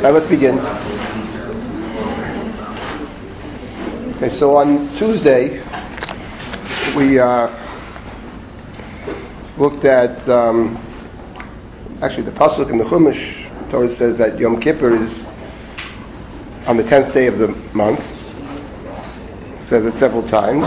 Right, 0.00 0.14
let's 0.14 0.24
begin. 0.24 0.58
Okay, 4.16 4.34
so 4.38 4.56
on 4.56 4.96
Tuesday, 4.96 5.58
we 6.96 7.18
uh, 7.18 7.48
looked 9.58 9.84
at 9.84 10.26
um, 10.26 10.78
actually 12.00 12.22
the 12.22 12.30
pasuk 12.30 12.70
in 12.70 12.78
the 12.78 12.84
Chumash. 12.84 13.70
Torah 13.70 13.94
says 13.94 14.16
that 14.16 14.38
Yom 14.38 14.58
Kippur 14.58 14.90
is 14.90 15.22
on 16.66 16.78
the 16.78 16.84
tenth 16.84 17.12
day 17.12 17.26
of 17.26 17.38
the 17.38 17.48
month. 17.74 18.00
Says 19.68 19.84
it 19.84 19.98
several 19.98 20.26
times, 20.26 20.64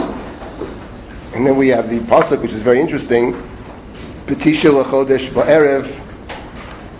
and 1.33 1.43
then 1.43 1.57
we 1.57 1.69
have 1.69 1.89
the 1.89 2.01
pasuk, 2.01 2.39
which 2.43 2.51
is 2.51 2.61
very 2.61 2.79
interesting. 2.79 3.33
Petisha 4.27 4.69
lechodesh 4.69 5.33
ba'erev 5.33 6.02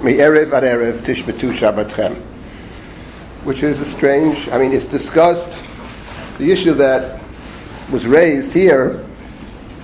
Me'erev 0.03 0.51
ad 0.51 0.63
Erev 0.63 1.01
Tishbetu 1.05 1.57
Shabbatchem. 1.57 2.21
Which 3.45 3.63
is 3.63 3.79
a 3.79 3.89
strange, 3.91 4.49
I 4.49 4.57
mean, 4.57 4.73
it's 4.73 4.85
discussed. 4.85 5.47
The 6.39 6.51
issue 6.51 6.73
that 6.73 7.23
was 7.89 8.05
raised 8.05 8.51
here 8.51 9.07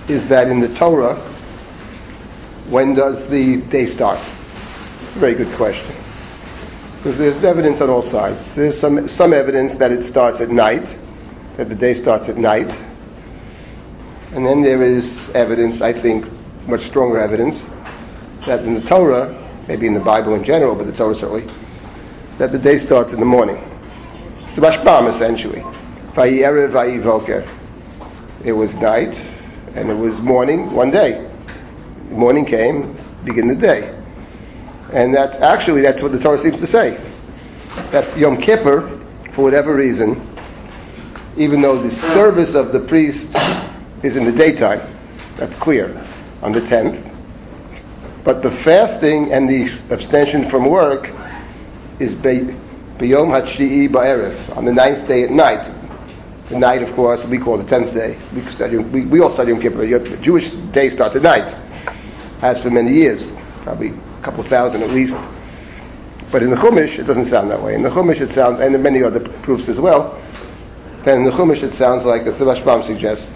is 0.08 0.28
that 0.28 0.48
in 0.48 0.60
the 0.60 0.74
Torah, 0.74 1.16
when 2.68 2.94
does 2.94 3.30
the 3.30 3.62
day 3.70 3.86
start? 3.86 4.18
It's 5.06 5.16
a 5.16 5.18
very 5.20 5.34
good 5.34 5.56
question. 5.56 5.96
Because 6.98 7.16
there's 7.16 7.42
evidence 7.42 7.80
on 7.80 7.88
all 7.88 8.02
sides. 8.02 8.42
There's 8.54 8.78
some, 8.78 9.08
some 9.08 9.32
evidence 9.32 9.74
that 9.76 9.90
it 9.90 10.04
starts 10.04 10.38
at 10.40 10.50
night, 10.50 10.98
that 11.56 11.70
the 11.70 11.74
day 11.74 11.94
starts 11.94 12.28
at 12.28 12.36
night. 12.36 12.68
And 14.32 14.44
then 14.44 14.60
there 14.60 14.82
is 14.82 15.30
evidence, 15.30 15.80
I 15.80 15.94
think, 15.98 16.26
much 16.68 16.82
stronger 16.82 17.18
evidence, 17.18 17.58
that 18.46 18.60
in 18.64 18.74
the 18.74 18.82
Torah, 18.82 19.39
maybe 19.68 19.86
in 19.86 19.94
the 19.94 20.00
Bible 20.00 20.34
in 20.34 20.44
general, 20.44 20.74
but 20.74 20.86
the 20.86 20.92
Torah 20.92 21.14
certainly, 21.14 21.46
that 22.38 22.52
the 22.52 22.58
day 22.58 22.78
starts 22.78 23.12
in 23.12 23.20
the 23.20 23.26
morning. 23.26 23.56
It's 24.44 24.56
the 24.56 24.62
Rashbam 24.62 25.14
essentially. 25.14 25.62
It 28.42 28.52
was 28.52 28.74
night, 28.76 29.14
and 29.74 29.90
it 29.90 29.94
was 29.94 30.20
morning 30.20 30.72
one 30.72 30.90
day. 30.90 31.30
Morning 32.10 32.44
came, 32.44 32.98
begin 33.24 33.46
the 33.46 33.54
day. 33.54 33.96
And 34.92 35.14
that's 35.14 35.36
actually, 35.36 35.82
that's 35.82 36.02
what 36.02 36.12
the 36.12 36.18
Torah 36.18 36.40
seems 36.40 36.58
to 36.58 36.66
say. 36.66 36.96
That 37.92 38.16
Yom 38.18 38.40
Kippur, 38.40 39.00
for 39.34 39.42
whatever 39.42 39.74
reason, 39.74 40.26
even 41.36 41.62
though 41.62 41.80
the 41.80 41.92
service 42.12 42.54
of 42.54 42.72
the 42.72 42.80
priests 42.80 43.34
is 44.02 44.16
in 44.16 44.24
the 44.24 44.32
daytime, 44.32 44.80
that's 45.36 45.54
clear, 45.56 45.96
on 46.42 46.52
the 46.52 46.60
10th, 46.60 47.09
but 48.24 48.42
the 48.42 48.50
fasting 48.62 49.32
and 49.32 49.48
the 49.48 49.70
abstention 49.92 50.50
from 50.50 50.68
work 50.68 51.08
is 52.00 52.12
Beyom 52.14 52.58
Hatshi'i 52.98 53.88
Ba'erev, 53.88 54.56
on 54.56 54.64
the 54.64 54.72
ninth 54.72 55.06
day 55.08 55.24
at 55.24 55.30
night. 55.30 55.76
The 56.50 56.58
night, 56.58 56.82
of 56.82 56.94
course, 56.96 57.24
we 57.26 57.38
call 57.38 57.58
the 57.58 57.64
tenth 57.64 57.94
day. 57.94 58.18
We, 58.34 58.50
study, 58.52 58.76
we, 58.78 59.06
we 59.06 59.20
all 59.20 59.32
study 59.32 59.52
Yom 59.52 59.60
Kippur. 59.60 59.86
The 59.86 60.16
Jewish 60.16 60.50
day 60.72 60.90
starts 60.90 61.14
at 61.14 61.22
night, 61.22 61.54
has 62.40 62.60
for 62.60 62.70
many 62.70 62.92
years, 62.92 63.24
probably 63.62 63.90
a 63.90 64.22
couple 64.22 64.42
thousand 64.44 64.82
at 64.82 64.90
least. 64.90 65.16
But 66.32 66.42
in 66.42 66.50
the 66.50 66.56
Chumash, 66.56 66.98
it 66.98 67.04
doesn't 67.04 67.26
sound 67.26 67.50
that 67.50 67.62
way. 67.62 67.74
In 67.74 67.82
the 67.82 67.90
Chumash, 67.90 68.20
it 68.20 68.32
sounds, 68.32 68.60
and 68.60 68.74
in 68.74 68.82
many 68.82 69.02
other 69.02 69.20
proofs 69.42 69.68
as 69.68 69.78
well, 69.78 70.20
then 71.04 71.18
in 71.18 71.24
the 71.24 71.30
Chumash, 71.30 71.62
it 71.62 71.74
sounds 71.74 72.04
like, 72.04 72.24
the 72.24 72.32
Rashbam 72.32 72.84
suggests, 72.86 73.26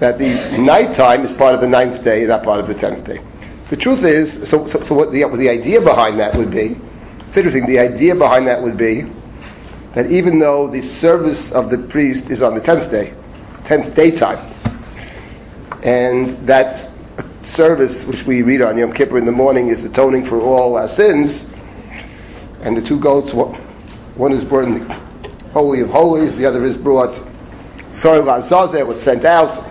that 0.00 0.18
the 0.18 0.56
night 0.58 0.94
time 0.94 1.24
is 1.24 1.32
part 1.32 1.54
of 1.54 1.60
the 1.60 1.66
ninth 1.66 2.04
day, 2.04 2.24
not 2.24 2.44
part 2.44 2.60
of 2.60 2.68
the 2.68 2.74
tenth 2.74 3.04
day. 3.04 3.20
The 3.70 3.76
truth 3.76 4.02
is, 4.02 4.48
so, 4.48 4.66
so, 4.66 4.82
so 4.82 4.94
what, 4.94 5.12
the, 5.12 5.24
what 5.26 5.38
the 5.38 5.50
idea 5.50 5.80
behind 5.80 6.18
that 6.20 6.36
would 6.36 6.50
be, 6.50 6.80
it's 7.26 7.36
interesting, 7.36 7.66
the 7.66 7.78
idea 7.78 8.14
behind 8.14 8.46
that 8.46 8.62
would 8.62 8.78
be 8.78 9.02
that 9.94 10.10
even 10.10 10.38
though 10.38 10.70
the 10.70 10.82
service 11.00 11.50
of 11.52 11.70
the 11.70 11.78
priest 11.88 12.30
is 12.30 12.40
on 12.40 12.54
the 12.54 12.60
10th 12.60 12.90
day, 12.90 13.12
10th 13.64 13.94
daytime, 13.94 14.38
and 15.82 16.46
that 16.46 16.90
service 17.44 18.04
which 18.04 18.24
we 18.24 18.42
read 18.42 18.62
on 18.62 18.78
Yom 18.78 18.92
Kippur 18.92 19.18
in 19.18 19.26
the 19.26 19.32
morning 19.32 19.68
is 19.68 19.84
atoning 19.84 20.26
for 20.26 20.40
all 20.40 20.76
our 20.76 20.88
sins, 20.88 21.46
and 22.62 22.76
the 22.76 22.82
two 22.82 22.98
goats, 22.98 23.32
one 23.34 24.32
is 24.32 24.44
brought 24.44 24.64
in 24.64 24.88
the 24.88 24.94
Holy 25.52 25.80
of 25.80 25.90
Holies, 25.90 26.34
the 26.36 26.46
other 26.46 26.64
is 26.64 26.76
brought 26.76 27.14
Se'ir 27.92 28.22
Lazazel, 28.22 28.86
was 28.86 29.02
sent 29.02 29.24
out. 29.24 29.64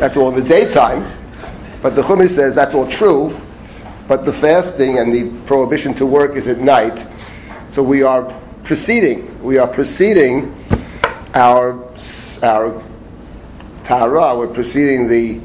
That's 0.00 0.16
all 0.16 0.34
in 0.34 0.42
the 0.42 0.48
daytime. 0.48 1.23
But 1.84 1.96
the 1.96 2.02
Chumash 2.02 2.34
says 2.34 2.54
that's 2.54 2.74
all 2.74 2.90
true, 2.90 3.38
but 4.08 4.24
the 4.24 4.32
fasting 4.40 4.98
and 4.98 5.14
the 5.14 5.46
prohibition 5.46 5.92
to 5.96 6.06
work 6.06 6.34
is 6.34 6.48
at 6.48 6.58
night. 6.58 7.06
So 7.70 7.82
we 7.82 8.02
are 8.02 8.40
proceeding. 8.64 9.44
We 9.44 9.58
are 9.58 9.68
proceeding 9.68 10.54
our 11.34 11.78
our 12.42 12.82
Tahara. 13.84 14.34
We're 14.38 14.54
proceeding 14.54 15.08
the 15.08 15.42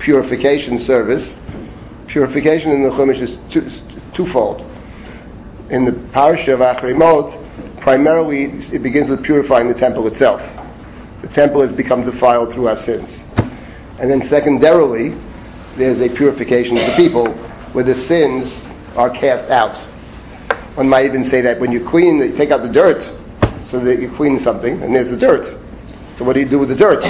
purification 0.00 0.78
service. 0.78 1.40
Purification 2.08 2.70
in 2.70 2.82
the 2.82 2.90
Chumash 2.90 3.22
is 3.22 3.38
two, 3.50 3.66
twofold. 4.12 4.60
In 5.70 5.86
the 5.86 5.92
Parsha 6.12 6.52
of 6.52 6.60
Achrei 6.60 7.80
primarily 7.80 8.52
it 8.70 8.82
begins 8.82 9.08
with 9.08 9.24
purifying 9.24 9.68
the 9.68 9.74
temple 9.80 10.06
itself. 10.08 10.42
The 11.22 11.28
temple 11.28 11.62
has 11.62 11.72
become 11.72 12.04
defiled 12.04 12.52
through 12.52 12.68
our 12.68 12.76
sins. 12.76 13.24
And 13.98 14.10
then 14.10 14.20
secondarily, 14.20 15.16
there's 15.76 16.00
a 16.00 16.08
purification 16.08 16.76
of 16.76 16.86
the 16.86 16.96
people 16.96 17.32
where 17.72 17.84
the 17.84 17.94
sins 18.06 18.52
are 18.96 19.10
cast 19.10 19.50
out. 19.50 19.74
One 20.76 20.88
might 20.88 21.04
even 21.04 21.24
say 21.24 21.40
that 21.42 21.60
when 21.60 21.72
you 21.72 21.88
clean, 21.88 22.18
you 22.18 22.36
take 22.36 22.50
out 22.50 22.62
the 22.62 22.72
dirt 22.72 23.02
so 23.66 23.80
that 23.80 24.00
you 24.00 24.10
clean 24.16 24.38
something, 24.40 24.82
and 24.82 24.94
there's 24.94 25.10
the 25.10 25.16
dirt. 25.16 25.44
So 26.14 26.24
what 26.24 26.34
do 26.34 26.40
you 26.40 26.48
do 26.48 26.58
with 26.58 26.68
the 26.68 26.76
dirt? 26.76 27.02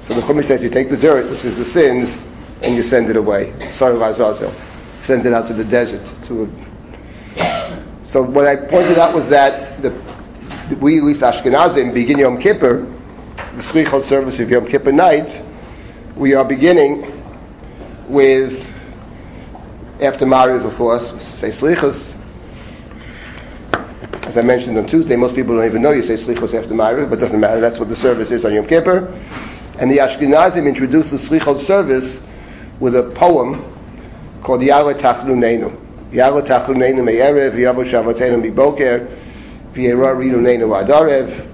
So 0.00 0.14
the 0.14 0.22
Chumash 0.22 0.46
says 0.46 0.62
you 0.62 0.70
take 0.70 0.90
the 0.90 0.96
dirt, 0.96 1.30
which 1.30 1.44
is 1.44 1.56
the 1.56 1.66
sins, 1.66 2.14
and 2.62 2.74
you 2.74 2.82
send 2.82 3.10
it 3.10 3.16
away. 3.16 3.52
Se'ir, 3.72 3.94
Lazazel. 3.94 4.54
Send 5.06 5.26
it 5.26 5.32
out 5.32 5.46
to 5.48 5.54
the 5.54 5.64
desert. 5.64 6.04
To 6.28 6.44
a... 6.44 8.04
So 8.04 8.22
what 8.22 8.46
I 8.46 8.56
pointed 8.56 8.98
out 8.98 9.14
was 9.14 9.28
that 9.28 9.82
the, 9.82 9.90
we, 10.80 10.98
at 10.98 11.04
least 11.04 11.20
Ashkenazim, 11.20 11.92
begin 11.92 12.18
Yom 12.18 12.40
Kippur, 12.40 12.86
the 13.56 13.62
Slichot 13.62 14.04
service 14.04 14.38
of 14.38 14.48
Yom 14.48 14.66
Kippur 14.66 14.92
night, 14.92 15.42
we 16.16 16.34
are 16.34 16.44
beginning 16.44 17.11
with 18.08 18.52
after 20.00 20.26
Mariv, 20.26 20.68
of 20.68 20.76
course, 20.76 21.02
say 21.38 21.50
Slichos. 21.50 22.12
As 24.26 24.36
I 24.36 24.42
mentioned 24.42 24.78
on 24.78 24.86
Tuesday, 24.86 25.16
most 25.16 25.34
people 25.34 25.56
don't 25.56 25.64
even 25.66 25.82
know 25.82 25.92
you 25.92 26.02
say 26.02 26.14
Slichos 26.14 26.54
after 26.54 26.74
Mariv, 26.74 27.10
but 27.10 27.18
it 27.18 27.22
doesn't 27.22 27.40
matter. 27.40 27.60
That's 27.60 27.78
what 27.78 27.88
the 27.88 27.96
service 27.96 28.30
is 28.30 28.44
on 28.44 28.54
Yom 28.54 28.66
Kippur. 28.66 29.06
And 29.78 29.90
the 29.90 29.98
Ashkenazim 29.98 30.66
introduced 30.66 31.10
the 31.10 31.18
Slichot 31.18 31.64
service 31.66 32.20
with 32.80 32.96
a 32.96 33.12
poem 33.14 33.62
called 34.42 34.60
Ya'aleh 34.60 35.00
Tachlunenu. 35.00 35.78
Ya'aleh 36.12 36.46
Tachlunenu 36.46 37.04
Me'erev, 37.04 37.52
V'yavo 37.52 37.84
Shavatenu 37.88 38.42
Miboker, 38.42 39.06
V'yera 39.72 40.16
Rinunenu 40.16 40.84
Adarev, 40.84 41.48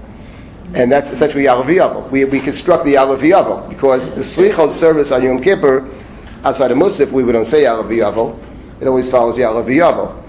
and 0.73 0.91
that's 0.91 1.09
essentially 1.09 1.43
Yalav 1.45 2.11
We, 2.11 2.25
we 2.25 2.39
construct 2.39 2.85
the 2.85 2.93
Yalav 2.93 3.69
because 3.69 4.07
the 4.15 4.23
Slichot 4.23 4.79
service 4.79 5.11
on 5.11 5.23
Yom 5.23 5.43
Kippur 5.43 5.98
outside 6.43 6.71
of 6.71 6.77
Musaf, 6.77 7.11
we 7.11 7.29
don't 7.31 7.47
say 7.47 7.63
Yalav 7.63 8.81
It 8.81 8.87
always 8.87 9.09
follows 9.09 9.35
Yalav 9.35 10.23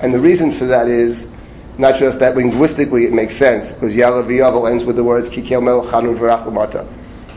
And 0.00 0.14
the 0.14 0.20
reason 0.20 0.58
for 0.58 0.66
that 0.66 0.88
is 0.88 1.26
not 1.78 1.98
just 1.98 2.18
that 2.18 2.36
linguistically 2.36 3.04
it 3.04 3.12
makes 3.12 3.36
sense, 3.36 3.70
because 3.70 3.94
Yalav 3.94 4.70
ends 4.70 4.84
with 4.84 4.96
the 4.96 5.04
words 5.04 5.28
Kikel 5.28 5.62
Mel 5.62 5.86
Chanun 5.86 6.52
Mata. 6.52 6.86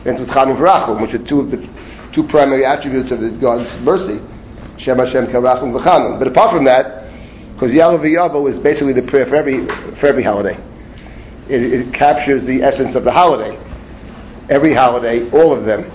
Ends 0.04 0.20
with 0.20 0.28
Chanun 0.28 0.56
V'rachum, 0.56 1.00
which 1.00 1.14
are 1.14 1.24
two 1.26 1.40
of 1.40 1.50
the 1.50 1.68
two 2.12 2.26
primary 2.28 2.64
attributes 2.64 3.10
of 3.10 3.20
the 3.20 3.30
God's 3.30 3.68
mercy. 3.80 4.20
Shem 4.78 4.98
Hashem 4.98 5.26
Karachum. 5.28 6.18
But 6.18 6.28
apart 6.28 6.52
from 6.52 6.64
that, 6.64 7.06
because 7.54 7.72
Yalav 7.72 8.50
is 8.50 8.58
basically 8.58 8.92
the 8.92 9.02
prayer 9.02 9.26
for 9.26 9.36
every, 9.36 9.66
for 9.96 10.06
every 10.06 10.22
holiday. 10.22 10.58
It, 11.48 11.62
it 11.62 11.94
captures 11.94 12.44
the 12.44 12.62
essence 12.62 12.94
of 12.94 13.04
the 13.04 13.12
holiday. 13.12 13.56
Every 14.50 14.74
holiday, 14.74 15.30
all 15.30 15.52
of 15.52 15.64
them, 15.64 15.90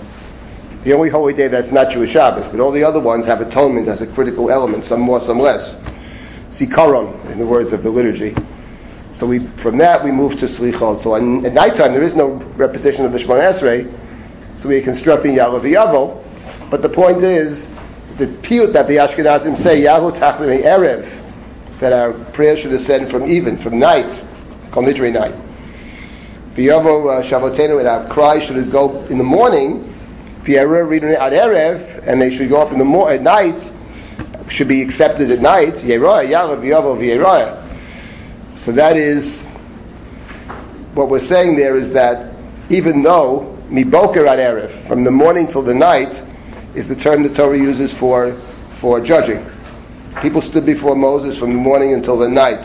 the 0.84 0.92
only 0.92 1.08
holy 1.10 1.32
day 1.32 1.48
that's 1.48 1.70
not 1.70 1.92
Jewish 1.92 2.10
Shabbos, 2.10 2.48
but 2.48 2.60
all 2.60 2.72
the 2.72 2.82
other 2.82 3.00
ones 3.00 3.24
have 3.26 3.40
atonement 3.40 3.88
as 3.88 4.00
a 4.00 4.06
critical 4.06 4.50
element, 4.50 4.84
some 4.84 5.00
more, 5.00 5.20
some 5.20 5.38
less. 5.38 5.74
Zikaron, 6.50 7.30
in 7.30 7.38
the 7.38 7.46
words 7.46 7.72
of 7.72 7.82
the 7.82 7.90
liturgy. 7.90 8.34
So 9.14 9.26
we, 9.26 9.46
from 9.58 9.78
that 9.78 10.02
we 10.02 10.10
move 10.10 10.38
to 10.40 10.46
Slichot. 10.46 11.02
So 11.02 11.14
on, 11.14 11.46
at 11.46 11.52
nighttime 11.52 11.92
there 11.92 12.02
is 12.02 12.14
no 12.14 12.34
repetition 12.56 13.04
of 13.04 13.12
the 13.12 13.18
Shemoneh 13.18 13.58
Esrei, 13.58 14.60
so 14.60 14.68
we 14.68 14.76
are 14.76 14.82
constructing 14.82 15.34
Yalav 15.34 15.62
Yavo. 15.62 16.18
But 16.70 16.82
the 16.82 16.88
point 16.88 17.22
is, 17.22 17.62
the 18.18 18.26
piyut 18.42 18.72
that 18.72 18.88
the 18.88 18.96
Ashkenazim 18.96 19.62
say, 19.62 19.80
Yahu 19.82 20.18
Tachlim 20.18 20.62
Erev, 20.62 21.80
that 21.80 21.92
our 21.92 22.12
prayer 22.32 22.56
should 22.56 22.72
ascend 22.72 23.10
from 23.10 23.26
even, 23.26 23.62
from 23.62 23.78
night, 23.78 24.10
literary 24.74 25.12
night. 25.12 25.34
V'yavo 26.54 27.10
uh, 27.10 27.22
Shavotenu, 27.28 27.78
and 27.78 27.88
our 27.88 28.12
cry 28.12 28.44
should 28.46 28.70
go 28.70 29.04
in 29.06 29.18
the 29.18 29.24
morning, 29.24 29.91
and 30.46 32.20
they 32.20 32.36
should 32.36 32.48
go 32.48 32.60
up 32.60 32.72
in 32.72 32.78
the 32.78 32.84
mo- 32.84 33.08
at 33.08 33.22
night, 33.22 33.70
should 34.50 34.68
be 34.68 34.82
accepted 34.82 35.30
at 35.30 35.40
night. 35.40 35.76
So 38.64 38.72
that 38.72 38.96
is 38.96 39.40
what 40.94 41.08
we're 41.08 41.26
saying 41.26 41.56
there 41.56 41.76
is 41.76 41.92
that 41.94 42.34
even 42.70 43.02
though 43.02 43.58
miboker 43.70 44.26
ad 44.28 44.38
erev, 44.38 44.86
from 44.88 45.04
the 45.04 45.10
morning 45.10 45.48
till 45.48 45.62
the 45.62 45.74
night, 45.74 46.22
is 46.74 46.86
the 46.88 46.96
term 46.96 47.22
the 47.22 47.34
Torah 47.34 47.56
uses 47.58 47.92
for 47.94 48.38
for 48.80 49.00
judging. 49.00 49.44
People 50.20 50.42
stood 50.42 50.66
before 50.66 50.94
Moses 50.94 51.38
from 51.38 51.50
the 51.50 51.58
morning 51.58 51.94
until 51.94 52.18
the 52.18 52.28
night. 52.28 52.62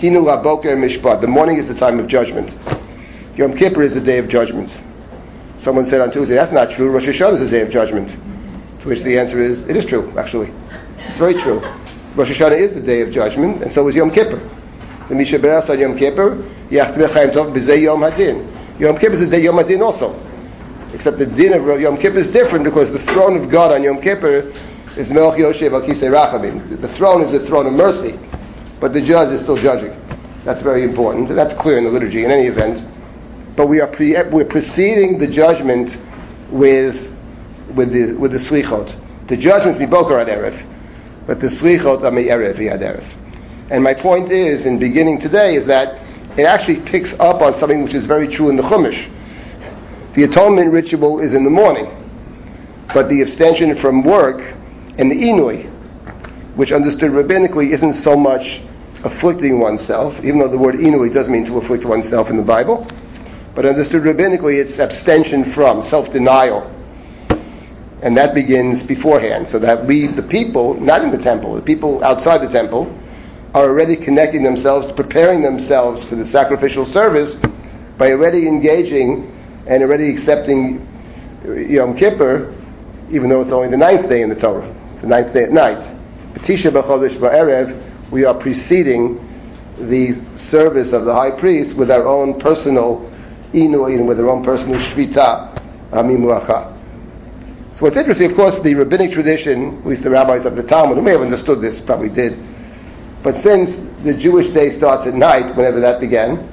The 0.00 1.26
morning 1.28 1.58
is 1.58 1.68
the 1.68 1.74
time 1.74 1.98
of 1.98 2.06
judgment. 2.06 2.54
Yom 3.36 3.56
Kippur 3.56 3.82
is 3.82 3.94
the 3.94 4.00
day 4.00 4.18
of 4.18 4.28
judgment. 4.28 4.70
Someone 5.58 5.86
said 5.86 6.00
on 6.00 6.10
Tuesday, 6.12 6.34
that's 6.34 6.52
not 6.52 6.70
true. 6.72 6.90
Rosh 6.90 7.06
Hashanah 7.06 7.34
is 7.34 7.40
the 7.40 7.50
day 7.50 7.62
of 7.62 7.70
judgment. 7.70 8.08
To 8.80 8.88
which 8.88 9.02
the 9.02 9.18
answer 9.18 9.40
is, 9.42 9.64
it 9.64 9.76
is 9.76 9.84
true, 9.84 10.16
actually. 10.16 10.52
It's 10.98 11.18
very 11.18 11.34
true. 11.34 11.60
Rosh 12.14 12.30
Hashanah 12.30 12.58
is 12.58 12.74
the 12.74 12.80
day 12.80 13.00
of 13.00 13.10
judgment, 13.12 13.62
and 13.62 13.72
so 13.72 13.86
is 13.88 13.94
Yom 13.94 14.10
Kippur. 14.10 14.38
The 15.08 15.14
Misha 15.14 15.38
Beras 15.38 15.68
on 15.68 15.80
Yom 15.80 15.96
Kippur, 15.98 16.36
Yom 16.70 18.00
Hadin. 18.02 18.80
Yom 18.80 18.98
Kippur 18.98 19.14
is 19.14 19.20
the 19.20 19.26
day 19.26 19.42
Yom 19.42 19.56
Hadin 19.56 19.80
also. 19.82 20.14
Except 20.94 21.18
the 21.18 21.26
din 21.26 21.52
of 21.52 21.80
Yom 21.80 21.96
Kippur 21.98 22.18
is 22.18 22.28
different 22.28 22.64
because 22.64 22.90
the 22.92 23.02
throne 23.12 23.36
of 23.42 23.50
God 23.50 23.72
on 23.72 23.82
Yom 23.82 24.00
Kippur 24.00 24.52
is 24.96 25.10
Melech 25.10 25.38
Yoshev 25.38 25.72
Al 25.72 25.82
Rachamim. 25.82 26.80
The 26.80 26.88
throne 26.96 27.22
is 27.22 27.32
the 27.32 27.46
throne 27.46 27.66
of 27.66 27.72
mercy, 27.72 28.18
but 28.80 28.92
the 28.92 29.00
judge 29.00 29.32
is 29.32 29.42
still 29.42 29.56
judging. 29.56 29.92
That's 30.44 30.62
very 30.62 30.84
important. 30.84 31.28
That's 31.34 31.54
clear 31.60 31.78
in 31.78 31.84
the 31.84 31.90
liturgy 31.90 32.24
in 32.24 32.30
any 32.30 32.46
event. 32.46 32.78
But 33.58 33.66
we 33.66 33.80
are 33.80 33.88
pre- 33.88 34.14
we're 34.30 34.44
preceding 34.44 35.18
the 35.18 35.26
judgment 35.26 35.90
with 36.48 36.94
with 37.74 37.92
the 37.92 38.14
with 38.14 38.30
the 38.30 38.38
slichot. 38.38 39.26
The 39.26 39.36
judgment's 39.36 39.80
miboker 39.80 40.20
ad 40.20 40.28
erev, 40.28 41.26
but 41.26 41.40
the 41.40 41.48
slichot 41.48 42.04
are 42.04 42.12
me'erev 42.12 42.64
ad 42.70 42.80
erev. 42.80 43.04
And 43.72 43.82
my 43.82 43.94
point 43.94 44.30
is, 44.30 44.64
in 44.64 44.78
beginning 44.78 45.20
today, 45.20 45.56
is 45.56 45.66
that 45.66 45.88
it 46.38 46.44
actually 46.44 46.82
picks 46.82 47.12
up 47.14 47.42
on 47.42 47.58
something 47.58 47.82
which 47.82 47.94
is 47.94 48.06
very 48.06 48.28
true 48.28 48.48
in 48.48 48.54
the 48.54 48.62
Chumash. 48.62 49.12
The 50.14 50.22
atonement 50.22 50.70
ritual 50.70 51.18
is 51.18 51.34
in 51.34 51.42
the 51.42 51.50
morning, 51.50 51.90
but 52.94 53.08
the 53.08 53.22
abstention 53.22 53.76
from 53.78 54.04
work 54.04 54.38
and 54.98 55.10
the 55.10 55.16
inui, 55.16 55.66
which 56.54 56.70
understood 56.70 57.10
rabbinically 57.10 57.72
isn't 57.72 57.94
so 57.94 58.16
much 58.16 58.60
afflicting 59.02 59.58
oneself, 59.58 60.14
even 60.18 60.38
though 60.38 60.48
the 60.48 60.56
word 60.56 60.76
inui 60.76 61.12
does 61.12 61.28
mean 61.28 61.44
to 61.46 61.58
afflict 61.58 61.84
oneself 61.84 62.30
in 62.30 62.36
the 62.36 62.42
Bible, 62.44 62.86
but 63.54 63.66
understood 63.66 64.02
rabbinically 64.02 64.58
it's 64.60 64.78
abstention 64.78 65.52
from, 65.52 65.82
self-denial. 65.88 66.74
And 68.02 68.16
that 68.16 68.34
begins 68.34 68.82
beforehand, 68.82 69.48
so 69.48 69.58
that 69.58 69.84
we, 69.84 70.06
the 70.06 70.22
people, 70.22 70.74
not 70.74 71.02
in 71.02 71.10
the 71.10 71.18
temple, 71.18 71.54
the 71.56 71.62
people 71.62 72.02
outside 72.04 72.38
the 72.38 72.52
temple, 72.52 72.86
are 73.54 73.64
already 73.64 73.96
connecting 73.96 74.42
themselves, 74.42 74.92
preparing 74.92 75.42
themselves 75.42 76.04
for 76.04 76.14
the 76.14 76.26
sacrificial 76.26 76.86
service 76.86 77.36
by 77.96 78.12
already 78.12 78.46
engaging 78.46 79.34
and 79.66 79.82
already 79.82 80.14
accepting 80.16 80.86
Yom 81.68 81.96
Kippur, 81.96 82.54
even 83.10 83.28
though 83.28 83.40
it's 83.40 83.52
only 83.52 83.68
the 83.68 83.76
ninth 83.76 84.08
day 84.08 84.22
in 84.22 84.28
the 84.28 84.36
Torah. 84.36 84.68
It's 84.90 85.00
the 85.00 85.06
ninth 85.08 85.32
day 85.32 85.44
at 85.44 85.50
night. 85.50 85.78
Patisha 86.34 86.70
b'chodesh 86.70 87.18
ba'erev, 87.18 88.10
we 88.12 88.24
are 88.24 88.34
preceding 88.34 89.24
the 89.78 90.20
service 90.50 90.92
of 90.92 91.04
the 91.04 91.14
high 91.14 91.30
priest 91.30 91.74
with 91.76 91.90
our 91.90 92.06
own 92.06 92.38
personal 92.38 93.07
inuin, 93.52 94.06
with 94.06 94.18
our 94.20 94.28
own 94.28 94.44
personal 94.44 94.78
shvita, 94.80 95.90
amimulacha. 95.92 96.76
So 97.74 97.84
what's 97.84 97.96
interesting, 97.96 98.30
of 98.30 98.36
course, 98.36 98.58
the 98.62 98.74
rabbinic 98.74 99.12
tradition, 99.12 99.78
at 99.78 99.86
least 99.86 100.02
the 100.02 100.10
rabbis 100.10 100.44
of 100.44 100.56
the 100.56 100.62
Talmud, 100.62 100.96
who 100.96 101.02
may 101.02 101.12
have 101.12 101.20
understood 101.20 101.60
this, 101.60 101.80
probably 101.80 102.08
did, 102.08 102.36
but 103.22 103.42
since 103.42 103.70
the 104.04 104.14
Jewish 104.14 104.50
day 104.50 104.76
starts 104.78 105.06
at 105.06 105.14
night, 105.14 105.56
whenever 105.56 105.80
that 105.80 106.00
began, 106.00 106.50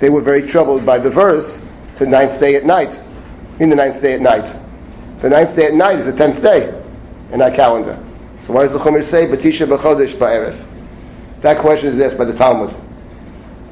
they 0.00 0.10
were 0.10 0.22
very 0.22 0.48
troubled 0.48 0.84
by 0.84 0.98
the 0.98 1.10
verse, 1.10 1.58
the 1.98 2.06
ninth 2.06 2.40
day 2.40 2.56
at 2.56 2.64
night, 2.64 2.98
in 3.60 3.70
the 3.70 3.76
ninth 3.76 4.02
day 4.02 4.14
at 4.14 4.20
night. 4.20 4.58
The 5.20 5.28
ninth 5.28 5.54
day 5.54 5.66
at 5.66 5.74
night 5.74 6.00
is 6.00 6.06
the 6.06 6.16
tenth 6.16 6.42
day 6.42 6.82
in 7.30 7.40
our 7.40 7.50
calendar. 7.50 7.96
So 8.46 8.52
why 8.52 8.66
does 8.66 8.72
the 8.72 8.78
Chumash 8.78 9.10
say, 9.10 9.26
Batisha 9.26 9.68
b'chodesh 9.68 10.18
ba'erev? 10.18 11.42
That 11.42 11.60
question 11.60 11.94
is 11.94 12.00
asked 12.00 12.18
by 12.18 12.24
the 12.24 12.34
Talmud. 12.34 12.74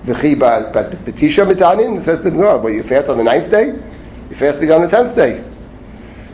V'chiba, 0.04 0.72
but 0.72 0.92
Batisha 1.04 1.46
mitanin, 1.46 2.02
says 2.02 2.22
the 2.22 2.30
Gemara, 2.30 2.58
well, 2.58 2.72
you 2.72 2.82
fast 2.82 3.08
on 3.08 3.18
the 3.18 3.24
ninth 3.24 3.50
day? 3.50 3.72
You're 4.38 4.74
on 4.74 4.82
the 4.82 4.88
tenth 4.88 5.14
day. 5.16 5.44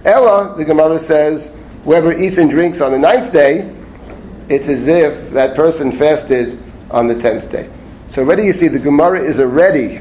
Ella, 0.05 0.55
the 0.57 0.65
Gemara 0.65 1.01
says, 1.01 1.51
whoever 1.85 2.17
eats 2.17 2.37
and 2.37 2.51
drinks 2.51 2.81
on 2.81 2.93
the 2.93 2.99
ninth 2.99 3.33
day, 3.33 3.73
it's 4.49 4.69
as 4.69 4.87
if 4.87 5.33
that 5.33 5.57
person 5.57 5.99
fasted 5.99 6.63
on 6.91 7.09
the 7.09 7.21
tenth 7.21 7.51
day. 7.51 7.69
So 8.11 8.23
already 8.23 8.45
you 8.45 8.53
see 8.53 8.69
the 8.69 8.79
Gemara 8.79 9.21
is 9.23 9.41
already 9.41 10.01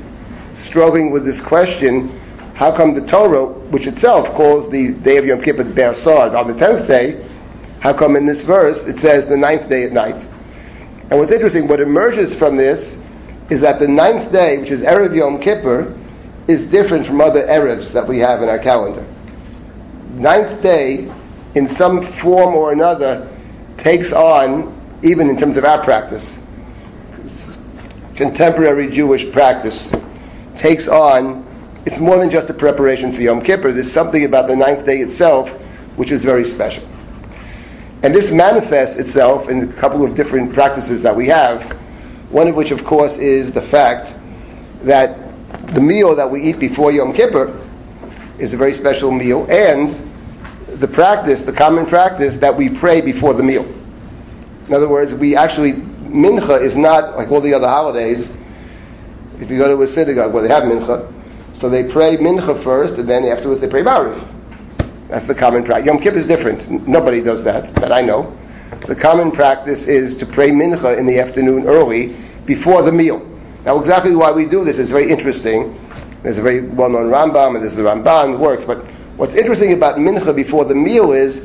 struggling 0.54 1.12
with 1.12 1.26
this 1.26 1.42
question, 1.42 2.10
how 2.54 2.76
come 2.76 2.94
the 2.94 3.06
Torah, 3.08 3.48
which 3.70 3.88
itself 3.88 4.28
calls 4.36 4.72
the 4.72 4.94
day 5.04 5.18
of 5.18 5.26
Yom 5.26 5.42
Kippur 5.42 5.64
Ber 5.64 5.96
Sod 5.96 6.36
on 6.36 6.48
the 6.48 6.54
tenth 6.54 6.88
day, 6.88 7.28
how 7.80 7.94
come 7.94 8.16
in 8.16 8.26
this 8.26 8.42
verse 8.42 8.78
it 8.88 9.00
says 9.00 9.28
the 9.28 9.38
ninth 9.38 9.68
day 9.70 9.84
at 9.84 9.92
night? 9.92 10.22
And 11.10 11.20
what's 11.20 11.32
interesting, 11.32 11.68
what 11.68 11.80
emerges 11.80 12.36
from 12.36 12.58
this 12.58 12.96
is 13.50 13.62
that 13.62 13.80
the 13.80 13.88
ninth 13.88 14.32
day, 14.32 14.58
which 14.58 14.72
is 14.72 14.82
Erev 14.82 15.16
Yom 15.16 15.40
Kippur, 15.40 15.98
is 16.48 16.66
different 16.66 17.06
from 17.06 17.22
other 17.22 17.46
Erevs 17.48 17.92
that 17.94 18.08
we 18.08 18.20
have 18.20 18.42
in 18.42 18.50
our 18.50 18.60
calendar. 18.60 19.06
Ninth 20.14 20.62
day, 20.62 21.12
in 21.56 21.70
some 21.70 22.12
form 22.20 22.56
or 22.56 22.72
another, 22.72 23.32
takes 23.78 24.12
on, 24.12 25.00
even 25.04 25.30
in 25.30 25.38
terms 25.38 25.58
of 25.58 25.66
our 25.66 25.84
practice, 25.84 26.32
contemporary 28.16 28.92
Jewish 28.92 29.32
practice, 29.32 29.92
takes 30.58 30.88
on, 30.88 31.44
it's 31.86 32.00
more 32.00 32.18
than 32.18 32.32
just 32.32 32.50
a 32.50 32.54
preparation 32.54 33.14
for 33.14 33.22
Yom 33.22 33.44
Kippur. 33.44 33.72
There's 33.72 33.92
something 33.92 34.26
about 34.26 34.48
the 34.48 34.56
ninth 34.56 34.86
day 34.86 35.00
itself 35.00 35.50
which 35.98 36.12
is 36.12 36.24
very 36.24 36.50
special. 36.50 36.84
And 38.04 38.14
this 38.14 38.32
manifests 38.32 38.98
itself 38.98 39.50
in 39.50 39.70
a 39.70 39.74
couple 39.80 40.06
of 40.06 40.16
different 40.16 40.54
practices 40.54 41.02
that 41.02 41.16
we 41.16 41.28
have, 41.28 41.78
one 42.30 42.48
of 42.48 42.56
which, 42.56 42.72
of 42.72 42.84
course, 42.86 43.14
is 43.16 43.54
the 43.54 43.62
fact 43.70 44.14
that 44.84 45.18
the 45.74 45.82
meal 45.82 46.16
that 46.16 46.30
we 46.30 46.42
eat 46.42 46.60
before 46.60 46.92
Yom 46.92 47.14
Kippur 47.14 47.62
is 48.40 48.54
a 48.54 48.58
very 48.58 48.78
special 48.78 49.12
meal, 49.12 49.46
and 49.50 50.80
the 50.80 50.88
practice, 50.88 51.42
the 51.44 51.54
common 51.54 51.86
practice, 51.86 52.38
that 52.38 52.56
we 52.56 52.70
pray 52.78 53.02
before 53.02 53.34
the 53.34 53.44
meal. 53.44 53.66
In 54.68 54.74
other 54.74 54.90
words, 54.90 55.14
we 55.14 55.36
actually, 55.36 55.74
mincha 55.74 56.62
is 56.62 56.76
not 56.76 57.16
like 57.16 57.32
all 57.32 57.42
the 57.42 57.54
other 57.54 57.68
holidays. 57.68 58.30
If 59.40 59.50
you 59.50 59.58
go 59.58 59.76
to 59.76 59.82
a 59.84 59.94
synagogue 59.94 60.34
where 60.34 60.44
they 60.46 60.54
have 60.54 60.64
mincha, 60.64 61.12
so 61.60 61.70
they 61.70 61.84
pray 61.92 62.18
mincha 62.18 62.64
first, 62.64 62.96
and 62.96 63.08
then 63.08 63.26
afterwards 63.26 63.62
they 63.62 63.70
pray 63.70 63.84
Mariv. 63.84 64.32
That's 65.10 65.28
the 65.28 65.36
common 65.36 65.64
practice. 65.64 65.86
Yom 65.86 66.00
Kippur 66.00 66.18
is 66.18 66.26
different. 66.26 66.88
Nobody 66.88 67.22
does 67.22 67.44
that, 67.44 67.74
that 67.76 67.92
I 67.92 68.02
know. 68.02 68.36
The 68.88 68.96
common 68.96 69.32
practice 69.32 69.84
is 69.84 70.16
to 70.16 70.26
pray 70.26 70.50
mincha 70.50 70.98
in 70.98 71.06
the 71.06 71.20
afternoon 71.20 71.68
early 71.68 72.16
before 72.46 72.84
the 72.84 72.92
meal. 72.92 73.20
Now, 73.66 73.80
exactly 73.80 74.16
why 74.16 74.32
we 74.32 74.46
do 74.48 74.64
this 74.64 74.78
is 74.78 74.92
very 74.92 75.10
interesting. 75.10 75.80
There's 76.24 76.38
a 76.38 76.42
very 76.42 76.68
well-known 76.68 77.12
Rambam, 77.12 77.56
and 77.56 77.64
there's 77.64 77.76
the 77.76 77.82
Ramban 77.82 78.40
works, 78.40 78.64
but 78.66 78.86
What's 79.18 79.34
interesting 79.34 79.72
about 79.72 79.96
mincha 79.98 80.36
before 80.36 80.66
the 80.66 80.76
meal 80.76 81.14
is 81.14 81.38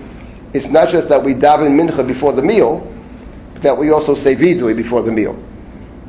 it's 0.53 0.67
not 0.67 0.89
just 0.89 1.09
that 1.09 1.25
we 1.25 1.35
daven 1.35 1.79
mincha 1.79 2.05
before 2.05 2.33
the 2.33 2.43
meal, 2.43 2.81
but 3.53 3.63
that 3.63 3.79
we 3.79 3.91
also 3.91 4.17
say 4.17 4.35
vidui 4.35 4.77
before 4.77 5.03
the 5.03 5.13
meal. 5.13 5.41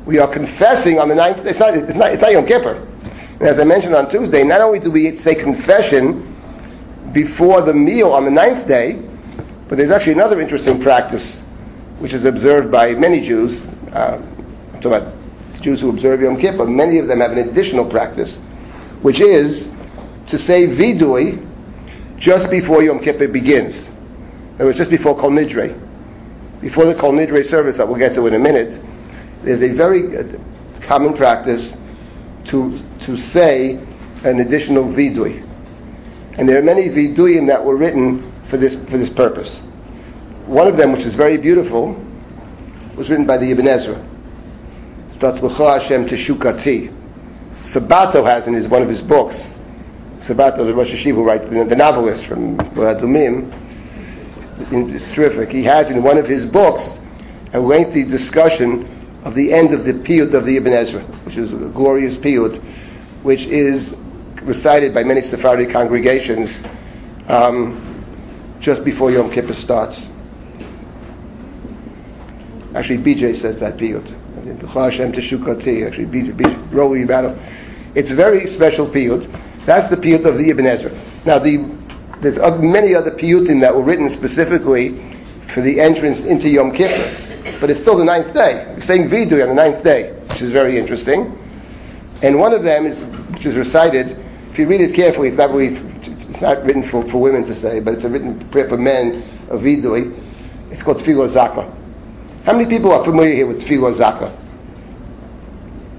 We 0.04 0.18
are 0.18 0.32
confessing 0.32 0.98
on 0.98 1.08
the 1.08 1.14
ninth. 1.14 1.46
It's 1.46 1.60
not. 1.60 1.74
It's 1.74 1.96
not. 1.96 2.12
It's 2.12 2.20
not 2.20 2.32
Yom 2.32 2.46
Kippur. 2.46 2.74
And 3.38 3.42
as 3.42 3.60
I 3.60 3.64
mentioned 3.64 3.94
on 3.94 4.10
Tuesday, 4.10 4.42
not 4.42 4.60
only 4.60 4.80
do 4.80 4.90
we 4.90 5.16
say 5.18 5.36
confession 5.36 6.28
before 7.12 7.62
the 7.62 7.74
meal 7.74 8.10
on 8.10 8.24
the 8.24 8.30
ninth 8.32 8.66
day, 8.66 8.94
but 9.68 9.78
there's 9.78 9.90
actually 9.90 10.12
another 10.12 10.40
interesting 10.40 10.82
practice 10.82 11.40
which 11.98 12.12
is 12.12 12.24
observed 12.24 12.70
by 12.70 12.94
many 12.94 13.20
Jews. 13.26 13.58
Uh, 13.92 14.18
I'm 14.72 14.80
talking 14.80 14.92
about 14.94 15.14
Jews 15.62 15.80
who 15.80 15.90
observe 15.90 16.20
Yom 16.20 16.40
Kippur. 16.40 16.66
Many 16.66 16.98
of 16.98 17.06
them 17.06 17.20
have 17.20 17.32
an 17.32 17.38
additional 17.38 17.88
practice, 17.88 18.38
which 19.02 19.20
is 19.20 19.68
to 20.28 20.38
say 20.38 20.66
vidui 20.66 21.48
just 22.18 22.50
before 22.50 22.82
Yom 22.82 22.98
Kippur 22.98 23.28
begins. 23.28 23.88
It 24.58 24.64
was 24.64 24.76
just 24.76 24.90
before 24.90 25.18
Kol 25.18 25.30
Nidre. 25.30 25.78
Before 26.60 26.86
the 26.86 26.94
Kol 26.94 27.12
Nidre 27.12 27.44
service 27.46 27.76
that 27.76 27.86
we'll 27.86 27.98
get 27.98 28.14
to 28.14 28.26
in 28.26 28.34
a 28.34 28.38
minute, 28.38 28.80
there's 29.44 29.62
a 29.62 29.74
very 29.74 30.02
common 30.86 31.16
practice 31.16 31.72
to, 32.46 32.80
to 33.00 33.16
say 33.30 33.74
an 34.24 34.40
additional 34.40 34.84
vidui. 34.84 35.48
And 36.38 36.48
there 36.48 36.58
are 36.58 36.62
many 36.62 36.88
viduyim 36.88 37.46
that 37.48 37.64
were 37.64 37.76
written 37.76 38.31
for 38.52 38.58
this, 38.58 38.74
for 38.90 38.98
this 38.98 39.08
purpose. 39.08 39.48
One 40.44 40.68
of 40.68 40.76
them, 40.76 40.92
which 40.92 41.06
is 41.06 41.14
very 41.14 41.38
beautiful, 41.38 41.94
was 42.98 43.08
written 43.08 43.26
by 43.26 43.38
the 43.38 43.50
Ibn 43.50 43.66
Ezra. 43.66 43.96
It 45.08 45.14
starts 45.14 45.40
with 45.40 45.52
Hashem 45.52 46.06
Teshukati. 46.06 46.92
Sabato 47.62 48.22
has 48.26 48.46
in 48.46 48.52
his, 48.52 48.68
one 48.68 48.82
of 48.82 48.90
his 48.90 49.00
books 49.00 49.54
Sabato, 50.18 50.66
the 50.66 50.74
Rosh 50.74 50.90
Yeshiva 50.90 51.14
who 51.14 51.24
writes, 51.24 51.44
the, 51.44 51.64
the 51.64 51.74
novelist 51.74 52.26
from 52.26 52.58
Adumim, 52.58 53.58
it's 54.94 55.10
terrific. 55.12 55.48
He 55.48 55.64
has 55.64 55.88
in 55.88 56.02
one 56.02 56.18
of 56.18 56.26
his 56.26 56.44
books 56.44 57.00
a 57.54 57.58
lengthy 57.58 58.04
discussion 58.04 59.20
of 59.24 59.34
the 59.34 59.50
end 59.50 59.72
of 59.72 59.86
the 59.86 59.94
piyut 59.94 60.34
of 60.34 60.44
the 60.44 60.58
Ibn 60.58 60.74
Ezra, 60.74 61.02
which 61.24 61.38
is 61.38 61.50
a 61.50 61.70
glorious 61.70 62.18
piyut, 62.18 62.62
which 63.22 63.46
is 63.46 63.94
recited 64.42 64.92
by 64.92 65.04
many 65.04 65.22
Sephardi 65.22 65.72
congregations 65.72 66.50
um, 67.28 67.91
just 68.62 68.84
before 68.84 69.10
Yom 69.10 69.30
Kippur 69.30 69.54
starts. 69.54 70.00
Actually, 72.74 72.98
BJ 72.98 73.40
says 73.42 73.58
that 73.58 73.76
piyut. 73.76 74.06
Actually, 74.38 76.06
BJ, 76.06 76.34
BJ 76.34 76.72
Roly 76.72 77.00
Matalon. 77.00 77.36
It's 77.94 78.10
a 78.10 78.14
very 78.14 78.46
special 78.46 78.86
piyut. 78.86 79.26
That's 79.66 79.90
the 79.90 79.96
piyut 79.96 80.24
of 80.24 80.38
the 80.38 80.48
Ibn 80.48 80.64
Ezra. 80.64 80.90
Now, 81.26 81.38
the, 81.38 81.58
there's 82.22 82.38
many 82.60 82.94
other 82.94 83.10
piyutim 83.10 83.60
that 83.60 83.74
were 83.74 83.82
written 83.82 84.08
specifically 84.08 84.98
for 85.52 85.60
the 85.60 85.80
entrance 85.80 86.20
into 86.20 86.48
Yom 86.48 86.72
Kippur, 86.72 87.58
but 87.60 87.68
it's 87.68 87.80
still 87.80 87.98
the 87.98 88.04
ninth 88.04 88.32
day. 88.32 88.72
We're 88.74 88.80
saying 88.82 89.10
Vidui 89.10 89.42
on 89.42 89.48
the 89.48 89.54
ninth 89.54 89.84
day, 89.84 90.14
which 90.30 90.40
is 90.40 90.50
very 90.50 90.78
interesting. 90.78 91.38
And 92.22 92.38
one 92.38 92.52
of 92.52 92.62
them 92.62 92.86
is, 92.86 92.96
which 93.32 93.44
is 93.44 93.56
recited. 93.56 94.16
If 94.52 94.58
you 94.58 94.66
read 94.66 94.80
it 94.80 94.94
carefully, 94.94 95.28
it's 95.28 95.36
not 95.36 95.50
really, 95.50 95.76
not 96.42 96.64
written 96.64 96.88
for, 96.90 97.08
for 97.10 97.20
women 97.20 97.46
to 97.46 97.58
say, 97.58 97.80
but 97.80 97.94
it's 97.94 98.04
a 98.04 98.08
written 98.08 98.48
prayer 98.50 98.68
for 98.68 98.76
men 98.76 99.22
of 99.48 99.60
Vidui. 99.60 100.18
It's 100.70 100.82
called 100.82 100.98
Tfilah 100.98 101.32
Zaka. 101.32 102.44
How 102.44 102.52
many 102.52 102.68
people 102.68 102.92
are 102.92 103.04
familiar 103.04 103.34
here 103.34 103.46
with 103.46 103.62
Tfilah 103.62 103.96
Zaka? 103.96 104.38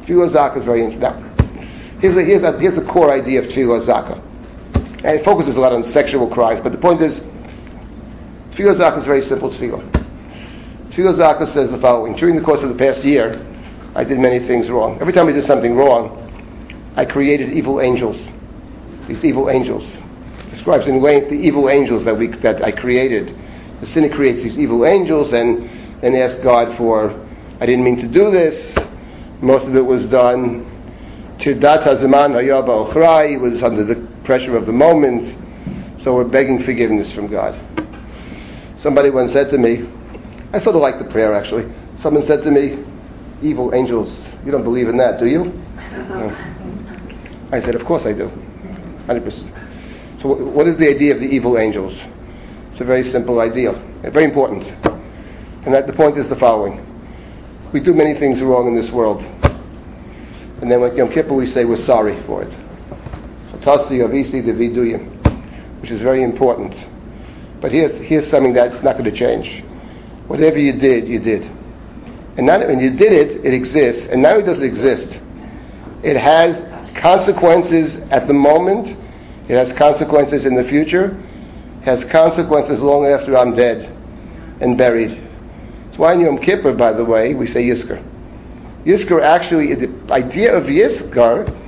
Tfilah 0.06 0.32
Zaka 0.32 0.58
is 0.58 0.66
very 0.66 0.84
interesting. 0.84 1.02
Now, 1.02 2.00
here's, 2.00 2.16
the, 2.16 2.24
here's, 2.24 2.42
the, 2.42 2.60
here's 2.60 2.76
the 2.76 2.86
core 2.86 3.12
idea 3.12 3.42
of 3.42 3.48
Tfilah 3.48 3.86
Zaka. 3.86 4.22
And 4.76 5.20
it 5.20 5.26
focuses 5.26 5.56
a 5.56 5.60
lot 5.60 5.74
on 5.74 5.84
sexual 5.84 6.30
cries, 6.30 6.60
but 6.60 6.72
the 6.72 6.78
point 6.78 7.02
is, 7.02 7.20
Tfilah 8.52 8.76
Zaka 8.76 9.00
is 9.00 9.06
very 9.06 9.26
simple 9.28 9.50
tefillah. 9.50 9.90
Tfilah 10.90 11.16
Zaka 11.16 11.52
says 11.54 11.72
the 11.72 11.80
following. 11.80 12.16
During 12.16 12.36
the 12.36 12.44
course 12.44 12.62
of 12.62 12.70
the 12.70 12.76
past 12.76 13.04
year, 13.04 13.44
I 13.96 14.04
did 14.04 14.20
many 14.20 14.46
things 14.46 14.70
wrong. 14.70 15.00
Every 15.00 15.14
time 15.14 15.28
I 15.28 15.32
did 15.32 15.46
something 15.46 15.76
wrong, 15.76 16.20
I 16.96 17.06
created 17.06 17.54
evil 17.54 17.80
angels. 17.80 18.18
These 19.08 19.24
evil 19.24 19.50
angels. 19.50 19.98
Describes 20.54 20.86
in 20.86 21.02
length 21.02 21.32
the 21.32 21.36
evil 21.36 21.68
angels 21.68 22.06
that, 22.06 22.16
we, 22.16 22.28
that 22.28 22.64
I 22.64 22.72
created. 22.72 23.36
The 23.82 23.88
sinner 23.88 24.08
creates 24.08 24.44
these 24.44 24.56
evil 24.56 24.86
angels 24.86 25.34
and 25.34 25.68
then 26.00 26.14
asks 26.14 26.44
God 26.44 26.78
for, 26.78 27.10
I 27.60 27.66
didn't 27.66 27.84
mean 27.84 27.98
to 28.02 28.08
do 28.08 28.30
this. 28.30 28.78
Most 29.42 29.66
of 29.66 29.76
it 29.76 29.82
was 29.82 30.06
done. 30.06 30.70
To 31.40 31.56
Tirdat 31.56 31.84
Hazaman 31.84 32.34
Hayaba 32.34 32.94
Ochrai 32.94 33.42
was 33.42 33.64
under 33.64 33.84
the 33.84 34.08
pressure 34.26 34.56
of 34.56 34.68
the 34.68 34.72
moment. 34.72 35.24
So 36.00 36.14
we're 36.14 36.24
begging 36.24 36.64
forgiveness 36.64 37.12
from 37.12 37.32
God. 37.32 37.60
Somebody 38.78 39.10
once 39.10 39.34
said 39.34 39.50
to 39.50 39.58
me, 39.58 39.90
I 40.54 40.60
sort 40.60 40.76
of 40.76 40.84
like 40.84 41.00
the 41.00 41.12
prayer 41.12 41.34
actually. 41.34 41.66
Someone 42.00 42.28
said 42.28 42.44
to 42.44 42.52
me, 42.52 42.86
evil 43.42 43.74
angels, 43.74 44.16
you 44.46 44.52
don't 44.52 44.64
believe 44.64 44.88
in 44.88 44.98
that, 44.98 45.20
do 45.20 45.26
you? 45.26 45.46
No. 45.46 46.30
I 47.52 47.60
said, 47.60 47.74
of 47.74 47.84
course 47.86 48.06
I 48.06 48.14
do. 48.14 48.30
100%. 49.08 49.63
So 50.24 50.30
what 50.30 50.68
is 50.68 50.78
the 50.78 50.90
idea 50.90 51.14
of 51.14 51.20
the 51.20 51.28
evil 51.28 51.60
angels? 51.60 51.94
It's 52.72 52.82
a 52.82 52.86
very 52.86 53.12
simple 53.12 53.40
idea, 53.40 53.74
very 54.02 54.24
important. 54.24 54.64
And 55.66 55.74
that 55.74 55.86
the 55.86 55.94
point 55.94 56.18
is 56.18 56.28
the 56.30 56.36
following. 56.38 56.80
We 57.72 57.82
do 57.82 57.94
many 57.94 58.18
things 58.18 58.42
wrong 58.42 58.68
in 58.68 58.74
this 58.74 58.90
world. 58.90 59.22
And 60.62 60.72
then 60.72 60.82
when 60.82 60.96
Yom 60.96 61.12
Kippur 61.12 61.34
we 61.34 61.46
say 61.52 61.66
we're 61.66 61.86
sorry 61.86 62.24
for 62.24 62.42
it 62.42 62.54
which 65.82 65.92
is 65.92 66.02
very 66.02 66.24
important. 66.24 66.76
But 67.62 67.72
here's, 67.72 67.94
here's 68.08 68.30
something 68.30 68.54
that's 68.54 68.84
not 68.84 68.98
going 68.98 69.06
to 69.06 69.16
change. 69.16 69.64
Whatever 70.28 70.58
you 70.58 70.80
did, 70.80 71.08
you 71.08 71.20
did. 71.20 71.44
And 72.38 72.46
now 72.46 72.60
when 72.66 72.80
you 72.80 72.92
did 72.92 73.14
it, 73.14 73.46
it 73.46 73.54
exists. 73.54 74.08
And 74.08 74.22
now 74.22 74.38
it 74.38 74.44
doesn't 74.44 74.64
exist. 74.64 75.20
It 76.04 76.18
has 76.18 76.62
consequences 76.98 77.98
at 78.12 78.28
the 78.28 78.34
moment. 78.34 78.98
It 79.48 79.56
has 79.56 79.78
consequences 79.78 80.46
in 80.46 80.56
the 80.56 80.64
future. 80.64 81.22
Has 81.84 82.04
consequences 82.06 82.82
long 82.82 83.06
after 83.06 83.38
I'm 83.38 83.56
dead 83.56 83.92
and 84.62 84.78
buried. 84.78 85.22
That's 85.86 85.98
why 85.98 86.14
in 86.14 86.22
Yom 86.22 86.38
Kippur, 86.40 86.74
by 86.74 86.94
the 86.94 87.04
way, 87.04 87.34
we 87.34 87.46
say 87.46 87.64
Yizkor. 87.64 88.02
Yizkor 88.86 89.22
actually, 89.22 89.76
the 89.76 90.14
idea 90.14 90.56
of 90.56 90.64
Yizkor 90.64 91.60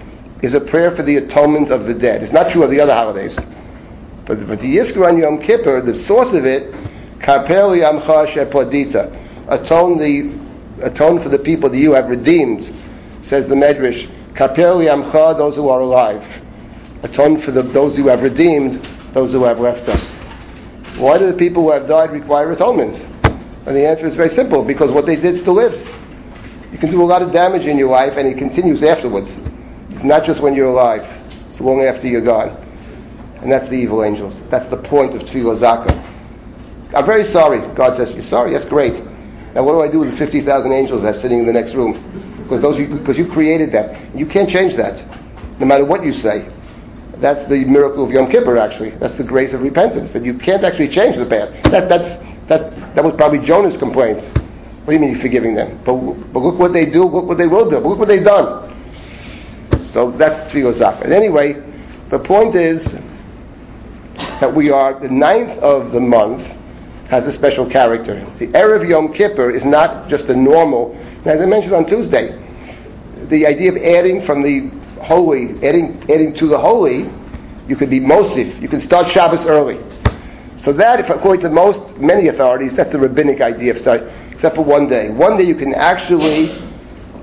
is 0.44 0.53
a 0.53 0.62
prayer 0.62 0.96
for 0.96 1.03
the 1.03 1.17
atonement 1.17 1.70
of 1.70 1.86
the 1.86 1.94
dead. 1.94 2.24
It's 2.24 2.34
not 2.34 2.51
true 2.51 2.63
of 2.63 2.72
the 2.72 2.79
other 2.79 2.94
holidays. 2.94 3.36
But, 4.25 4.48
but 4.48 4.62
the 4.62 4.77
Yizkor 4.77 5.08
on 5.08 5.17
Yom 5.17 5.41
Kippur, 5.41 5.82
the 5.82 5.96
source 6.03 6.34
of 6.34 6.46
it, 6.46 6.72
Kaper 7.20 7.75
Yamcha 7.75 8.27
Shepodita, 8.27 9.50
atone 9.50 9.98
the 9.98 10.46
atone 10.82 11.22
for 11.22 11.29
the 11.29 11.39
people 11.39 11.70
that 11.70 11.77
you 11.77 11.94
have 11.94 12.10
redeemed, 12.10 12.63
says 13.24 13.48
the 13.48 13.55
Medrash. 13.55 14.10
Kaper 14.36 14.75
Yamcha, 14.84 15.38
those 15.38 15.55
who 15.55 15.70
are 15.70 15.79
alive. 15.79 16.45
Atone 17.06 17.40
for 17.42 17.52
the, 17.52 17.62
those 17.62 17.96
who 17.96 18.08
have 18.08 18.22
redeemed, 18.22 18.84
those 19.14 19.32
who 19.32 19.44
have 19.44 19.60
left 19.60 19.88
us. 19.88 20.04
Why 20.98 21.20
do 21.20 21.32
the 21.32 21.38
people 21.38 21.64
who 21.64 21.72
have 21.72 21.88
died 21.88 22.12
require 22.12 22.52
atonement? 22.52 22.96
And 23.68 23.76
the 23.76 23.88
answer 23.88 24.08
is 24.08 24.16
very 24.16 24.30
simple, 24.30 24.66
because 24.66 24.92
what 24.92 25.06
they 25.06 25.16
did 25.16 25.38
still 25.38 25.54
lives. 25.54 25.82
You 26.72 26.80
can 26.80 26.90
do 26.90 27.02
a 27.02 27.06
lot 27.06 27.22
of 27.22 27.32
damage 27.32 27.68
in 27.68 27.78
your 27.78 27.90
life, 27.90 28.14
and 28.18 28.28
it 28.28 28.38
continues 28.38 28.82
afterwards. 28.82 29.30
It's 29.92 30.04
not 30.04 30.26
just 30.26 30.42
when 30.42 30.56
you're 30.56 30.68
alive, 30.68 31.04
it's 31.46 31.62
long 31.62 31.82
after 31.82 32.08
you're 32.08 32.26
gone. 32.26 32.50
And 33.42 33.52
that's 33.52 33.70
the 33.70 33.76
evil 33.76 34.04
angels. 34.04 34.34
That's 34.50 34.68
the 34.72 34.78
point 34.78 35.14
of 35.16 35.22
Tfilah 35.22 35.60
Zaka. 35.60 36.94
I'm 36.96 37.06
very 37.06 37.28
sorry. 37.28 37.60
God 37.76 37.98
says, 37.98 38.14
You're 38.14 38.24
sorry? 38.24 38.54
That's 38.54 38.66
great. 38.66 38.94
Now, 39.54 39.64
what 39.64 39.74
do 39.74 39.82
I 39.82 39.92
do 39.92 40.00
with 40.00 40.12
the 40.12 40.18
50,000 40.18 40.72
angels 40.74 41.04
that's 41.04 41.22
sitting 41.22 41.40
in 41.40 41.46
the 41.46 41.54
next 41.54 41.76
room? 41.76 42.42
Because, 42.44 42.62
those 42.62 42.80
you, 42.80 42.88
because 42.88 43.18
you 43.18 43.28
created 43.28 43.72
that. 43.74 44.16
You 44.16 44.26
can't 44.26 44.50
change 44.50 44.76
that, 44.76 44.98
no 45.60 45.66
matter 45.66 45.86
what 45.86 46.04
you 46.04 46.14
say. 46.14 46.50
That's 47.19 47.48
the 47.50 47.65
miracle 47.65 48.03
of 48.03 48.12
Yom 48.12 48.29
Kippur, 48.29 48.57
actually. 48.57 48.91
That's 48.91 49.15
the 49.15 49.24
grace 49.24 49.53
of 49.53 49.62
repentance. 49.62 50.12
That 50.12 50.24
you 50.24 50.38
can't 50.38 50.63
actually 50.63 50.89
change 50.89 51.17
the 51.17 51.25
past. 51.25 51.51
That, 51.72 51.89
that's, 51.89 52.48
that, 52.50 52.95
that 52.95 53.03
was 53.03 53.15
probably 53.15 53.39
Jonah's 53.39 53.77
complaint. 53.77 54.22
What 54.86 54.88
do 54.88 54.93
you 54.93 55.00
mean 55.00 55.12
you're 55.12 55.22
forgiving 55.22 55.55
them? 55.55 55.81
But, 55.84 55.95
but 56.31 56.41
look 56.41 56.60
what 56.60 56.74
they 56.74 56.86
do, 56.86 57.05
look 57.05 57.25
what 57.25 57.38
they 57.38 57.48
will 57.48 57.69
do, 57.69 57.77
look 57.79 57.98
what 57.98 58.07
they've 58.07 58.24
done. 58.24 58.72
So 59.91 60.12
that's 60.12 60.51
Tfilah. 60.51 61.01
And 61.03 61.13
anyway, 61.13 61.53
the 62.10 62.19
point 62.19 62.53
is 62.55 62.86
that 64.39 64.53
we 64.53 64.69
are, 64.69 65.00
the 65.00 65.10
ninth 65.10 65.57
of 65.60 65.91
the 65.91 66.00
month 66.00 66.41
has 67.10 67.25
a 67.25 67.34
special 67.34 67.69
character. 67.69 68.25
The 68.39 68.48
Erev 68.50 68.88
Yom 68.88 69.13
Kippur 69.13 69.50
is 69.50 69.63
not 69.63 70.10
just 70.10 70.25
a 70.25 70.36
normal, 70.36 70.95
as 71.25 71.41
I 71.41 71.45
mentioned 71.45 71.74
on 71.74 71.86
Tuesday, 71.86 72.41
the 73.29 73.48
idea 73.48 73.72
of 73.72 73.77
adding 73.77 74.25
from 74.25 74.43
the 74.43 74.69
holy, 75.06 75.56
adding, 75.66 76.02
adding 76.04 76.34
to 76.36 76.48
the 76.48 76.58
holy, 76.58 77.10
you 77.68 77.76
could 77.76 77.90
be 77.90 78.00
Mosif, 78.00 78.62
you 78.62 78.68
can 78.68 78.80
start 78.80 79.12
Shabbos 79.12 79.46
early. 79.46 79.80
So 80.58 80.74
that, 80.74 81.00
if 81.00 81.10
according 81.10 81.42
to 81.42 81.50
most, 81.50 81.82
many 81.98 82.28
authorities, 82.28 82.74
that's 82.74 82.92
the 82.92 83.00
rabbinic 83.00 83.42
idea 83.42 83.74
of 83.74 83.80
starting, 83.80 84.08
except 84.32 84.56
for 84.56 84.64
one 84.64 84.88
day. 84.88 85.10
One 85.10 85.38
day 85.38 85.44
you 85.44 85.56
can 85.56 85.74
actually 85.74 86.52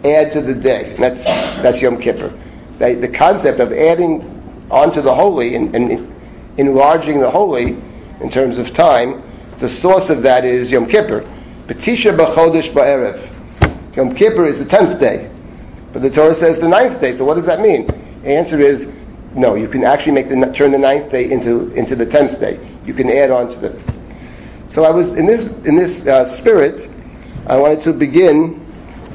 add 0.05 0.33
to 0.33 0.43
the 0.43 0.55
day, 0.55 0.95
that's, 0.99 1.23
that's 1.25 1.81
Yom 1.81 2.01
Kippur 2.01 2.39
the, 2.83 2.95
the 2.95 3.09
concept 3.09 3.61
of 3.61 3.73
adding 3.73 4.69
onto 4.71 5.01
the 5.01 5.15
holy 5.15 5.55
and, 5.55 5.75
and 5.75 6.13
enlarging 6.59 7.21
the 7.21 7.31
holy 7.31 7.77
in 8.21 8.31
terms 8.31 8.59
of 8.59 8.73
time, 8.73 9.23
the 9.59 9.69
source 9.69 10.09
of 10.11 10.23
that 10.23 10.45
is 10.45 10.71
Yom 10.71 10.89
Kippur. 10.89 11.21
Betisha 11.67 12.17
b'chodesh 12.17 12.73
ba'erev. 12.73 13.97
Yom 13.97 14.15
Kippur 14.15 14.47
is 14.47 14.59
the 14.59 14.65
tenth 14.65 15.01
day, 15.01 15.31
but 15.93 16.03
the 16.03 16.11
Torah 16.11 16.35
says 16.37 16.61
the 16.61 16.69
ninth 16.69 17.01
day. 17.01 17.17
So 17.17 17.25
what 17.25 17.35
does 17.35 17.47
that 17.47 17.61
mean? 17.61 17.87
The 18.23 18.29
answer 18.29 18.61
is 18.61 18.87
no. 19.35 19.55
You 19.55 19.69
can 19.69 19.85
actually 19.85 20.13
make 20.13 20.29
the 20.29 20.53
turn 20.55 20.73
the 20.73 20.79
ninth 20.79 21.11
day 21.11 21.31
into 21.31 21.71
into 21.73 21.97
the 21.97 22.07
tenth 22.07 22.39
day. 22.41 22.59
You 22.85 22.95
can 22.95 23.11
add 23.11 23.31
on 23.31 23.51
to 23.51 23.57
this. 23.59 23.81
So 24.73 24.85
I 24.85 24.91
was 24.91 25.11
in 25.13 25.27
this 25.27 25.45
in 25.65 25.77
this 25.77 26.07
uh, 26.07 26.37
spirit. 26.39 26.89
I 27.47 27.57
wanted 27.57 27.83
to 27.83 27.93
begin 27.93 28.59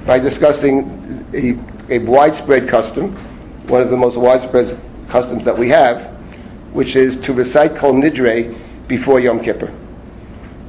by 0.05 0.19
discussing 0.19 1.25
a, 1.33 1.93
a 1.93 1.99
widespread 1.99 2.69
custom 2.69 3.15
one 3.69 3.81
of 3.81 3.89
the 3.89 3.97
most 3.97 4.17
widespread 4.17 4.79
customs 5.09 5.43
that 5.45 5.57
we 5.57 5.69
have, 5.69 6.15
which 6.73 6.95
is 6.95 7.17
to 7.17 7.33
recite 7.33 7.75
Kol 7.77 7.93
Nidre 7.93 8.87
before 8.87 9.19
Yom 9.19 9.43
Kippur. 9.43 9.67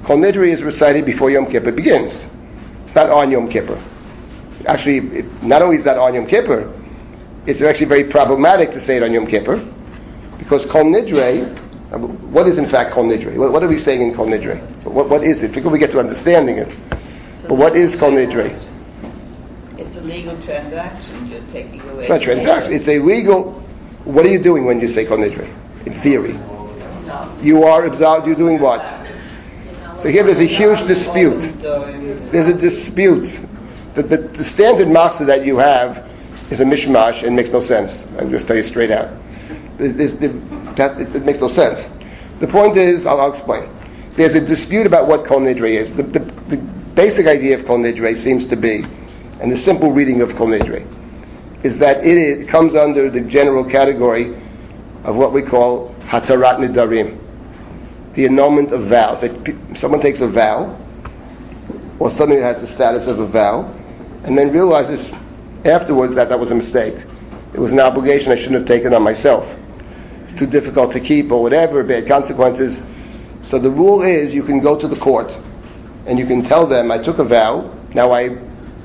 Kol 0.04 0.18
Nidre 0.18 0.48
is 0.48 0.62
recited 0.62 1.04
before 1.06 1.30
Yom 1.30 1.46
Kippur 1.46 1.72
begins. 1.72 2.12
It's 2.84 2.94
not 2.94 3.10
on 3.10 3.30
Yom 3.30 3.50
Kippur. 3.50 3.82
Actually, 4.68 4.98
it, 5.18 5.42
not 5.42 5.62
only 5.62 5.78
is 5.78 5.84
that 5.84 5.96
on 5.96 6.14
Yom 6.14 6.26
Kippur, 6.26 6.72
it's 7.46 7.62
actually 7.62 7.86
very 7.86 8.04
problematic 8.04 8.70
to 8.72 8.80
say 8.80 8.98
it 8.98 9.02
on 9.02 9.12
Yom 9.12 9.26
Kippur, 9.26 9.56
because 10.38 10.64
Kol 10.70 10.84
Nidre, 10.84 11.56
uh, 11.90 11.98
what 11.98 12.46
is 12.46 12.58
in 12.58 12.68
fact 12.68 12.92
Kol 12.92 13.04
Nidre? 13.04 13.34
What, 13.38 13.50
what, 13.50 13.62
are 13.62 13.68
we 13.68 13.78
saying 13.78 14.02
in 14.02 14.14
Kol 14.14 14.26
Nidre? 14.26 14.60
What, 14.84 15.08
what 15.08 15.24
is 15.24 15.42
it? 15.42 15.52
Before 15.52 15.72
we 15.72 15.78
get 15.78 15.90
to 15.92 15.98
understanding 15.98 16.58
it. 16.58 16.68
But 17.48 17.54
what 17.54 17.76
is 17.76 17.98
Kol 17.98 18.12
Nidre? 18.12 18.52
It's 19.78 19.96
a 19.96 20.00
legal 20.02 20.40
transaction. 20.42 21.28
You're 21.28 21.46
taking 21.46 21.80
away. 21.80 22.02
It's 22.02 22.10
not 22.10 22.20
transaction. 22.20 22.74
It's 22.74 22.88
a 22.88 22.98
legal. 22.98 23.52
What 24.04 24.26
are 24.26 24.28
you 24.28 24.42
doing 24.42 24.66
when 24.66 24.80
you 24.80 24.88
say 24.88 25.06
kol 25.06 25.18
nidre? 25.18 25.46
In 25.86 26.00
theory, 26.02 26.32
No. 26.32 27.38
you 27.40 27.62
are 27.62 27.86
absolved. 27.86 28.26
You're 28.26 28.36
doing 28.36 28.60
what? 28.60 28.82
So 30.02 30.08
here 30.08 30.24
there's 30.24 30.40
a 30.40 30.44
huge 30.46 30.86
dispute. 30.86 31.60
There's 32.32 32.48
a 32.48 32.58
dispute. 32.58 33.48
The, 33.94 34.02
the, 34.02 34.16
the 34.36 34.44
standard 34.44 34.88
master 34.88 35.24
that 35.24 35.44
you 35.44 35.58
have 35.58 36.08
is 36.50 36.60
a 36.60 36.64
mishmash 36.64 37.22
and 37.24 37.36
makes 37.36 37.50
no 37.50 37.62
sense. 37.62 38.04
I'll 38.18 38.30
just 38.30 38.46
tell 38.46 38.56
you 38.56 38.64
straight 38.64 38.90
out. 38.90 39.10
That, 39.78 40.96
it, 41.00 41.14
it, 41.16 41.24
makes 41.24 41.40
no 41.40 41.48
sense. 41.48 41.78
The 42.40 42.46
point 42.46 42.76
is, 42.76 43.06
I'll, 43.06 43.20
I'll, 43.20 43.32
explain. 43.32 43.68
There's 44.16 44.34
a 44.34 44.44
dispute 44.44 44.86
about 44.86 45.08
what 45.08 45.26
Kol 45.26 45.40
Nidre 45.40 45.70
is. 45.70 45.92
The, 45.94 46.02
the, 46.02 46.20
the 46.48 46.56
basic 46.94 47.26
idea 47.26 47.58
of 47.58 47.66
Kol 47.66 47.78
Nidre 47.78 48.16
seems 48.16 48.44
to 48.46 48.56
be, 48.56 48.82
and 49.40 49.52
the 49.52 49.58
simple 49.58 49.92
reading 49.92 50.20
of 50.20 50.30
Kol 50.36 50.48
Nidre, 50.48 50.84
is 51.64 51.78
that 51.78 51.98
it, 52.04 52.16
is, 52.16 52.44
it 52.44 52.48
comes 52.48 52.74
under 52.74 53.10
the 53.10 53.20
general 53.20 53.68
category 53.68 54.34
of 55.04 55.16
what 55.16 55.32
we 55.32 55.42
call 55.42 55.94
Hatarat 56.00 56.58
Nidarim, 56.58 57.18
the 58.14 58.26
annulment 58.26 58.72
of 58.72 58.88
vows. 58.88 59.20
That 59.20 59.76
someone 59.76 60.00
takes 60.00 60.20
a 60.20 60.28
vow, 60.28 60.76
or 61.98 62.10
something 62.10 62.40
that 62.40 62.56
has 62.56 62.68
the 62.68 62.74
status 62.74 63.06
of 63.06 63.18
a 63.18 63.26
vow, 63.26 63.74
and 64.24 64.36
then 64.36 64.52
realizes 64.52 65.10
afterwards 65.64 66.14
that 66.14 66.28
that 66.28 66.38
was 66.38 66.50
a 66.50 66.54
mistake. 66.54 66.94
It 67.54 67.60
was 67.60 67.72
an 67.72 67.80
obligation 67.80 68.30
I 68.32 68.36
shouldn't 68.36 68.56
have 68.60 68.66
taken 68.66 68.92
on 68.92 69.02
myself. 69.02 69.44
It's 70.28 70.38
too 70.38 70.46
difficult 70.46 70.92
to 70.92 71.00
keep, 71.00 71.30
or 71.30 71.42
whatever, 71.42 71.82
bad 71.82 72.06
consequences. 72.06 72.82
So 73.48 73.58
the 73.58 73.70
rule 73.70 74.02
is 74.02 74.34
you 74.34 74.44
can 74.44 74.60
go 74.60 74.78
to 74.78 74.86
the 74.86 74.98
court, 74.98 75.30
and 76.06 76.18
you 76.18 76.26
can 76.26 76.44
tell 76.44 76.66
them, 76.66 76.90
I 76.90 76.98
took 76.98 77.18
a 77.18 77.24
vow, 77.24 77.74
now 77.94 78.12
I 78.12 78.28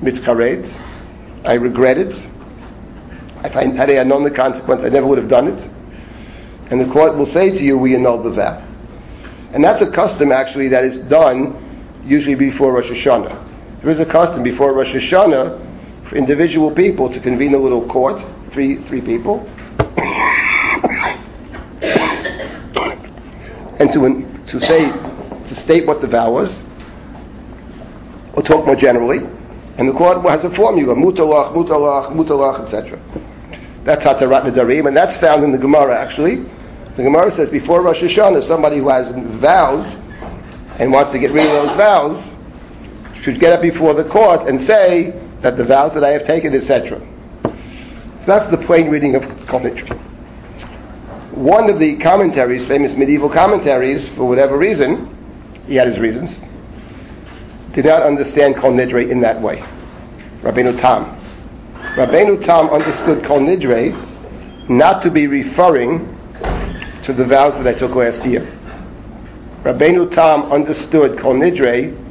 mitkaret, 0.02 0.68
I 1.46 1.56
regret 1.56 1.98
it, 1.98 2.16
if 3.44 3.56
I, 3.56 3.66
had 3.76 3.92
I 3.92 4.04
known 4.04 4.24
the 4.24 4.32
consequence, 4.32 4.84
I 4.84 4.90
never 4.90 5.06
would 5.06 5.18
have 5.18 5.28
done 5.28 5.50
it. 5.50 5.70
And 6.72 6.80
the 6.80 6.92
court 6.92 7.18
will 7.18 7.26
say 7.26 7.50
to 7.52 7.64
you, 7.64 7.78
we 7.78 7.94
annul 7.94 8.24
the 8.24 8.32
vow. 8.32 8.66
And 9.54 9.64
that's 9.64 9.82
a 9.82 9.92
custom 9.92 10.32
actually 10.32 10.70
that 10.70 10.86
is 10.86 10.98
done 11.10 12.02
usually 12.06 12.36
before 12.36 12.74
Rosh 12.74 12.90
Hashanah. 12.90 13.43
There 13.84 13.92
is 13.92 14.00
a 14.00 14.06
custom 14.06 14.44
before 14.44 14.72
Rosh 14.72 14.94
Hashanah 14.94 16.08
for 16.08 16.16
individual 16.16 16.72
people 16.72 17.12
to 17.12 17.20
convene 17.20 17.54
a 17.54 17.58
little 17.58 17.86
court, 17.90 18.24
three, 18.54 18.82
three 18.84 19.02
people, 19.02 19.46
and 23.80 23.92
to, 23.92 24.46
to 24.48 24.62
say, 24.62 24.90
to 24.90 25.56
state 25.56 25.86
what 25.86 26.00
the 26.00 26.08
vow 26.08 26.32
was, 26.32 26.56
or 28.36 28.42
talk 28.42 28.66
more 28.66 28.78
generally. 28.78 29.18
And 29.78 29.90
the 29.90 29.94
court 29.94 30.26
has 30.30 30.46
a 30.46 30.56
formula, 30.56 30.96
mutalach, 30.96 31.54
mutalach, 31.54 32.14
mutalach, 32.14 32.64
etc. 32.64 32.98
That's 33.84 34.06
Hatarat 34.06 34.46
Nidarim, 34.46 34.88
and 34.88 34.96
that's 34.96 35.18
found 35.18 35.44
in 35.44 35.52
the 35.52 35.58
Gemara 35.58 35.94
actually. 36.00 36.46
The 36.96 37.04
Gemara 37.04 37.32
says 37.32 37.50
before 37.50 37.82
Rosh 37.82 38.00
Hashanah, 38.00 38.48
somebody 38.48 38.78
who 38.78 38.88
has 38.88 39.14
vows 39.42 39.86
and 40.80 40.90
wants 40.94 41.12
to 41.12 41.20
get 41.20 41.34
rid 41.34 41.46
of 41.48 41.68
those 41.68 41.76
vows 41.76 42.33
should 43.24 43.40
get 43.40 43.54
up 43.54 43.62
before 43.62 43.94
the 43.94 44.04
court 44.04 44.50
and 44.50 44.60
say 44.60 45.18
that 45.42 45.56
the 45.56 45.64
vows 45.64 45.94
that 45.94 46.04
I 46.04 46.10
have 46.10 46.26
taken, 46.26 46.54
etc. 46.54 47.00
So 48.20 48.26
that's 48.28 48.52
the 48.52 48.62
plain 48.66 48.90
reading 48.90 49.16
of 49.16 49.24
Kol 49.48 49.62
One 51.32 51.70
of 51.70 51.80
the 51.80 51.98
commentaries, 52.00 52.68
famous 52.68 52.96
medieval 52.98 53.30
commentaries, 53.30 54.10
for 54.10 54.28
whatever 54.28 54.58
reason, 54.58 55.10
he 55.68 55.76
had 55.76 55.88
his 55.88 56.00
reasons, 56.00 56.36
did 57.74 57.86
not 57.86 58.04
understand 58.04 58.58
Kol 58.58 58.74
Nidre 58.74 59.10
in 59.10 59.22
that 59.22 59.42
way. 59.42 59.60
Rabbeinu 60.42 60.78
Tam. 60.78 61.06
Rabbeinu 61.96 62.44
Tam 62.46 62.70
understood 62.72 63.24
Kol 63.24 63.40
Nidre 63.40 64.70
not 64.70 65.02
to 65.04 65.10
be 65.10 65.28
referring 65.28 66.00
to 67.06 67.14
the 67.14 67.26
vows 67.26 67.54
that 67.54 67.74
I 67.74 67.80
took 67.80 67.96
last 67.96 68.26
year. 68.26 68.42
Rabbeinu 69.64 70.12
Tam 70.14 70.52
understood 70.52 71.18
Kol 71.20 71.36
Nidre 71.36 72.03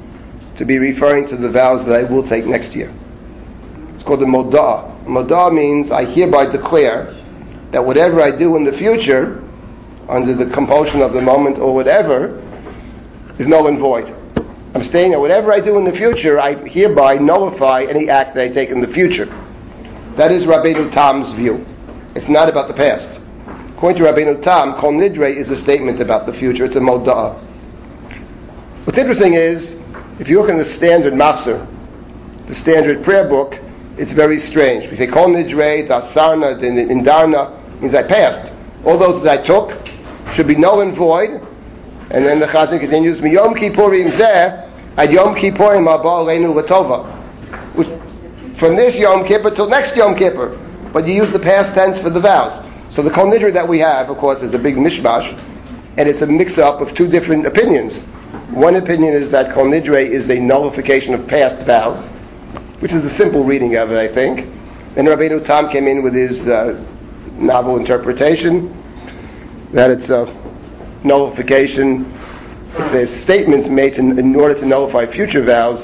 to 0.57 0.65
be 0.65 0.79
referring 0.79 1.27
to 1.29 1.37
the 1.37 1.51
vows 1.51 1.87
that 1.87 1.95
I 1.95 2.03
will 2.05 2.27
take 2.27 2.47
next 2.47 2.75
year. 2.75 2.93
It's 3.95 4.05
called 4.05 4.21
the 4.21 4.27
Modah. 4.27 5.05
Modah 5.05 5.53
means 5.53 5.91
I 5.91 6.05
hereby 6.05 6.47
declare 6.51 7.15
that 7.73 7.85
whatever 7.85 8.21
I 8.21 8.37
do 8.37 8.57
in 8.57 8.65
the 8.65 8.73
future, 8.73 9.43
under 10.09 10.35
the 10.35 10.53
compulsion 10.53 11.01
of 11.01 11.13
the 11.13 11.23
moment 11.23 11.59
or 11.59 11.75
whatever, 11.75 12.39
is 13.39 13.47
null 13.47 13.67
and 13.69 13.79
void. 13.79 14.15
I'm 14.75 14.85
saying 14.85 15.13
that 15.13 15.21
whatever 15.21 15.53
I 15.53 15.61
do 15.61 15.77
in 15.79 15.85
the 15.85 15.93
future, 15.93 16.41
I 16.41 16.55
hereby 16.69 17.19
nullify 17.19 17.85
any 17.85 18.09
act 18.09 18.35
that 18.35 18.51
I 18.51 18.53
take 18.53 18.71
in 18.71 18.81
the 18.81 18.89
future. 18.89 19.27
That 20.17 20.33
is 20.33 20.45
Rabbeinu 20.45 20.93
Tam's 20.93 21.33
view. 21.35 21.65
It's 22.15 22.29
not 22.29 22.49
about 22.49 22.69
the 22.69 22.75
past. 22.75 23.21
According 23.77 24.03
to 24.03 24.11
Rabbeinu 24.11 24.43
Tam, 24.43 24.75
Kol 24.81 24.93
Nidre 24.93 25.35
is 25.35 25.51
a 25.51 25.59
statement 25.59 26.01
about 26.01 26.27
the 26.27 26.33
future. 26.33 26.65
It's 26.65 26.77
a 26.77 26.81
moda'ah. 26.81 27.49
What's 28.85 28.99
interesting 28.99 29.35
is, 29.35 29.75
if 30.19 30.29
you 30.29 30.41
look 30.41 30.51
in 30.51 30.59
the 30.59 30.75
standard 30.75 31.15
Machzor, 31.15 31.67
the 32.47 32.55
standard 32.55 33.05
prayer 33.05 33.29
book, 33.29 33.57
it's 33.99 34.13
very 34.13 34.41
strange. 34.41 34.91
We 34.91 34.97
say 34.97 35.07
Kol 35.07 35.29
Nidre, 35.29 35.89
Dasarna, 35.89 36.59
Indarna, 36.61 37.81
means 37.81 37.95
I 37.95 38.03
passed. 38.03 38.53
All 38.85 38.99
those 38.99 39.23
that 39.25 39.41
I 39.41 39.43
took 39.45 39.73
should 40.35 40.47
be 40.47 40.57
null 40.57 40.81
and 40.81 40.97
void. 40.97 41.31
And 42.11 42.27
then 42.27 42.41
the 42.41 42.47
Chazan 42.47 42.81
continues, 42.81 43.21
Mi 43.21 43.33
Yom 43.33 43.55
Kippurim 43.55 44.13
zeh, 44.13 44.97
ad 44.97 45.13
Yom 45.13 45.35
Kippurim 45.35 45.89
abba 45.89 46.09
aleinu 46.09 46.55
latova. 46.55 47.09
From 48.59 48.77
this 48.77 48.95
Yom 48.95 49.27
Kippur 49.27 49.51
till 49.51 49.69
next 49.69 49.97
Yom 49.97 50.15
Kippur. 50.17 50.59
But 50.93 51.07
you 51.07 51.15
use 51.15 51.33
the 51.33 51.41
past 51.41 51.75
tense 51.75 52.01
for 52.01 52.11
the 52.11 52.21
vows. 52.21 52.53
So 52.95 53.03
the 53.03 53.11
Kol 53.11 53.27
Nidre 53.27 53.53
that 53.55 53.67
we 53.67 53.79
have, 53.79 54.11
of 54.11 54.19
course, 54.19 54.43
is 54.43 54.53
a 54.53 54.59
big 54.59 54.77
mishmash, 54.77 55.33
and 55.97 56.09
it's 56.09 56.21
a 56.23 56.27
mix-up 56.27 56.81
of 56.81 56.95
two 56.95 57.09
different 57.09 57.47
opinions. 57.47 58.05
One 58.53 58.77
opinion 58.77 59.15
is 59.15 59.31
that 59.31 59.55
Kol 59.55 59.65
Nidre 59.65 60.07
is 60.07 60.29
a 60.29 60.39
nullification 60.39 61.15
of 61.15 61.27
past 61.27 61.65
vows, 61.67 62.05
which 62.81 62.93
is 62.93 63.03
a 63.03 63.17
simple 63.17 63.45
reading 63.45 63.77
of 63.77 63.91
it, 63.91 63.97
I 63.97 64.13
think. 64.13 64.41
Then 64.95 65.07
Rabbeinu 65.07 65.43
Tam 65.43 65.71
came 65.71 65.87
in 65.87 66.03
with 66.03 66.15
his 66.15 66.47
uh, 66.47 66.79
novel 67.33 67.79
interpretation 67.79 68.69
that 69.73 69.91
it's 69.91 70.11
a 70.11 70.27
nullification, 71.03 72.05
it's 72.75 73.11
a 73.11 73.21
statement 73.23 73.71
made 73.71 73.95
in, 73.97 74.19
in 74.19 74.37
order 74.37 74.55
to 74.61 74.67
nullify 74.67 75.11
future 75.11 75.43
vows. 75.43 75.81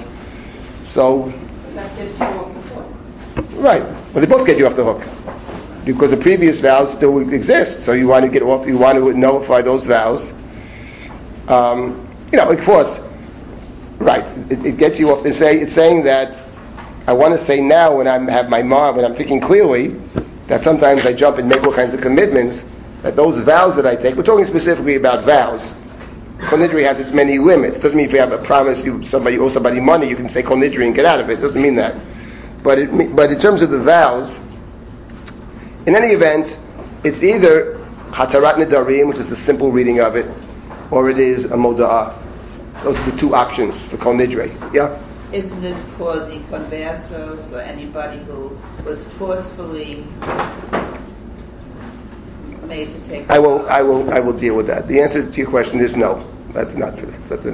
So 0.93 1.33
Right. 3.59 3.83
Well, 3.83 4.21
they 4.21 4.27
both 4.27 4.47
get 4.47 4.59
you 4.59 4.67
off 4.67 4.77
the 4.77 4.85
hook 4.85 5.85
because 5.87 6.11
the 6.11 6.19
previous 6.19 6.61
vows 6.61 6.93
still 6.93 7.19
exist. 7.33 7.83
So 7.83 7.93
you 7.93 8.09
want 8.09 8.25
to 8.25 8.31
get 8.31 8.43
off. 8.43 8.67
You 8.67 8.77
want 8.77 8.99
to 8.99 9.13
nullify 9.15 9.63
those 9.63 9.87
vows. 9.87 10.33
Um, 11.49 12.08
you 12.33 12.39
know, 12.39 12.49
of 12.49 12.65
course, 12.65 12.99
right? 13.99 14.25
It, 14.51 14.65
it, 14.65 14.77
gets 14.79 14.99
you 14.99 15.11
off. 15.11 15.25
They 15.25 15.33
say 15.33 15.59
it's 15.61 15.75
saying 15.75 16.05
that 16.05 16.33
I 17.07 17.13
want 17.13 17.39
to 17.39 17.47
say 17.47 17.61
now 17.61 17.97
when 17.97 18.07
I 18.07 18.19
have 18.31 18.49
my 18.49 18.63
mom 18.63 18.97
when 18.97 19.05
I'm 19.05 19.17
thinking 19.17 19.41
clearly 19.41 19.97
that 20.49 20.63
sometimes 20.63 21.05
I 21.07 21.15
jump 21.15 21.39
and 21.39 21.49
make 21.49 21.63
all 21.65 21.75
kinds 21.75 21.95
of 21.95 22.01
commitments. 22.01 22.63
That 23.03 23.17
those 23.17 23.43
vows 23.45 23.77
that 23.77 23.87
I 23.87 23.95
take, 23.97 24.17
we're 24.17 24.25
talking 24.25 24.47
specifically 24.47 24.97
about 24.97 25.25
vows. 25.25 25.73
Kol 26.49 26.59
Nidre 26.59 26.85
has 26.85 26.99
its 27.01 27.13
many 27.13 27.39
limits. 27.39 27.79
Doesn't 27.79 27.97
mean 27.97 28.07
if 28.07 28.13
you 28.13 28.19
have 28.19 28.33
a 28.33 28.43
promise, 28.43 28.85
you 28.85 29.03
somebody 29.05 29.39
owe 29.39 29.51
somebody 29.51 29.81
money, 29.81 30.09
you 30.09 30.17
can 30.17 30.29
say 30.29 30.43
Kol 30.43 30.57
Nidre 30.57 30.85
and 30.85 30.95
get 30.95 31.05
out 31.05 31.21
of 31.21 31.31
it. 31.31 31.37
Doesn't 31.41 31.61
mean 31.61 31.77
that. 31.77 31.95
But, 32.63 32.79
it, 32.79 33.17
but 33.17 33.31
in 33.31 33.41
terms 33.41 33.63
of 33.63 33.71
the 33.71 33.83
vows, 33.83 34.31
in 35.87 35.95
any 35.95 36.09
event, 36.09 36.59
it's 37.05 37.23
either 37.23 37.79
Hatarat 38.11 38.57
Nidarim, 38.57 39.09
which 39.09 39.19
is 39.19 39.31
a 39.31 39.45
simple 39.45 39.71
reading 39.71 40.01
of 40.01 40.17
it, 40.17 40.27
or 40.91 41.11
it 41.11 41.19
is 41.19 41.45
a 41.47 41.57
Moda'ah. 41.57 42.25
Those 42.85 42.97
are 42.97 43.11
the 43.11 43.17
two 43.19 43.35
options 43.35 43.75
for 43.91 43.97
Kol 43.99 44.15
Nidre. 44.15 44.49
Yeah? 44.73 45.05
Isn't 45.33 45.65
it 45.65 45.99
for 45.99 46.17
the 46.17 46.41
conversos 46.49 47.53
or 47.53 47.61
anybody 47.61 48.19
who 48.25 48.57
was 48.85 49.03
forcefully 49.19 50.05
made 52.67 52.91
to 52.91 53.05
take? 53.05 53.29
I 53.29 53.39
will. 53.39 53.69
I 53.69 53.83
will. 53.83 54.11
I 54.11 54.21
will 54.21 54.39
deal 54.39 54.57
with 54.57 54.67
that. 54.69 54.89
The 54.89 55.01
answer 55.01 55.31
to 55.31 55.37
your 55.37 55.51
question 55.51 55.81
is 55.81 55.97
no. 55.97 56.25
That's 56.55 56.75
not 56.75 56.97
true. 56.97 57.13
That's, 57.29 57.45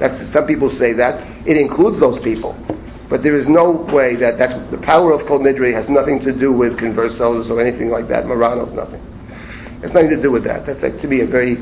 that's 0.00 0.32
some 0.32 0.46
people 0.46 0.68
say 0.68 0.92
that 0.94 1.22
it 1.46 1.56
includes 1.56 2.00
those 2.00 2.18
people. 2.18 2.56
But 3.08 3.22
there 3.22 3.36
is 3.36 3.46
no 3.46 3.70
way 3.70 4.16
that 4.16 4.36
that's 4.36 4.54
the 4.72 4.78
power 4.78 5.12
of 5.12 5.26
Kol 5.28 5.38
Nidre 5.38 5.72
has 5.72 5.88
nothing 5.88 6.18
to 6.20 6.36
do 6.36 6.52
with 6.52 6.76
conversos 6.76 7.50
or 7.50 7.60
anything 7.60 7.90
like 7.90 8.08
that. 8.08 8.24
Marrano's 8.24 8.74
nothing. 8.74 9.00
It's 9.84 9.94
nothing 9.94 10.10
to 10.10 10.20
do 10.20 10.32
with 10.32 10.42
that. 10.44 10.66
That's 10.66 10.82
like, 10.82 10.98
to 11.02 11.06
me 11.06 11.20
a 11.20 11.26
very 11.26 11.58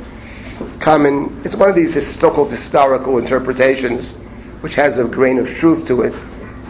common. 0.81 1.43
It's 1.45 1.57
one 1.57 1.69
of 1.69 1.77
these 1.77 1.95
so-called 2.19 2.51
historical 2.51 3.19
interpretations, 3.19 4.13
which 4.63 4.75
has 4.75 4.99
a 4.99 5.05
grain 5.05 5.39
of 5.39 5.47
truth 5.59 5.87
to 5.89 6.03
it. 6.03 6.13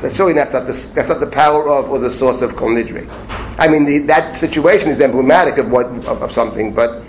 That's 0.03 0.17
certainly 0.17 0.35
that's 0.35 0.53
not 0.53 0.67
the, 0.67 0.73
that's 0.95 1.09
not 1.09 1.21
the 1.21 1.31
power 1.31 1.69
of 1.69 1.89
or 1.91 1.99
the 1.99 2.13
source 2.13 2.43
of 2.43 2.57
Kol 2.57 2.69
Nidre. 2.69 3.09
I 3.59 3.69
mean, 3.69 3.87
the, 3.87 3.99
that 4.07 4.37
situation 4.37 4.91
is 4.91 5.01
emblematic 5.01 5.57
of 5.59 5.71
what 5.71 5.87
of, 5.87 6.23
of, 6.23 6.33
something, 6.33 6.75
but 6.75 7.03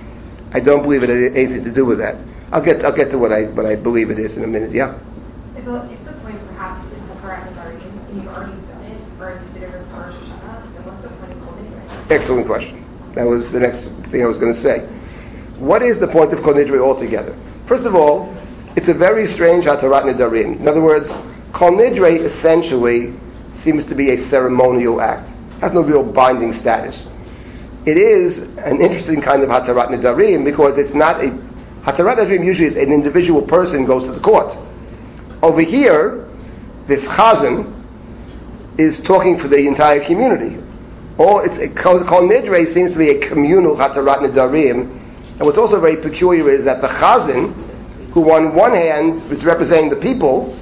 I 0.54 0.60
don't 0.60 0.84
believe 0.84 1.04
it 1.04 1.10
has 1.10 1.36
anything 1.36 1.64
to 1.66 1.74
do 1.74 1.84
with 1.84 1.98
that. 1.98 2.16
I'll 2.52 2.64
get 2.64 2.86
I'll 2.86 2.96
get 2.96 3.12
to 3.12 3.18
what 3.18 3.34
I 3.34 3.46
what 3.52 3.66
I 3.66 3.76
believe 3.76 4.12
it 4.12 4.20
is 4.20 4.38
in 4.38 4.44
a 4.44 4.48
minute. 4.48 4.72
Yeah. 4.72 4.98
If, 5.58 5.68
uh, 5.68 5.88
if 5.92 6.06
the 6.06 6.14
point 6.24 6.40
perhaps 6.48 6.86
is 6.86 7.10
the 7.10 7.16
correct 7.20 7.52
authority 7.52 7.84
you've 8.14 8.28
already 8.28 8.54
done 8.54 8.84
it, 8.84 9.02
or 9.20 9.32
it's 9.32 9.44
considered 9.44 9.76
a 9.76 9.84
Rosh 9.92 10.14
Hashanah, 10.16 10.74
then 10.74 10.86
what's 10.86 11.02
the 11.02 11.10
point 11.20 11.32
of 11.34 11.42
Kol 11.44 11.54
Nidre? 11.54 12.12
Excellent 12.12 12.48
question. 12.48 12.86
That 13.16 13.26
was 13.26 13.52
the 13.52 13.60
next 13.60 13.82
thing 14.12 14.24
I 14.24 14.26
was 14.26 14.38
going 14.38 14.54
to 14.54 14.62
say. 14.62 14.88
What 15.58 15.82
is 15.82 16.00
the 16.00 16.08
point 16.08 16.34
of 16.34 16.44
Kol 16.44 16.54
Nidre 16.54 16.80
altogether? 16.82 17.36
First 17.68 17.86
of 17.86 17.96
all, 17.96 18.36
It's 18.76 18.90
a 18.90 18.94
very 18.94 19.32
strange 19.34 19.66
Hatarat 19.66 20.04
Nidarim. 20.04 20.60
In 20.60 20.68
other 20.68 20.82
words, 20.82 21.08
Kol 21.54 21.72
Nidre 21.72 22.20
essentially 22.20 23.14
seems 23.64 23.86
to 23.86 23.96
be 23.96 24.12
a 24.12 24.30
ceremonial 24.30 25.00
act. 25.00 25.30
It 25.30 25.62
has 25.62 25.72
no 25.72 25.82
real 25.82 26.04
binding 26.04 26.52
status. 26.52 27.08
It 27.86 27.96
is 27.98 28.40
an 28.58 28.82
interesting 28.82 29.22
kind 29.22 29.44
of 29.44 29.50
Hatarat 29.50 29.90
Nidarim 29.92 30.44
because 30.44 30.78
it's 30.78 30.94
not 30.94 31.24
a 31.24 31.30
Hatarat 31.88 32.18
Nidarim 32.18 32.46
usually 32.46 32.68
is 32.68 32.76
an 32.76 32.92
individual 32.92 33.42
person 33.42 33.86
goes 33.86 34.04
to 34.08 34.12
the 34.12 34.20
court. 34.20 34.58
Over 35.42 35.62
here, 35.62 36.28
this 36.88 37.00
Chazan 37.06 37.72
is 38.78 39.00
talking 39.04 39.40
for 39.40 39.48
the 39.48 39.68
entire 39.68 40.04
community. 40.06 40.62
Or 41.18 41.46
it's 41.46 41.58
a 41.64 41.70
Kol 41.82 42.02
Nidre 42.02 42.74
seems 42.74 42.92
to 42.92 42.98
be 42.98 43.12
a 43.12 43.30
communal 43.30 43.78
Hatarat 43.78 44.20
Nidarim. 44.20 45.04
And 45.38 45.42
what's 45.42 45.58
also 45.58 45.82
very 45.82 45.98
peculiar 45.98 46.50
is 46.50 46.64
that 46.64 46.82
the 46.82 46.88
Chazan, 46.88 48.12
who 48.14 48.32
on 48.32 48.56
one 48.56 48.72
hand 48.72 49.32
is 49.32 49.44
representing 49.44 49.90
the 49.90 49.98
people, 49.98 50.58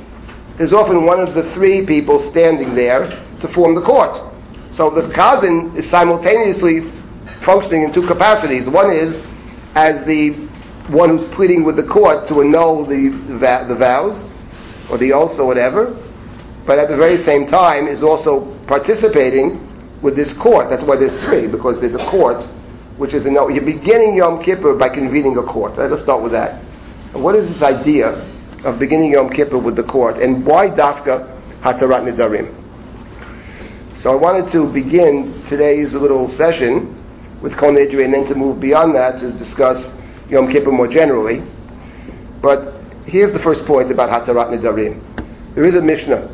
is 0.60 0.74
often 0.74 1.06
one 1.06 1.20
of 1.20 1.36
the 1.36 1.52
three 1.54 1.86
people 1.86 2.30
standing 2.32 2.76
there 2.76 3.08
to 3.40 3.48
form 3.54 3.76
the 3.76 3.82
court. 3.82 4.34
So 4.72 4.90
the 4.90 5.04
Chazan 5.14 5.76
is 5.78 5.88
simultaneously 5.90 6.92
functioning 7.44 7.84
in 7.84 7.94
two 7.94 8.08
capacities. 8.08 8.68
One 8.68 8.92
is 8.92 9.18
as 9.76 10.06
the 10.06 10.32
one 10.90 11.18
who's 11.18 11.36
pleading 11.36 11.64
with 11.64 11.76
the 11.76 11.84
court 11.84 12.28
to 12.28 12.42
annul 12.42 12.86
the, 12.86 13.10
the, 13.28 13.76
vows, 13.76 14.22
or 14.90 14.98
the 14.98 15.14
oaths 15.14 15.36
or 15.40 15.46
whatever, 15.46 15.96
but 16.66 16.80
at 16.80 16.90
the 16.90 16.98
very 16.98 17.24
same 17.24 17.48
time 17.48 17.88
is 17.88 18.04
also 18.04 18.58
participating 18.68 20.02
with 20.02 20.16
this 20.16 20.34
court. 20.34 20.70
That's 20.70 20.84
why 20.84 20.98
there's 20.98 21.24
three, 21.26 21.48
because 21.48 21.80
there's 21.80 21.96
a 21.96 22.10
court, 22.10 22.46
which 22.98 23.14
is 23.14 23.26
a 23.26 23.32
no. 23.32 23.50
You're 23.50 23.66
beginning 23.66 24.16
Yom 24.16 24.44
Kippur 24.44 24.76
by 24.76 24.90
convening 24.90 25.38
a 25.38 25.44
court. 25.44 25.78
Let's 25.78 26.04
start 26.04 26.22
with 26.22 26.32
that. 26.34 26.62
What 27.14 27.36
is 27.36 27.48
this 27.50 27.62
idea 27.62 28.10
of 28.64 28.80
beginning 28.80 29.12
Yom 29.12 29.30
Kippur 29.30 29.58
with 29.58 29.76
the 29.76 29.84
court, 29.84 30.18
and 30.18 30.46
why 30.46 30.70
Dafka 30.70 31.28
Hatarat 31.62 32.04
Nidarim? 32.10 32.62
So 34.02 34.12
I 34.12 34.16
wanted 34.16 34.52
to 34.52 34.72
begin 34.72 35.44
today's 35.48 35.94
little 35.94 36.30
session 36.32 37.00
with 37.42 37.58
Kol 37.58 37.74
Nidre, 37.74 38.04
and 38.04 38.14
then 38.14 38.26
to 38.28 38.36
move 38.36 38.60
beyond 38.60 38.96
that 38.96 39.20
to 39.20 39.32
discuss 39.34 39.92
Yom 40.30 40.52
Kippur 40.52 40.72
more 40.72 40.88
generally. 40.88 41.44
But 42.42 42.74
here's 43.06 43.32
the 43.34 43.40
first 43.40 43.66
point 43.66 43.92
about 43.92 44.10
Hatarat 44.10 44.58
Nidarim. 44.58 45.56
There 45.56 45.66
is 45.66 45.76
a 45.76 45.82
Mishnah 45.82 46.30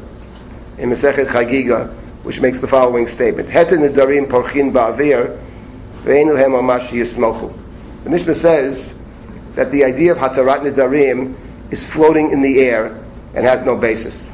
in 0.78 0.89
Masechet 0.89 1.28
Chagiga 1.28 1.95
which 2.24 2.39
makes 2.39 2.60
the 2.60 2.67
following 2.67 3.08
statement: 3.08 3.50
Heter 3.50 3.78
Nidarim 3.78 4.30
Porchin 4.30 4.72
Ba'avir 4.72 5.45
The 6.03 7.53
Mishnah 8.09 8.35
says 8.35 8.89
that 9.55 9.71
the 9.71 9.83
idea 9.83 10.13
of 10.13 10.17
Hatarat 10.17 10.62
Nidarim 10.62 11.35
is 11.71 11.83
floating 11.85 12.31
in 12.31 12.41
the 12.41 12.62
air 12.62 12.95
and 13.35 13.45
has 13.45 13.63
no 13.63 13.75
basis. 13.75 14.27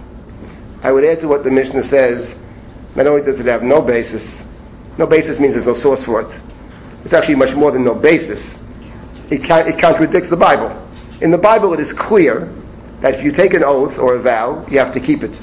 I 0.81 0.91
would 0.91 1.03
add 1.03 1.19
to 1.21 1.27
what 1.27 1.43
the 1.43 1.51
Mishnah 1.51 1.85
says. 1.87 2.33
Not 2.95 3.07
only 3.07 3.23
does 3.23 3.39
it 3.39 3.45
have 3.47 3.63
no 3.63 3.81
basis, 3.81 4.23
no 4.97 5.05
basis 5.05 5.39
means 5.39 5.55
there's 5.55 5.65
no 5.65 5.75
source 5.75 6.03
for 6.03 6.21
it. 6.21 6.41
It's 7.03 7.13
actually 7.13 7.35
much 7.35 7.55
more 7.55 7.71
than 7.71 7.83
no 7.83 7.93
basis. 7.93 8.41
It, 9.29 9.41
it 9.43 9.79
contradicts 9.79 10.29
the 10.29 10.37
Bible. 10.37 10.81
In 11.21 11.31
the 11.31 11.37
Bible, 11.37 11.73
it 11.73 11.79
is 11.79 11.91
clear 11.93 12.53
that 13.01 13.15
if 13.15 13.23
you 13.23 13.31
take 13.31 13.53
an 13.53 13.63
oath 13.63 13.97
or 13.97 14.15
a 14.15 14.21
vow, 14.21 14.65
you 14.69 14.79
have 14.79 14.93
to 14.93 14.99
keep 14.99 15.23
it. 15.23 15.37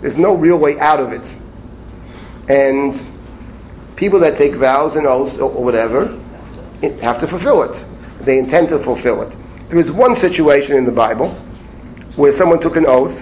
There's 0.00 0.16
no 0.16 0.36
real 0.36 0.58
way 0.58 0.78
out 0.78 1.00
of 1.00 1.12
it. 1.12 1.24
And 2.48 2.94
people 4.00 4.18
that 4.18 4.38
take 4.38 4.54
vows 4.54 4.96
and 4.96 5.06
oaths 5.06 5.36
or 5.38 5.62
whatever 5.62 6.06
have 7.02 7.20
to 7.20 7.28
fulfill 7.28 7.62
it. 7.62 8.24
They 8.24 8.38
intend 8.38 8.68
to 8.70 8.82
fulfill 8.82 9.22
it. 9.22 9.36
There 9.68 9.78
is 9.78 9.92
one 9.92 10.16
situation 10.16 10.74
in 10.74 10.86
the 10.86 10.92
Bible 10.92 11.30
where 12.16 12.32
someone 12.32 12.60
took 12.60 12.76
an 12.76 12.86
oath 12.86 13.16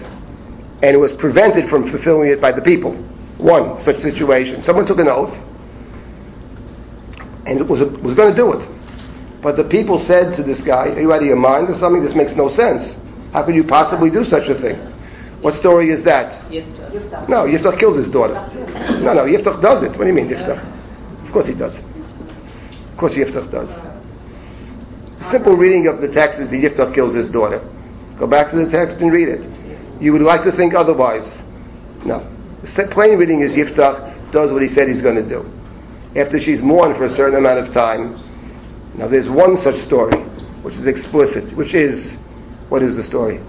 and 0.82 0.94
it 0.94 0.98
was 0.98 1.12
prevented 1.12 1.68
from 1.68 1.90
fulfilling 1.90 2.30
it 2.30 2.40
by 2.40 2.52
the 2.52 2.62
people. 2.62 2.94
One 3.38 3.82
such 3.82 4.00
situation. 4.00 4.62
Someone 4.62 4.86
took 4.86 4.98
an 4.98 5.08
oath 5.08 5.36
and 7.46 7.68
was, 7.68 7.80
was 7.80 8.14
going 8.14 8.34
to 8.34 8.36
do 8.36 8.52
it. 8.52 8.68
But 9.42 9.56
the 9.56 9.64
people 9.64 9.98
said 10.06 10.36
to 10.36 10.42
this 10.42 10.60
guy, 10.60 10.88
Are 10.90 11.00
you 11.00 11.12
out 11.12 11.20
of 11.20 11.26
your 11.26 11.36
mind 11.36 11.70
or 11.70 11.78
something? 11.78 12.02
This 12.02 12.14
makes 12.14 12.34
no 12.34 12.50
sense. 12.50 12.94
How 13.32 13.42
could 13.42 13.54
you 13.56 13.64
possibly 13.64 14.10
do 14.10 14.24
such 14.24 14.48
a 14.48 14.54
thing? 14.54 14.78
What 15.40 15.54
story 15.54 15.90
is 15.90 16.02
that? 16.04 16.50
Yiftach. 16.50 17.28
No, 17.28 17.44
Yiftach 17.44 17.78
kills 17.78 17.96
his 17.96 18.08
daughter. 18.08 18.34
No, 19.00 19.14
no, 19.14 19.24
Yiftach 19.24 19.62
does 19.62 19.82
it. 19.84 19.90
What 19.90 20.00
do 20.00 20.06
you 20.06 20.12
mean, 20.12 20.28
Yiftach? 20.28 21.26
Of 21.26 21.32
course 21.32 21.46
he 21.46 21.54
does. 21.54 21.74
Of 21.76 22.96
course 22.96 23.14
Yiftach 23.14 23.50
does. 23.50 23.68
The 25.20 25.30
simple 25.30 25.56
reading 25.56 25.86
of 25.86 26.00
the 26.00 26.08
text 26.08 26.40
is 26.40 26.50
that 26.50 26.56
Yiftach 26.56 26.94
kills 26.94 27.14
his 27.14 27.28
daughter. 27.28 27.60
Go 28.18 28.26
back 28.26 28.50
to 28.50 28.56
the 28.56 28.70
text 28.70 28.96
and 28.96 29.12
read 29.12 29.28
it. 29.28 29.48
You 30.00 30.12
would 30.12 30.22
like 30.22 30.42
to 30.44 30.52
think 30.52 30.74
otherwise. 30.74 31.40
No. 32.04 32.26
The 32.62 32.88
plain 32.90 33.16
reading 33.16 33.40
is 33.40 33.54
Yiftach 33.54 34.32
does 34.32 34.52
what 34.52 34.62
he 34.62 34.68
said 34.68 34.88
he's 34.88 35.00
going 35.00 35.16
to 35.16 35.28
do. 35.28 35.48
After 36.16 36.40
she's 36.40 36.62
mourned 36.62 36.96
for 36.96 37.04
a 37.04 37.10
certain 37.10 37.38
amount 37.38 37.64
of 37.64 37.72
time, 37.72 38.18
now 38.96 39.06
there's 39.06 39.28
one 39.28 39.56
such 39.62 39.76
story 39.76 40.16
which 40.62 40.74
is 40.74 40.86
explicit, 40.86 41.56
which 41.56 41.74
is, 41.74 42.10
what 42.68 42.82
is 42.82 42.96
the 42.96 43.04
story? 43.04 43.40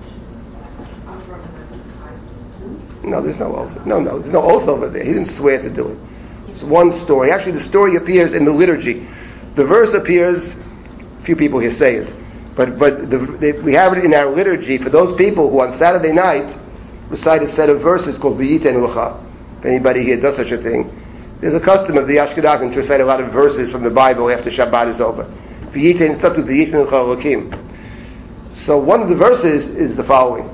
No, 3.10 3.22
there's 3.22 3.38
no 3.38 3.56
oath. 3.56 3.86
No, 3.86 4.00
no, 4.00 4.20
there's 4.20 4.32
no 4.32 4.44
oath 4.44 4.68
over 4.68 4.88
there. 4.88 5.04
He 5.04 5.14
didn't 5.14 5.36
swear 5.36 5.62
to 5.62 5.70
do 5.70 5.88
it. 5.88 5.98
It's 6.52 6.62
one 6.64 7.00
story. 7.02 7.32
Actually, 7.32 7.54
the 7.54 7.64
story 7.64 7.96
appears 7.96 8.34
in 8.34 8.46
the 8.46 8.52
liturgy. 8.52 9.08
The 9.56 9.66
verse 9.66 9.94
appears, 9.94 10.56
few 11.26 11.36
people 11.36 11.60
here 11.60 11.72
say 11.72 11.96
it, 11.96 12.14
but, 12.56 12.78
but 12.78 13.10
the, 13.10 13.18
the, 13.18 13.62
we 13.64 13.74
have 13.74 13.94
it 13.94 14.04
in 14.04 14.14
our 14.14 14.28
liturgy 14.28 14.78
for 14.78 14.90
those 14.90 15.16
people 15.18 15.50
who 15.50 15.60
on 15.62 15.78
Saturday 15.78 16.12
night 16.12 16.56
recite 17.10 17.42
a 17.42 17.56
set 17.56 17.70
of 17.70 17.82
verses 17.82 18.18
called 18.18 18.38
V'yiten 18.38 18.76
Lucha. 18.76 19.26
If 19.60 19.66
anybody 19.66 20.04
here 20.04 20.20
does 20.20 20.36
such 20.36 20.52
a 20.52 20.62
thing, 20.62 20.96
there's 21.42 21.54
a 21.54 21.60
custom 21.60 21.98
of 21.98 22.08
the 22.08 22.18
Ashkenazim 22.18 22.72
to 22.74 22.80
recite 22.80 23.02
a 23.02 23.06
lot 23.06 23.22
of 23.22 23.32
verses 23.32 23.72
from 23.72 23.84
the 23.84 23.90
Bible 23.90 24.30
after 24.30 24.52
Shabbat 24.52 24.90
is 24.90 25.02
over. 25.02 25.24
V'yiten, 25.72 26.20
something 26.22 26.44
V'yiten 26.44 26.86
Lucha. 26.88 27.66
So 28.56 28.78
one 28.78 29.02
of 29.02 29.10
the 29.10 29.16
verses 29.16 29.68
is 29.68 29.96
the 29.96 30.04
following. 30.04 30.50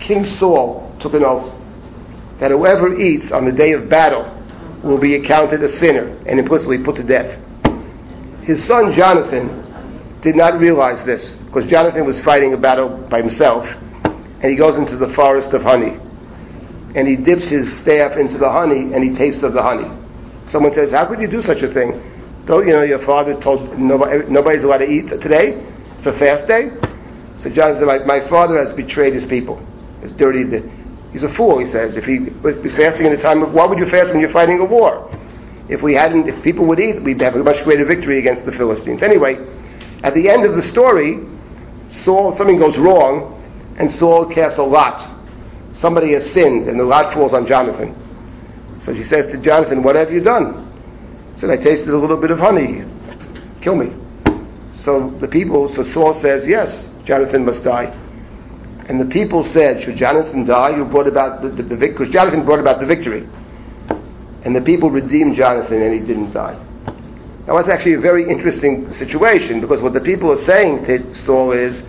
King 0.00 0.24
Saul 0.24 0.90
took 1.00 1.14
an 1.14 1.22
oath 1.22 1.54
that 2.40 2.50
whoever 2.50 2.94
eats 2.98 3.30
on 3.30 3.44
the 3.44 3.52
day 3.52 3.72
of 3.72 3.88
battle 3.88 4.24
will 4.82 4.98
be 4.98 5.14
accounted 5.14 5.62
a 5.62 5.70
sinner 5.78 6.08
and 6.26 6.38
implicitly 6.38 6.78
put 6.78 6.96
to 6.96 7.02
death. 7.02 7.38
His 8.42 8.64
son 8.64 8.92
Jonathan 8.92 10.20
did 10.22 10.36
not 10.36 10.58
realize 10.58 11.04
this 11.06 11.36
because 11.46 11.64
Jonathan 11.66 12.04
was 12.04 12.20
fighting 12.22 12.52
a 12.52 12.56
battle 12.56 12.88
by 13.08 13.20
himself 13.20 13.66
and 14.04 14.44
he 14.44 14.56
goes 14.56 14.76
into 14.76 14.96
the 14.96 15.12
forest 15.14 15.50
of 15.52 15.62
honey 15.62 15.98
and 16.94 17.08
he 17.08 17.16
dips 17.16 17.46
his 17.46 17.72
staff 17.78 18.16
into 18.16 18.38
the 18.38 18.50
honey 18.50 18.92
and 18.92 19.02
he 19.02 19.14
tastes 19.14 19.42
of 19.42 19.52
the 19.52 19.62
honey. 19.62 19.88
Someone 20.48 20.72
says, 20.72 20.90
How 20.90 21.06
could 21.06 21.20
you 21.20 21.28
do 21.28 21.42
such 21.42 21.62
a 21.62 21.72
thing? 21.72 22.08
Don't 22.44 22.66
you 22.66 22.72
know 22.72 22.82
your 22.82 23.04
father 23.04 23.40
told 23.40 23.78
nobody, 23.78 24.28
nobody's 24.28 24.64
allowed 24.64 24.78
to 24.78 24.90
eat 24.90 25.08
today? 25.08 25.64
It's 25.96 26.06
a 26.06 26.18
fast 26.18 26.48
day. 26.48 26.70
So 27.38 27.48
John 27.50 27.74
said, 27.76 27.86
my, 27.86 27.98
my 27.98 28.28
father 28.28 28.58
has 28.58 28.72
betrayed 28.72 29.14
his 29.14 29.24
people. 29.24 29.64
It's 30.02 30.12
dirty. 30.12 30.44
He's 31.12 31.22
a 31.22 31.32
fool, 31.34 31.58
he 31.58 31.70
says. 31.70 31.94
If 31.94 32.04
he 32.04 32.20
would 32.20 32.62
be 32.62 32.70
fasting 32.70 33.06
in 33.06 33.12
a 33.12 33.20
time 33.20 33.42
of, 33.42 33.52
why 33.52 33.66
would 33.66 33.78
you 33.78 33.86
fast 33.86 34.12
when 34.12 34.20
you're 34.20 34.32
fighting 34.32 34.60
a 34.60 34.64
war? 34.64 35.10
If 35.68 35.82
we 35.82 35.94
hadn't, 35.94 36.28
if 36.28 36.42
people 36.42 36.66
would 36.66 36.80
eat, 36.80 37.02
we'd 37.02 37.20
have 37.20 37.34
a 37.34 37.44
much 37.44 37.62
greater 37.64 37.84
victory 37.84 38.18
against 38.18 38.46
the 38.46 38.52
Philistines. 38.52 39.02
Anyway, 39.02 39.36
at 40.02 40.14
the 40.14 40.28
end 40.28 40.44
of 40.44 40.56
the 40.56 40.62
story, 40.62 41.20
Saul, 41.90 42.36
something 42.36 42.58
goes 42.58 42.78
wrong, 42.78 43.38
and 43.78 43.92
Saul 43.92 44.26
casts 44.32 44.58
a 44.58 44.62
lot. 44.62 45.10
Somebody 45.74 46.12
has 46.14 46.32
sinned, 46.32 46.68
and 46.68 46.80
the 46.80 46.84
lot 46.84 47.14
falls 47.14 47.32
on 47.32 47.46
Jonathan. 47.46 47.94
So 48.78 48.94
she 48.94 49.02
says 49.02 49.30
to 49.32 49.38
Jonathan, 49.38 49.82
What 49.82 49.96
have 49.96 50.10
you 50.10 50.20
done? 50.20 50.68
He 51.34 51.40
said, 51.40 51.50
I 51.50 51.56
tasted 51.56 51.90
a 51.90 51.96
little 51.96 52.20
bit 52.20 52.30
of 52.30 52.38
honey. 52.38 52.84
Kill 53.60 53.76
me. 53.76 53.94
So 54.74 55.10
the 55.20 55.28
people, 55.28 55.68
so 55.68 55.84
Saul 55.84 56.14
says, 56.14 56.46
Yes, 56.46 56.88
Jonathan 57.04 57.44
must 57.44 57.64
die. 57.64 57.98
And 58.88 59.00
the 59.00 59.06
people 59.06 59.44
said, 59.52 59.82
Should 59.82 59.96
Jonathan 59.96 60.44
die? 60.44 60.76
You 60.76 60.84
brought 60.84 61.06
about 61.06 61.42
the, 61.42 61.48
the, 61.48 61.62
the 61.62 61.76
because 61.76 62.08
Jonathan 62.08 62.44
brought 62.44 62.58
about 62.58 62.80
the 62.80 62.86
victory. 62.86 63.28
And 64.44 64.56
the 64.56 64.60
people 64.60 64.90
redeemed 64.90 65.36
Jonathan, 65.36 65.80
and 65.80 65.94
he 65.94 66.00
didn't 66.00 66.32
die. 66.32 66.58
Now, 67.46 67.56
that's 67.56 67.68
actually 67.68 67.94
a 67.94 68.00
very 68.00 68.28
interesting 68.28 68.92
situation 68.92 69.60
because 69.60 69.80
what 69.80 69.94
the 69.94 70.00
people 70.00 70.32
are 70.32 70.44
saying 70.44 70.84
to 70.86 71.14
Saul 71.14 71.52
is, 71.52 71.80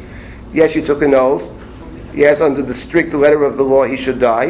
Yes, 0.54 0.76
you 0.76 0.86
took 0.86 1.02
an 1.02 1.16
oath. 1.16 1.50
Yes, 2.14 2.42
under 2.42 2.62
the 2.62 2.76
strict 2.76 3.14
letter 3.14 3.44
of 3.44 3.58
the 3.58 3.64
law, 3.64 3.86
he 3.86 3.98
should 3.98 4.20
die. 4.20 4.50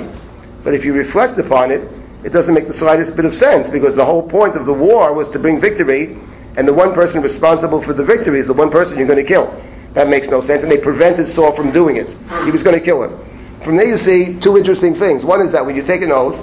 But 0.65 0.73
if 0.73 0.83
you 0.83 0.93
reflect 0.93 1.39
upon 1.39 1.71
it, 1.71 1.89
it 2.25 2.31
doesn't 2.31 2.53
make 2.53 2.67
the 2.67 2.73
slightest 2.73 3.15
bit 3.15 3.25
of 3.25 3.35
sense 3.35 3.69
because 3.69 3.95
the 3.95 4.05
whole 4.05 4.27
point 4.27 4.55
of 4.55 4.65
the 4.65 4.73
war 4.73 5.13
was 5.13 5.29
to 5.29 5.39
bring 5.39 5.61
victory, 5.61 6.17
and 6.57 6.67
the 6.67 6.73
one 6.73 6.93
person 6.93 7.21
responsible 7.21 7.81
for 7.81 7.93
the 7.93 8.03
victory 8.03 8.39
is 8.39 8.47
the 8.47 8.53
one 8.53 8.69
person 8.69 8.97
you're 8.97 9.07
going 9.07 9.19
to 9.19 9.25
kill. 9.25 9.47
That 9.95 10.09
makes 10.09 10.27
no 10.27 10.41
sense, 10.41 10.63
and 10.63 10.71
they 10.71 10.79
prevented 10.79 11.29
Saul 11.29 11.55
from 11.55 11.71
doing 11.71 11.97
it. 11.97 12.09
He 12.45 12.51
was 12.51 12.63
going 12.63 12.77
to 12.77 12.83
kill 12.83 13.03
him. 13.03 13.63
From 13.63 13.77
there, 13.77 13.85
you 13.85 13.97
see 13.97 14.39
two 14.39 14.57
interesting 14.57 14.97
things. 14.97 15.23
One 15.23 15.41
is 15.41 15.51
that 15.51 15.65
when 15.65 15.75
you 15.75 15.83
take 15.83 16.01
an 16.01 16.11
oath, 16.11 16.35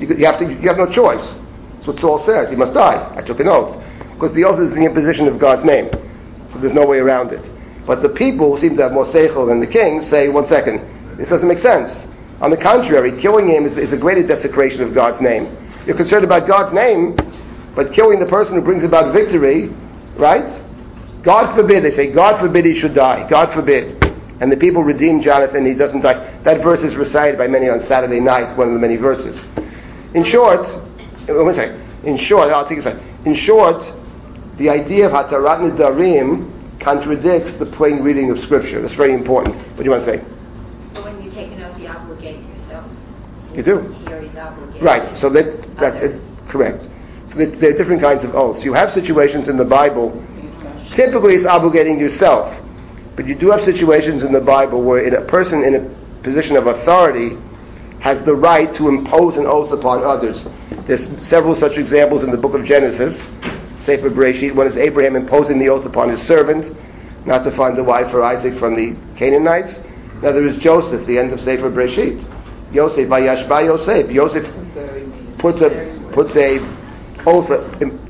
you, 0.00 0.08
have 0.24 0.38
to 0.38 0.46
you 0.46 0.68
have 0.68 0.78
no 0.78 0.90
choice. 0.90 1.24
That's 1.74 1.86
what 1.86 1.98
Saul 1.98 2.24
says. 2.24 2.48
He 2.50 2.56
must 2.56 2.74
die. 2.74 3.12
I 3.14 3.22
took 3.22 3.40
an 3.40 3.48
oath 3.48 3.82
because 4.14 4.34
the 4.34 4.44
oath 4.44 4.58
is 4.58 4.72
the 4.72 4.82
imposition 4.82 5.28
of 5.28 5.38
God's 5.38 5.64
name, 5.64 5.90
so 6.52 6.58
there's 6.58 6.72
no 6.72 6.86
way 6.86 6.98
around 6.98 7.32
it. 7.32 7.50
But 7.86 8.02
the 8.02 8.08
people 8.08 8.54
who 8.54 8.60
seem 8.60 8.76
to 8.76 8.82
have 8.82 8.92
more 8.92 9.06
seichel 9.06 9.46
than 9.46 9.60
the 9.60 9.66
king 9.66 10.02
say, 10.02 10.28
one 10.28 10.46
second, 10.46 10.80
this 11.18 11.28
doesn't 11.28 11.46
make 11.46 11.60
sense. 11.60 11.92
On 12.40 12.50
the 12.50 12.56
contrary, 12.56 13.20
killing 13.20 13.48
him 13.48 13.64
is, 13.64 13.76
is 13.76 13.92
a 13.92 13.96
greater 13.96 14.26
desecration 14.26 14.82
of 14.82 14.92
God's 14.92 15.20
name. 15.20 15.56
You're 15.86 15.96
concerned 15.96 16.24
about 16.24 16.48
God's 16.48 16.74
name, 16.74 17.14
but 17.74 17.92
killing 17.92 18.18
the 18.18 18.26
person 18.26 18.54
who 18.54 18.60
brings 18.60 18.82
about 18.82 19.14
victory, 19.14 19.68
right? 20.16 20.65
God 21.26 21.56
forbid, 21.56 21.82
they 21.82 21.90
say, 21.90 22.12
God 22.12 22.38
forbid 22.38 22.64
he 22.64 22.78
should 22.78 22.94
die. 22.94 23.28
God 23.28 23.52
forbid. 23.52 24.00
And 24.40 24.50
the 24.50 24.56
people 24.56 24.84
redeem 24.84 25.20
Jonathan, 25.20 25.66
he 25.66 25.74
doesn't 25.74 26.02
die. 26.02 26.40
That 26.44 26.62
verse 26.62 26.82
is 26.82 26.94
recited 26.94 27.36
by 27.36 27.48
many 27.48 27.68
on 27.68 27.84
Saturday 27.88 28.20
night, 28.20 28.56
one 28.56 28.68
of 28.68 28.74
the 28.74 28.78
many 28.78 28.94
verses. 28.94 29.36
In 30.14 30.22
short, 30.22 30.60
uh, 31.28 31.34
one 31.34 31.56
second. 31.56 31.82
In 32.04 32.16
short, 32.16 32.52
I'll 32.52 32.68
take 32.68 32.78
a 32.78 32.82
second. 32.82 33.26
In 33.26 33.34
short, 33.34 33.82
the 34.56 34.70
idea 34.70 35.08
of 35.08 35.12
Hatarat 35.12 35.72
Nidarim 35.72 36.80
contradicts 36.80 37.58
the 37.58 37.66
plain 37.66 38.04
reading 38.04 38.30
of 38.30 38.38
Scripture. 38.38 38.80
That's 38.80 38.94
very 38.94 39.12
important. 39.12 39.56
What 39.56 39.78
do 39.78 39.82
you 39.84 39.90
want 39.90 40.04
to 40.04 40.18
say? 40.18 40.24
But 40.94 41.02
when 41.02 41.20
you 41.24 41.30
take 41.32 41.50
an 41.50 41.64
oath, 41.64 41.76
you 41.76 41.88
obligate 41.88 42.38
yourself. 42.38 42.88
You 43.52 43.64
do. 43.64 43.78
Right. 44.80 45.16
So 45.18 45.28
that 45.30 45.66
that's 45.80 45.96
it, 45.96 46.22
correct. 46.48 46.84
So 47.30 47.38
there 47.38 47.74
are 47.74 47.76
different 47.76 48.00
kinds 48.00 48.22
of 48.22 48.36
oaths. 48.36 48.64
You 48.64 48.74
have 48.74 48.92
situations 48.92 49.48
in 49.48 49.56
the 49.56 49.64
Bible. 49.64 50.22
Typically, 50.94 51.34
it's 51.34 51.44
obligating 51.44 51.98
yourself, 51.98 52.54
but 53.16 53.26
you 53.26 53.34
do 53.34 53.50
have 53.50 53.62
situations 53.62 54.22
in 54.22 54.32
the 54.32 54.40
Bible 54.40 54.82
where 54.82 55.04
in 55.06 55.14
a 55.14 55.22
person 55.22 55.64
in 55.64 55.74
a 55.74 56.22
position 56.22 56.56
of 56.56 56.66
authority 56.66 57.36
has 58.00 58.24
the 58.24 58.34
right 58.34 58.74
to 58.76 58.88
impose 58.88 59.36
an 59.36 59.46
oath 59.46 59.72
upon 59.72 60.04
others. 60.04 60.44
There's 60.86 61.08
several 61.22 61.56
such 61.56 61.76
examples 61.76 62.22
in 62.22 62.30
the 62.30 62.36
book 62.36 62.54
of 62.54 62.64
Genesis, 62.64 63.18
Sefer 63.84 64.10
Bereshit. 64.10 64.54
One 64.54 64.66
is 64.66 64.76
Abraham 64.76 65.16
imposing 65.16 65.58
the 65.58 65.68
oath 65.68 65.86
upon 65.86 66.10
his 66.10 66.22
servant 66.22 66.76
not 67.26 67.42
to 67.42 67.50
find 67.56 67.76
a 67.78 67.82
wife 67.82 68.10
for 68.10 68.22
Isaac 68.22 68.58
from 68.58 68.76
the 68.76 68.96
Canaanites. 69.18 69.78
Another 70.22 70.44
is 70.44 70.56
Joseph, 70.58 71.06
the 71.06 71.18
end 71.18 71.32
of 71.32 71.40
Sefer 71.40 71.70
Bereshit. 71.70 72.22
Yosef, 72.72 73.08
Vayashba 73.08 73.64
Yosef. 73.64 74.10
Yosef 74.10 74.44
puts 75.38 75.60
a 75.60 76.10
puts 76.12 76.34
a 76.36 76.58
oath, 77.26 77.50
uh, 77.50 78.05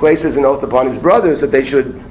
places 0.00 0.34
an 0.34 0.44
oath 0.44 0.64
upon 0.64 0.90
his 0.90 0.98
brothers 1.00 1.40
that 1.40 1.52
they 1.52 1.64
should 1.64 2.02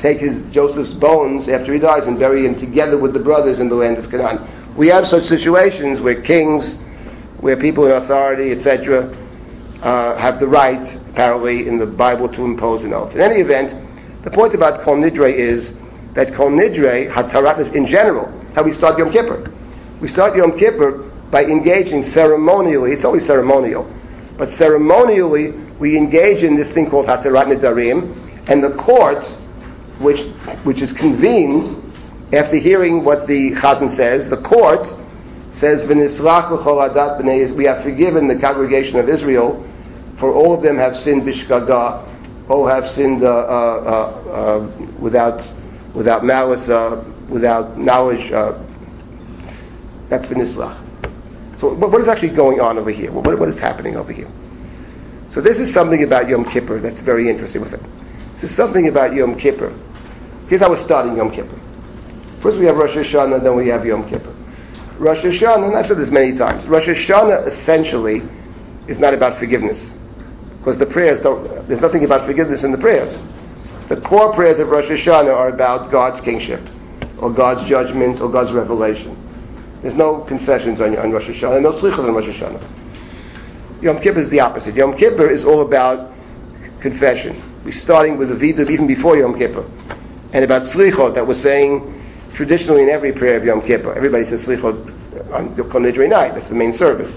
take 0.00 0.20
his 0.20 0.38
Joseph's 0.52 0.92
bones 0.92 1.48
after 1.48 1.72
he 1.72 1.80
dies 1.80 2.06
and 2.06 2.18
bury 2.18 2.46
him 2.46 2.58
together 2.60 2.96
with 2.96 3.12
the 3.12 3.18
brothers 3.18 3.58
in 3.58 3.68
the 3.68 3.74
land 3.74 3.98
of 3.98 4.10
Canaan. 4.10 4.76
We 4.76 4.86
have 4.88 5.06
such 5.06 5.24
situations 5.24 6.00
where 6.00 6.20
kings, 6.22 6.76
where 7.40 7.56
people 7.56 7.86
in 7.86 7.92
authority, 7.92 8.52
etc., 8.52 9.16
uh, 9.82 10.16
have 10.16 10.40
the 10.40 10.46
right, 10.46 10.94
apparently, 11.10 11.66
in 11.66 11.78
the 11.78 11.86
Bible 11.86 12.28
to 12.28 12.44
impose 12.44 12.84
an 12.84 12.92
oath. 12.92 13.14
In 13.14 13.20
any 13.20 13.40
event, 13.40 13.74
the 14.22 14.30
point 14.30 14.54
about 14.54 14.84
Kol 14.84 14.96
Nidre 14.96 15.34
is 15.34 15.72
that 16.14 16.34
Kol 16.34 16.50
Nidre, 16.50 17.10
Hatarat, 17.10 17.74
in 17.74 17.86
general, 17.86 18.30
how 18.54 18.62
we 18.62 18.74
start 18.74 18.98
Yom 18.98 19.10
Kippur. 19.10 19.50
We 20.02 20.08
start 20.08 20.36
Yom 20.36 20.58
Kippur 20.58 21.10
by 21.30 21.44
engaging 21.44 22.02
ceremonially, 22.02 22.92
it's 22.92 23.04
always 23.04 23.26
ceremonial, 23.26 23.90
but 24.36 24.50
ceremonially 24.50 25.54
we 25.80 25.96
engage 25.96 26.42
in 26.42 26.54
this 26.56 26.70
thing 26.70 26.90
called 26.90 27.06
Hatarat 27.06 27.46
Nidarim, 27.46 28.48
and 28.48 28.62
the 28.62 28.76
court, 28.76 29.24
which, 29.98 30.20
which 30.64 30.82
is 30.82 30.92
convened 30.92 31.82
after 32.34 32.56
hearing 32.56 33.02
what 33.02 33.26
the 33.26 33.52
Chazan 33.52 33.90
says, 33.90 34.28
the 34.28 34.40
court 34.42 34.86
says, 35.54 35.84
"V'nislach 35.86 36.50
l'chol 36.50 36.88
adat 36.88 37.20
b'nei 37.20 37.54
we 37.56 37.64
have 37.64 37.82
forgiven 37.82 38.28
the 38.28 38.38
congregation 38.38 38.98
of 38.98 39.08
Israel, 39.08 39.66
for 40.18 40.32
all 40.32 40.54
of 40.54 40.62
them 40.62 40.76
have 40.76 40.96
sinned 40.96 41.22
bishgaga, 41.22 42.06
all 42.48 42.66
have 42.66 42.86
sinned 42.94 43.24
uh, 43.24 43.26
uh, 43.26 43.90
uh, 44.30 44.86
without, 45.00 45.42
without 45.94 46.24
malice, 46.24 46.68
uh, 46.68 47.02
without 47.28 47.78
knowledge. 47.78 48.30
Uh, 48.30 48.62
that's 50.10 50.26
v'nislach. 50.26 50.76
So 51.58 51.74
what, 51.74 51.90
what 51.90 52.00
is 52.02 52.08
actually 52.08 52.34
going 52.36 52.60
on 52.60 52.78
over 52.78 52.90
here? 52.90 53.10
What, 53.10 53.38
what 53.38 53.48
is 53.48 53.58
happening 53.58 53.96
over 53.96 54.12
here? 54.12 54.30
So 55.30 55.40
this 55.40 55.60
is 55.60 55.72
something 55.72 56.02
about 56.02 56.28
Yom 56.28 56.44
Kippur 56.44 56.80
that's 56.80 57.02
very 57.02 57.30
interesting. 57.30 57.62
This 57.62 58.50
is 58.50 58.56
something 58.56 58.88
about 58.88 59.14
Yom 59.14 59.38
Kippur. 59.38 59.72
Here's 60.48 60.60
how 60.60 60.70
we're 60.70 60.84
starting 60.84 61.16
Yom 61.16 61.30
Kippur. 61.30 61.58
First 62.42 62.58
we 62.58 62.66
have 62.66 62.76
Rosh 62.76 62.96
Hashanah, 62.96 63.44
then 63.44 63.54
we 63.54 63.68
have 63.68 63.86
Yom 63.86 64.08
Kippur. 64.10 64.34
Rosh 64.98 65.24
Hashanah, 65.24 65.68
and 65.68 65.76
I've 65.76 65.86
said 65.86 65.98
this 65.98 66.10
many 66.10 66.36
times, 66.36 66.66
Rosh 66.66 66.86
Hashanah 66.86 67.46
essentially 67.46 68.22
is 68.88 68.98
not 68.98 69.14
about 69.14 69.38
forgiveness. 69.38 69.78
Because 70.58 70.78
the 70.78 70.86
prayers 70.86 71.22
don't, 71.22 71.44
there's 71.68 71.80
nothing 71.80 72.04
about 72.04 72.26
forgiveness 72.26 72.64
in 72.64 72.72
the 72.72 72.78
prayers. 72.78 73.14
The 73.88 74.00
core 74.00 74.34
prayers 74.34 74.58
of 74.58 74.68
Rosh 74.68 74.86
Hashanah 74.86 75.32
are 75.32 75.48
about 75.48 75.92
God's 75.92 76.24
kingship, 76.24 76.60
or 77.20 77.32
God's 77.32 77.68
judgment, 77.68 78.20
or 78.20 78.32
God's 78.32 78.50
revelation. 78.52 79.16
There's 79.82 79.94
no 79.94 80.24
confessions 80.24 80.80
on, 80.80 80.98
on 80.98 81.12
Rosh 81.12 81.28
Hashanah, 81.28 81.62
no 81.62 81.72
slichas 81.72 82.00
on 82.00 82.12
Rosh 82.12 82.24
Hashanah. 82.24 82.79
Yom 83.82 84.00
Kippur 84.00 84.20
is 84.20 84.28
the 84.30 84.40
opposite. 84.40 84.74
Yom 84.74 84.96
Kippur 84.96 85.30
is 85.30 85.44
all 85.44 85.62
about 85.62 86.12
confession. 86.80 87.62
We're 87.64 87.72
starting 87.72 88.18
with 88.18 88.28
the 88.28 88.34
Vidav 88.34 88.70
even 88.70 88.86
before 88.86 89.16
Yom 89.16 89.38
Kippur. 89.38 89.64
And 90.32 90.44
about 90.44 90.62
slichot 90.62 91.14
that 91.14 91.26
we're 91.26 91.34
saying 91.34 91.96
traditionally 92.34 92.82
in 92.82 92.88
every 92.88 93.12
prayer 93.12 93.36
of 93.36 93.44
Yom 93.44 93.62
Kippur. 93.62 93.92
Everybody 93.94 94.24
says 94.24 94.46
slichot 94.46 95.32
on 95.32 95.56
Kol 95.56 95.80
Nidre 95.80 96.08
night. 96.08 96.34
That's 96.34 96.48
the 96.48 96.54
main 96.54 96.76
service. 96.76 97.14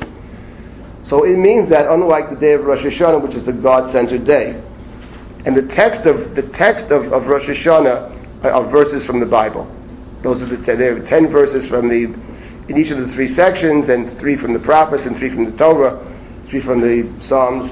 So 1.03 1.23
it 1.25 1.37
means 1.37 1.69
that 1.69 1.91
unlike 1.91 2.29
the 2.29 2.37
day 2.37 2.53
of 2.53 2.63
Rosh 2.63 2.81
Hashanah, 2.81 3.21
which 3.21 3.35
is 3.35 3.45
the 3.45 3.53
God-centered 3.53 4.25
day, 4.25 4.63
and 5.45 5.55
the 5.55 5.67
text 5.67 6.05
of 6.05 6.35
the 6.35 6.43
text 6.53 6.85
of, 6.87 7.11
of 7.11 7.27
Rosh 7.27 7.43
Hashanah 7.45 8.43
are, 8.45 8.51
are 8.51 8.69
verses 8.69 9.05
from 9.05 9.19
the 9.19 9.25
Bible. 9.25 9.69
Those 10.21 10.41
are 10.41 10.45
the 10.45 10.63
ten, 10.65 10.79
there 10.79 10.95
are 10.95 11.05
ten 11.05 11.27
verses 11.27 11.67
from 11.67 11.89
the 11.89 12.05
in 12.69 12.77
each 12.77 12.91
of 12.91 12.99
the 12.99 13.09
three 13.09 13.27
sections, 13.27 13.89
and 13.89 14.17
three 14.17 14.37
from 14.37 14.53
the 14.53 14.59
prophets, 14.59 15.05
and 15.05 15.17
three 15.17 15.29
from 15.29 15.43
the 15.43 15.51
Torah, 15.57 15.99
three 16.53 16.61
from 16.61 16.81
the 16.81 17.11
Psalms, 17.27 17.71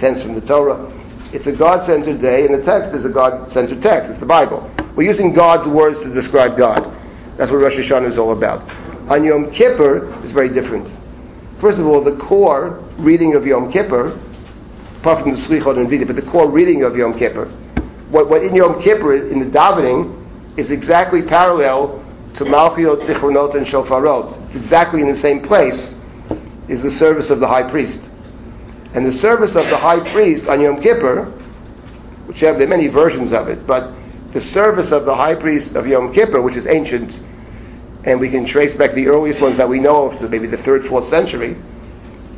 ten 0.00 0.20
from 0.20 0.34
the 0.34 0.42
Torah. 0.42 0.92
It's 1.32 1.46
a 1.46 1.52
God-centered 1.52 2.20
day, 2.20 2.44
and 2.44 2.60
the 2.60 2.62
text 2.62 2.90
is 2.90 3.06
a 3.06 3.08
God-centered 3.08 3.80
text. 3.80 4.10
It's 4.10 4.20
the 4.20 4.26
Bible. 4.26 4.70
We're 4.94 5.10
using 5.10 5.32
God's 5.32 5.66
words 5.66 5.98
to 6.00 6.12
describe 6.12 6.58
God. 6.58 6.94
That's 7.38 7.50
what 7.50 7.56
Rosh 7.56 7.76
Hashanah 7.76 8.06
is 8.06 8.18
all 8.18 8.32
about. 8.36 8.68
On 9.10 9.24
Yom 9.24 9.50
Kippur, 9.50 10.12
it's 10.22 10.32
very 10.32 10.50
different. 10.50 10.92
First 11.58 11.78
of 11.78 11.86
all, 11.86 12.04
the 12.04 12.18
core 12.18 12.84
reading 12.98 13.34
of 13.34 13.46
Yom 13.46 13.72
Kippur, 13.72 14.08
apart 15.00 15.22
from 15.22 15.34
the 15.34 15.40
Slichot 15.48 15.78
and 15.78 15.88
Vidah, 15.88 16.06
but 16.06 16.16
the 16.16 16.30
core 16.30 16.50
reading 16.50 16.84
of 16.84 16.98
Yom 16.98 17.18
Kippur, 17.18 17.46
what, 18.10 18.28
what 18.28 18.42
in 18.42 18.54
Yom 18.54 18.82
Kippur 18.82 19.14
is, 19.14 19.32
in 19.32 19.38
the 19.38 19.46
davening, 19.46 20.58
is 20.58 20.70
exactly 20.70 21.22
parallel 21.22 22.04
to 22.34 22.44
Malchiot, 22.44 23.06
Zichronot, 23.06 23.56
and 23.56 23.66
Shofarot. 23.66 24.48
It's 24.48 24.64
exactly 24.64 25.00
in 25.00 25.10
the 25.10 25.18
same 25.22 25.40
place 25.40 25.94
is 26.68 26.82
the 26.82 26.90
service 26.90 27.30
of 27.30 27.40
the 27.40 27.48
high 27.48 27.70
priest. 27.70 28.00
And 28.94 29.06
the 29.06 29.18
service 29.18 29.54
of 29.54 29.68
the 29.68 29.76
high 29.76 30.00
priest 30.12 30.46
on 30.46 30.60
Yom 30.60 30.80
Kippur, 30.82 31.26
which 32.26 32.40
have, 32.40 32.58
there 32.58 32.68
many 32.68 32.88
versions 32.88 33.32
of 33.32 33.48
it, 33.48 33.66
but 33.66 33.92
the 34.32 34.40
service 34.40 34.92
of 34.92 35.04
the 35.04 35.14
high 35.14 35.34
priest 35.34 35.74
of 35.74 35.86
Yom 35.86 36.12
Kippur, 36.12 36.40
which 36.42 36.56
is 36.56 36.66
ancient, 36.66 37.14
and 38.04 38.20
we 38.20 38.30
can 38.30 38.46
trace 38.46 38.74
back 38.76 38.94
the 38.94 39.08
earliest 39.08 39.40
ones 39.40 39.56
that 39.56 39.68
we 39.68 39.80
know 39.80 40.10
of 40.10 40.18
to 40.18 40.28
maybe 40.28 40.46
the 40.46 40.58
third, 40.58 40.86
fourth 40.86 41.08
century, 41.10 41.56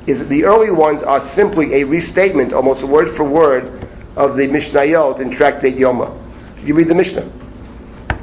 is 0.07 0.27
the 0.29 0.45
early 0.45 0.71
ones 0.71 1.03
are 1.03 1.29
simply 1.35 1.75
a 1.75 1.85
restatement, 1.85 2.53
almost 2.53 2.83
word 2.83 3.17
for 3.17 3.25
word, 3.25 3.89
of 4.17 4.37
the 4.37 4.49
Mishnayot 4.49 5.21
in 5.21 5.31
Tractate 5.31 5.77
Yoma. 5.77 6.17
You 6.65 6.75
read 6.75 6.89
the 6.89 6.95
Mishnah. 6.95 7.31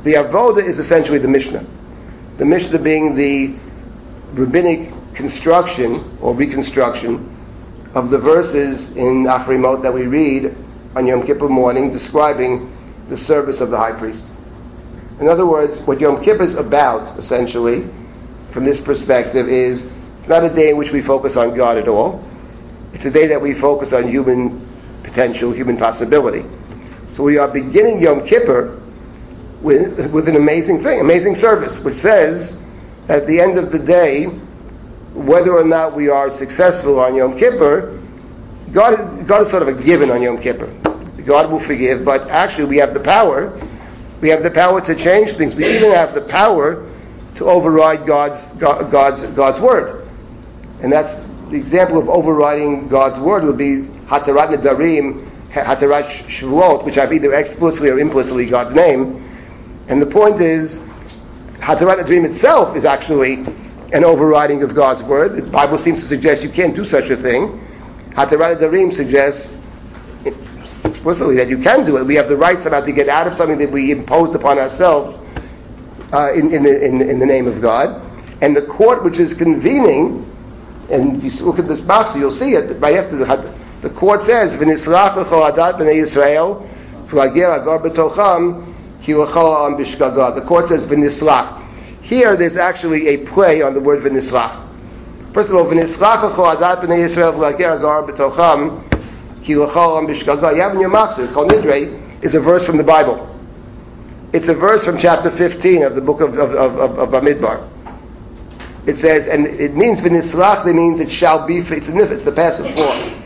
The 0.04 0.14
Avoda 0.14 0.66
is 0.66 0.80
essentially 0.80 1.18
the 1.18 1.28
Mishnah. 1.28 1.66
The 2.38 2.46
Mishnah 2.46 2.80
being 2.80 3.16
the 3.16 3.58
rabbinic 4.34 4.94
construction 5.16 6.18
or 6.22 6.36
reconstruction 6.36 7.37
of 7.98 8.12
the 8.12 8.20
verses 8.20 8.80
in 8.96 9.24
Acharei 9.24 9.60
Mot 9.60 9.82
that 9.82 9.92
we 9.92 10.04
read 10.04 10.56
on 10.96 11.08
Yom 11.08 11.26
Kippur 11.26 11.50
morning 11.50 11.92
describing 11.92 12.72
the 13.10 13.18
service 13.18 13.60
of 13.60 13.72
the 13.72 13.78
high 13.78 13.98
priest. 13.98 14.24
In 15.20 15.28
other 15.28 15.48
words, 15.48 15.82
what 15.88 16.00
Yom 16.00 16.24
Kippur 16.24 16.44
is 16.44 16.54
about, 16.54 17.18
essentially, 17.18 17.90
from 18.54 18.66
this 18.66 18.80
perspective, 18.80 19.50
is 19.50 19.84
it's 20.20 20.28
not 20.28 20.44
a 20.44 20.54
day 20.54 20.70
in 20.70 20.78
which 20.78 20.92
we 20.92 21.02
focus 21.02 21.36
on 21.36 21.58
God 21.58 21.76
at 21.80 21.88
all. 21.88 22.24
It's 22.94 23.06
a 23.06 23.10
day 23.10 23.26
that 23.26 23.42
we 23.42 23.60
focus 23.60 23.92
on 23.94 24.08
human 24.08 24.62
potential, 25.02 25.52
human 25.52 25.78
possibility. 25.78 26.46
So 27.14 27.24
we 27.24 27.40
are 27.40 27.48
beginning 27.48 28.00
Yom 28.00 28.28
Kippur 28.28 28.80
with, 29.64 30.12
with 30.12 30.30
an 30.30 30.36
amazing 30.36 30.84
thing, 30.84 31.00
amazing 31.00 31.34
service, 31.34 31.80
which 31.80 31.98
says 31.98 32.60
at 33.10 33.26
the 33.26 33.42
end 33.42 33.58
of 33.58 33.72
the 33.72 33.80
day, 33.80 34.28
whether 35.18 35.54
or 35.54 35.64
not 35.64 35.96
we 35.96 36.10
are 36.10 36.32
successful 36.38 37.00
on 37.00 37.16
Yom 37.16 37.38
Kippur, 37.40 38.04
God, 38.72 39.28
God 39.28 39.42
is 39.42 39.50
sort 39.50 39.64
of 39.64 39.68
a 39.68 39.74
given 39.74 40.12
on 40.12 40.22
Yom 40.22 40.42
Kippur. 40.42 40.68
God 41.26 41.52
will 41.52 41.64
forgive, 41.66 42.06
but 42.06 42.30
actually 42.30 42.66
we 42.66 42.78
have 42.78 42.94
the 42.94 43.00
power. 43.00 43.52
We 44.22 44.30
have 44.30 44.44
the 44.44 44.52
power 44.52 44.80
to 44.82 44.96
change 44.96 45.36
things. 45.38 45.56
We 45.56 45.66
even 45.76 45.92
have 45.92 46.14
the 46.14 46.22
power 46.22 46.90
to 47.36 47.46
override 47.46 48.06
God's, 48.06 48.42
God's, 48.60 49.36
God's 49.36 49.60
word. 49.60 50.08
And 50.82 50.92
that's 50.92 51.26
the 51.50 51.58
example 51.58 51.98
of 51.98 52.10
overriding 52.10 52.88
God's 52.88 53.20
word 53.20 53.44
would 53.44 53.58
be 53.58 53.84
Hatarat 54.08 54.56
Nedarim, 54.56 55.52
Hatarat 55.52 56.28
Shavuot, 56.28 56.86
which 56.86 56.96
have 56.96 57.12
either 57.12 57.34
explicitly 57.34 57.90
or 57.90 58.00
implicitly 58.00 58.48
God's 58.48 58.74
name. 58.74 59.24
And 59.88 60.02
the 60.02 60.08
point 60.08 60.42
is, 60.42 60.80
Hatarat 61.60 62.04
Nidarim 62.04 62.34
itself 62.34 62.78
is 62.78 62.86
actually 62.86 63.46
an 63.94 64.04
overriding 64.04 64.64
of 64.64 64.76
God's 64.76 65.04
word. 65.04 65.38
The 65.38 65.50
Bible 65.50 65.78
seems 65.78 66.02
to 66.02 66.08
suggest 66.08 66.44
you 66.44 66.52
can't 66.52 66.76
do 66.76 66.86
such 66.86 67.10
a 67.10 67.16
thing. 67.22 67.64
Hatarat 68.12 68.60
Nidarim 68.60 68.96
suggests 68.96 69.54
explicitly 70.84 71.36
that 71.36 71.48
you 71.48 71.60
can 71.60 71.86
do 71.86 71.98
it. 71.98 72.06
We 72.06 72.16
have 72.16 72.28
the 72.28 72.36
right 72.36 72.62
somehow 72.62 72.82
to 72.82 72.92
get 72.92 73.10
out 73.10 73.28
of 73.28 73.36
something 73.36 73.58
that 73.60 73.72
we 73.72 73.92
imposed 73.92 74.36
upon 74.36 74.60
ourselves 74.60 75.18
uh, 76.12 76.34
in, 76.34 76.54
in, 76.54 76.64
the, 76.64 76.86
in, 76.86 77.02
in 77.02 77.20
the 77.20 77.26
name 77.26 77.48
of 77.48 77.62
God. 77.62 78.04
And 78.42 78.56
the 78.56 78.66
court 78.66 79.04
which 79.04 79.20
is 79.20 79.34
convening, 79.34 80.26
and 80.92 81.24
you 81.24 81.32
look 81.46 81.60
at 81.60 81.68
this 81.68 81.80
box, 81.82 82.16
you'll 82.18 82.38
see 82.38 82.54
it 82.54 82.80
right 82.80 82.96
after 82.96 83.18
the, 83.18 83.56
the 83.82 83.90
court 83.92 84.24
says, 84.24 84.52
"V'nislach 84.54 85.14
adat 85.16 85.80
b'nei 85.80 86.06
Yisrael 86.06 86.68
v'lager 87.10 87.62
agar 87.62 87.80
b'tocham 87.80 88.76
ki 89.04 89.14
am 89.14 89.78
bishgaga." 89.78 90.36
The 90.36 90.46
court 90.48 90.70
says. 90.70 90.86
Here, 92.08 92.38
there's 92.38 92.56
actually 92.56 93.08
a 93.10 93.18
play 93.26 93.62
on 93.62 93.74
the 93.74 93.82
word 93.82 94.02
"v'nislach." 94.02 94.64
First 95.34 95.50
of 95.50 95.56
all, 95.56 95.66
"v'nislach 95.66 96.34
adat 96.34 96.82
b'nei 96.82 97.06
Yisrael 97.06 97.34
v'lager 97.34 97.78
agar 97.78 98.04
b'tocham 98.04 99.44
ki 99.44 99.54
am 99.56 100.08
bishgaga." 100.08 100.56
You 100.56 100.62
have 100.62 100.74
in 100.74 100.80
your 100.80 100.90
machzor, 100.90 101.34
Kol 101.34 101.50
Nidre, 101.50 102.24
is 102.24 102.34
a 102.34 102.40
verse 102.40 102.66
from 102.66 102.78
the 102.78 102.84
Bible. 102.84 103.28
It's 104.32 104.48
a 104.48 104.54
verse 104.54 104.86
from 104.86 104.98
chapter 104.98 105.32
15 105.36 105.84
of 105.84 105.96
the 105.96 106.02
book 106.02 106.22
of, 106.22 106.34
of, 106.36 106.52
of, 106.52 106.98
of, 106.98 107.10
Bamidbar. 107.10 107.70
It 108.88 109.00
says, 109.00 109.28
and 109.28 109.46
it 109.46 109.76
means 109.76 110.00
v'nislach, 110.00 110.66
it 110.66 110.74
means 110.76 111.02
it 111.02 111.12
shall 111.12 111.46
be, 111.46 111.58
it's, 111.58 111.88
it's 111.90 112.24
the 112.24 112.32
passive 112.32 112.74
form. 112.74 113.24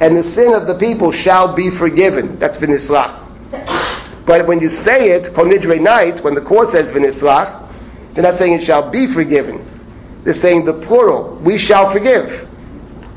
And 0.00 0.16
the 0.16 0.24
sin 0.32 0.54
of 0.54 0.66
the 0.66 0.78
people 0.78 1.12
shall 1.12 1.54
be 1.54 1.68
forgiven. 1.68 2.38
That's 2.38 2.56
v'nislach. 2.56 4.24
But 4.24 4.46
when 4.46 4.60
you 4.60 4.70
say 4.70 5.10
it, 5.10 5.34
Kol 5.34 5.44
Nidre 5.44 5.82
night, 5.82 6.24
when 6.24 6.34
the 6.34 6.40
court 6.40 6.70
says 6.70 6.90
v'nislach, 6.90 7.61
they're 8.14 8.22
not 8.22 8.38
saying 8.38 8.54
it 8.54 8.64
shall 8.64 8.90
be 8.90 9.12
forgiven. 9.12 9.68
They're 10.24 10.34
saying 10.34 10.64
the 10.64 10.74
plural, 10.86 11.40
we 11.42 11.58
shall 11.58 11.92
forgive. 11.92 12.48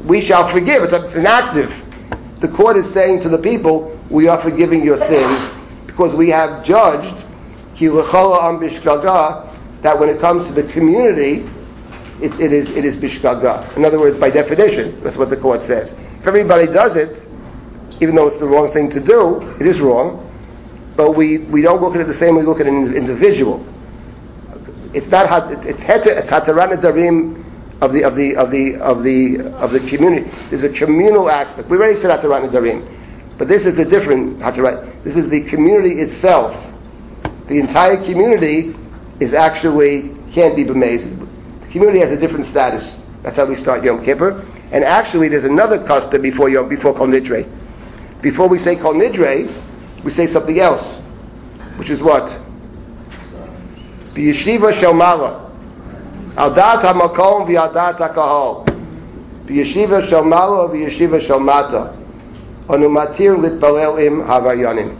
We 0.05 0.21
shall 0.25 0.51
forgive. 0.51 0.83
It's, 0.83 0.93
a, 0.93 1.05
it's 1.05 1.15
an 1.15 1.25
active. 1.25 1.69
The 2.41 2.47
court 2.49 2.77
is 2.77 2.93
saying 2.93 3.21
to 3.21 3.29
the 3.29 3.37
people, 3.37 3.99
we 4.09 4.27
are 4.27 4.41
forgiving 4.41 4.83
your 4.83 4.97
sins 4.97 5.51
because 5.85 6.15
we 6.15 6.29
have 6.29 6.63
judged 6.63 7.23
that 9.81 9.99
when 9.99 10.09
it 10.09 10.19
comes 10.21 10.47
to 10.47 10.53
the 10.53 10.71
community, 10.71 11.49
it, 12.21 12.39
it 12.39 12.53
is 12.53 12.69
it 12.69 12.85
is 12.85 12.95
bishgaga. 12.95 13.75
In 13.75 13.83
other 13.83 13.99
words, 13.99 14.17
by 14.17 14.29
definition, 14.29 15.03
that's 15.03 15.17
what 15.17 15.29
the 15.29 15.35
court 15.37 15.61
says. 15.63 15.93
If 16.19 16.27
everybody 16.27 16.65
does 16.67 16.95
it, 16.95 17.27
even 18.01 18.15
though 18.15 18.27
it's 18.27 18.39
the 18.39 18.47
wrong 18.47 18.71
thing 18.71 18.89
to 18.91 18.99
do, 18.99 19.41
it 19.59 19.67
is 19.67 19.79
wrong. 19.79 20.21
But 20.95 21.11
we, 21.11 21.39
we 21.49 21.61
don't 21.61 21.81
look 21.81 21.95
at 21.95 22.01
it 22.01 22.07
the 22.07 22.17
same 22.17 22.35
way 22.35 22.41
we 22.41 22.47
look 22.47 22.61
at 22.61 22.67
an 22.67 22.95
individual. 22.95 23.65
It's 24.95 25.07
not 25.07 25.51
it's 25.51 25.81
it's 25.81 26.29
hataran 26.29 26.71
of 27.81 27.91
the 27.91 28.03
of 28.05 28.15
the 28.15 28.35
of 28.37 28.49
the 28.49 28.75
of 28.77 29.03
the 29.03 29.41
of 29.57 29.71
the 29.73 29.79
community. 29.89 30.31
There's 30.49 30.63
a 30.63 30.69
communal 30.69 31.29
aspect. 31.29 31.69
We 31.69 31.75
already 31.75 31.99
said 32.01 32.11
Hatarat 32.17 32.49
Nidarim, 32.49 33.37
but 33.37 33.49
this 33.49 33.65
is 33.65 33.77
a 33.77 33.83
different 33.83 34.39
hataran. 34.39 35.03
This 35.03 35.17
is 35.17 35.29
the 35.29 35.43
community 35.49 35.99
itself. 35.99 36.55
The 37.49 37.59
entire 37.59 37.97
community 38.05 38.73
is 39.19 39.33
actually 39.33 40.15
can't 40.33 40.55
be 40.55 40.63
bemazed 40.63 41.05
The 41.05 41.71
community 41.73 41.99
has 41.99 42.11
a 42.11 42.17
different 42.17 42.49
status. 42.49 43.01
That's 43.21 43.35
how 43.35 43.45
we 43.47 43.57
start 43.57 43.83
Yom 43.83 44.03
Kippur. 44.05 44.41
And 44.71 44.85
actually, 44.85 45.27
there's 45.27 45.43
another 45.43 45.85
custom 45.85 46.21
before 46.21 46.47
Yom, 46.47 46.69
before 46.69 46.93
Kol 46.95 47.07
Nidre. 47.07 47.43
Before 48.21 48.47
we 48.47 48.59
say 48.59 48.77
Kol 48.77 48.93
Nidre, 48.93 50.03
we 50.05 50.11
say 50.11 50.31
something 50.31 50.59
else, 50.59 50.85
which 51.77 51.89
is 51.89 52.01
what? 52.01 52.44
B'yeshiva 54.15 54.73
shel 54.79 54.93
mala. 54.93 55.51
Al 56.37 56.53
dat 56.53 56.81
ha'makom 56.81 57.45
v'al 57.47 57.73
dat 57.73 57.99
ha'kahol. 57.99 58.65
B'yeshiva 59.45 60.07
shel 60.09 60.23
mala 60.23 60.69
v'yeshiva 60.69 61.19
shel 61.21 61.39
mata. 61.39 61.93
Onu 62.69 62.89
matir 62.89 63.35
litpalel 63.37 63.99
im 64.07 64.21
havayanim. 64.23 64.95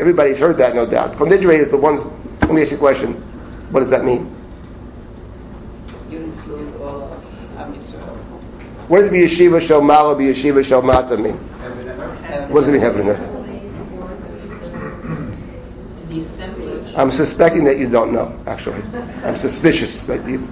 Everybody's 0.00 0.38
heard 0.38 0.56
that, 0.58 0.74
no 0.74 0.88
doubt. 0.88 1.16
Kol 1.16 1.28
Nidre 1.28 1.60
is 1.60 1.70
the 1.70 1.76
one, 1.76 2.10
let 2.40 2.50
me 2.50 2.62
ask 2.62 2.70
you 2.72 2.76
a 2.76 2.80
question. 2.80 3.12
What 3.70 3.80
does 3.80 3.90
that 3.90 4.04
mean? 4.04 4.34
you 6.10 6.18
include 6.18 6.80
all 6.80 7.02
of 7.02 8.88
What 8.88 9.00
does 9.00 9.10
yeshiva 9.10 9.66
shel 9.66 9.80
mala 9.80 10.16
yeshiva 10.16 10.64
shel 10.64 10.82
mata 10.82 11.16
mean? 11.16 11.36
What 12.50 12.60
does 12.60 12.68
it 12.68 12.72
mean 12.72 12.80
heaven 12.80 13.00
and 13.02 13.10
earth? 13.10 13.31
I'm 16.96 17.10
suspecting 17.10 17.64
that 17.64 17.78
you 17.78 17.88
don't 17.88 18.12
know, 18.12 18.38
actually. 18.46 18.82
I'm 19.24 19.38
suspicious 19.38 20.04
that 20.06 20.28
you. 20.28 20.46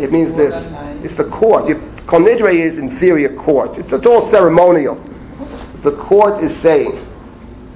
it 0.00 0.12
means 0.12 0.36
this. 0.36 0.54
It's 1.04 1.16
the 1.16 1.28
court. 1.30 1.66
Kol 2.06 2.20
Nidre 2.20 2.54
is, 2.54 2.76
in 2.76 2.98
theory, 2.98 3.24
a 3.24 3.34
court. 3.36 3.76
It's, 3.76 3.92
it's 3.92 4.06
all 4.06 4.30
ceremonial. 4.30 4.96
The 5.82 5.96
court 5.96 6.44
is 6.44 6.56
saying 6.62 7.08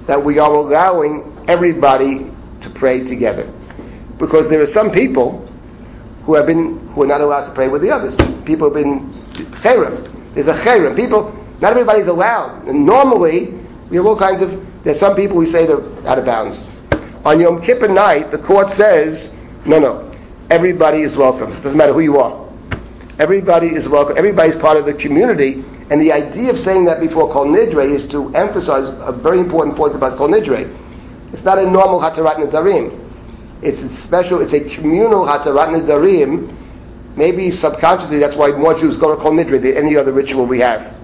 that 0.07 0.25
we 0.25 0.39
are 0.39 0.53
allowing 0.53 1.45
everybody 1.49 2.31
to 2.61 2.71
pray 2.71 3.05
together. 3.05 3.53
Because 4.19 4.49
there 4.49 4.63
are 4.63 4.69
some 4.69 4.93
people 4.93 5.45
who 6.25 6.35
have 6.35 6.47
been 6.47 6.87
who 6.89 7.03
are 7.03 7.07
not 7.07 7.21
allowed 7.21 7.47
to 7.49 7.55
pray 7.55 7.69
with 7.69 7.83
the 7.83 7.91
others. 7.91 8.15
People 8.45 8.69
have 8.69 8.75
been 8.75 9.13
cherem. 9.61 10.35
There's 10.35 10.47
a 10.47 10.55
cherem. 10.55 10.97
People, 10.97 11.33
not 11.61 11.73
everybody's 11.73 12.07
allowed. 12.07 12.67
And 12.69 12.87
normally, 12.87 13.59
we 13.91 13.97
have 13.97 14.07
all 14.07 14.19
kinds 14.19 14.43
of. 14.43 14.51
There's 14.87 15.01
some 15.01 15.17
people 15.17 15.37
we 15.37 15.47
say 15.47 15.67
they're 15.67 15.83
out 16.07 16.17
of 16.17 16.25
bounds. 16.27 16.57
On 17.25 17.41
Yom 17.41 17.61
Kippur 17.61 17.89
night, 17.89 18.31
the 18.31 18.39
court 18.39 18.71
says, 18.75 19.33
no, 19.67 19.81
no, 19.81 20.13
everybody 20.49 21.03
is 21.03 21.17
welcome. 21.17 21.51
It 21.51 21.61
doesn't 21.63 21.77
matter 21.77 21.93
who 21.93 22.03
you 22.03 22.19
are. 22.21 22.49
Everybody 23.19 23.75
is 23.75 23.89
welcome. 23.89 24.17
Everybody's 24.17 24.55
part 24.55 24.77
of 24.77 24.87
the 24.87 24.95
community. 24.95 25.65
And 25.91 26.01
the 26.01 26.13
idea 26.13 26.53
of 26.53 26.59
saying 26.61 26.85
that 26.85 27.01
before 27.01 27.33
Kol 27.33 27.47
Nidre 27.47 27.97
is 27.97 28.07
to 28.13 28.33
emphasize 28.37 28.89
a 29.01 29.11
very 29.11 29.41
important 29.41 29.77
point 29.77 29.97
about 29.97 30.19
Kol 30.19 30.29
Nidre. 30.29 30.71
It's 31.33 31.43
not 31.43 31.59
a 31.59 31.69
normal 31.69 32.01
Hatarat 32.01 32.37
Nidarim. 32.37 33.03
It's 33.65 33.81
a 33.81 34.03
special, 34.07 34.41
it's 34.41 34.53
a 34.53 34.73
communal 34.77 35.27
Hatarat 35.27 35.83
Nidarim. 35.83 37.17
Maybe 37.17 37.51
subconsciously 37.51 38.21
that's 38.21 38.37
why 38.37 38.53
more 38.53 38.79
Jews 38.79 38.97
go 38.99 39.17
to 39.17 39.21
Kol 39.21 39.33
Nidre 39.33 39.61
than 39.61 39.77
any 39.77 39.97
other 39.97 40.13
ritual 40.13 40.47
we 40.47 40.61
have. 40.61 40.96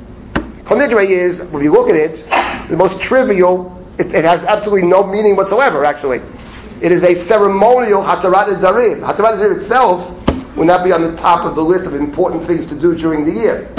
Nidre 0.64 1.08
is, 1.08 1.42
when 1.50 1.62
you 1.62 1.72
look 1.72 1.88
at 1.88 1.96
it, 1.96 2.24
the 2.70 2.76
most 2.76 3.00
trivial, 3.02 3.78
it, 3.98 4.14
it 4.14 4.24
has 4.24 4.42
absolutely 4.44 4.88
no 4.88 5.06
meaning 5.06 5.36
whatsoever, 5.36 5.84
actually. 5.84 6.18
It 6.80 6.90
is 6.92 7.02
a 7.02 7.26
ceremonial 7.26 8.02
Hatarat 8.02 8.48
Nidarim. 8.48 9.00
Hatarat 9.00 9.38
Nidarim 9.38 9.62
itself 9.62 10.56
will 10.56 10.64
not 10.64 10.84
be 10.84 10.92
on 10.92 11.02
the 11.02 11.16
top 11.16 11.44
of 11.44 11.54
the 11.56 11.62
list 11.62 11.86
of 11.86 11.94
important 11.94 12.46
things 12.46 12.66
to 12.66 12.78
do 12.78 12.96
during 12.96 13.24
the 13.24 13.32
year. 13.32 13.72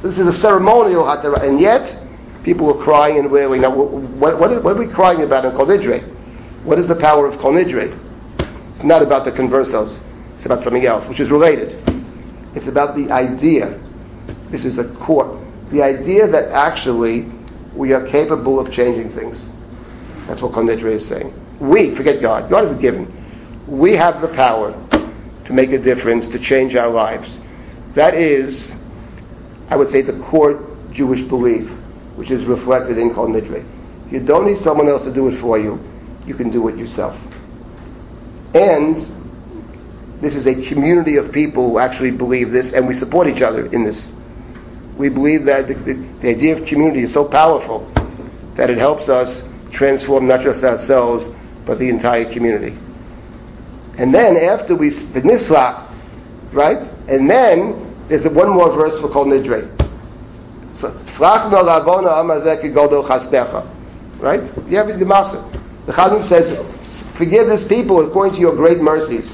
So 0.00 0.10
this 0.10 0.18
is 0.18 0.26
a 0.26 0.38
ceremonial 0.40 1.04
Hatarat, 1.04 1.46
and 1.46 1.60
yet, 1.60 1.96
people 2.44 2.68
are 2.72 2.84
crying 2.84 3.18
and 3.18 3.30
wailing. 3.30 3.62
Now, 3.62 3.74
what, 3.74 4.38
what, 4.38 4.52
are, 4.52 4.60
what 4.60 4.76
are 4.76 4.78
we 4.78 4.88
crying 4.88 5.22
about 5.22 5.44
in 5.44 5.52
Kol 5.52 5.66
Nidre? 5.66 6.02
What 6.64 6.78
is 6.78 6.86
the 6.88 6.96
power 6.96 7.26
of 7.26 7.40
Kol 7.40 7.52
Nidre? 7.52 7.98
It's 8.74 8.84
not 8.84 9.02
about 9.02 9.24
the 9.24 9.32
conversos. 9.32 10.00
It's 10.36 10.46
about 10.46 10.62
something 10.62 10.86
else, 10.86 11.06
which 11.08 11.20
is 11.20 11.30
related. 11.30 11.82
It's 12.54 12.66
about 12.66 12.96
the 12.96 13.10
idea. 13.10 13.78
This 14.50 14.64
is 14.64 14.78
a 14.78 14.84
core. 15.06 15.41
The 15.72 15.82
idea 15.82 16.28
that 16.28 16.50
actually 16.52 17.32
we 17.74 17.92
are 17.92 18.06
capable 18.08 18.60
of 18.60 18.70
changing 18.70 19.10
things. 19.10 19.42
That's 20.26 20.40
what 20.40 20.52
Kol 20.52 20.68
is 20.68 21.08
saying. 21.08 21.34
We, 21.60 21.94
forget 21.94 22.20
God. 22.20 22.50
God 22.50 22.64
is 22.64 22.70
a 22.70 22.80
given. 22.80 23.10
We 23.66 23.94
have 23.96 24.20
the 24.20 24.28
power 24.28 24.72
to 25.46 25.52
make 25.52 25.72
a 25.72 25.78
difference, 25.78 26.26
to 26.28 26.38
change 26.38 26.74
our 26.76 26.90
lives. 26.90 27.38
That 27.94 28.14
is, 28.14 28.72
I 29.68 29.76
would 29.76 29.90
say, 29.90 30.02
the 30.02 30.18
core 30.24 30.76
Jewish 30.92 31.22
belief, 31.28 31.68
which 32.16 32.30
is 32.30 32.44
reflected 32.44 32.98
in 32.98 33.14
Kol. 33.14 33.34
You 34.10 34.20
don't 34.20 34.46
need 34.46 34.62
someone 34.62 34.88
else 34.88 35.04
to 35.04 35.12
do 35.12 35.28
it 35.28 35.40
for 35.40 35.58
you. 35.58 35.80
You 36.26 36.34
can 36.34 36.50
do 36.50 36.68
it 36.68 36.76
yourself. 36.76 37.16
And 38.54 38.96
this 40.20 40.34
is 40.34 40.46
a 40.46 40.54
community 40.68 41.16
of 41.16 41.32
people 41.32 41.70
who 41.70 41.78
actually 41.78 42.10
believe 42.10 42.52
this, 42.52 42.72
and 42.72 42.86
we 42.86 42.94
support 42.94 43.26
each 43.26 43.42
other 43.42 43.66
in 43.66 43.84
this. 43.84 44.12
We 44.98 45.08
believe 45.08 45.44
that 45.46 45.68
the, 45.68 45.74
the, 45.74 45.94
the 46.20 46.28
idea 46.28 46.58
of 46.58 46.66
community 46.66 47.02
is 47.02 47.12
so 47.12 47.24
powerful 47.24 47.90
that 48.56 48.70
it 48.70 48.78
helps 48.78 49.08
us 49.08 49.42
transform 49.72 50.26
not 50.28 50.42
just 50.42 50.62
ourselves, 50.62 51.26
but 51.66 51.78
the 51.78 51.88
entire 51.88 52.30
community. 52.32 52.76
And 53.98 54.14
then 54.14 54.36
after 54.36 54.76
we, 54.76 54.90
the 54.90 55.20
Nisla, 55.20 55.88
right? 56.52 56.78
And 57.08 57.28
then 57.28 58.06
there's 58.08 58.22
the 58.22 58.30
one 58.30 58.50
more 58.50 58.72
verse 58.72 58.98
for 59.00 59.08
Kol 59.08 59.26
Nidre. 59.26 59.68
Right? 64.20 64.42
You 64.68 64.76
have 64.76 64.88
the 64.88 65.04
Masa. 65.04 65.86
The 65.86 65.92
Chazan 65.92 66.28
says, 66.28 67.16
Forgive 67.16 67.46
this 67.46 67.66
people 67.68 68.06
according 68.06 68.34
to 68.34 68.40
your 68.40 68.54
great 68.54 68.78
mercies. 68.78 69.32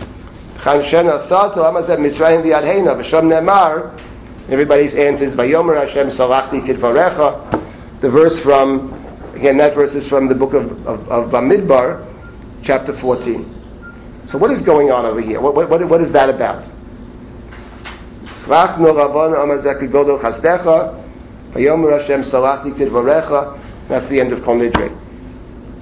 Everybody's 4.48 4.94
answers, 4.94 5.34
Vayomer 5.34 5.76
Hashem 5.76 6.10
Salachti 6.10 6.66
Kidvarecha, 6.66 8.00
the 8.00 8.10
verse 8.10 8.38
from 8.40 8.98
Again, 9.38 9.56
that 9.58 9.76
verse 9.76 9.94
is 9.94 10.08
from 10.08 10.28
the 10.28 10.34
book 10.34 10.52
of, 10.52 10.64
of, 10.84 11.08
of 11.08 11.30
Bamidbar, 11.30 12.04
chapter 12.64 12.98
14. 12.98 14.26
So 14.26 14.36
what 14.36 14.50
is 14.50 14.62
going 14.62 14.90
on 14.90 15.06
over 15.06 15.20
here? 15.20 15.40
What, 15.40 15.54
what, 15.54 15.88
what, 15.88 16.00
is 16.00 16.10
that 16.10 16.28
about? 16.28 16.64
That's 23.88 24.08
the 24.08 24.20
end 24.20 24.32
of 24.32 24.42
Kol. 24.42 24.60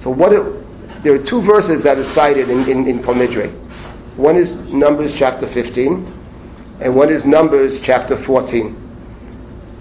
So 0.01 0.11
what? 0.11 0.33
It, 0.33 1.03
there 1.03 1.15
are 1.15 1.23
two 1.25 1.41
verses 1.41 1.81
that 1.81 1.97
are 1.97 2.13
cited 2.13 2.49
in, 2.49 2.69
in, 2.69 2.87
in. 2.87 3.03
One 4.17 4.35
is 4.35 4.53
Numbers 4.71 5.15
chapter 5.15 5.51
15, 5.51 6.13
and 6.79 6.95
one 6.95 7.09
is 7.09 7.25
Numbers 7.25 7.79
chapter 7.81 8.23
14. 8.23 8.73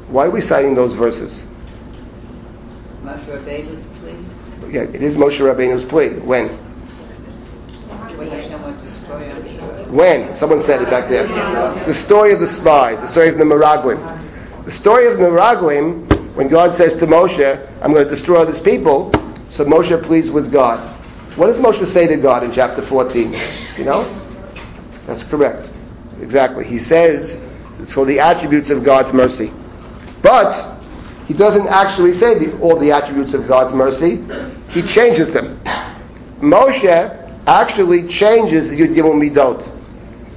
Why 0.08 0.26
are 0.26 0.30
we 0.30 0.40
citing 0.40 0.74
those 0.74 0.94
verses? 0.94 1.42
It's 2.88 2.96
Moshe 2.98 3.26
Rabbeinu's 3.26 3.84
plea. 3.98 4.72
Yeah, 4.72 4.82
it 4.82 5.02
is 5.02 5.16
Moshe 5.16 5.38
Rabbeinu's 5.38 5.84
plea. 5.84 6.20
When? 6.20 6.48
When 8.16 8.30
Hashem 8.30 8.62
would 8.62 8.82
destroy 8.82 9.30
Israel. 9.44 9.92
When? 9.92 10.38
Someone 10.38 10.62
said 10.64 10.80
it 10.80 10.88
back 10.88 11.10
there. 11.10 11.26
The 11.86 12.00
story 12.02 12.32
of 12.32 12.40
the 12.40 12.48
spies, 12.54 13.00
the 13.00 13.08
story 13.08 13.28
of 13.28 13.36
the 13.36 13.44
Meraglim. 13.44 14.64
The 14.64 14.72
story 14.72 15.06
of 15.06 15.18
the 15.18 15.24
Meraglim, 15.24 16.34
when 16.34 16.48
God 16.48 16.76
says 16.76 16.94
to 16.94 17.06
Moshe, 17.06 17.82
I'm 17.82 17.92
going 17.92 18.04
to 18.04 18.10
destroy 18.10 18.44
this 18.46 18.60
people, 18.60 19.10
so 19.50 19.64
Moshe 19.64 20.02
pleads 20.04 20.30
with 20.30 20.50
God. 20.50 20.94
What 21.36 21.48
does 21.48 21.56
Moshe 21.56 21.92
say 21.92 22.06
to 22.06 22.16
God 22.16 22.42
in 22.42 22.52
chapter 22.52 22.86
14? 22.86 23.32
You 23.76 23.84
know? 23.84 24.04
That's 25.06 25.22
correct. 25.24 25.68
Exactly. 26.20 26.64
He 26.64 26.78
says, 26.78 27.38
it's 27.78 27.94
the 27.94 28.18
attributes 28.20 28.70
of 28.70 28.84
God's 28.84 29.12
mercy. 29.12 29.52
But 30.22 30.76
he 31.26 31.34
doesn't 31.34 31.66
actually 31.68 32.14
say 32.14 32.38
the, 32.38 32.58
all 32.60 32.78
the 32.78 32.92
attributes 32.92 33.34
of 33.34 33.46
God's 33.46 33.74
mercy. 33.74 34.24
He 34.70 34.82
changes 34.82 35.30
them. 35.32 35.60
Moshe 36.40 37.44
actually 37.46 38.08
changes 38.08 38.68
the 38.68 38.76
Yud 38.76 38.94
Gimel 38.96 39.14
Midot. 39.14 39.72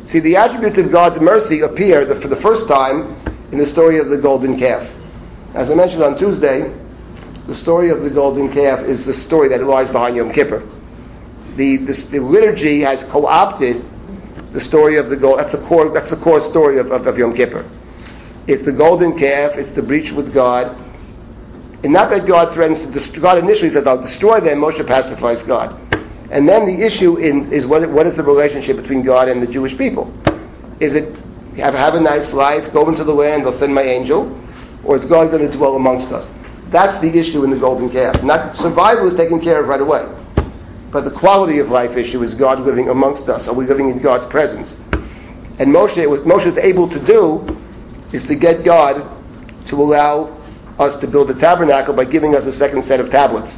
See, 0.09 0.19
the 0.19 0.36
attributes 0.36 0.77
of 0.77 0.91
God's 0.91 1.19
mercy 1.19 1.61
appear 1.61 2.05
for 2.21 2.27
the 2.27 2.39
first 2.41 2.67
time 2.67 3.15
in 3.51 3.59
the 3.59 3.67
story 3.67 3.99
of 3.99 4.09
the 4.09 4.17
golden 4.17 4.57
calf. 4.57 4.88
As 5.53 5.69
I 5.69 5.73
mentioned 5.73 6.03
on 6.03 6.17
Tuesday, 6.17 6.73
the 7.47 7.57
story 7.57 7.89
of 7.89 8.01
the 8.01 8.09
golden 8.09 8.51
calf 8.51 8.82
is 8.82 9.05
the 9.05 9.13
story 9.13 9.49
that 9.49 9.63
lies 9.63 9.88
behind 9.88 10.15
Yom 10.15 10.32
Kippur. 10.32 10.59
The, 11.55 11.77
the, 11.77 11.93
the 12.11 12.19
liturgy 12.19 12.82
has 12.82 13.01
co-opted 13.11 13.84
the 14.54 14.64
story 14.64 14.97
of 14.97 15.10
the 15.10 15.18
gold. 15.18 15.39
That's 15.39 15.52
the 15.52 15.66
core. 15.68 15.89
That's 15.93 16.10
the 16.10 16.18
core 16.18 16.41
story 16.50 16.80
of, 16.80 16.91
of, 16.91 17.08
of 17.08 17.18
Yom 17.18 17.36
Kippur. 17.36 17.70
It's 18.47 18.66
the 18.66 18.74
golden 18.74 19.18
calf. 19.18 19.54
It's 19.56 19.76
the 19.76 19.82
breach 19.84 20.12
with 20.12 20.34
God. 20.34 20.76
And 21.84 21.93
not 21.93 22.10
that 22.10 22.28
God 22.28 22.54
threatens 22.54 22.82
to 22.82 22.91
destroy. 22.91 23.22
God 23.22 23.38
initially 23.38 23.70
says, 23.70 23.88
"I'll 23.88 24.02
destroy 24.02 24.39
them." 24.39 24.60
Moshe 24.60 24.86
pacifies 24.86 25.41
God, 25.43 25.80
and 26.32 26.47
then 26.47 26.66
the 26.66 26.86
issue 26.86 27.18
in, 27.18 27.52
is 27.54 27.66
what, 27.66 27.89
what 27.91 28.06
is 28.06 28.16
the 28.16 28.24
relationship 28.24 28.76
between 28.76 29.04
God 29.04 29.30
and 29.30 29.41
the 29.41 29.47
Jewish 29.47 29.78
people? 29.78 30.12
Is 30.80 30.93
it 30.93 31.16
have 31.58 31.74
have 31.74 31.93
a 31.93 32.02
nice 32.02 32.34
life, 32.34 32.72
go 32.74 32.89
into 32.89 33.04
the 33.04 33.14
land, 33.14 33.43
I'll 33.43 33.58
send 33.58 33.74
my 33.74 33.84
angel, 33.84 34.36
or 34.84 34.97
is 34.97 35.06
God 35.06 35.32
going 35.32 35.50
to 35.50 35.58
dwell 35.58 35.76
amongst 35.76 36.12
us? 36.12 36.30
That's 36.70 37.02
the 37.02 37.18
issue 37.18 37.43
in 37.43 37.50
the 37.50 37.58
golden 37.58 37.89
calf. 37.89 38.24
Not 38.24 38.56
survival 38.56 39.08
is 39.08 39.16
taken 39.16 39.41
care 39.41 39.62
of 39.62 39.68
right 39.68 39.82
away. 39.82 40.06
But 40.91 41.05
the 41.05 41.11
quality 41.11 41.59
of 41.59 41.69
life 41.69 41.95
issue 41.95 42.23
is 42.23 42.33
God 42.35 42.61
living 42.61 42.89
amongst 42.89 43.29
us. 43.29 43.47
Are 43.47 43.53
we 43.53 43.65
living 43.65 43.89
in 43.89 44.01
God's 44.01 44.29
presence? 44.31 44.79
And 45.59 45.73
Moshe, 45.73 46.07
what 46.09 46.21
Moshe 46.21 46.47
is 46.47 46.57
able 46.57 46.89
to 46.89 47.05
do 47.05 47.45
is 48.11 48.25
to 48.27 48.35
get 48.35 48.63
God 48.65 48.95
to 49.67 49.75
allow 49.75 50.35
us 50.79 50.99
to 51.01 51.07
build 51.07 51.27
the 51.27 51.35
tabernacle 51.35 51.93
by 51.93 52.05
giving 52.05 52.35
us 52.35 52.45
a 52.45 52.53
second 52.53 52.83
set 52.83 52.99
of 52.99 53.11
tablets. 53.11 53.51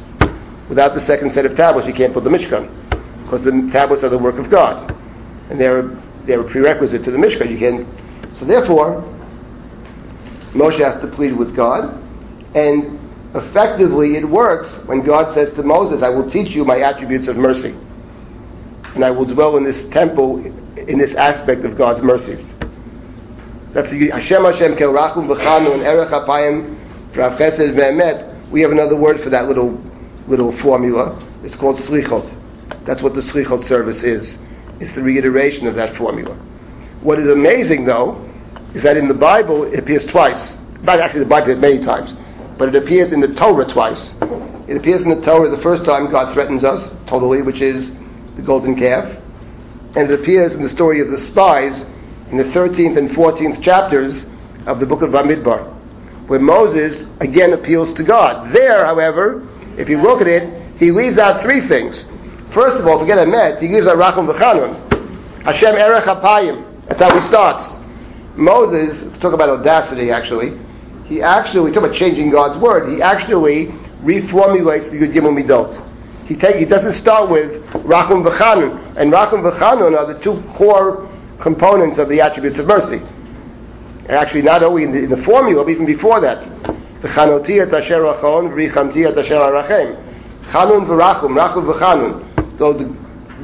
Without 0.68 0.94
the 0.94 1.00
second 1.00 1.32
set 1.32 1.46
of 1.46 1.56
tablets, 1.56 1.86
you 1.86 1.94
can't 1.94 2.12
build 2.12 2.24
the 2.24 2.30
Mishkan, 2.30 2.68
because 3.24 3.42
the 3.42 3.68
tablets 3.72 4.02
are 4.02 4.08
the 4.08 4.18
work 4.18 4.38
of 4.38 4.50
God, 4.50 4.94
and 5.50 5.60
they're 5.60 5.90
they're 6.26 6.40
a 6.40 6.48
prerequisite 6.48 7.02
to 7.04 7.10
the 7.10 7.18
Mishkan. 7.18 7.50
You 7.50 7.58
can, 7.58 8.36
so 8.38 8.44
therefore, 8.44 9.02
Moshe 10.52 10.78
has 10.78 11.00
to 11.02 11.08
plead 11.08 11.36
with 11.36 11.54
God, 11.54 12.00
and 12.54 12.98
effectively 13.34 14.16
it 14.16 14.28
works 14.28 14.68
when 14.86 15.02
God 15.02 15.34
says 15.34 15.54
to 15.54 15.62
Moses, 15.62 16.02
I 16.02 16.10
will 16.10 16.30
teach 16.30 16.54
you 16.54 16.64
my 16.64 16.80
attributes 16.80 17.28
of 17.28 17.36
mercy. 17.36 17.74
And 18.94 19.04
I 19.04 19.10
will 19.10 19.24
dwell 19.24 19.56
in 19.56 19.64
this 19.64 19.84
temple 19.88 20.44
in 20.76 20.98
this 20.98 21.14
aspect 21.14 21.64
of 21.64 21.76
God's 21.76 22.02
mercies. 22.02 22.44
That's 23.72 23.90
the 23.90 24.10
Hashem 24.10 24.44
Hashem 24.44 24.74
Apayim 24.74 26.76
V'rav 27.12 27.38
Chesed. 27.38 28.50
We 28.50 28.60
have 28.60 28.70
another 28.70 28.96
word 28.96 29.22
for 29.22 29.30
that 29.30 29.48
little 29.48 29.82
little 30.28 30.56
formula. 30.58 31.18
It's 31.42 31.56
called 31.56 31.78
Slichot. 31.78 32.84
That's 32.84 33.02
what 33.02 33.14
the 33.14 33.22
Slichot 33.22 33.64
service 33.64 34.02
is. 34.02 34.36
It's 34.80 34.94
the 34.94 35.02
reiteration 35.02 35.66
of 35.66 35.74
that 35.76 35.96
formula. 35.96 36.34
What 37.00 37.18
is 37.18 37.30
amazing, 37.30 37.86
though, 37.86 38.28
is 38.74 38.82
that 38.82 38.96
in 38.96 39.08
the 39.08 39.14
Bible 39.14 39.64
it 39.64 39.78
appears 39.78 40.04
twice. 40.04 40.54
But 40.84 41.00
actually, 41.00 41.20
the 41.20 41.26
Bible 41.26 41.44
appears 41.44 41.58
many 41.58 41.84
times 41.84 42.12
but 42.58 42.68
it 42.68 42.76
appears 42.76 43.12
in 43.12 43.20
the 43.20 43.34
Torah 43.34 43.66
twice. 43.66 44.14
It 44.68 44.76
appears 44.76 45.02
in 45.02 45.08
the 45.08 45.24
Torah 45.24 45.48
the 45.48 45.62
first 45.62 45.84
time 45.84 46.10
God 46.10 46.32
threatens 46.34 46.64
us 46.64 46.94
totally, 47.06 47.42
which 47.42 47.60
is 47.60 47.90
the 48.36 48.42
golden 48.42 48.76
calf, 48.76 49.04
and 49.96 50.10
it 50.10 50.20
appears 50.20 50.52
in 50.52 50.62
the 50.62 50.70
story 50.70 51.00
of 51.00 51.10
the 51.10 51.18
spies 51.18 51.84
in 52.30 52.36
the 52.38 52.44
13th 52.44 52.96
and 52.96 53.10
14th 53.10 53.62
chapters 53.62 54.24
of 54.66 54.80
the 54.80 54.86
book 54.86 55.02
of 55.02 55.10
Bamidbar, 55.10 55.68
where 56.28 56.40
Moses 56.40 57.06
again 57.20 57.52
appeals 57.52 57.92
to 57.94 58.04
God. 58.04 58.54
There, 58.54 58.86
however, 58.86 59.46
if 59.76 59.88
you 59.88 60.00
look 60.00 60.20
at 60.20 60.26
it, 60.26 60.78
he 60.78 60.90
leaves 60.90 61.18
out 61.18 61.42
three 61.42 61.60
things. 61.68 62.04
First 62.54 62.76
of 62.76 62.86
all, 62.86 62.98
forget 62.98 63.18
Emet, 63.18 63.60
he 63.60 63.68
leaves 63.68 63.86
out 63.86 63.96
Rachum 63.98 64.32
V'chanun. 64.32 65.44
Hashem 65.44 65.74
Erech 65.74 66.04
Apayim. 66.04 66.86
That's 66.88 67.00
how 67.00 67.14
he 67.14 67.26
starts. 67.26 67.64
Moses, 68.36 68.98
talk 69.20 69.34
about 69.34 69.50
audacity 69.50 70.10
actually, 70.10 70.58
he 71.12 71.20
actually, 71.20 71.60
we 71.68 71.74
talk 71.74 71.84
about 71.84 71.94
changing 71.94 72.30
God's 72.30 72.58
word, 72.58 72.88
he 72.88 73.02
actually 73.02 73.66
reformulates 74.00 74.90
the 74.90 74.96
Yud 74.96 75.12
Gimel 75.12 75.36
Midot. 75.36 75.76
He, 76.26 76.34
take, 76.34 76.56
he 76.56 76.64
doesn't 76.64 76.94
start 76.94 77.28
with 77.28 77.62
Rachum 77.84 78.24
V'chanun, 78.24 78.96
and 78.96 79.12
Rachum 79.12 79.42
V'chanun 79.42 79.94
are 79.94 80.10
the 80.10 80.18
two 80.22 80.42
core 80.56 81.06
components 81.42 81.98
of 81.98 82.08
the 82.08 82.22
attributes 82.22 82.58
of 82.58 82.66
mercy. 82.66 82.96
And 82.96 84.12
actually, 84.12 84.40
not 84.40 84.62
only 84.62 84.84
in 84.84 84.92
the, 84.92 85.02
in 85.04 85.10
the 85.10 85.22
formula, 85.22 85.64
but 85.64 85.70
even 85.70 85.84
before 85.84 86.18
that. 86.20 86.44
V'chanoti 87.02 87.60
et 87.60 87.74
asher 87.74 88.00
rachon, 88.00 88.48
v'richamti 88.54 89.06
et 89.06 89.18
asher 89.18 89.34
arachem. 89.34 89.94
Chanun 90.50 90.86
v'rachum, 90.86 91.36
rachum 91.36 91.70
v'chanun. 91.70 92.56
Those 92.56 92.84
the 92.84 92.88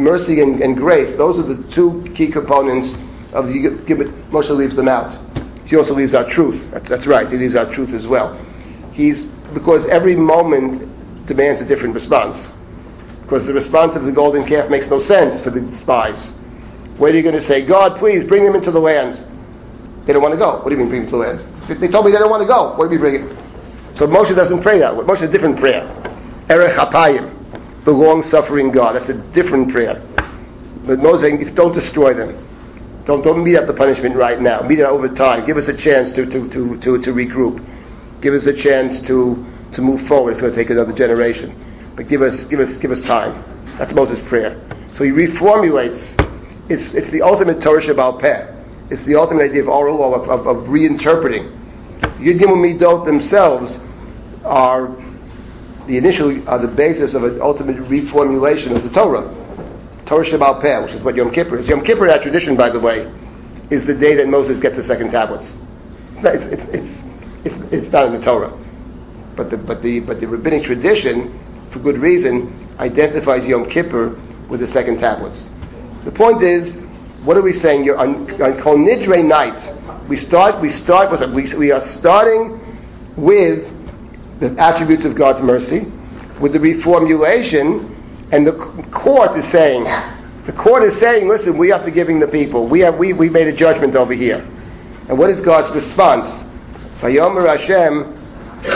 mercy 0.01 0.41
and, 0.41 0.63
and, 0.63 0.75
grace, 0.75 1.19
those 1.19 1.39
are 1.39 1.43
the 1.43 1.71
two 1.75 2.11
key 2.17 2.33
components 2.33 2.95
of 3.35 3.49
the 3.49 3.53
Moshe 4.31 4.49
leaves 4.57 4.75
them 4.75 4.89
out. 4.89 5.13
He 5.69 5.77
also 5.77 5.95
leaves 5.95 6.15
out 6.15 6.31
truth. 6.31 6.67
That's, 6.73 6.89
that's 6.89 7.07
right. 7.07 7.31
He 7.31 7.37
leaves 7.37 7.55
out 7.55 7.73
truth 7.73 7.91
as 7.91 8.07
well. 8.07 8.35
He's 8.93 9.25
because 9.53 9.85
every 9.87 10.17
moment 10.17 11.27
demands 11.27 11.61
a 11.61 11.65
different 11.65 11.95
response. 11.95 12.51
Because 13.23 13.45
the 13.45 13.53
response 13.53 13.95
of 13.95 14.05
the 14.05 14.13
golden 14.13 14.47
calf 14.47 14.71
makes 14.71 14.87
no 14.87 14.99
sense 14.99 15.41
for 15.43 15.51
the 15.51 15.71
spies. 15.77 16.33
What 16.97 17.13
are 17.13 17.17
you 17.17 17.23
going 17.23 17.35
to 17.35 17.47
say? 17.47 17.65
God, 17.65 17.99
please 17.99 18.25
bring 18.25 18.45
them 18.45 18.55
into 18.55 18.71
the 18.71 18.81
land. 18.81 19.25
They 20.07 20.15
don't 20.15 20.23
want 20.23 20.33
to 20.33 20.39
go. 20.39 20.57
What 20.63 20.71
do 20.71 20.71
you 20.71 20.79
mean 20.79 20.89
bring 20.89 21.03
them 21.03 21.11
to 21.11 21.17
the 21.17 21.23
land? 21.23 21.81
They 21.81 21.89
told 21.89 22.07
me 22.07 22.13
they 22.13 22.19
don't 22.19 22.31
want 22.31 22.43
to 22.43 22.49
go. 22.49 22.75
What 22.77 22.89
do 22.89 22.95
you 22.95 22.99
bring 22.99 23.17
it? 23.17 23.39
So 23.95 24.07
Moshe 24.07 24.35
doesn't 24.35 24.63
pray 24.63 24.79
that 24.79 24.97
way. 24.97 25.05
Moshe 25.05 25.21
a 25.21 25.31
different 25.31 25.59
prayer. 25.59 25.85
Erech 26.49 26.77
Apayim, 26.77 27.85
the 27.85 27.91
long-suffering 27.91 28.73
God. 28.73 28.95
That's 28.95 29.11
a 29.11 29.21
different 29.33 29.71
prayer. 29.71 30.03
But 30.87 31.01
Moses, 31.01 31.51
don't 31.53 31.75
destroy 31.75 32.15
them. 32.15 32.48
Don't, 33.09 33.23
don't 33.23 33.43
meet 33.43 33.57
out 33.57 33.67
the 33.67 33.73
punishment 33.73 34.17
right 34.17 34.39
now. 34.39 34.61
Meet 34.61 34.81
it 34.81 34.85
over 34.85 35.09
time. 35.09 35.47
Give 35.47 35.57
us 35.57 35.67
a 35.67 35.75
chance 35.75 36.11
to, 36.11 36.27
to, 36.27 36.47
to, 36.51 36.79
to, 36.79 37.01
to 37.01 37.11
regroup. 37.15 37.65
Give 38.21 38.35
us 38.35 38.45
a 38.45 38.53
chance 38.53 39.01
to, 39.07 39.47
to 39.73 39.81
move 39.81 40.07
forward. 40.07 40.33
It's 40.33 40.43
going 40.43 40.53
to 40.53 40.59
take 40.59 40.69
another 40.69 40.93
generation. 40.93 41.95
But 41.97 42.07
give 42.09 42.21
us, 42.21 42.45
give 42.45 42.61
us, 42.61 42.77
give 42.77 42.91
us 42.91 43.01
time. 43.01 43.43
That's 43.79 43.95
Moses' 43.95 44.21
prayer. 44.29 44.61
So 44.93 45.05
he 45.05 45.11
reformulates. 45.11 46.03
It's, 46.69 46.91
it's 46.91 47.11
the 47.11 47.23
ultimate 47.23 47.63
Torah 47.63 47.81
Shebe'al 47.81 48.21
Peh. 48.21 48.47
It's 48.91 49.03
the 49.07 49.15
ultimate 49.15 49.45
idea 49.45 49.63
of 49.63 49.69
oral 49.69 50.15
of, 50.15 50.29
of, 50.29 50.47
of 50.47 50.65
reinterpreting. 50.67 51.51
Yud 52.19 52.39
Gimel 52.39 52.59
Midot 52.59 53.07
themselves 53.07 53.79
are 54.45 54.89
the 55.87 55.97
initial, 55.97 56.47
are 56.47 56.59
the 56.59 56.69
basis 56.69 57.15
of 57.15 57.25
an 57.25 57.41
ultimate 57.41 57.77
reformulation 57.89 58.77
of 58.77 58.83
the 58.83 58.91
Torah. 58.91 59.48
Torah 60.09 60.25
Shebe'al 60.25 60.61
Peh, 60.63 60.79
which 60.83 60.95
is 60.95 61.03
what 61.03 61.15
Yom 61.17 61.31
Kippur 61.31 61.59
is. 61.59 61.69
Yom 61.69 61.85
Kippur, 61.85 62.07
that 62.07 62.23
tradition, 62.23 62.57
by 62.57 62.71
the 62.71 62.81
way, 62.81 63.13
is 63.71 63.87
the 63.87 63.95
day 63.95 64.15
that 64.15 64.27
Moses 64.27 64.59
gets 64.59 64.77
the 64.77 64.83
second 64.83 65.11
tablets. 65.11 65.47
It's 66.09 66.23
not, 66.23 66.35
it's, 66.37 66.63
it's, 66.73 67.03
it's, 67.45 67.73
it's 67.73 67.93
not 67.93 68.07
in 68.07 68.13
the 68.15 68.23
Torah. 68.23 68.57
But 69.37 69.51
the, 69.51 69.59
but, 69.59 69.83
the, 69.83 70.01
but 70.01 70.19
the 70.21 70.27
rabbinic 70.27 70.65
tradition, 70.65 71.39
for 71.71 71.81
good 71.81 71.99
reason, 71.99 72.75
identifies 72.79 73.47
Yom 73.47 73.69
Kippur 73.69 74.19
with 74.49 74.61
the 74.61 74.67
second 74.69 74.99
tablets. 74.99 75.45
The 76.05 76.13
point 76.13 76.43
is, 76.43 76.75
what 77.25 77.37
are 77.37 77.43
we 77.43 77.53
saying? 77.53 77.85
You're 77.85 77.99
on, 77.99 78.31
on 78.41 78.61
Kol 78.63 78.79
Nidre 78.79 79.23
night, 79.23 80.09
we 80.09 80.17
start, 80.17 80.61
we 80.63 80.71
start, 80.71 81.11
we, 81.35 81.55
we 81.55 81.71
are 81.71 81.87
starting 81.89 82.59
with 83.17 83.71
the 84.41 84.57
attributes 84.59 85.05
of 85.05 85.15
God's 85.15 85.43
mercy. 85.43 85.87
with 86.41 86.53
the 86.53 86.59
reformulation, 86.59 87.95
and 88.31 88.47
the 88.47 88.53
court 88.93 89.37
is 89.39 89.49
saying, 89.51 89.85
the 90.49 90.53
court 90.53 90.83
is 90.83 90.99
saying, 90.99 91.29
listen, 91.29 91.57
we 91.57 91.73
are 91.73 91.83
forgiving 91.83 92.21
the 92.21 92.27
people. 92.27 92.67
We 92.69 92.81
have 92.81 92.97
we, 92.97 93.13
we 93.13 93.29
made 93.29 93.49
a 93.49 93.53
judgment 93.53 93.97
over 93.97 94.15
here. 94.15 94.39
And 95.09 95.19
what 95.19 95.31
is 95.31 95.41
God's 95.41 95.75
response? 95.75 96.27
Vayomer 97.01 97.47
Hashem, 97.49 98.19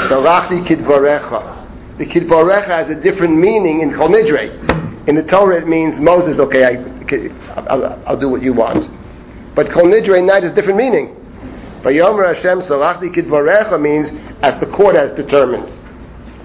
Salachti 0.08 0.66
Kidvarecha. 0.66 1.98
The 1.98 2.06
Kidvarecha 2.06 2.66
has 2.66 2.88
a 2.88 3.00
different 3.00 3.36
meaning 3.36 3.80
in 3.80 3.92
Kol 3.92 4.08
Nidre. 4.08 5.08
In 5.08 5.14
the 5.14 5.22
Torah 5.22 5.58
it 5.58 5.68
means 5.68 5.98
Moses, 6.00 6.38
okay, 6.38 6.64
I, 6.64 7.60
I'll, 7.68 8.02
I'll 8.06 8.20
do 8.20 8.28
what 8.28 8.42
you 8.42 8.54
want. 8.54 8.90
But 9.54 9.70
Kol 9.70 9.84
Nidre 9.84 10.24
night 10.24 10.44
has 10.44 10.52
different 10.52 10.78
meaning. 10.78 11.16
Vayomer 11.82 12.34
Hashem 12.34 12.60
Salachti 12.60 13.14
Kidvarecha 13.14 13.80
means 13.80 14.08
as 14.42 14.58
the 14.60 14.70
court 14.72 14.94
has 14.94 15.10
determined. 15.12 15.68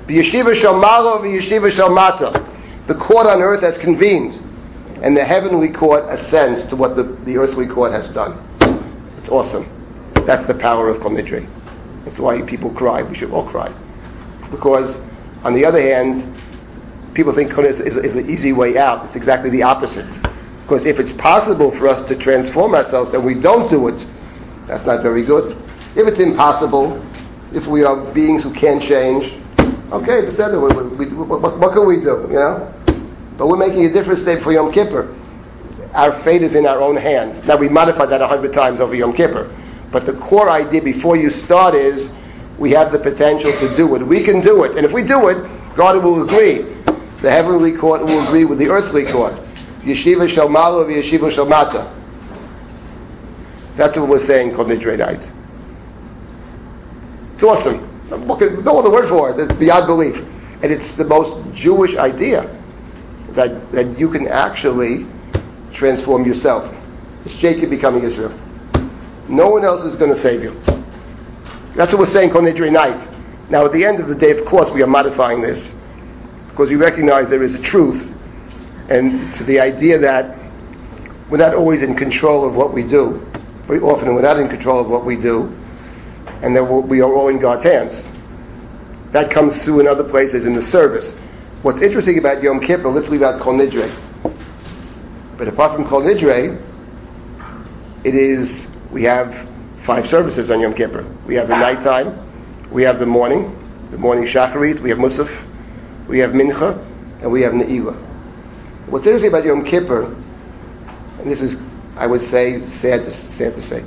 V'yeshiva 0.07 0.55
shel 0.55 0.77
malo 0.77 1.19
v'yeshiva 1.21 1.71
shel 1.71 1.93
mata. 1.93 2.56
The 2.87 2.95
court 2.95 3.27
on 3.27 3.41
earth 3.41 3.61
has 3.61 3.77
convened, 3.77 4.35
and 5.01 5.15
the 5.15 5.23
heavenly 5.23 5.73
court 5.73 6.05
ascends 6.07 6.67
to 6.69 6.75
what 6.75 6.95
the, 6.95 7.03
the 7.25 7.37
earthly 7.37 7.67
court 7.67 7.91
has 7.91 8.09
done. 8.13 8.43
It's 9.17 9.29
awesome. 9.29 9.67
That's 10.25 10.47
the 10.47 10.55
power 10.55 10.89
of 10.89 11.01
Kol 11.01 11.15
That's 11.15 12.19
why 12.19 12.41
people 12.43 12.73
cry. 12.73 13.01
We 13.01 13.15
should 13.15 13.31
all 13.31 13.49
cry. 13.49 13.69
Because, 14.51 14.95
on 15.43 15.53
the 15.53 15.65
other 15.65 15.81
hand, 15.81 16.41
people 17.13 17.33
think 17.35 17.51
Kol 17.51 17.65
is, 17.65 17.79
is, 17.79 17.97
is 17.97 18.15
an 18.15 18.29
easy 18.29 18.53
way 18.53 18.77
out. 18.77 19.05
It's 19.07 19.15
exactly 19.15 19.49
the 19.49 19.63
opposite. 19.63 20.07
Because 20.63 20.85
if 20.85 20.99
it's 20.99 21.13
possible 21.13 21.71
for 21.77 21.87
us 21.87 22.07
to 22.07 22.17
transform 22.17 22.75
ourselves 22.75 23.13
and 23.13 23.23
we 23.23 23.33
don't 23.33 23.69
do 23.69 23.87
it, 23.87 24.05
that's 24.67 24.85
not 24.85 25.01
very 25.01 25.25
good. 25.25 25.57
If 25.95 26.07
it's 26.07 26.19
impossible, 26.19 27.01
if 27.53 27.65
we 27.67 27.83
are 27.83 28.13
beings 28.13 28.43
who 28.43 28.53
can't 28.53 28.81
change, 28.81 29.41
okay, 29.91 30.25
Beseder, 30.25 30.59
we, 30.97 31.05
we, 31.05 31.15
what, 31.15 31.41
what, 31.41 31.59
what 31.59 31.73
can 31.73 31.87
we 31.87 31.97
do, 31.97 32.27
you 32.29 32.39
know? 32.39 32.73
But 33.37 33.47
we're 33.47 33.57
making 33.57 33.85
a 33.85 33.93
different 33.93 34.21
step 34.21 34.41
for 34.43 34.51
Yom 34.51 34.71
Kippur. 34.73 35.13
Our 35.93 36.21
fate 36.23 36.41
is 36.41 36.53
in 36.53 36.65
our 36.65 36.81
own 36.81 36.97
hands. 36.97 37.43
Now, 37.45 37.57
we 37.57 37.69
modified 37.69 38.09
that 38.09 38.21
a 38.21 38.27
hundred 38.27 38.53
times 38.53 38.79
over 38.79 38.95
Yom 38.95 39.13
Kippur. 39.13 39.49
But 39.91 40.05
the 40.05 40.13
core 40.13 40.49
idea 40.49 40.81
before 40.81 41.15
you 41.15 41.29
start 41.29 41.75
is 41.75 42.09
we 42.59 42.71
have 42.71 42.91
the 42.91 42.99
potential 42.99 43.51
to 43.51 43.77
do 43.77 43.95
it. 43.95 44.05
We 44.05 44.23
can 44.23 44.41
do 44.41 44.63
it. 44.63 44.75
And 44.77 44.85
if 44.85 44.91
we 44.91 45.03
do 45.03 45.27
it, 45.29 45.37
God 45.75 46.03
will 46.03 46.27
agree. 46.27 46.63
The 47.21 47.31
heavenly 47.31 47.77
court 47.77 48.01
will 48.01 48.27
agree 48.27 48.45
with 48.45 48.59
the 48.59 48.67
earthly 48.67 49.05
court. 49.11 49.33
Yeshiva 49.83 50.27
shel 50.33 50.49
malo 50.49 50.85
v'yeshiva 50.85 51.31
shel 51.31 51.45
mata. 51.45 51.93
That's 53.77 53.95
what 53.95 54.09
we're 54.09 54.25
saying 54.25 54.55
called 54.55 54.69
night. 54.69 55.31
It's 57.35 57.43
awesome. 57.43 57.86
Can- 58.09 58.63
No 58.63 58.79
other 58.79 58.89
word 58.89 59.09
for 59.09 59.29
it. 59.31 59.39
It's 59.39 59.59
beyond 59.59 59.87
belief. 59.87 60.15
And 60.61 60.71
it's 60.71 60.95
the 60.97 61.03
most 61.05 61.53
Jewish 61.55 61.95
idea 61.95 62.43
that, 63.31 63.71
that 63.71 63.99
you 63.99 64.09
can 64.09 64.27
actually 64.27 65.05
transform 65.73 66.25
yourself. 66.25 66.73
It's 67.25 67.35
Jacob 67.35 67.69
becoming 67.69 68.03
Israel. 68.03 68.31
No 69.29 69.49
one 69.49 69.65
else 69.65 69.83
is 69.85 69.95
going 69.97 70.13
to 70.13 70.19
save 70.21 70.41
you. 70.41 70.53
That's 71.75 71.91
what 71.91 71.99
we're 71.99 72.13
saying 72.13 72.31
on 72.35 72.43
Nidre 72.43 72.71
night. 72.71 73.49
Now, 73.49 73.65
at 73.65 73.71
the 73.73 73.85
end 73.85 73.99
of 73.99 74.07
the 74.07 74.15
day, 74.15 74.31
of 74.31 74.45
course, 74.45 74.69
we 74.71 74.81
are 74.81 74.87
modifying 74.87 75.41
this 75.41 75.69
because 76.49 76.69
we 76.69 76.75
recognize 76.75 77.29
there 77.29 77.43
is 77.43 77.53
a 77.53 77.61
truth 77.61 78.13
and 78.89 79.33
to 79.35 79.43
the 79.43 79.59
idea 79.59 79.99
that 79.99 80.37
we're 81.29 81.37
not 81.37 81.53
always 81.53 81.83
in 81.83 81.95
control 81.95 82.47
of 82.47 82.55
what 82.55 82.73
we 82.73 82.81
do. 82.83 83.23
Very 83.67 83.79
often 83.79 84.15
we're 84.15 84.21
not 84.21 84.39
in 84.39 84.47
control 84.47 84.79
of 84.79 84.87
what 84.87 85.05
we 85.05 85.17
do, 85.17 85.53
and 86.41 86.55
that 86.55 86.63
we're- 86.63 87.01
all 87.01 87.27
in 87.29 87.39
God's 87.39 87.63
hands. 87.63 87.93
That 89.11 89.31
comes 89.31 89.55
through 89.63 89.79
in 89.79 89.87
other 89.87 90.03
places 90.03 90.45
in 90.45 90.55
the 90.55 90.61
service. 90.61 91.13
What's 91.63 91.81
interesting 91.81 92.17
about 92.17 92.43
Yom 92.43 92.59
Kippur, 92.59 92.89
let's 92.89 93.09
leave 93.09 93.23
out 93.23 93.39
Kol 93.41 93.53
Nidre. 93.53 93.91
But 95.37 95.47
apart 95.47 95.75
from 95.75 95.87
Kol 95.87 96.01
Nidre, 96.01 96.57
it 98.03 98.15
is, 98.15 98.67
we 98.91 99.03
have 99.03 99.33
five 99.83 100.07
services 100.07 100.49
on 100.49 100.59
Yom 100.59 100.73
Kippur. 100.73 101.05
We 101.25 101.35
have 101.35 101.47
the 101.47 101.57
nighttime, 101.57 102.17
we 102.71 102.83
have 102.83 102.99
the 102.99 103.05
morning, 103.05 103.55
the 103.91 103.97
morning 103.97 104.25
Shacharit, 104.25 104.79
we 104.81 104.89
have 104.89 104.99
Musaf, 104.99 105.29
we 106.07 106.19
have 106.19 106.31
Mincha, 106.31 106.77
and 107.21 107.31
we 107.31 107.41
have 107.41 107.53
Ne'ilah. 107.53 107.95
What's 108.87 109.05
interesting 109.05 109.29
about 109.29 109.45
Yom 109.45 109.65
Kippur, 109.65 110.15
and 111.19 111.31
this 111.31 111.41
is, 111.41 111.55
I 111.95 112.07
would 112.07 112.21
say, 112.21 112.61
sad 112.81 113.05
to, 113.05 113.11
sad 113.11 113.55
to 113.55 113.61
say, 113.67 113.83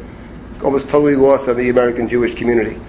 almost 0.63 0.89
totally 0.89 1.17
lost 1.17 1.49
on 1.49 1.57
the 1.57 1.69
American 1.69 2.09
Jewish 2.09 2.35
community, 2.35 2.81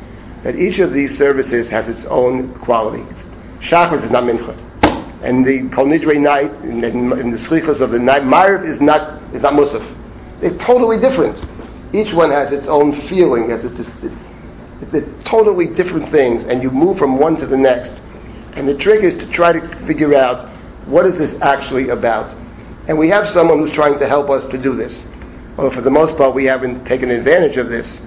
that 0.43 0.55
each 0.55 0.79
of 0.79 0.93
these 0.93 1.17
services 1.17 1.67
has 1.69 1.87
its 1.87 2.05
own 2.05 2.53
quality. 2.59 3.03
Shachris 3.59 4.03
is 4.03 4.11
not 4.11 4.23
Mincha. 4.23 4.57
And 5.23 5.45
the 5.45 5.69
Kol 5.69 5.85
Nidre 5.85 6.19
night, 6.19 6.51
in, 6.63 6.83
in 6.83 7.31
the 7.31 7.37
Slichas 7.37 7.79
of 7.79 7.91
the 7.91 7.99
night, 7.99 8.23
Ma'ariv 8.23 8.65
is 8.67 8.81
not, 8.81 9.21
is 9.33 9.41
not 9.41 9.53
Musaf. 9.53 9.85
They're 10.41 10.57
totally 10.57 10.99
different. 10.99 11.37
Each 11.93 12.13
one 12.13 12.31
has 12.31 12.51
its 12.51 12.67
own 12.67 13.07
feeling, 13.07 13.49
has 13.49 13.63
its, 13.63 13.79
its, 13.79 14.15
they're 14.91 15.05
totally 15.23 15.67
different 15.75 16.09
things, 16.09 16.43
and 16.45 16.63
you 16.63 16.71
move 16.71 16.97
from 16.97 17.19
one 17.19 17.37
to 17.37 17.45
the 17.45 17.57
next. 17.57 18.01
And 18.53 18.67
the 18.67 18.75
trick 18.75 19.03
is 19.03 19.13
to 19.15 19.31
try 19.31 19.53
to 19.53 19.85
figure 19.85 20.15
out 20.15 20.49
what 20.87 21.05
is 21.05 21.17
this 21.17 21.35
actually 21.41 21.89
about. 21.89 22.35
And 22.87 22.97
we 22.97 23.07
have 23.09 23.29
someone 23.29 23.59
who's 23.59 23.73
trying 23.73 23.99
to 23.99 24.07
help 24.07 24.29
us 24.29 24.49
to 24.51 24.57
do 24.57 24.75
this. 24.75 24.97
Well, 25.61 25.69
for 25.69 25.81
the 25.81 25.91
most 25.91 26.17
part, 26.17 26.33
we 26.33 26.45
haven't 26.45 26.85
taken 26.85 27.11
advantage 27.11 27.55
of 27.57 27.69
this. 27.69 27.97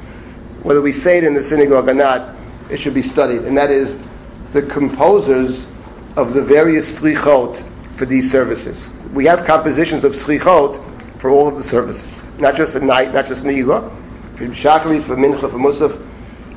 Whether 0.64 0.82
we 0.82 0.90
say 0.90 1.18
it 1.18 1.22
in 1.22 1.34
the 1.34 1.44
synagogue 1.44 1.88
or 1.88 1.94
not, 1.94 2.34
it 2.68 2.80
should 2.80 2.94
be 2.94 3.02
studied. 3.02 3.42
And 3.42 3.56
that 3.56 3.70
is 3.70 3.96
the 4.52 4.62
composers 4.62 5.64
of 6.16 6.34
the 6.34 6.42
various 6.42 6.98
slichot 6.98 7.96
for 7.96 8.06
these 8.06 8.28
services. 8.28 8.76
We 9.12 9.24
have 9.26 9.46
compositions 9.46 10.02
of 10.02 10.14
slichot 10.14 11.20
for 11.20 11.30
all 11.30 11.46
of 11.46 11.54
the 11.54 11.62
services, 11.62 12.20
not 12.40 12.56
just 12.56 12.74
at 12.74 12.82
night, 12.82 13.14
not 13.14 13.26
just 13.26 13.44
Ne'ilah, 13.44 13.88
for 14.36 14.46
Shacharit, 14.48 15.06
for 15.06 15.14
Mincha, 15.14 15.42
for 15.42 15.56
Musaf, 15.56 15.94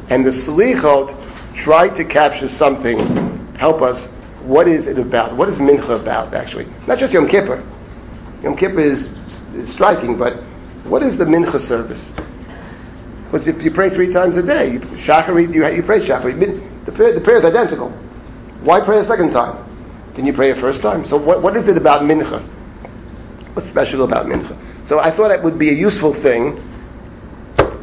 and 0.10 0.26
the 0.26 0.32
slichot 0.32 1.56
try 1.58 1.90
to 1.90 2.04
capture 2.06 2.50
something, 2.50 3.56
help 3.58 3.84
us. 3.84 4.04
What 4.42 4.68
is 4.68 4.88
it 4.88 4.98
about? 4.98 5.38
What 5.38 5.48
is 5.48 5.60
Mincha 5.60 6.02
about, 6.02 6.34
actually? 6.34 6.66
Not 6.88 6.98
just 6.98 7.14
Yom 7.14 7.30
Kippur. 7.30 7.64
Yom 8.42 8.58
Kippur 8.58 8.80
is, 8.80 9.04
is 9.54 9.72
striking, 9.74 10.18
but 10.18 10.42
what 10.90 11.04
is 11.04 11.18
the 11.18 11.26
Mincha 11.26 11.60
service? 11.60 12.04
Because 13.26 13.48
if 13.48 13.62
you 13.62 13.72
pray 13.72 13.90
three 13.90 14.14
times 14.14 14.38
a 14.38 14.42
day, 14.42 14.74
you, 14.74 14.80
Shacharit, 14.80 15.54
you, 15.54 15.66
you 15.68 15.84
pray 15.84 16.00
Shacharit. 16.00 16.86
The 16.86 16.92
prayer, 16.94 17.14
the 17.14 17.22
prayer 17.22 17.38
is 17.38 17.46
identical. 17.46 17.90
Why 18.64 18.84
pray 18.84 19.00
a 19.00 19.06
second 19.06 19.32
time? 19.32 19.66
Can 20.16 20.26
you 20.26 20.34
pray 20.34 20.52
a 20.52 20.56
first 20.56 20.82
time? 20.82 21.06
So 21.06 21.18
what, 21.18 21.44
what 21.44 21.56
is 21.58 21.68
it 21.68 21.78
about 21.78 22.04
Mincha? 22.04 22.42
What's 23.54 23.70
special 23.70 24.04
about 24.04 24.28
Mincha? 24.28 24.88
So 24.88 25.00
I 25.00 25.16
thought 25.16 25.32
it 25.32 25.44
would 25.44 25.60
be 25.60 25.70
a 25.70 25.74
useful 25.74 26.14
thing, 26.14 26.58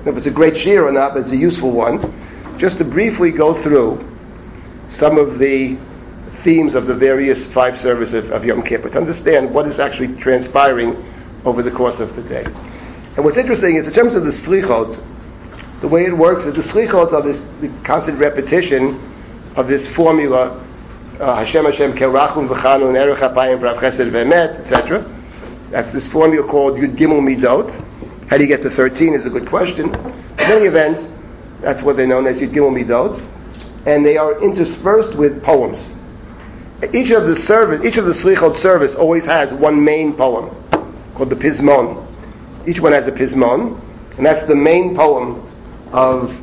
if 0.06 0.16
it's 0.16 0.26
a 0.26 0.30
great 0.30 0.56
shir 0.56 0.86
or 0.86 0.92
not, 0.92 1.14
but 1.14 1.24
it's 1.24 1.32
a 1.32 1.36
useful 1.36 1.70
one, 1.70 2.58
just 2.58 2.78
to 2.78 2.84
briefly 2.84 3.30
go 3.30 3.62
through 3.62 3.98
some 4.90 5.18
of 5.18 5.38
the 5.38 5.78
themes 6.42 6.74
of 6.74 6.86
the 6.86 6.94
various 6.94 7.46
five 7.52 7.78
services 7.78 8.14
of, 8.14 8.32
of 8.32 8.44
Yom 8.44 8.62
Kippur, 8.62 8.88
to 8.90 8.98
understand 8.98 9.52
what 9.52 9.66
is 9.66 9.78
actually 9.78 10.16
transpiring 10.20 10.96
over 11.44 11.62
the 11.62 11.70
course 11.70 12.00
of 12.00 12.14
the 12.16 12.22
day. 12.22 12.44
And 13.16 13.24
what's 13.24 13.36
interesting 13.36 13.76
is 13.76 13.86
in 13.86 13.92
terms 13.92 14.16
of 14.16 14.24
the 14.24 14.32
slichot, 14.32 15.80
the 15.80 15.88
way 15.88 16.04
it 16.04 16.16
works 16.16 16.44
is 16.44 16.54
the 16.54 16.62
slichot 16.62 17.12
are 17.12 17.22
this 17.22 17.40
the 17.60 17.68
constant 17.84 18.18
repetition 18.18 19.00
of 19.56 19.68
this 19.68 19.86
formula, 19.94 20.60
uh, 21.20 21.36
Hashem 21.36 21.64
Hashem 21.64 21.92
Kerachum 21.92 22.48
V'chanun 22.48 22.96
Erech 22.96 23.18
Apayim 23.18 23.60
V'rav 23.60 23.78
Chesed 23.78 24.10
V'emet, 24.10 24.60
etc. 24.60 25.04
That's 25.70 25.92
this 25.92 26.08
formula 26.08 26.48
called 26.48 26.74
Yud 26.78 26.96
Gimel 26.96 27.20
Midot. 27.20 27.70
How 28.28 28.36
do 28.36 28.42
you 28.42 28.48
get 28.48 28.62
to 28.62 28.70
13 28.70 29.14
is 29.14 29.24
a 29.24 29.30
good 29.30 29.48
question. 29.48 29.94
In 29.94 30.40
any 30.40 30.66
event, 30.66 31.08
that's 31.60 31.82
what 31.82 31.96
they're 31.96 32.06
known 32.08 32.26
as 32.26 32.40
Yud 32.40 32.52
Gimel 32.52 32.72
Midot. 32.72 33.30
And 33.86 34.04
they 34.04 34.16
are 34.16 34.42
interspersed 34.42 35.16
with 35.16 35.42
poems. 35.42 35.78
Each 36.92 37.10
of 37.10 37.28
the 37.28 37.36
service, 37.36 37.84
each 37.86 37.96
of 37.96 38.06
the 38.06 38.14
Slichot 38.14 38.60
service 38.60 38.94
always 38.94 39.24
has 39.24 39.52
one 39.52 39.82
main 39.82 40.14
poem 40.14 40.50
called 41.14 41.30
the 41.30 41.36
Pismon. 41.36 42.13
Each 42.66 42.80
one 42.80 42.92
has 42.92 43.06
a 43.06 43.12
Pismon, 43.12 43.80
and 44.16 44.26
that's 44.26 44.46
the 44.48 44.56
main 44.56 44.96
poem 44.96 45.40
of. 45.92 46.34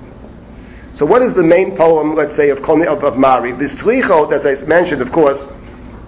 So, 0.94 1.06
what 1.06 1.22
is 1.22 1.34
the 1.34 1.44
main 1.44 1.78
poem, 1.78 2.16
let's 2.16 2.36
say, 2.36 2.50
of 2.50 2.60
of, 2.60 3.04
of 3.04 3.18
Mari? 3.18 3.54
The 3.54 3.66
Slichot, 3.66 4.34
as 4.34 4.46
I 4.46 4.64
mentioned, 4.66 5.02
of 5.02 5.12
course, 5.12 5.46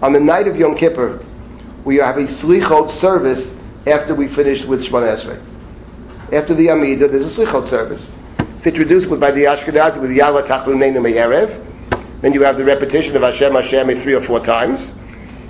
on 0.01 0.13
the 0.13 0.19
night 0.19 0.47
of 0.47 0.57
Yom 0.57 0.75
Kippur, 0.75 1.23
we 1.85 1.97
have 1.97 2.17
a 2.17 2.27
Slichot 2.27 2.99
service 2.99 3.47
after 3.87 4.13
we 4.13 4.33
finish 4.35 4.65
with 4.65 4.83
Shemoneh 4.83 5.17
Esrei. 5.17 6.33
After 6.33 6.53
the 6.53 6.67
Amidah, 6.67 7.11
there's 7.11 7.37
a 7.37 7.41
Slichot 7.41 7.69
service. 7.69 8.05
It's 8.57 8.67
introduced 8.67 9.09
with, 9.09 9.19
by 9.19 9.31
the 9.31 9.43
Ashkenazi 9.43 9.99
with 9.99 10.11
Ya'aleh 10.11 10.47
Tachanuneinu 10.47 11.01
Me'erev. 11.01 12.21
Then 12.21 12.33
you 12.33 12.41
have 12.43 12.57
the 12.57 12.63
repetition 12.63 13.15
of 13.17 13.21
Hashem 13.21 13.53
Hashem 13.53 14.01
three 14.01 14.13
or 14.13 14.23
four 14.23 14.43
times. 14.43 14.79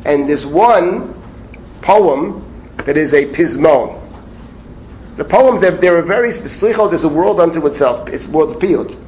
And 0.06 0.28
there's 0.28 0.46
one 0.46 1.14
poem 1.84 2.44
that 2.86 2.98
is 2.98 3.14
a 3.14 3.28
pismon. 3.34 4.03
The 5.18 5.26
poems, 5.26 5.62
they're, 5.62 5.78
they're 5.78 6.00
a 6.00 6.06
very, 6.06 6.32
Slichot 6.32 6.94
is 6.94 7.04
a 7.04 7.10
world 7.10 7.40
unto 7.40 7.66
itself. 7.68 8.10
It's 8.10 8.26
world 8.28 8.60
Piyut. 8.62 9.00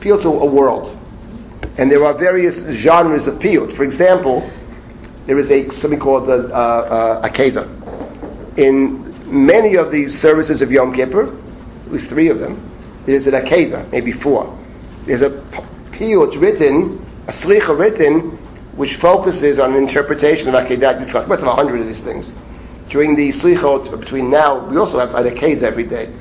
Piyut 0.00 0.22
to 0.22 0.28
a 0.28 0.46
world. 0.46 0.94
And 1.78 1.90
there 1.90 2.04
are 2.04 2.16
various 2.16 2.58
genres 2.76 3.26
of 3.26 3.36
piyut. 3.36 3.74
For 3.76 3.84
example, 3.84 4.48
there 5.26 5.38
is 5.38 5.48
a 5.50 5.70
something 5.80 6.00
called 6.00 6.28
the 6.28 6.52
uh, 6.52 7.22
uh, 7.22 7.28
Akeda. 7.28 8.58
In 8.58 9.46
many 9.46 9.76
of 9.76 9.92
the 9.92 10.10
services 10.10 10.60
of 10.60 10.70
Yom 10.70 10.92
Kippur, 10.92 11.28
at 11.86 11.92
least 11.92 12.08
three 12.08 12.28
of 12.28 12.40
them, 12.40 12.64
there's 13.06 13.26
an 13.26 13.32
Akeda, 13.32 13.90
maybe 13.92 14.12
four. 14.12 14.58
There's 15.06 15.22
a 15.22 15.30
piyut 15.92 16.40
written, 16.40 17.04
a 17.28 17.32
slicha 17.32 17.78
written, 17.78 18.36
which 18.76 18.96
focuses 18.96 19.58
on 19.58 19.74
an 19.74 19.82
interpretation 19.82 20.48
of 20.48 20.54
Akedat 20.54 21.00
Yitzchak. 21.00 21.26
About 21.26 21.42
a 21.42 21.50
hundred 21.50 21.80
of 21.80 21.86
these 21.86 22.04
things. 22.04 22.30
During 22.90 23.16
the 23.16 23.32
slichot 23.32 23.98
between 24.00 24.30
now, 24.30 24.66
we 24.68 24.76
also 24.78 24.98
have 24.98 25.10
Akeda 25.10 25.62
every 25.62 25.86
day. 25.86 26.12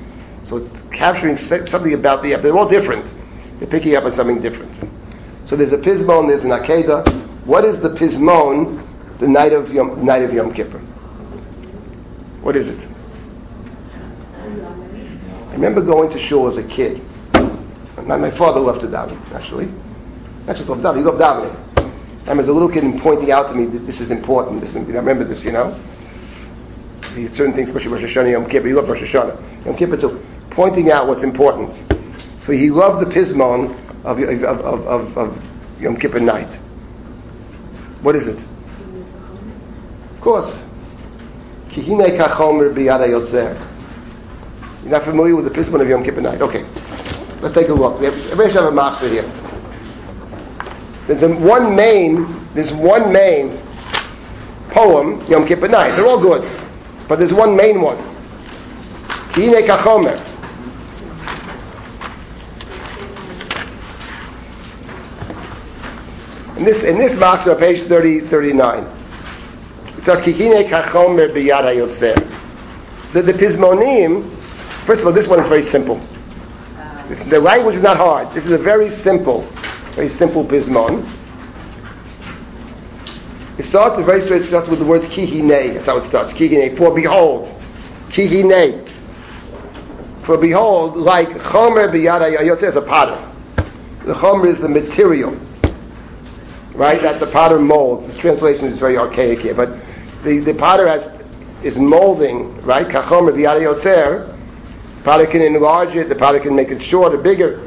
So 0.43 0.57
it's 0.57 0.81
capturing 0.91 1.37
something 1.37 1.93
about 1.93 2.23
the, 2.23 2.35
they're 2.35 2.57
all 2.57 2.67
different. 2.67 3.13
They're 3.59 3.69
picking 3.69 3.95
up 3.95 4.03
on 4.03 4.13
something 4.15 4.41
different. 4.41 4.71
So 5.47 5.55
there's 5.55 5.71
a 5.71 5.77
pismon, 5.77 6.27
there's 6.27 6.43
an 6.43 6.49
Akeda. 6.49 7.45
What 7.45 7.63
is 7.63 7.81
the 7.81 7.89
pismon 7.89 8.85
the 9.19 9.27
night 9.27 9.53
of 9.53 9.71
Yom, 9.71 10.05
night 10.05 10.23
of 10.23 10.33
Yom 10.33 10.53
Kippur? 10.53 10.79
What 12.41 12.55
is 12.55 12.67
it? 12.67 12.85
I 14.43 15.53
remember 15.53 15.81
going 15.81 16.11
to 16.11 16.19
shul 16.27 16.47
as 16.49 16.57
a 16.57 16.67
kid. 16.67 17.01
My, 18.05 18.15
my 18.15 18.37
father 18.37 18.59
loved 18.59 18.81
to 18.81 18.87
daven, 18.87 19.19
actually. 19.31 19.65
Not 20.45 20.55
just 20.55 20.69
love 20.69 20.79
davening, 20.79 20.97
he 20.97 21.03
loved 21.03 21.19
davening. 21.19 22.27
I 22.27 22.33
was 22.33 22.49
a 22.49 22.53
little 22.53 22.69
kid 22.69 22.83
and 22.83 23.01
pointing 23.01 23.31
out 23.31 23.49
to 23.49 23.55
me 23.55 23.65
that 23.77 23.87
this 23.87 24.01
is 24.01 24.11
important. 24.11 24.61
This, 24.61 24.75
I 24.75 24.79
remember 24.79 25.23
this, 25.23 25.43
you 25.43 25.51
know. 25.53 25.81
Certain 27.33 27.53
things, 27.53 27.69
especially 27.69 27.91
Rosh 27.91 28.03
Hashanah, 28.03 28.31
Yom 28.31 28.49
Kippur. 28.49 28.67
He 28.67 28.73
loved 28.73 28.89
Rosh 28.89 29.01
Hashanah. 29.01 29.65
Yom 29.65 29.75
Kippur 29.77 29.97
too. 29.97 30.23
Pointing 30.51 30.91
out 30.91 31.07
what's 31.07 31.23
important. 31.23 31.75
So 32.43 32.51
he 32.51 32.69
loved 32.69 33.05
the 33.05 33.11
pismon 33.13 33.75
of, 34.05 34.19
of, 34.19 34.43
of, 34.61 34.87
of, 34.87 35.17
of 35.17 35.37
Yom 35.81 35.97
Kippur 35.97 36.19
night. 36.19 36.53
What 38.01 38.15
is 38.15 38.27
it? 38.27 38.37
Of 40.15 40.21
course. 40.21 40.53
You're 41.75 42.09
not 44.91 45.03
familiar 45.03 45.35
with 45.35 45.45
the 45.45 45.51
pismon 45.51 45.81
of 45.81 45.87
Yom 45.87 46.03
Kippur 46.03 46.21
night? 46.21 46.41
Okay. 46.41 46.63
Let's 47.41 47.53
take 47.53 47.67
a 47.69 47.73
look. 47.73 47.99
We 47.99 48.05
have, 48.05 48.15
everybody 48.15 48.51
should 48.51 48.63
have 48.63 48.73
a 48.73 48.75
matzah 48.75 49.11
here. 49.11 49.25
There's 51.07 51.23
one 51.41 51.75
main, 51.75 52.47
there's 52.53 52.71
one 52.71 53.11
main 53.13 53.59
poem, 54.71 55.23
Yom 55.27 55.45
Kippur 55.47 55.67
night. 55.67 55.95
They're 55.95 56.07
all 56.07 56.21
good. 56.21 56.43
But 57.07 57.19
there's 57.19 57.33
one 57.33 57.55
main 57.55 57.81
one. 57.81 57.97
Kine 59.33 59.65
kachomer. 59.65 60.23
In 66.57 66.65
this, 66.65 66.83
in 66.83 66.97
this 66.97 67.11
matzah, 67.13 67.57
page 67.59 67.87
30, 67.87 68.27
39, 68.27 68.83
it 69.97 70.05
says, 70.05 70.19
Kikine 70.25 70.67
kachomer 70.69 71.31
biyad 71.31 71.63
hayotzer. 71.63 73.13
The, 73.13 73.21
the 73.21 73.33
Pismonim 73.33 74.37
First 74.87 75.01
of 75.01 75.07
all, 75.07 75.13
this 75.13 75.27
one 75.27 75.41
is 75.41 75.47
very 75.47 75.63
simple. 75.63 75.99
The 77.29 77.41
language 77.41 77.75
is 77.75 77.81
not 77.81 77.97
hard. 77.97 78.33
This 78.33 78.45
is 78.45 78.51
a 78.51 78.57
very 78.57 78.89
simple, 78.89 79.41
very 79.95 80.07
simple 80.15 80.45
pismon. 80.45 81.03
It 83.57 83.65
starts 83.65 84.03
very 84.05 84.21
straight. 84.23 84.43
It 84.43 84.47
starts 84.49 84.69
with 84.69 84.79
the 84.79 84.85
words 84.85 85.05
kihine. 85.05 85.73
That's 85.73 85.87
how 85.87 85.97
it 85.97 86.07
starts. 86.07 86.33
Kihine. 86.33 86.77
For 86.77 86.93
behold, 86.93 87.47
kihine. 88.09 88.85
For 90.25 90.37
behold, 90.37 90.97
like 90.97 91.29
chomer 91.29 91.89
biyada 91.89 92.37
yotze 92.37 92.69
is 92.69 92.75
a 92.75 92.81
potter. 92.81 93.23
The 94.05 94.13
chomer 94.13 94.53
is 94.53 94.61
the 94.61 94.69
material, 94.69 95.31
right? 96.75 97.01
That 97.01 97.19
the 97.19 97.31
potter 97.31 97.59
molds. 97.59 98.05
This 98.07 98.17
translation 98.17 98.65
is 98.65 98.77
very 98.77 98.97
archaic 98.97 99.39
here, 99.39 99.55
but 99.55 99.69
the, 100.23 100.39
the 100.39 100.53
potter 100.53 100.87
has 100.87 101.17
is 101.63 101.77
molding, 101.77 102.61
right? 102.63 102.87
Kachomer 102.87 103.33
biyada 103.33 103.61
yotzer 103.61 104.37
The 104.97 105.03
potter 105.03 105.25
can 105.25 105.41
enlarge 105.41 105.95
it, 105.95 106.09
the 106.09 106.15
potter 106.15 106.39
can 106.39 106.55
make 106.55 106.69
it 106.69 106.81
shorter, 106.81 107.17
bigger. 107.17 107.63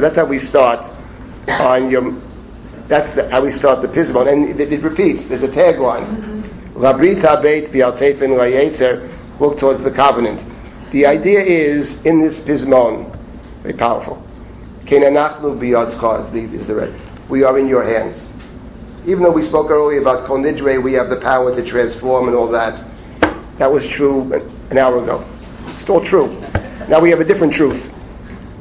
That's 0.00 0.16
how 0.16 0.26
we 0.26 0.38
start 0.38 0.80
on 1.48 1.90
your. 1.90 2.12
That's 2.88 3.14
the, 3.14 3.28
how 3.30 3.42
we 3.44 3.52
start 3.52 3.82
the 3.82 3.88
pismon, 3.88 4.32
and 4.32 4.60
it, 4.60 4.72
it 4.72 4.82
repeats. 4.82 5.26
There's 5.28 5.42
a 5.42 5.48
tagline. 5.48 6.06
Mm-hmm. 6.06 6.82
Look 9.40 9.58
towards 9.58 9.82
the 9.84 9.90
covenant. 9.90 10.42
The 10.92 11.06
idea 11.06 11.40
is 11.40 11.92
in 12.04 12.20
this 12.20 12.40
pismon, 12.40 13.12
very 13.62 13.74
powerful. 13.74 14.24
Is 14.84 16.32
the, 16.32 16.40
is 16.54 16.66
the 16.66 16.74
red. 16.74 16.94
We 17.28 17.42
are 17.44 17.58
in 17.58 17.68
your 17.68 17.84
hands 17.84 18.28
even 19.08 19.22
though 19.22 19.32
we 19.32 19.42
spoke 19.42 19.70
earlier 19.70 20.02
about 20.02 20.26
Kol 20.26 20.38
Nidre, 20.38 20.82
we 20.84 20.92
have 20.92 21.08
the 21.08 21.18
power 21.20 21.54
to 21.54 21.64
transform 21.64 22.28
and 22.28 22.36
all 22.36 22.50
that. 22.50 22.84
That 23.58 23.72
was 23.72 23.86
true 23.86 24.30
an 24.70 24.76
hour 24.76 25.02
ago. 25.02 25.24
It's 25.66 25.80
still 25.80 26.04
true. 26.04 26.28
Now 26.88 27.00
we 27.00 27.10
have 27.10 27.20
a 27.20 27.24
different 27.24 27.52
truth. 27.52 27.82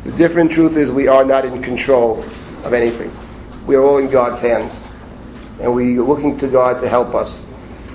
The 0.03 0.11
different 0.11 0.51
truth 0.51 0.75
is 0.75 0.91
we 0.91 1.07
are 1.07 1.23
not 1.23 1.45
in 1.45 1.63
control 1.63 2.23
of 2.63 2.73
anything. 2.73 3.11
We 3.65 3.75
are 3.75 3.81
all 3.81 3.97
in 3.97 4.11
God's 4.11 4.41
hands. 4.41 4.73
And 5.61 5.73
we 5.73 5.97
are 5.97 6.03
looking 6.03 6.37
to 6.39 6.47
God 6.49 6.81
to 6.81 6.89
help 6.89 7.15
us. 7.15 7.43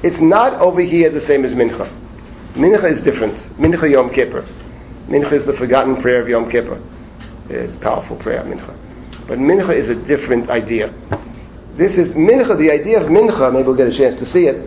It's 0.03 0.20
not 0.20 0.55
over 0.55 0.80
here 0.80 1.11
the 1.11 1.20
same 1.20 1.45
as 1.45 1.53
Mincha. 1.53 1.87
Mincha 2.55 2.91
is 2.91 3.03
different. 3.03 3.37
Mincha 3.59 3.91
Yom 3.91 4.11
Kippur. 4.11 4.43
Mincha 5.07 5.33
is 5.33 5.45
the 5.47 5.57
forgotten 5.57 6.01
prayer 6.01 6.22
of 6.22 6.28
Yom 6.28 6.51
Kippur. 6.51 6.83
It's 7.49 7.74
a 7.74 7.78
powerful 7.78 8.16
prayer, 8.16 8.43
Mincha. 8.43 8.74
But 9.28 9.39
Mincha 9.39 9.74
is 9.74 9.89
a 9.89 9.95
different 9.95 10.49
idea. 10.49 10.93
This 11.76 11.97
is 11.97 12.09
mincha. 12.14 12.59
The 12.59 12.70
idea 12.70 13.01
of 13.03 13.09
mincha. 13.11 13.53
Maybe 13.53 13.66
we'll 13.66 13.76
get 13.76 13.89
a 13.89 13.97
chance 13.97 14.18
to 14.18 14.26
see 14.26 14.47
it. 14.47 14.66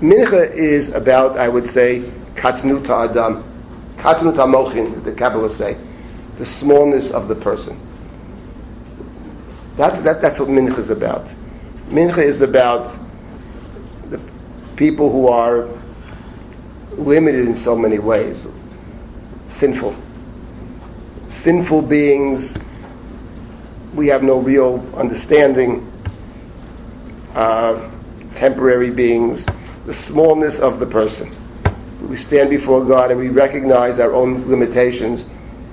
Mincha 0.00 0.54
is 0.54 0.88
about, 0.88 1.38
I 1.38 1.48
would 1.48 1.68
say, 1.68 2.00
katnut 2.36 2.88
adam, 2.88 3.53
katnut 4.04 4.36
mochin. 4.36 5.02
The 5.04 5.12
Kabbalists 5.12 5.56
say, 5.56 5.76
the 6.38 6.46
smallness 6.46 7.10
of 7.10 7.28
the 7.28 7.34
person. 7.34 7.80
That, 9.78 10.04
that, 10.04 10.20
that's 10.22 10.38
what 10.38 10.48
mincha 10.48 10.78
is 10.78 10.90
about. 10.90 11.26
Mincha 11.88 12.18
is 12.18 12.40
about 12.40 12.96
the 14.10 14.20
people 14.76 15.10
who 15.10 15.28
are 15.28 15.68
limited 16.98 17.48
in 17.48 17.56
so 17.64 17.74
many 17.74 17.98
ways, 17.98 18.46
sinful, 19.58 19.96
sinful 21.42 21.82
beings. 21.82 22.56
We 23.96 24.08
have 24.08 24.22
no 24.22 24.38
real 24.38 24.80
understanding 24.96 25.90
uh, 27.34 27.90
temporary 28.34 28.90
beings, 28.90 29.44
the 29.86 29.94
smallness 30.06 30.58
of 30.58 30.78
the 30.78 30.86
person. 30.86 31.43
We 32.08 32.16
stand 32.16 32.50
before 32.50 32.84
God 32.84 33.10
and 33.10 33.18
we 33.18 33.28
recognize 33.28 33.98
our 33.98 34.12
own 34.12 34.48
limitations 34.48 35.26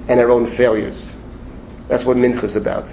and 0.08 0.20
our 0.20 0.30
own 0.30 0.56
failures. 0.56 1.08
That's 1.88 2.04
what 2.06 2.18
Mincha 2.18 2.44
is 2.44 2.56
about. 2.56 2.92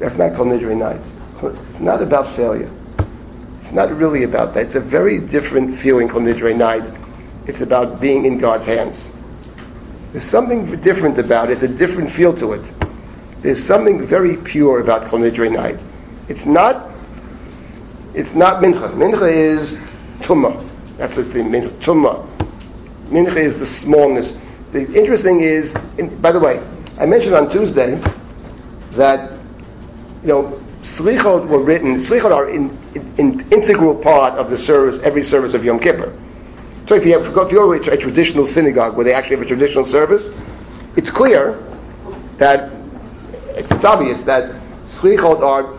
That's 0.00 0.16
not 0.16 0.36
Kol 0.36 0.46
Nidre 0.46 0.76
night. 0.76 1.00
It's 1.42 1.80
not 1.80 2.02
about 2.02 2.36
failure. 2.36 2.70
It's 3.62 3.72
not 3.72 3.90
really 3.96 4.24
about 4.24 4.54
that. 4.54 4.66
It's 4.66 4.74
a 4.74 4.80
very 4.80 5.20
different 5.26 5.80
feeling 5.80 6.08
Kol 6.08 6.20
Nidre 6.20 6.56
night. 6.56 6.82
It's 7.48 7.60
about 7.60 8.00
being 8.00 8.24
in 8.24 8.38
God's 8.38 8.66
hands. 8.66 9.10
There's 10.12 10.28
something 10.28 10.80
different 10.80 11.18
about 11.18 11.50
it. 11.50 11.54
It's 11.54 11.62
a 11.62 11.68
different 11.68 12.12
feel 12.12 12.34
to 12.38 12.52
it. 12.52 13.42
There's 13.42 13.64
something 13.64 14.06
very 14.06 14.36
pure 14.38 14.80
about 14.80 15.08
Kol 15.08 15.20
Nidre 15.20 15.50
night. 15.52 15.80
It's 16.28 16.44
not. 16.44 16.92
It's 18.14 18.34
not 18.34 18.62
mincha. 18.62 18.92
Mincha 18.94 19.30
is 19.30 19.76
tumma. 20.26 20.65
That's 20.98 21.14
the. 21.14 21.22
Mincha. 21.22 21.78
Tumma. 21.82 22.26
Mincha 23.08 23.36
is 23.36 23.58
the 23.58 23.66
smallness. 23.66 24.32
The 24.72 24.92
interesting 24.92 25.40
is, 25.40 25.74
in, 25.98 26.20
by 26.20 26.32
the 26.32 26.40
way, 26.40 26.58
I 26.98 27.06
mentioned 27.06 27.34
on 27.34 27.50
Tuesday 27.50 28.00
that 28.96 29.32
you 30.22 30.28
know 30.28 30.62
slichot 30.82 31.48
were 31.48 31.62
written. 31.62 32.00
Slichot 32.00 32.32
are 32.32 32.48
in, 32.48 32.70
in, 32.94 33.14
in, 33.18 33.52
integral 33.52 33.94
part 33.94 34.34
of 34.34 34.50
the 34.50 34.58
service, 34.58 34.98
every 35.02 35.22
service 35.22 35.54
of 35.54 35.64
Yom 35.64 35.78
Kippur. 35.78 36.16
So 36.88 36.94
if 36.94 37.04
you, 37.04 37.12
have, 37.12 37.22
if 37.22 37.28
you 37.28 37.34
go 37.34 37.48
to 37.48 37.90
a 37.90 37.96
traditional 37.96 38.46
synagogue 38.46 38.96
where 38.96 39.04
they 39.04 39.12
actually 39.12 39.36
have 39.36 39.44
a 39.44 39.48
traditional 39.48 39.84
service, 39.86 40.28
it's 40.96 41.10
clear 41.10 41.62
that 42.38 42.72
it's, 43.56 43.70
it's 43.70 43.84
obvious 43.84 44.22
that 44.22 44.62
slichot 45.00 45.42
are 45.42 45.76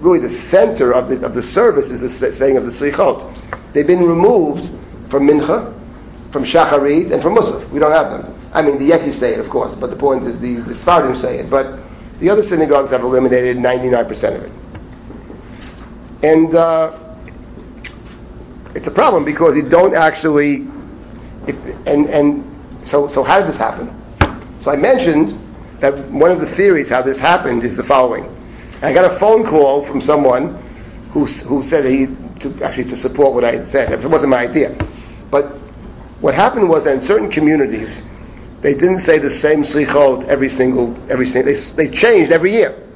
really 0.00 0.26
the 0.26 0.50
center 0.50 0.92
of 0.92 1.08
the, 1.08 1.24
of 1.24 1.34
the 1.34 1.42
service 1.42 1.90
is 1.90 2.18
the 2.20 2.32
saying 2.32 2.56
of 2.56 2.64
the 2.64 2.72
Slichot. 2.72 3.59
They've 3.72 3.86
been 3.86 4.04
removed 4.04 4.68
from 5.10 5.26
Mincha, 5.26 6.32
from 6.32 6.44
Shacharit, 6.44 7.12
and 7.12 7.22
from 7.22 7.34
Musaf. 7.36 7.68
We 7.70 7.78
don't 7.78 7.92
have 7.92 8.10
them. 8.10 8.50
I 8.52 8.62
mean, 8.62 8.78
the 8.78 8.92
Yekis 8.92 9.18
say 9.18 9.34
it, 9.34 9.40
of 9.40 9.48
course, 9.48 9.74
but 9.74 9.90
the 9.90 9.96
point 9.96 10.24
is 10.24 10.40
the, 10.40 10.56
the 10.56 10.74
say 11.20 11.38
it. 11.38 11.50
But 11.50 11.78
the 12.20 12.28
other 12.28 12.42
synagogues 12.42 12.90
have 12.90 13.02
eliminated 13.02 13.56
99% 13.56 14.10
of 14.36 14.42
it. 14.42 14.52
And 16.22 16.54
uh, 16.54 17.16
it's 18.74 18.86
a 18.86 18.90
problem 18.90 19.24
because 19.24 19.54
you 19.56 19.68
don't 19.68 19.94
actually, 19.94 20.66
if, 21.46 21.56
and, 21.86 22.08
and 22.10 22.86
so, 22.86 23.08
so 23.08 23.22
how 23.22 23.40
did 23.40 23.48
this 23.48 23.56
happen? 23.56 23.96
So 24.60 24.70
I 24.70 24.76
mentioned 24.76 25.38
that 25.80 26.10
one 26.10 26.30
of 26.30 26.40
the 26.40 26.54
theories 26.56 26.88
how 26.88 27.02
this 27.02 27.16
happened 27.16 27.64
is 27.64 27.76
the 27.76 27.84
following. 27.84 28.24
I 28.82 28.92
got 28.92 29.14
a 29.14 29.18
phone 29.18 29.44
call 29.46 29.86
from 29.86 30.00
someone 30.00 30.54
who, 31.12 31.26
who 31.26 31.64
said 31.66 31.84
he, 31.84 32.06
to, 32.40 32.62
actually 32.62 32.84
to 32.84 32.96
support 32.96 33.34
what 33.34 33.44
I 33.44 33.52
had 33.56 33.68
said. 33.68 33.92
It 33.92 34.08
wasn't 34.08 34.30
my 34.30 34.48
idea. 34.48 34.74
But 35.30 35.52
what 36.20 36.34
happened 36.34 36.68
was 36.68 36.84
that 36.84 36.96
in 36.96 37.04
certain 37.04 37.30
communities, 37.30 38.02
they 38.62 38.74
didn't 38.74 39.00
say 39.00 39.18
the 39.18 39.30
same 39.30 39.62
slichot 39.62 40.26
every 40.26 40.50
single, 40.50 40.96
every 41.10 41.28
single, 41.28 41.54
they, 41.54 41.88
they 41.88 41.96
changed 41.96 42.32
every 42.32 42.52
year. 42.52 42.86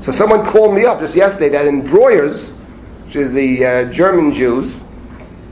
So 0.00 0.12
someone 0.12 0.50
called 0.50 0.74
me 0.74 0.84
up 0.84 1.00
just 1.00 1.14
yesterday 1.14 1.50
that 1.50 1.66
in 1.66 1.82
Breuers, 1.82 2.52
which 3.06 3.16
is 3.16 3.32
the 3.32 3.64
uh, 3.64 3.92
German 3.92 4.32
Jews, 4.34 4.80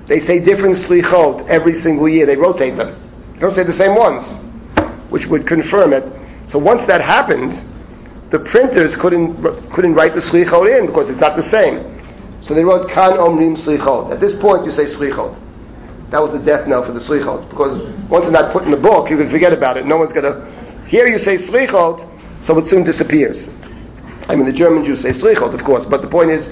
they 0.06 0.20
say 0.20 0.40
different 0.42 0.76
slichot 0.76 1.46
every 1.48 1.74
single 1.74 2.08
year. 2.08 2.24
They 2.24 2.36
rotate 2.36 2.76
them. 2.76 2.98
They 3.34 3.40
don't 3.40 3.54
say 3.54 3.62
the 3.62 3.74
same 3.74 3.94
ones, 3.94 4.24
which 5.10 5.26
would 5.26 5.46
confirm 5.46 5.92
it. 5.92 6.10
So 6.48 6.58
once 6.58 6.86
that 6.86 7.02
happened, 7.02 7.62
the 8.30 8.38
printers 8.38 8.96
couldn't 8.96 9.36
couldn't 9.70 9.94
write 9.94 10.14
the 10.14 10.20
slichot 10.20 10.78
in 10.78 10.86
because 10.86 11.08
it's 11.10 11.20
not 11.20 11.36
the 11.36 11.42
same. 11.42 11.97
So 12.42 12.54
they 12.54 12.64
wrote 12.64 12.90
kan 12.90 13.12
omrim 13.12 13.56
slichot. 13.56 14.12
At 14.12 14.20
this 14.20 14.34
point, 14.40 14.64
you 14.64 14.70
say 14.70 14.86
slichot. 14.86 15.38
That 16.10 16.22
was 16.22 16.32
the 16.32 16.38
death 16.38 16.66
knell 16.66 16.84
for 16.84 16.92
the 16.92 17.00
slichot 17.00 17.50
because 17.50 17.82
once 18.08 18.24
it's 18.24 18.32
not 18.32 18.52
put 18.52 18.64
in 18.64 18.70
the 18.70 18.76
book, 18.76 19.10
you 19.10 19.16
can 19.16 19.30
forget 19.30 19.52
about 19.52 19.76
it. 19.76 19.86
No 19.86 19.96
one's 19.96 20.12
gonna. 20.12 20.86
Here 20.86 21.06
you 21.06 21.18
say 21.18 21.36
slichot, 21.36 22.44
so 22.44 22.56
it 22.58 22.66
soon 22.68 22.84
disappears. 22.84 23.48
I 24.28 24.36
mean, 24.36 24.46
the 24.46 24.52
German 24.52 24.84
Jews 24.84 25.00
say 25.02 25.12
slichot, 25.12 25.54
of 25.54 25.64
course, 25.64 25.84
but 25.84 26.00
the 26.00 26.08
point 26.08 26.30
is, 26.30 26.48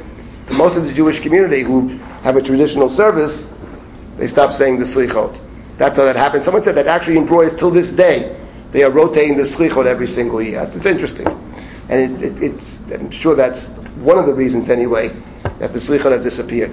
most 0.51 0.77
of 0.77 0.85
the 0.85 0.93
Jewish 0.93 1.21
community 1.21 1.63
who 1.63 1.97
have 2.23 2.37
a 2.37 2.43
traditional 2.43 2.95
service, 2.95 3.45
they 4.19 4.27
stop 4.29 4.53
saying 4.53 4.79
the 4.79 4.85
slichot. 4.85 5.41
That's 5.79 5.97
how 5.97 6.05
that 6.05 6.17
happened. 6.17 6.45
Someone 6.45 6.63
said 6.63 6.77
that 6.77 6.87
actually 6.87 7.19
in 7.19 7.27
Breuers 7.27 7.59
till 7.59 7.71
this 7.71 7.89
day, 7.91 8.41
they 8.73 8.83
are 8.83 8.91
rotating 8.91 9.37
the 9.37 9.45
slichot 9.45 9.87
every 9.87 10.09
single 10.09 10.43
year. 10.43 10.61
It's, 10.61 10.77
it's 10.77 10.87
interesting. 10.87 11.27
And 11.89 12.23
it, 12.23 12.43
it, 12.43 12.43
it's, 12.43 12.69
I'm 12.93 13.11
sure 13.11 13.35
that's 13.35 13.65
one 13.97 14.19
of 14.19 14.27
the 14.27 14.35
reasons 14.35 14.69
anyway 14.69 15.11
that 15.59 15.73
the 15.73 15.79
slichot 15.79 16.13
have 16.13 16.23
disappeared. 16.23 16.73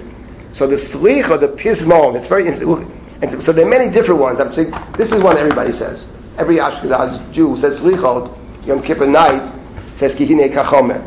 So 0.52 0.66
the 0.66 0.76
slichot, 0.76 1.40
the 1.40 1.48
pismon, 1.48 2.16
it's 2.16 2.28
very 2.28 2.46
interesting. 2.46 3.00
And 3.22 3.42
so 3.42 3.52
there 3.52 3.66
are 3.66 3.68
many 3.68 3.92
different 3.92 4.20
ones. 4.20 4.40
I'm 4.40 4.52
saying 4.54 4.72
this 4.96 5.10
is 5.10 5.22
one 5.22 5.38
everybody 5.38 5.72
says. 5.72 6.08
Every 6.36 6.56
Ashkenaz 6.56 7.32
Jew 7.32 7.56
says 7.56 7.80
slichot, 7.80 8.66
Yom 8.66 8.82
Kippur 8.82 9.06
night, 9.06 9.52
says 9.98 10.12
kihine 10.12 10.52
kachomer. 10.52 11.00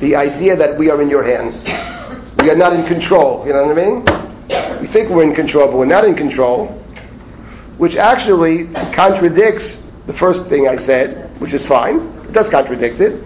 The 0.00 0.16
idea 0.16 0.56
that 0.56 0.78
we 0.78 0.90
are 0.90 1.00
in 1.00 1.08
your 1.08 1.22
hands. 1.22 1.62
We 2.42 2.50
are 2.50 2.56
not 2.56 2.72
in 2.72 2.86
control. 2.86 3.46
You 3.46 3.52
know 3.52 3.64
what 3.64 3.78
I 3.78 3.82
mean? 3.82 4.80
We 4.80 4.88
think 4.92 5.10
we're 5.10 5.22
in 5.22 5.34
control, 5.34 5.68
but 5.68 5.78
we're 5.78 5.86
not 5.86 6.04
in 6.04 6.14
control. 6.14 6.66
Which 7.78 7.96
actually 7.96 8.68
contradicts 8.92 9.82
the 10.06 10.12
first 10.14 10.48
thing 10.48 10.68
I 10.68 10.76
said, 10.76 11.40
which 11.40 11.54
is 11.54 11.64
fine. 11.66 12.00
It 12.28 12.32
does 12.32 12.48
contradict 12.48 13.00
it. 13.00 13.22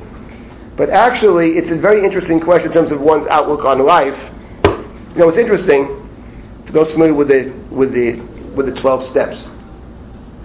But 0.78 0.90
actually, 0.90 1.58
it's 1.58 1.70
a 1.70 1.76
very 1.76 2.04
interesting 2.04 2.38
question 2.38 2.68
in 2.68 2.72
terms 2.72 2.92
of 2.92 3.00
one's 3.00 3.26
outlook 3.26 3.64
on 3.64 3.84
life. 3.84 4.16
You 4.64 5.18
know, 5.18 5.28
it's 5.28 5.36
interesting 5.36 6.08
for 6.66 6.72
those 6.72 6.92
familiar 6.92 7.14
with 7.14 7.26
the 7.26 7.52
with 7.68 7.92
the 7.92 8.20
with 8.54 8.66
the 8.66 8.80
twelve 8.80 9.04
steps. 9.04 9.44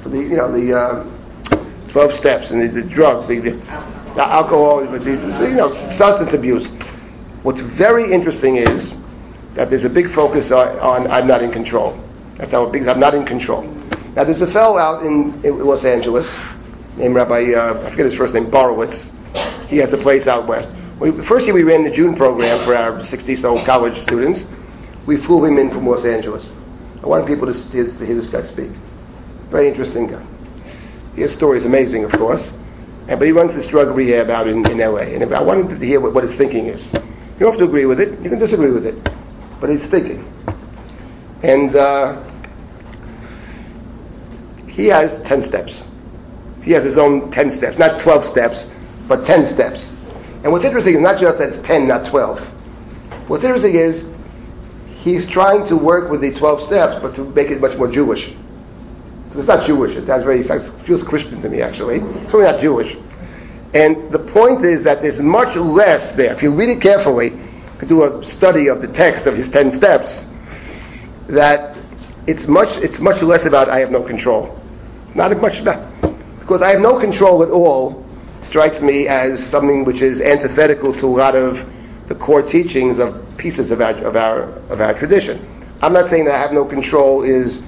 For 0.02 0.10
the 0.10 0.18
you 0.18 0.36
know 0.36 0.52
the 0.52 0.76
uh, 0.76 1.90
twelve 1.92 2.14
steps 2.14 2.50
and 2.50 2.60
the, 2.60 2.82
the 2.82 2.90
drugs, 2.90 3.28
the, 3.28 3.40
the, 3.42 3.62
alcohol, 4.18 4.84
you 4.84 5.56
know 5.56 5.72
substance 5.98 6.34
abuse. 6.34 6.68
What's 7.44 7.62
very 7.62 8.12
interesting 8.12 8.56
is 8.56 8.92
that 9.56 9.70
there's 9.70 9.86
a 9.86 9.90
big 9.90 10.12
focus 10.16 10.52
on, 10.52 10.80
on 10.80 11.12
I'm 11.12 11.28
not 11.28 11.44
in 11.44 11.52
control. 11.52 12.00
That's 12.38 12.52
how 12.52 12.66
big 12.70 12.88
I'm 12.88 13.00
not 13.00 13.14
in 13.14 13.28
control. 13.28 13.62
Now 14.16 14.24
there's 14.24 14.42
a 14.42 14.52
fellow 14.52 14.80
out 14.80 15.04
in, 15.06 15.40
in 15.46 15.60
Los 15.60 15.86
Angeles 15.86 16.28
named 16.98 17.14
Rabbi 17.14 17.54
uh, 17.54 17.86
I 17.86 17.92
forget 17.92 18.08
his 18.08 18.16
first 18.16 18.34
name 18.34 18.50
Borovitz. 18.50 19.12
He 19.68 19.78
has 19.78 19.94
a 19.94 19.98
place 19.98 20.28
out 20.28 20.48
west. 20.48 20.70
We, 21.00 21.12
the 21.12 21.26
first 21.26 21.46
year 21.46 21.56
we 21.56 21.64
ran 21.64 21.84
the 21.84 21.92
June 21.92 22.16
program 22.16 22.64
for 22.66 22.76
our 22.76 23.06
60 23.06 23.36
so 23.38 23.64
college 23.66 24.00
students. 24.02 24.46
We 25.08 25.18
flew 25.18 25.44
him 25.46 25.58
in 25.58 25.70
from 25.70 25.88
Los 25.88 26.06
Angeles. 26.06 26.48
I 27.02 27.08
wanted 27.08 27.28
people 27.28 27.52
to, 27.52 27.54
to, 27.54 27.98
to 27.98 28.06
hear 28.06 28.16
this 28.16 28.30
guy 28.30 28.44
speak. 28.44 28.72
Very 29.50 29.68
interesting 29.68 30.08
guy. 30.08 30.26
His 31.16 31.34
story 31.34 31.58
is 31.58 31.66
amazing, 31.66 32.06
of 32.06 32.12
course. 32.12 32.52
And, 33.08 33.20
but 33.20 33.26
he 33.26 33.32
runs 33.32 33.54
this 33.54 33.66
drug 33.68 33.96
rehab 33.96 34.30
out 34.30 34.48
in, 34.48 34.66
in 34.68 34.78
LA. 34.78 35.02
And 35.02 35.34
I 35.34 35.42
wanted 35.42 35.80
to 35.80 35.86
hear 35.86 36.00
what, 36.00 36.14
what 36.14 36.24
his 36.24 36.38
thinking 36.38 36.68
is. 36.68 36.94
You 36.94 37.40
don't 37.40 37.52
have 37.52 37.60
to 37.60 37.66
agree 37.66 37.86
with 37.86 38.00
it. 38.00 38.20
You 38.22 38.30
can 38.30 38.40
disagree 38.40 38.72
with 38.72 38.86
it. 38.86 39.04
But 39.60 39.70
he's 39.70 39.82
thinking. 39.90 40.26
And 41.44 41.76
uh, 41.76 42.24
he 44.70 44.88
has 44.88 45.22
10 45.28 45.42
steps. 45.44 45.82
He 46.64 46.72
has 46.72 46.84
his 46.84 46.98
own 46.98 47.30
10 47.32 47.52
steps. 47.52 47.78
Not 47.78 48.02
12 48.02 48.26
steps, 48.26 48.68
but 49.08 49.26
10 49.26 49.48
steps. 49.48 49.96
And 50.44 50.52
what's 50.52 50.66
interesting 50.66 50.96
is 50.96 51.02
not 51.02 51.20
just 51.20 51.40
that 51.40 51.54
it's 51.54 51.68
10, 51.68 51.88
not 51.88 52.10
12. 52.10 52.40
What's 53.28 53.44
interesting 53.44 53.76
is 53.76 54.06
he's 55.02 55.26
trying 55.28 55.66
to 55.68 55.78
work 55.78 56.12
with 56.12 56.22
the 56.22 56.34
12 56.34 56.64
steps, 56.64 57.02
but 57.02 57.16
to 57.16 57.24
make 57.32 57.50
it 57.50 57.62
much 57.62 57.78
more 57.78 57.90
Jewish. 57.90 58.34
So 59.32 59.40
it's 59.40 59.48
not 59.48 59.66
Jewish. 59.66 59.96
It 59.96 60.08
has 60.08 60.24
very, 60.24 60.42
it 60.42 60.86
feels 60.86 61.04
Christian 61.04 61.42
to 61.42 61.50
me, 61.50 61.62
actually. 61.62 61.98
It's 61.98 62.34
really 62.34 62.52
not 62.52 62.62
Jewish. 62.62 62.96
And 63.74 64.12
the 64.12 64.20
point 64.20 64.64
is 64.64 64.84
that 64.84 65.02
there's 65.02 65.20
much 65.20 65.56
less 65.56 66.16
there. 66.16 66.36
If 66.36 66.44
you 66.44 66.54
read 66.54 66.70
it 66.70 66.82
carefully, 66.82 67.30
you 67.30 67.80
could 67.80 67.90
do 67.90 68.04
a 68.04 68.26
study 68.26 68.68
of 68.68 68.82
the 68.82 68.88
text 68.88 69.26
of 69.26 69.36
his 69.36 69.50
10 69.50 69.72
steps, 69.72 70.26
that 71.30 71.78
it's 72.28 72.48
much, 72.48 72.70
it's 72.78 73.00
much 73.00 73.22
less 73.22 73.46
about 73.46 73.70
I 73.70 73.80
have 73.80 73.92
no 73.92 74.04
control. 74.04 74.60
It's 75.06 75.16
not 75.16 75.36
much 75.42 75.60
about, 75.60 75.90
because 76.40 76.62
I 76.62 76.70
have 76.70 76.82
no 76.82 77.00
control 77.00 77.42
at 77.42 77.50
all 77.50 78.03
strikes 78.46 78.82
me 78.82 79.08
as 79.08 79.46
something 79.48 79.86
which 79.86 80.02
is 80.02 80.20
antithetical 80.22 80.94
to 80.96 81.06
a 81.06 81.08
lot 81.08 81.36
of 81.36 81.58
the 82.08 82.16
core 82.16 82.42
teachings 82.42 83.00
of 83.00 83.16
pieces 83.38 83.72
of 83.72 83.82
our, 83.82 83.94
of 84.06 84.16
our, 84.16 84.44
of 84.70 84.82
our 84.82 84.94
tradition. 84.98 85.40
I'm 85.82 85.94
not 85.94 86.10
saying 86.10 86.26
that 86.26 86.36
I 86.36 86.40
have 86.40 86.52
no 86.52 86.66
control 86.66 87.24
is, 87.24 87.60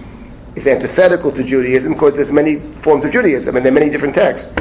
is 0.55 0.67
antithetical 0.67 1.32
to 1.34 1.43
Judaism 1.43 1.93
because 1.93 2.13
there's 2.15 2.32
many 2.32 2.73
forms 2.82 3.05
of 3.05 3.11
Judaism 3.11 3.55
and 3.55 3.65
there 3.65 3.71
are 3.71 3.80
many 3.80 3.89
different 3.89 4.15
texts. 4.15 4.51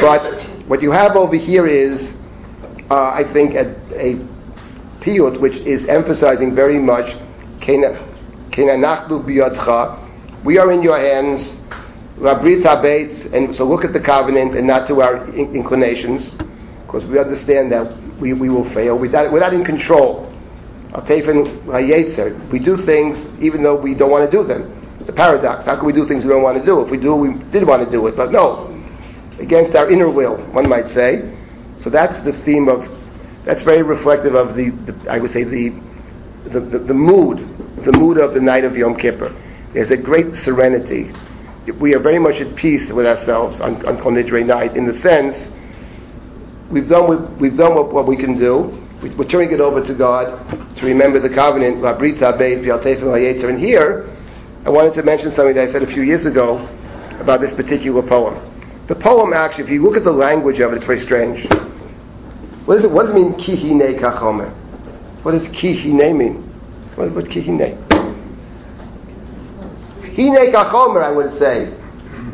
But 0.00 0.42
what 0.68 0.82
you 0.82 0.90
have 0.90 1.16
over 1.16 1.36
here 1.36 1.66
is, 1.66 2.12
uh, 2.90 3.10
I 3.10 3.24
think, 3.32 3.54
a, 3.54 3.74
a 3.94 4.14
piyut 5.00 5.40
which 5.40 5.54
is 5.54 5.84
emphasizing 5.86 6.54
very 6.54 6.78
much, 6.78 7.16
we 10.44 10.58
are 10.58 10.72
in 10.72 10.82
your 10.82 10.98
hands, 10.98 11.60
And 12.20 13.54
so 13.54 13.64
look 13.64 13.84
at 13.84 13.92
the 13.92 14.00
covenant 14.00 14.56
and 14.56 14.66
not 14.66 14.88
to 14.88 15.00
our 15.02 15.24
in- 15.34 15.54
inclinations, 15.54 16.30
because 16.86 17.04
we 17.04 17.18
understand 17.18 17.70
that 17.72 17.96
we, 18.20 18.32
we 18.32 18.48
will 18.48 18.68
fail. 18.74 18.98
We're 18.98 19.10
not, 19.10 19.32
we're 19.32 19.40
not 19.40 19.52
in 19.54 19.64
control. 19.64 20.26
We 20.92 22.58
do 22.58 22.76
things 22.86 23.42
even 23.42 23.62
though 23.62 23.76
we 23.80 23.94
don't 23.94 24.10
want 24.10 24.30
to 24.30 24.36
do 24.36 24.42
them. 24.42 24.74
It's 24.98 25.08
a 25.08 25.12
paradox. 25.12 25.64
How 25.64 25.76
can 25.76 25.86
we 25.86 25.92
do 25.92 26.08
things 26.08 26.24
we 26.24 26.30
don't 26.30 26.42
want 26.42 26.58
to 26.58 26.64
do? 26.64 26.80
If 26.80 26.90
we 26.90 26.96
do, 26.96 27.14
we 27.14 27.34
did 27.52 27.66
want 27.66 27.84
to 27.84 27.90
do 27.90 28.06
it, 28.08 28.16
but 28.16 28.32
no. 28.32 28.74
Against 29.38 29.76
our 29.76 29.88
inner 29.90 30.10
will, 30.10 30.36
one 30.52 30.68
might 30.68 30.88
say. 30.88 31.32
So 31.76 31.90
that's 31.90 32.16
the 32.24 32.32
theme 32.44 32.68
of, 32.68 32.88
that's 33.44 33.62
very 33.62 33.82
reflective 33.82 34.34
of 34.34 34.56
the, 34.56 34.70
the 34.70 35.10
I 35.10 35.18
would 35.18 35.30
say, 35.30 35.44
the, 35.44 35.70
the, 36.50 36.60
the, 36.60 36.78
the 36.80 36.94
mood, 36.94 37.38
the 37.84 37.92
mood 37.92 38.18
of 38.18 38.34
the 38.34 38.40
night 38.40 38.64
of 38.64 38.76
Yom 38.76 38.96
Kippur. 38.96 39.32
There's 39.74 39.92
a 39.92 39.96
great 39.96 40.34
serenity 40.34 41.12
we 41.72 41.94
are 41.94 42.00
very 42.00 42.18
much 42.18 42.40
at 42.40 42.54
peace 42.56 42.90
with 42.90 43.06
ourselves 43.06 43.60
on, 43.60 43.84
on 43.86 44.00
Kol 44.00 44.12
Nidre 44.12 44.44
night 44.44 44.76
in 44.76 44.86
the 44.86 44.94
sense 44.94 45.50
we've 46.70 46.88
done 46.88 47.08
what, 47.08 47.40
we've 47.40 47.56
done 47.56 47.74
what, 47.74 47.92
what 47.92 48.06
we 48.06 48.16
can 48.16 48.38
do. 48.38 48.84
We, 49.02 49.10
are 49.10 49.28
turning 49.28 49.52
it 49.52 49.60
over 49.60 49.84
to 49.84 49.94
God 49.94 50.76
to 50.76 50.86
remember 50.86 51.20
the 51.20 51.30
covenant. 51.30 51.84
And 51.84 53.60
here, 53.60 54.16
I 54.64 54.70
wanted 54.70 54.94
to 54.94 55.02
mention 55.02 55.32
something 55.32 55.54
that 55.54 55.68
I 55.68 55.72
said 55.72 55.82
a 55.82 55.86
few 55.86 56.02
years 56.02 56.26
ago 56.26 56.58
about 57.20 57.40
this 57.40 57.52
particular 57.52 58.02
poem. 58.02 58.44
The 58.88 58.94
poem 58.94 59.32
actually, 59.32 59.64
if 59.64 59.70
you 59.70 59.82
look 59.82 59.96
at 59.96 60.04
the 60.04 60.12
language 60.12 60.60
of 60.60 60.72
it, 60.72 60.76
it's 60.76 60.84
very 60.84 61.00
strange. 61.00 61.44
It, 61.44 61.60
what 62.66 62.82
does 62.82 62.84
it 62.84 63.14
mean, 63.14 63.34
kihine 63.34 63.98
kachomer? 63.98 64.52
What 65.22 65.32
does 65.32 65.44
kihine 65.48 66.16
mean? 66.16 66.42
What, 66.96 67.14
what 67.14 67.24
kihine? 67.26 67.87
Hine 70.18 70.50
kachomer, 70.50 71.02
I 71.04 71.12
would 71.12 71.38
say. 71.38 71.66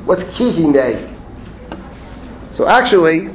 What's 0.06 0.22
ki 0.38 0.52
hine? 0.52 1.10
So 2.52 2.66
actually, 2.66 3.28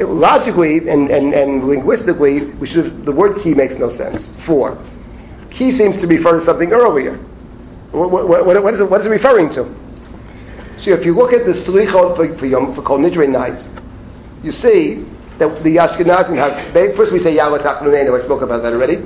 logically 0.00 0.88
and, 0.88 1.10
and, 1.10 1.34
and 1.34 1.68
linguistically, 1.68 2.52
we 2.54 2.66
should 2.66 3.04
the 3.04 3.12
word 3.12 3.42
ki 3.42 3.52
makes 3.52 3.74
no 3.74 3.90
sense. 3.94 4.32
For. 4.46 4.82
Ki 5.50 5.76
seems 5.76 5.98
to 5.98 6.06
refer 6.06 6.38
to 6.38 6.44
something 6.44 6.72
earlier. 6.72 7.16
What, 7.92 8.10
what, 8.10 8.28
what, 8.28 8.62
what, 8.62 8.74
is, 8.74 8.80
it, 8.80 8.88
what 8.88 9.00
is 9.00 9.06
it 9.06 9.10
referring 9.10 9.50
to? 9.50 9.64
So 10.78 10.92
if 10.92 11.04
you 11.04 11.14
look 11.14 11.34
at 11.34 11.44
the 11.44 11.52
Slichot 11.52 12.16
for, 12.16 12.38
for, 12.38 12.46
Yom, 12.46 12.74
for 12.74 12.82
Kol 12.82 12.98
Nidre 12.98 13.28
night, 13.28 13.62
you 14.42 14.52
see 14.52 15.04
that 15.38 15.62
the 15.64 15.76
Ashkenazim 15.76 16.36
have, 16.36 16.72
they, 16.72 16.96
first 16.96 17.12
we 17.12 17.18
say 17.20 17.36
Ya'aleh 17.36 17.62
Tachnunenu, 17.62 18.18
I 18.18 18.22
spoke 18.22 18.40
about 18.42 18.62
that 18.62 18.72
already. 18.72 19.04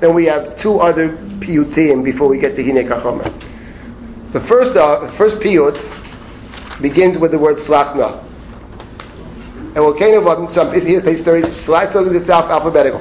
Then 0.00 0.14
we 0.14 0.26
have 0.26 0.58
two 0.58 0.78
other 0.78 1.10
piyutim 1.40 2.04
before 2.04 2.28
we 2.28 2.38
get 2.38 2.56
to 2.56 2.62
Hine 2.62 2.86
Kachomer. 2.86 3.32
The 4.32 4.40
first, 4.46 4.76
uh, 4.76 5.10
the 5.10 5.16
first 5.16 5.36
piyut 5.38 5.80
begins 6.82 7.18
with 7.18 7.30
the 7.30 7.38
word 7.38 7.56
slachna. 7.58 8.22
And 9.74 9.84
we'll 9.84 9.98
kind 9.98 10.14
of, 10.16 10.72
here's 10.72 11.02
page 11.02 11.24
30, 11.24 11.48
slachna 11.64 12.14
is 12.14 12.28
alphabetical. 12.28 13.00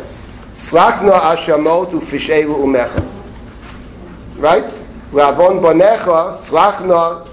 Slachna 0.67 1.19
ashamot 1.19 1.91
ufishelu 1.91 2.55
umecha. 2.55 3.03
Right? 4.37 4.63
Ravon 5.11 5.61
bonecha, 5.61 6.45
slachna, 6.47 7.25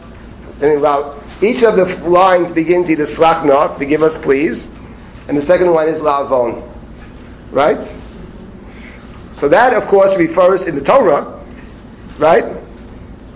and 0.62 1.42
each 1.42 1.64
of 1.64 1.74
the 1.76 1.86
lines 2.08 2.52
begins 2.52 2.88
either 2.88 3.06
slachna, 3.06 3.76
forgive 3.76 4.02
us 4.02 4.14
please, 4.22 4.66
and 5.26 5.36
the 5.36 5.42
second 5.42 5.72
one 5.72 5.88
is 5.88 6.00
lavon. 6.00 6.62
Right? 7.50 7.80
So 9.43 9.49
that, 9.49 9.74
of 9.74 9.88
course, 9.88 10.16
refers 10.16 10.62
in 10.62 10.76
the 10.76 10.84
Torah, 10.84 11.45
right, 12.20 12.45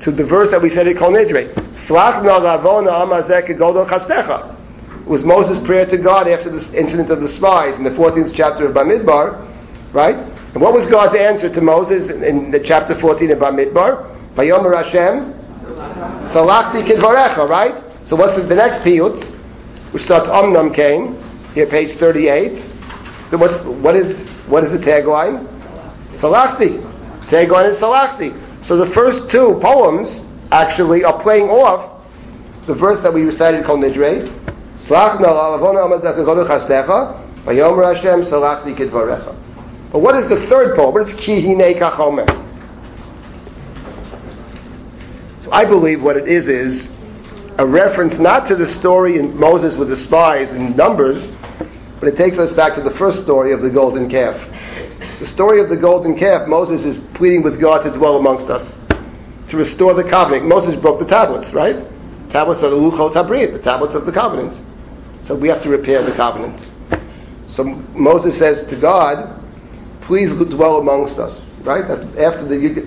to 0.03 0.13
the 0.13 0.25
verse 0.25 0.49
that 0.53 0.63
we 0.63 0.71
said 0.71 0.87
in 0.87 0.97
Kol 0.97 1.11
Nidre. 1.11 1.53
Slachna 1.75 2.39
lavona 2.39 3.03
amazek 3.03 3.49
chastecha. 3.49 4.55
It 5.01 5.09
was 5.09 5.25
Moses' 5.25 5.59
prayer 5.67 5.85
to 5.85 5.99
God 5.99 6.29
after 6.29 6.49
the 6.49 6.63
incident 6.79 7.11
of 7.11 7.23
the 7.23 7.29
spies 7.29 7.75
in 7.75 7.83
the 7.83 7.91
14th 7.91 8.33
chapter 8.37 8.69
of 8.69 8.77
Bamidbar, 8.77 9.93
right? 9.93 10.15
And 10.15 10.63
what 10.63 10.73
was 10.73 10.87
God's 10.87 11.19
answer 11.19 11.53
to 11.53 11.61
Moses 11.61 12.09
in, 12.09 12.23
in 12.23 12.53
the 12.53 12.61
chapter 12.61 12.97
14 13.01 13.33
of 13.33 13.39
Bamidbar? 13.41 14.37
Vayomer 14.37 14.81
Hashem, 14.81 15.35
salachti 16.31 16.87
kidvarecha, 16.87 17.49
right? 17.49 17.83
So 18.07 18.15
what's 18.15 18.41
the, 18.41 18.47
the 18.47 18.55
next 18.55 18.79
piyut, 18.83 19.25
which 19.93 20.05
starts 20.05 20.29
Omnam 20.29 20.73
came, 20.73 21.21
here 21.53 21.67
page 21.67 21.99
38. 21.99 22.59
So 23.33 23.39
what, 23.39 23.67
what 23.81 23.97
is 23.97 24.17
what 24.49 24.63
is 24.63 24.71
the 24.71 24.79
tagline? 24.79 25.56
Salachti. 26.19 26.83
Tagline 27.29 27.73
is 27.73 27.79
Salachti. 27.79 28.67
So 28.67 28.77
the 28.77 28.93
first 28.93 29.31
two 29.31 29.59
poems 29.63 30.21
actually 30.51 31.05
are 31.05 31.23
playing 31.23 31.49
off 31.49 32.03
the 32.67 32.75
verse 32.75 33.01
that 33.03 33.13
we 33.13 33.23
recited 33.23 33.65
Kol 33.65 33.79
Nidre. 33.79 34.29
Slachna 34.87 35.27
salachti 37.47 38.77
kidvarecha. 38.77 39.35
But 39.93 40.01
what 40.01 40.17
is 40.17 40.29
the 40.29 40.47
third 40.49 40.77
poem? 40.77 40.93
What 40.93 41.07
is 41.07 41.13
ki 41.15 41.41
hine 41.43 41.75
kachomer? 41.75 42.27
So 45.43 45.53
I 45.53 45.65
believe 45.65 46.03
what 46.03 46.17
it 46.17 46.27
is 46.27 46.49
is 46.49 46.89
a 47.59 47.67
reference 47.67 48.19
not 48.19 48.49
to 48.49 48.57
the 48.57 48.69
story 48.69 49.17
in 49.19 49.37
Moses 49.39 49.77
with 49.77 49.89
the 49.89 49.97
spies 49.97 50.53
in 50.53 50.77
Numbers, 50.77 51.31
but 52.01 52.09
it 52.09 52.17
takes 52.17 52.37
us 52.39 52.55
back 52.57 52.75
to 52.75 52.83
the 52.83 52.91
first 52.99 53.23
story 53.23 53.53
of 53.53 53.63
the 53.63 53.71
golden 53.71 54.11
calf. 54.11 54.37
The 55.21 55.27
story 55.29 55.61
of 55.61 55.69
the 55.71 55.77
golden 55.77 56.19
calf, 56.19 56.47
Moses 56.47 56.85
is 56.85 57.03
pleading 57.15 57.43
with 57.43 57.59
God 57.61 57.85
to 57.85 57.91
dwell 57.91 58.17
amongst 58.17 58.47
us, 58.51 58.75
to 59.49 59.57
restore 59.57 59.95
the 59.95 60.05
covenant. 60.05 60.47
Moses 60.47 60.77
broke 60.77 60.99
the 60.99 61.07
tablets, 61.07 61.53
right? 61.53 61.77
Tablets 62.31 62.63
are 62.63 62.69
the 62.69 62.77
Luchot 62.77 63.15
Habrit, 63.15 63.53
the 63.53 63.63
tablets 63.63 63.95
of 63.95 64.05
the 64.05 64.13
covenant. 64.13 64.59
So 65.25 65.35
we 65.35 65.49
have 65.49 65.63
to 65.63 65.71
repair 65.71 66.03
the 66.05 66.13
covenant. 66.13 66.61
So 67.49 67.65
Moses 67.65 68.39
says 68.39 68.69
to 68.69 68.77
God, 68.79 69.43
please 70.03 70.31
dwell 70.31 70.79
amongst 70.79 71.19
us, 71.19 71.51
right? 71.63 71.89
That's 71.89 72.05
after 72.19 72.47
the, 72.47 72.87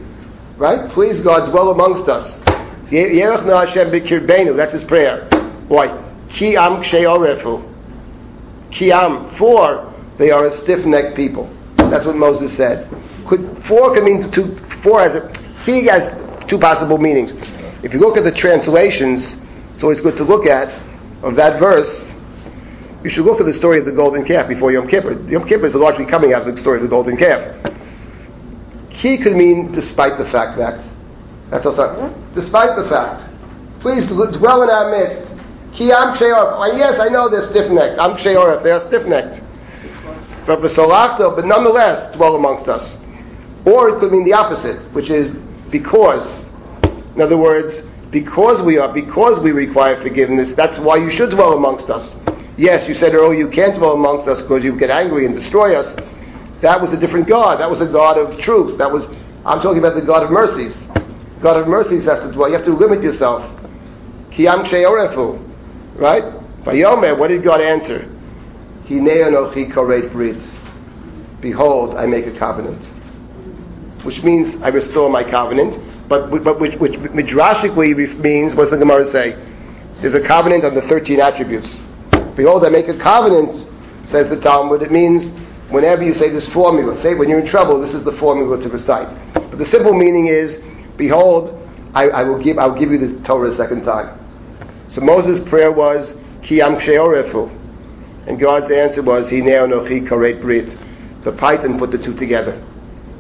right? 0.57 0.91
Please 0.91 1.19
God 1.21 1.49
dwell 1.49 1.71
amongst 1.71 2.07
us. 2.09 2.39
That's 4.55 4.73
his 4.73 4.83
prayer. 4.83 5.27
Why? 5.67 5.87
Ki 6.29 6.55
am 6.55 6.83
ksheorefu. 6.83 7.63
Ki 8.71 8.91
am, 8.91 9.35
for 9.37 9.93
they 10.19 10.29
are 10.29 10.45
a 10.45 10.57
stiff-necked 10.61 11.15
people. 11.15 11.49
That's 11.89 12.05
what 12.05 12.15
Moses 12.15 12.55
said. 12.55 12.89
Could, 13.27 13.63
four 13.67 13.93
could 13.93 14.03
mean 14.03 14.31
two, 14.31 14.57
four 14.83 15.01
has 15.01 15.15
a, 15.15 15.27
has 15.91 16.49
two 16.49 16.59
possible 16.59 16.97
meanings. 16.97 17.31
If 17.83 17.93
you 17.93 17.99
look 17.99 18.17
at 18.17 18.23
the 18.23 18.31
translations, 18.31 19.35
it's 19.73 19.83
always 19.83 20.01
good 20.01 20.17
to 20.17 20.23
look 20.23 20.45
at, 20.45 20.67
of 21.23 21.35
that 21.35 21.59
verse, 21.59 22.07
you 23.03 23.09
should 23.09 23.25
look 23.25 23.39
at 23.39 23.45
the 23.45 23.53
story 23.53 23.79
of 23.79 23.85
the 23.85 23.91
golden 23.91 24.25
calf 24.25 24.49
before 24.49 24.71
Yom 24.71 24.87
Kippur. 24.87 25.21
Yom 25.29 25.47
Kippur 25.47 25.67
is 25.67 25.75
largely 25.75 26.05
coming 26.05 26.33
out 26.33 26.47
of 26.47 26.53
the 26.53 26.61
story 26.61 26.77
of 26.77 26.83
the 26.83 26.89
golden 26.89 27.15
calf. 27.15 27.55
He 28.89 29.17
could 29.17 29.37
mean 29.37 29.71
despite 29.71 30.17
the 30.17 30.29
fact 30.29 30.57
that. 30.57 30.85
That's 31.49 31.65
also, 31.65 32.13
despite 32.33 32.75
the 32.75 32.89
fact. 32.89 33.25
Please 33.79 34.05
dwell 34.07 34.63
in 34.63 34.69
our 34.69 34.91
midst. 34.91 35.31
Ki 35.73 35.91
am 35.91 36.17
Yes, 36.77 36.99
I 36.99 37.07
know 37.07 37.29
they're 37.29 37.49
stiff-necked. 37.49 37.99
I'm 37.99 38.17
ksheoref. 38.17 38.63
They're 38.63 38.81
stiff-necked. 38.81 39.41
But 39.41 39.48
but 40.57 41.45
nonetheless 41.45 42.15
dwell 42.15 42.35
amongst 42.35 42.67
us. 42.67 42.97
Or 43.65 43.89
it 43.89 43.99
could 43.99 44.11
mean 44.11 44.25
the 44.25 44.33
opposite, 44.33 44.81
which 44.93 45.09
is 45.09 45.35
because. 45.69 46.47
In 47.15 47.21
other 47.21 47.37
words, 47.37 47.83
because 48.11 48.61
we 48.61 48.77
are, 48.77 48.91
because 48.91 49.39
we 49.39 49.51
require 49.51 50.01
forgiveness, 50.01 50.49
that's 50.55 50.79
why 50.79 50.97
you 50.97 51.11
should 51.11 51.31
dwell 51.31 51.53
amongst 51.53 51.89
us. 51.89 52.15
Yes, 52.57 52.87
you 52.87 52.95
said 52.95 53.13
earlier 53.13 53.39
you 53.39 53.49
can't 53.49 53.75
dwell 53.75 53.93
amongst 53.93 54.27
us 54.27 54.41
because 54.41 54.63
you 54.63 54.77
get 54.77 54.89
angry 54.89 55.25
and 55.25 55.35
destroy 55.35 55.75
us. 55.75 55.95
That 56.61 56.81
was 56.81 56.91
a 56.91 56.97
different 56.97 57.27
God. 57.27 57.59
That 57.59 57.69
was 57.69 57.81
a 57.81 57.87
God 57.87 58.17
of 58.17 58.39
truth. 58.41 58.77
That 58.77 58.91
was, 58.91 59.05
I'm 59.45 59.61
talking 59.61 59.79
about 59.79 59.95
the 59.95 60.01
God 60.01 60.23
of 60.23 60.31
mercies. 60.31 60.75
God 61.41 61.57
of 61.57 61.67
mercies 61.67 62.03
has 62.05 62.21
to 62.23 62.31
dwell. 62.31 62.49
You 62.49 62.55
have 62.55 62.65
to 62.65 62.73
limit 62.73 63.01
yourself. 63.01 63.43
Kiyam. 64.31 64.65
Right? 65.95 66.23
Vayomer, 66.63 67.17
what 67.17 67.27
did 67.27 67.43
God 67.43 67.61
answer? 67.61 68.09
Behold, 71.41 71.95
I 71.95 72.05
make 72.05 72.25
a 72.25 72.37
covenant. 72.37 72.83
Which 74.03 74.23
means 74.23 74.61
I 74.63 74.69
restore 74.69 75.09
my 75.09 75.23
covenant. 75.23 76.09
But, 76.09 76.31
but 76.43 76.59
which, 76.59 76.75
which 76.79 76.93
midrashically 76.93 78.17
means, 78.19 78.55
what's 78.55 78.71
the 78.71 78.77
Gemara 78.77 79.11
say? 79.11 79.31
There's 80.01 80.15
a 80.15 80.25
covenant 80.25 80.65
on 80.65 80.73
the 80.73 80.81
13 80.81 81.19
attributes. 81.19 81.81
Behold, 82.35 82.65
I 82.65 82.69
make 82.69 82.87
a 82.87 82.97
covenant, 82.97 83.67
says 84.07 84.27
the 84.29 84.39
Talmud. 84.39 84.81
It 84.81 84.91
means 84.91 85.29
whenever 85.69 86.03
you 86.03 86.13
say 86.15 86.31
this 86.31 86.47
formula, 86.49 86.99
say 87.03 87.13
when 87.13 87.29
you're 87.29 87.41
in 87.41 87.47
trouble, 87.47 87.79
this 87.79 87.93
is 87.93 88.03
the 88.03 88.17
formula 88.17 88.59
to 88.61 88.69
recite. 88.69 89.33
But 89.33 89.59
the 89.59 89.65
simple 89.65 89.93
meaning 89.93 90.27
is, 90.27 90.57
behold, 90.97 91.55
I, 91.93 92.09
I 92.09 92.23
will 92.23 92.41
give, 92.41 92.57
I 92.57 92.65
will 92.65 92.79
give 92.79 92.91
you 92.91 92.97
the 92.97 93.23
Torah 93.23 93.51
a 93.51 93.57
second 93.57 93.83
time. 93.83 94.17
So 94.89 95.01
Moses' 95.01 95.47
prayer 95.47 95.71
was, 95.71 96.15
Ki 96.41 96.61
am 96.61 96.79
and 98.27 98.39
God's 98.39 98.71
answer 98.71 99.01
was, 99.01 99.29
Hinei 99.29 99.67
anochi 99.67 100.07
karet 100.07 100.41
brit. 100.41 100.77
The 101.23 101.31
paytan 101.31 101.77
put 101.77 101.91
the 101.91 101.97
two 101.97 102.13
together. 102.15 102.63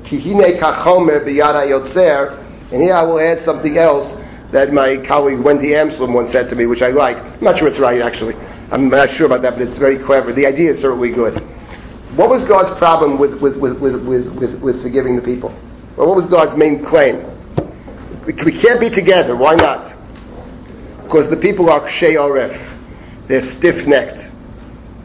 Ki 0.05 0.19
hine 0.19 0.59
kachomer 0.59 1.25
biyad 1.25 1.67
yotzer. 1.67 2.37
And 2.71 2.81
here 2.81 2.93
I 2.93 3.03
will 3.03 3.19
add 3.19 3.43
something 3.43 3.77
else 3.77 4.07
that 4.51 4.71
my 4.73 4.97
colleague 5.07 5.39
Wendy 5.39 5.69
Amsellem 5.69 6.13
once 6.13 6.31
said 6.31 6.49
to 6.49 6.55
me, 6.55 6.65
which 6.65 6.81
I 6.81 6.89
like. 6.89 7.17
I'm 7.17 7.43
not 7.43 7.57
sure 7.57 7.67
it's 7.67 7.79
right, 7.79 8.01
actually. 8.01 8.35
I'm 8.71 8.89
not 8.89 9.11
sure 9.11 9.25
about 9.25 9.41
that, 9.41 9.53
but 9.53 9.61
it's 9.63 9.77
very 9.77 9.97
clever. 9.97 10.31
The 10.33 10.45
idea 10.45 10.71
is 10.71 10.79
certainly 10.79 11.11
good. 11.11 11.39
What 12.15 12.29
was 12.29 12.43
God's 12.45 12.77
problem 12.77 13.19
with, 13.19 13.39
with, 13.41 13.57
with, 13.57 13.79
with, 13.79 14.03
with, 14.03 14.61
with 14.61 14.81
forgiving 14.81 15.15
the 15.15 15.21
people? 15.21 15.49
Well, 15.97 16.07
what 16.07 16.15
was 16.15 16.25
God's 16.27 16.55
main 16.57 16.85
claim? 16.85 17.25
We 18.25 18.51
can't 18.51 18.79
be 18.79 18.89
together. 18.89 19.35
Why 19.35 19.55
not? 19.55 19.95
Because 21.03 21.29
the 21.29 21.37
people 21.37 21.69
are 21.69 21.81
kshay. 21.87 22.15
They're 23.27 23.41
stiff-necked. 23.41 24.29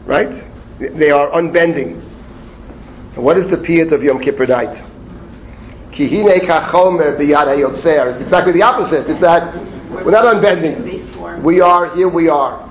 Right? 0.05 0.43
They 0.79 1.09
are 1.09 1.31
unbending. 1.31 2.01
And 3.15 3.23
what 3.23 3.37
is 3.37 3.49
the 3.49 3.57
piyut 3.57 3.91
of 3.91 4.03
Yom 4.03 4.21
Kippur 4.21 4.45
night? 4.45 4.75
Kihine 5.91 6.39
kachomer 6.41 7.17
biyad 7.17 7.57
It's 8.13 8.21
exactly 8.21 8.51
the 8.51 8.61
opposite. 8.61 9.09
It's 9.09 9.21
that 9.21 9.55
we're 9.89 10.11
not 10.11 10.25
unbending. 10.25 11.43
We 11.43 11.61
are, 11.61 11.95
here 11.95 12.09
we 12.09 12.27
are. 12.27 12.61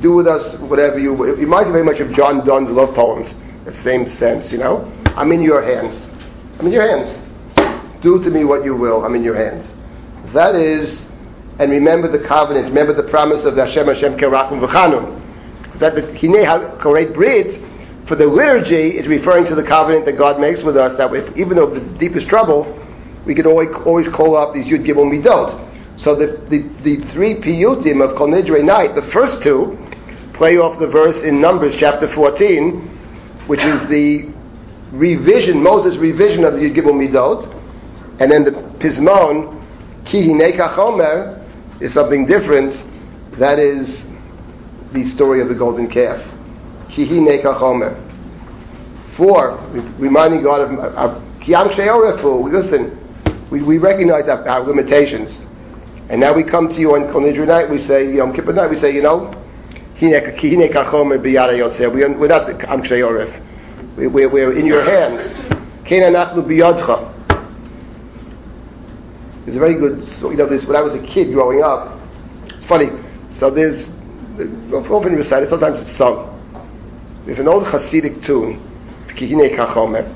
Do 0.00 0.14
with 0.14 0.26
us 0.26 0.58
whatever 0.60 0.98
you 0.98 1.12
It 1.24 1.38
reminds 1.38 1.66
me 1.66 1.72
very 1.72 1.84
much 1.84 2.00
of 2.00 2.10
John 2.12 2.44
Donne's 2.46 2.70
love 2.70 2.94
poems. 2.94 3.32
The 3.66 3.74
same 3.74 4.08
sense, 4.08 4.50
you 4.50 4.58
know? 4.58 4.90
I'm 5.16 5.30
in 5.32 5.42
your 5.42 5.62
hands. 5.62 6.06
I'm 6.58 6.66
in 6.66 6.72
your 6.72 6.88
hands. 6.88 7.20
Do 8.00 8.22
to 8.22 8.30
me 8.30 8.44
what 8.44 8.64
you 8.64 8.74
will. 8.74 9.04
I'm 9.04 9.14
in 9.14 9.22
your 9.22 9.36
hands. 9.36 9.70
That 10.32 10.54
is, 10.54 11.04
and 11.58 11.70
remember 11.70 12.08
the 12.08 12.26
covenant. 12.26 12.68
Remember 12.68 12.94
the 12.94 13.08
promise 13.10 13.44
of 13.44 13.56
the 13.56 13.66
Hashem 13.66 13.86
Hashem 13.86 14.16
Kerakum 14.16 14.66
V'chanun 14.66 15.20
that 15.80 15.94
the 15.94 16.02
Hinei 16.02 16.44
HaKoret 16.44 17.14
Brit, 17.14 17.60
for 18.06 18.14
the 18.14 18.26
liturgy, 18.26 18.98
is 18.98 19.06
referring 19.08 19.46
to 19.46 19.54
the 19.54 19.64
covenant 19.64 20.04
that 20.06 20.16
God 20.16 20.40
makes 20.40 20.62
with 20.62 20.76
us, 20.76 20.96
that 20.98 21.12
if, 21.14 21.36
even 21.36 21.56
though 21.56 21.70
the 21.70 21.80
deepest 21.98 22.28
trouble, 22.28 22.76
we 23.26 23.34
can 23.34 23.46
always, 23.46 23.68
always 23.84 24.08
call 24.08 24.36
up 24.36 24.54
these 24.54 24.66
Yud 24.66 24.86
Gimel 24.86 25.10
Midot. 25.10 25.68
So 25.98 26.14
the, 26.14 26.38
the, 26.48 26.62
the 26.82 27.12
three 27.12 27.36
piyutim 27.36 28.02
of 28.06 28.16
Kol 28.16 28.28
Nidre 28.28 28.64
night, 28.64 28.94
the 28.94 29.10
first 29.10 29.42
two, 29.42 29.78
play 30.34 30.56
off 30.56 30.78
the 30.78 30.86
verse 30.86 31.16
in 31.18 31.40
Numbers 31.40 31.74
chapter 31.76 32.12
14, 32.14 32.80
which 33.46 33.60
is 33.60 33.88
the 33.88 34.32
revision, 34.92 35.62
Moses' 35.62 35.96
revision 35.96 36.44
of 36.44 36.54
the 36.54 36.60
Yud 36.60 36.76
Gimel 36.76 36.94
Midot, 36.94 37.56
and 38.20 38.30
then 38.30 38.44
the 38.44 38.52
Pismon, 38.80 39.56
Ki 40.04 40.26
Hinei 40.26 41.46
is 41.80 41.92
something 41.94 42.26
different. 42.26 42.82
That 43.38 43.58
is 43.58 44.04
the 44.92 45.08
story 45.10 45.40
of 45.40 45.48
the 45.48 45.54
golden 45.54 45.88
calf. 45.88 46.20
Kihi 46.90 47.42
Chomer. 47.42 48.06
Four, 49.16 49.58
reminding 49.98 50.42
God 50.42 50.60
of 50.62 50.78
uh, 50.78 51.20
Kiyam 51.40 51.72
Sheorefu. 51.74 52.50
Listen, 52.50 52.96
we, 53.50 53.62
we 53.62 53.78
recognize 53.78 54.28
our, 54.28 54.46
our 54.48 54.60
limitations. 54.62 55.46
And 56.08 56.20
now 56.20 56.34
we 56.34 56.42
come 56.42 56.68
to 56.68 56.74
you 56.74 56.94
on, 56.94 57.04
on 57.14 57.22
Nidre 57.22 57.46
night, 57.46 57.70
we 57.70 57.84
say, 57.86 58.12
Yom 58.14 58.32
Kippur 58.32 58.52
night, 58.52 58.70
we 58.70 58.80
say, 58.80 58.92
you 58.92 59.02
know, 59.02 59.26
Hine 59.98 60.12
Hine 60.12 60.68
Kachomer 60.72 61.18
Biyada 61.18 61.52
Yotzeh. 61.56 61.92
We- 61.92 62.00
We're 62.18 62.28
not 62.28 62.46
the 62.46 62.70
Am 62.70 62.82
Kshei 62.82 63.02
Oref. 63.06 63.96
We- 63.96 64.08
We're, 64.08 64.28
we're 64.28 64.52
in 64.56 64.66
your 64.66 64.82
hands. 64.82 65.30
Kena 65.84 66.10
Nachnu 66.10 66.42
Biyadcha. 66.44 67.16
There's 69.44 69.56
a 69.56 69.58
very 69.58 69.74
good, 69.74 70.08
you 70.22 70.36
know, 70.36 70.48
this, 70.48 70.64
when 70.64 70.76
I 70.76 70.80
was 70.80 70.94
a 70.94 71.02
kid 71.02 71.32
growing 71.32 71.62
up, 71.62 71.98
it's 72.46 72.66
funny. 72.66 72.88
So 73.38 73.50
there's, 73.50 73.88
often 74.72 75.14
recited, 75.14 75.48
sometimes 75.48 75.80
it's 75.80 75.92
sung. 75.92 76.26
There's 77.26 77.38
an 77.38 77.48
old 77.48 77.64
Hasidic 77.64 78.24
tune, 78.24 78.60
Kihine 79.08 79.54
Kachomer. 79.56 80.14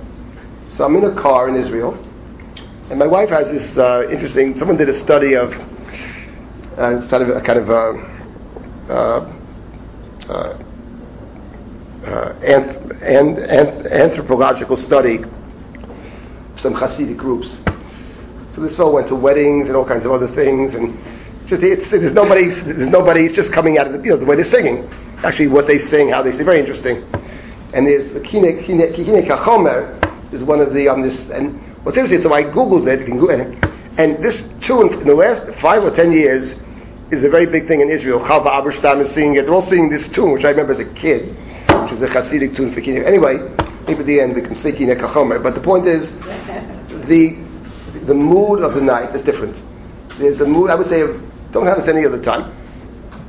So 0.71 0.85
I'm 0.85 0.97
in 0.97 1.05
a 1.05 1.21
car 1.21 1.49
in 1.49 1.57
Israel, 1.57 1.95
and 2.91 2.99
my 2.99 3.07
wife 3.07 3.29
has 3.29 3.49
this 3.49 3.77
uh, 3.77 4.09
interesting. 4.11 4.57
Someone 4.57 4.77
did 4.77 4.89
a 4.89 4.99
study 4.99 5.35
of 5.35 5.53
uh, 5.53 7.09
kind 7.09 7.23
of 7.23 7.29
a 7.29 7.41
kind 7.41 7.59
of 7.59 7.71
uh, 7.71 7.93
uh, 8.89 9.21
uh, 10.29 10.59
anth- 12.43 13.03
an- 13.03 13.39
an- 13.39 13.87
anthropological 13.87 14.77
study 14.77 15.23
of 15.23 16.61
some 16.61 16.75
Hasidic 16.75 17.17
groups. 17.17 17.57
So 18.55 18.61
this 18.61 18.77
fellow 18.77 18.93
went 18.93 19.09
to 19.09 19.15
weddings 19.15 19.67
and 19.67 19.77
all 19.77 19.87
kinds 19.87 20.05
of 20.05 20.13
other 20.13 20.29
things, 20.29 20.75
and 20.75 20.97
just 21.47 21.63
it's, 21.63 21.91
there's 21.91 22.15
nobody 22.15 22.49
there's 22.49 22.89
nobody. 22.89 23.27
It's 23.27 23.35
just 23.35 23.53
coming 23.53 23.79
out 23.79 23.87
of 23.87 23.93
the 23.93 23.99
you 24.01 24.11
know 24.11 24.17
the 24.17 24.25
way 24.25 24.37
they're 24.37 24.45
singing. 24.45 24.89
Actually, 25.23 25.49
what 25.49 25.67
they 25.67 25.79
sing, 25.79 26.09
how 26.09 26.23
they 26.23 26.33
sing, 26.33 26.45
very 26.45 26.61
interesting. 26.61 27.03
And 27.75 27.87
there's 27.87 28.13
the 28.13 28.21
Kine 28.21 28.63
Kine 28.65 29.27
Kachomer 29.27 30.33
is 30.33 30.43
one 30.43 30.61
of 30.61 30.73
the 30.73 30.89
on 30.89 31.03
this. 31.03 31.29
And 31.31 31.61
what's 31.85 31.99
interesting, 31.99 32.23
so 32.23 32.33
I 32.33 32.45
googled 32.45 32.89
it. 32.89 33.05
Google 33.07 33.31
it, 33.31 33.65
and 33.99 34.23
this 34.25 34.43
tune 34.65 34.93
in 34.93 35.07
the 35.07 35.15
last 35.15 35.47
five 35.61 35.85
or 35.85 35.91
ten 35.91 36.13
years 36.13 36.55
is 37.11 37.23
a 37.25 37.29
very 37.29 37.47
big 37.47 37.69
thing 37.69 37.81
in 37.81 37.91
Israel. 37.91 38.21
Chava 38.21 38.47
Alberstein 38.47 39.01
is 39.01 39.13
singing 39.13 39.37
it. 39.37 39.43
They're 39.43 39.55
all 39.55 39.63
singing 39.63 39.91
this 39.91 40.09
tune, 40.09 40.33
which 40.33 40.45
I 40.45 40.51
remember 40.51 40.73
as 40.73 40.81
a 40.81 40.95
kid, 40.95 41.37
which 41.83 41.93
is 41.93 42.03
a 42.03 42.09
Hasidic 42.09 42.57
tune 42.57 42.73
for 42.73 42.81
Kine. 42.81 43.05
Anyway, 43.05 43.37
maybe 43.87 44.01
at 44.01 44.07
the 44.07 44.21
end 44.21 44.35
we 44.35 44.41
can 44.41 44.55
sing 44.55 44.77
Kine 44.77 44.97
Kachomer. 44.97 45.43
But 45.43 45.55
the 45.55 45.61
point 45.61 45.87
is, 45.87 46.11
the 47.09 47.45
the 48.07 48.15
mood 48.15 48.61
of 48.61 48.75
the 48.75 48.81
night 48.81 49.15
is 49.15 49.23
different. 49.25 49.57
There's 50.19 50.41
a 50.41 50.47
mood, 50.47 50.71
I 50.71 50.75
would 50.75 50.89
say, 50.89 51.01
of, 51.01 51.21
don't 51.55 51.67
have 51.67 51.79
this 51.79 51.89
any 51.89 52.05
other 52.05 52.23
time. 52.23 52.53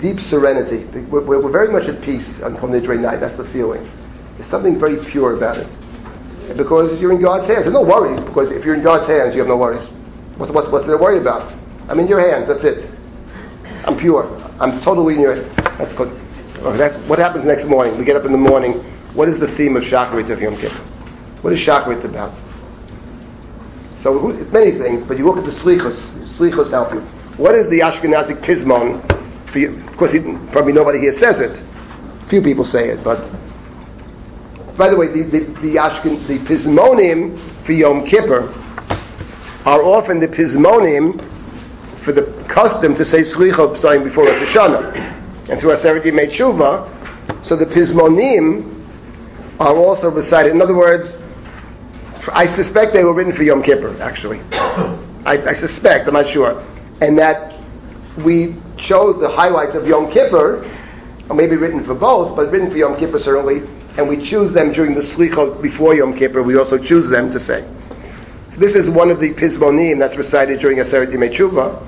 Deep 0.01 0.19
serenity. 0.19 0.84
We're, 1.07 1.23
we're, 1.23 1.51
very 1.51 1.71
much 1.71 1.88
at 1.88 2.01
peace 2.03 2.28
on 2.41 2.57
Kol 2.57 2.69
Nidre 2.69 2.99
night. 2.99 3.21
That's 3.21 3.38
the 3.38 3.47
feeling. 3.53 3.89
There's 4.38 4.49
something 4.49 4.78
very 4.78 5.05
pure 5.05 5.38
about 5.38 5.57
it. 5.57 6.57
Because 6.57 6.99
you're 6.99 7.13
in 7.13 7.21
God's 7.21 7.47
hands. 7.47 7.63
There's 7.63 7.73
no 7.73 7.82
worries, 7.82 8.19
because 8.21 8.51
if 8.51 8.65
you're 8.65 8.76
in 8.76 8.84
God's 8.84 9.07
hands, 9.07 9.34
you 9.34 9.39
have 9.39 9.47
no 9.47 9.55
worries. 9.55 9.88
What's, 10.38 10.51
what's, 10.51 10.67
what's 10.69 10.86
there 10.86 10.97
to 10.97 11.01
worry 11.01 11.19
about? 11.19 11.53
I'm 11.88 11.99
in 11.99 12.07
your 12.07 12.19
hands, 12.19 12.47
that's 12.47 12.63
it. 12.63 12.89
I'm 13.86 13.97
pure. 13.97 14.26
I'm 14.59 14.82
totally 14.82 15.15
in 15.15 15.21
your 15.21 15.36
That's 15.78 15.93
good. 15.93 16.09
Okay, 16.57 16.78
that's 16.78 16.97
what 17.07 17.19
happens 17.19 17.45
next 17.45 17.65
morning. 17.65 17.97
We 17.97 18.05
get 18.05 18.15
up 18.15 18.26
in 18.26 18.32
the 18.32 18.38
morning. 18.38 18.73
What 19.13 19.30
is 19.30 19.39
the 19.39 19.47
theme 19.55 19.76
of 19.76 19.84
Shacharit 19.84 20.30
of 20.32 20.41
Yom 20.41 20.57
Kippur? 20.57 20.76
What 21.41 21.53
is 21.53 21.59
Shacharit 21.59 22.03
about? 22.03 22.36
So 24.01 24.19
many 24.51 24.78
things, 24.78 25.03
but 25.07 25.17
you 25.17 25.26
look 25.26 25.38
at 25.38 25.45
the 25.45 25.51
Slichos. 25.51 25.97
Slichos 26.38 26.71
help 26.71 26.93
you. 26.93 27.01
What 27.38 27.53
is 27.55 27.69
the 27.69 27.81
Ashkenazic 27.81 28.41
Pismon? 28.45 29.03
Of 29.89 29.97
course, 29.97 30.11
probably 30.51 30.73
nobody 30.73 30.99
here 30.99 31.13
says 31.13 31.39
it. 31.39 31.61
Few 32.29 32.41
people 32.41 32.65
say 32.65 32.89
it, 32.89 33.03
but 33.03 33.19
by 34.77 34.89
the 34.89 34.97
way, 34.97 35.07
the 35.07 35.23
the, 35.23 35.39
the, 35.61 35.75
Ashken, 35.75 36.27
the 36.27 36.39
Pismonim 36.39 37.65
for 37.65 37.71
Yom 37.73 38.05
Kippur 38.05 38.51
are 39.65 39.81
often 39.83 40.19
the 40.19 40.27
Pismonim 40.27 42.03
for 42.03 42.11
the 42.11 42.45
custom 42.47 42.95
to 42.95 43.05
say 43.05 43.21
Slicha 43.21 43.77
starting 43.77 44.03
before 44.03 44.25
Rosh 44.25 44.49
Hashanah, 44.49 45.49
and 45.49 45.59
through 45.59 45.75
Aseret 45.75 46.03
Yimei 46.03 46.31
Tshuva. 46.31 47.45
So 47.45 47.55
the 47.55 47.65
Pismonim 47.65 48.71
are 49.59 49.75
also 49.75 50.09
recited. 50.09 50.51
In 50.51 50.61
other 50.61 50.75
words, 50.75 51.17
I 52.29 52.53
suspect 52.55 52.93
they 52.93 53.03
were 53.03 53.13
written 53.13 53.33
for 53.33 53.43
Yom 53.43 53.61
Kippur, 53.61 54.01
actually. 54.01 54.39
I, 55.25 55.41
I 55.49 55.53
suspect, 55.53 56.07
I'm 56.07 56.13
not 56.13 56.27
sure. 56.27 56.63
And 57.02 57.18
that 57.20 57.54
we 58.24 58.56
chose 58.78 59.20
the 59.20 59.30
highlights 59.30 59.76
of 59.76 59.88
Yom 59.88 60.12
Kippur, 60.12 60.64
or 61.30 61.36
maybe 61.36 61.56
written 61.56 61.84
for 61.84 61.96
both, 61.96 62.36
but 62.36 62.52
written 62.52 62.70
for 62.70 62.78
Yom 62.78 62.98
Kippur 62.98 63.20
certainly, 63.20 63.68
and 63.98 64.08
we 64.08 64.26
choose 64.30 64.52
them 64.54 64.72
during 64.74 64.93
the 64.93 65.02
Slichot 65.02 65.62
before 65.62 65.96
Yom 65.96 66.18
Kippur, 66.18 66.43
we 66.43 66.58
also 66.58 66.78
choose 66.78 67.10
them 67.10 67.32
to 67.32 67.39
say. 67.39 67.68
So 68.52 68.58
this 68.58 68.76
is 68.76 68.89
one 68.89 69.10
of 69.10 69.20
the 69.20 69.34
Pismonim 69.34 70.00
that's 70.00 70.16
recited 70.16 70.60
during 70.60 70.78
Aseret 70.78 71.12
Yimei 71.14 71.34
Tshuva, 71.36 71.82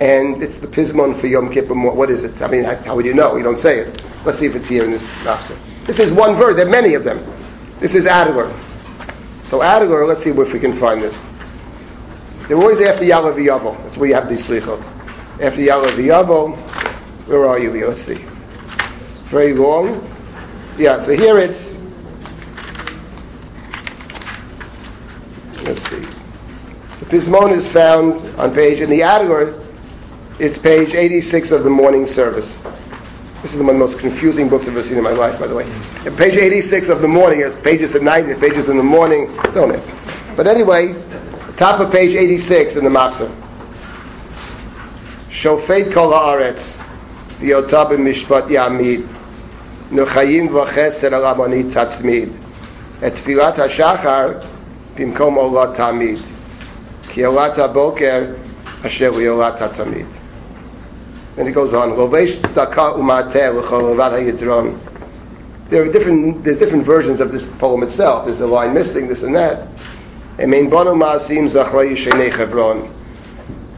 and 0.00 0.42
it's 0.42 0.56
the 0.60 0.66
Pismon 0.66 1.20
for 1.20 1.26
Yom 1.26 1.52
Kippur. 1.52 1.74
What 1.74 2.10
is 2.10 2.24
it? 2.24 2.40
I 2.42 2.48
mean, 2.48 2.64
how 2.64 2.96
would 2.96 3.06
you 3.06 3.14
know? 3.14 3.36
You 3.36 3.44
don't 3.44 3.60
say 3.60 3.78
it. 3.78 4.02
Let's 4.24 4.38
see 4.38 4.46
if 4.46 4.54
it's 4.54 4.66
here 4.66 4.84
in 4.84 4.90
this 4.90 5.02
Nafsa. 5.22 5.86
This 5.86 5.98
is 5.98 6.10
one 6.10 6.36
verse. 6.36 6.56
There 6.56 6.66
are 6.66 6.70
many 6.70 6.94
of 6.94 7.04
them. 7.04 7.18
This 7.80 7.94
is 7.94 8.06
Adler. 8.06 8.48
So 9.46 9.62
Adler, 9.62 10.06
let's 10.06 10.22
see 10.22 10.30
if 10.30 10.52
we 10.52 10.58
can 10.58 10.78
find 10.80 11.02
this. 11.02 11.14
They're 12.48 12.58
always 12.58 12.78
after 12.78 13.04
Ya'aleh 13.04 13.34
V'yavo. 13.36 13.82
That's 13.84 13.96
where 13.96 14.08
you 14.08 14.14
have 14.14 14.28
these 14.28 14.44
slichot. 14.44 14.82
After 15.40 15.60
Ya'aleh 15.60 15.96
V'yavo, 15.96 17.26
where 17.26 17.48
are 17.48 17.58
you? 17.58 17.70
Let's 17.86 18.04
see. 18.04 18.18
It's 18.18 19.30
very 19.30 19.54
long. 19.54 20.10
Yeah, 20.78 21.04
so 21.06 21.12
here 21.12 21.38
it's, 21.38 21.60
let's 25.62 25.82
see. 25.88 26.04
The 27.00 27.06
Pismon 27.06 27.56
is 27.56 27.68
found 27.68 28.20
on 28.38 28.54
page, 28.54 28.80
in 28.80 28.90
the 28.90 29.02
Adler, 29.02 29.60
it's 30.38 30.58
page 30.58 30.92
86 30.94 31.50
of 31.50 31.64
the 31.64 31.70
morning 31.70 32.06
service. 32.06 32.48
This 33.42 33.52
is 33.52 33.60
one 33.60 33.68
of 33.70 33.74
the 33.74 33.86
most 33.86 33.98
confusing 33.98 34.48
books 34.48 34.64
I've 34.64 34.76
ever 34.76 34.82
seen 34.82 34.98
in 34.98 35.04
my 35.04 35.12
life, 35.12 35.38
by 35.38 35.46
the 35.46 35.54
way. 35.54 35.64
And 35.64 36.16
page 36.18 36.34
86 36.34 36.88
of 36.88 37.02
the 37.02 37.08
morning, 37.08 37.40
there's 37.40 37.54
pages 37.62 37.94
at 37.94 38.02
night, 38.02 38.22
there's 38.26 38.38
pages 38.38 38.68
in 38.68 38.76
the 38.76 38.82
morning, 38.82 39.34
don't 39.54 39.70
it? 39.70 40.36
But 40.36 40.46
anyway, 40.46 40.94
top 41.56 41.80
of 41.80 41.92
page 41.92 42.16
86 42.16 42.74
in 42.76 42.84
the 42.84 42.90
Matzah. 42.90 43.30
Shofet 45.30 45.92
kol 45.92 46.12
haaretz, 46.12 46.62
v'yotah 47.38 47.90
b'mishpat 47.90 48.48
yamid, 48.48 49.06
nuchayim 49.90 50.48
v'chesed 50.48 51.12
al 51.12 51.34
amonit 51.34 51.72
tatzmid, 51.72 52.32
et 53.02 53.14
tfilat 53.14 53.56
hashachar 53.56 54.42
b'mkom 54.96 55.36
olat 55.36 55.76
tamid, 55.76 56.22
ki 57.12 57.22
olat 57.22 57.56
haboker 57.56 58.38
asher 58.84 59.10
olat 59.10 59.58
hatamid. 59.58 60.20
And 61.36 61.48
it 61.48 61.52
goes 61.52 61.74
on. 61.74 61.96
There 65.70 65.82
are 65.82 65.92
different. 65.92 66.44
There's 66.44 66.58
different 66.58 66.86
versions 66.86 67.18
of 67.18 67.32
this 67.32 67.44
poem 67.58 67.82
itself. 67.82 68.26
There's 68.26 68.40
a 68.40 68.46
line 68.46 68.72
missing 68.72 69.08
this 69.08 69.22
and 69.22 69.34
that. 69.34 69.68
Emein 70.38 70.68
bonu 70.68 70.94
ma'asim 70.96 71.48
zachrei 71.48 71.96
shenei 71.96 72.30
Hebron. 72.36 72.90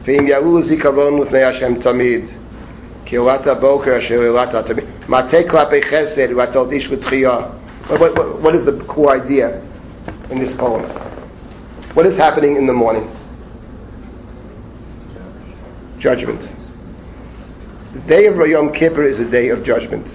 Ve'im 0.05 0.27
yalu 0.27 0.63
zikaron 0.63 1.21
l'fnei 1.21 1.53
Hashem 1.53 1.83
tamid. 1.83 2.33
Ki 3.05 3.17
olat 3.17 3.45
haboker 3.45 3.99
asher 3.99 4.19
olat 4.19 4.53
hatamid. 4.53 4.87
Mateh 5.07 5.47
klapei 5.47 5.83
chesed 5.85 6.31
u'atot 6.31 6.73
ish 6.73 6.89
v'tchiyah. 6.89 7.53
What, 7.89 8.17
what, 8.17 8.43
what 8.43 8.55
is 8.55 8.65
the 8.65 8.83
core 8.87 9.13
idea 9.13 9.61
in 10.31 10.39
this 10.39 10.55
poem? 10.55 10.83
What 11.95 12.07
is 12.07 12.17
happening 12.17 12.57
in 12.57 12.67
the 12.67 12.73
morning? 12.73 13.11
Judgment. 15.99 16.49
The 17.95 18.01
day 18.01 18.27
of 18.27 18.37
Yom 18.37 18.73
Kippur 18.73 19.05
is 19.05 19.21
a 19.21 19.31
day 19.31 19.51
of 19.51 19.63
judgment, 19.63 20.07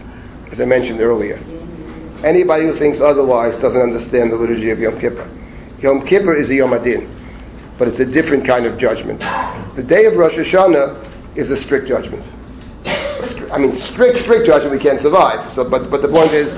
as 0.51 0.59
I 0.59 0.65
mentioned 0.65 1.01
earlier. 1.01 1.37
Anybody 2.23 2.65
who 2.65 2.77
thinks 2.77 2.99
otherwise 2.99 3.55
doesn't 3.57 3.81
understand 3.81 4.31
the 4.31 4.35
liturgy 4.35 4.69
of 4.69 4.79
Yom 4.79 4.99
Kippur. 4.99 5.40
Yom 5.81 6.05
Kippur 6.05 6.35
is 6.35 6.49
a 6.49 6.55
Yom 6.55 6.73
Adin, 6.73 7.09
but 7.77 7.87
it's 7.87 7.99
a 7.99 8.05
different 8.05 8.45
kind 8.45 8.65
of 8.65 8.77
judgment. 8.77 9.19
The 9.75 9.83
day 9.83 10.05
of 10.05 10.15
Rosh 10.15 10.33
Hashanah 10.33 11.37
is 11.37 11.49
a 11.49 11.61
strict 11.61 11.87
judgment. 11.87 12.23
I 13.51 13.57
mean, 13.57 13.75
strict, 13.75 14.19
strict 14.19 14.45
judgment 14.45 14.73
we 14.73 14.79
can't 14.79 15.01
survive. 15.01 15.53
So, 15.53 15.67
but, 15.69 15.89
but 15.89 16.01
the 16.01 16.07
point 16.07 16.33
is, 16.33 16.53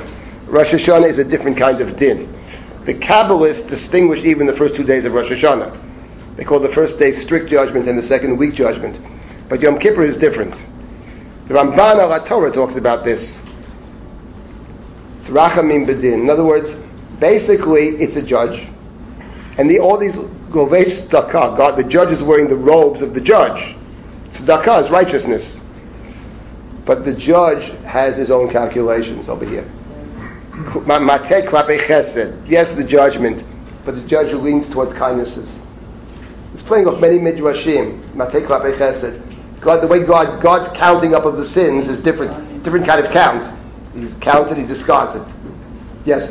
Rosh 0.47 0.71
Hashanah 0.71 1.09
is 1.09 1.17
a 1.17 1.24
different 1.24 1.57
kind 1.57 1.82
of 1.82 1.97
din. 1.97 2.32
The 2.86 2.93
Kabbalists 2.93 3.67
distinguish 3.69 4.24
even 4.24 4.45
the 4.45 4.55
first 4.57 4.76
two 4.76 4.84
days 4.84 5.05
of 5.05 5.13
Rosh 5.13 5.32
Hashanah. 5.32 6.36
They 6.36 6.43
call 6.43 6.59
the 6.59 6.74
first 6.74 6.99
day 6.99 7.19
strict 7.21 7.49
judgment 7.49 7.88
and 7.88 7.97
the 7.97 8.03
second 8.03 8.38
weak 8.38 8.55
judgment. 8.55 8.99
But 9.47 9.61
Yom 9.61 9.80
Kippur 9.80 10.03
is 10.03 10.17
different. 10.17 10.53
The 11.47 11.53
Ramban 11.53 11.99
al 11.99 12.26
Torah 12.26 12.51
talks 12.51 12.76
about 12.76 13.05
this. 13.05 13.38
It's 15.21 15.30
Rachamim 15.30 15.86
Bedin. 15.88 16.24
In 16.24 16.30
other 16.30 16.43
words, 16.43 16.69
basically, 17.19 17.89
it's 18.01 18.15
a 18.15 18.21
judge, 18.21 18.67
and 19.57 19.69
the, 19.69 19.79
all 19.79 19.97
these 19.97 20.15
Lovesh 20.15 21.07
Tzedakah, 21.07 21.57
God, 21.57 21.77
the 21.77 21.83
judge 21.83 22.11
is 22.11 22.23
wearing 22.23 22.47
the 22.47 22.55
robes 22.55 23.01
of 23.01 23.13
the 23.13 23.21
judge. 23.21 23.75
Tzedakah 24.33 24.85
is 24.85 24.89
righteousness, 24.89 25.59
but 26.85 27.05
the 27.05 27.13
judge 27.13 27.71
has 27.83 28.15
his 28.17 28.31
own 28.31 28.51
calculations 28.51 29.29
over 29.29 29.45
here. 29.45 29.69
Yes, 32.47 32.69
the 32.75 32.85
judgment, 32.87 33.43
but 33.85 33.95
the 33.95 34.05
judge 34.07 34.33
leans 34.33 34.67
towards 34.67 34.93
kindnesses. 34.93 35.59
It's 36.53 36.63
playing 36.63 36.87
off 36.87 37.01
many 37.01 37.17
midrashim. 37.17 37.99
God, 39.61 39.81
the 39.81 39.87
way 39.87 40.05
God, 40.05 40.41
God's 40.43 40.77
counting 40.77 41.15
up 41.15 41.25
of 41.25 41.37
the 41.37 41.45
sins 41.47 41.87
is 41.87 41.99
different, 42.01 42.63
different 42.63 42.85
kind 42.85 43.03
of 43.03 43.11
count. 43.11 43.59
He's 43.95 44.13
counted, 44.15 44.57
he 44.57 44.65
discards 44.65 45.15
it. 45.15 45.23
Yes. 46.05 46.29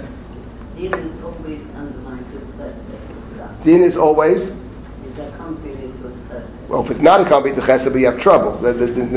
Din 0.76 0.92
is 0.92 1.22
always 1.24 1.60
underlined 1.74 2.26
to 2.32 2.38
chesed. 2.56 3.51
Din 3.64 3.82
is 3.82 3.96
always, 3.96 4.42
Is 4.42 4.52
accompanied 5.18 6.02
with 6.02 6.14
chesed. 6.28 6.68
well, 6.68 6.84
if 6.84 6.90
it's 6.90 7.00
not 7.00 7.20
accompanied 7.20 7.54
to 7.56 7.62
chesed, 7.62 7.92
we 7.92 8.02
have 8.02 8.20
trouble. 8.20 8.58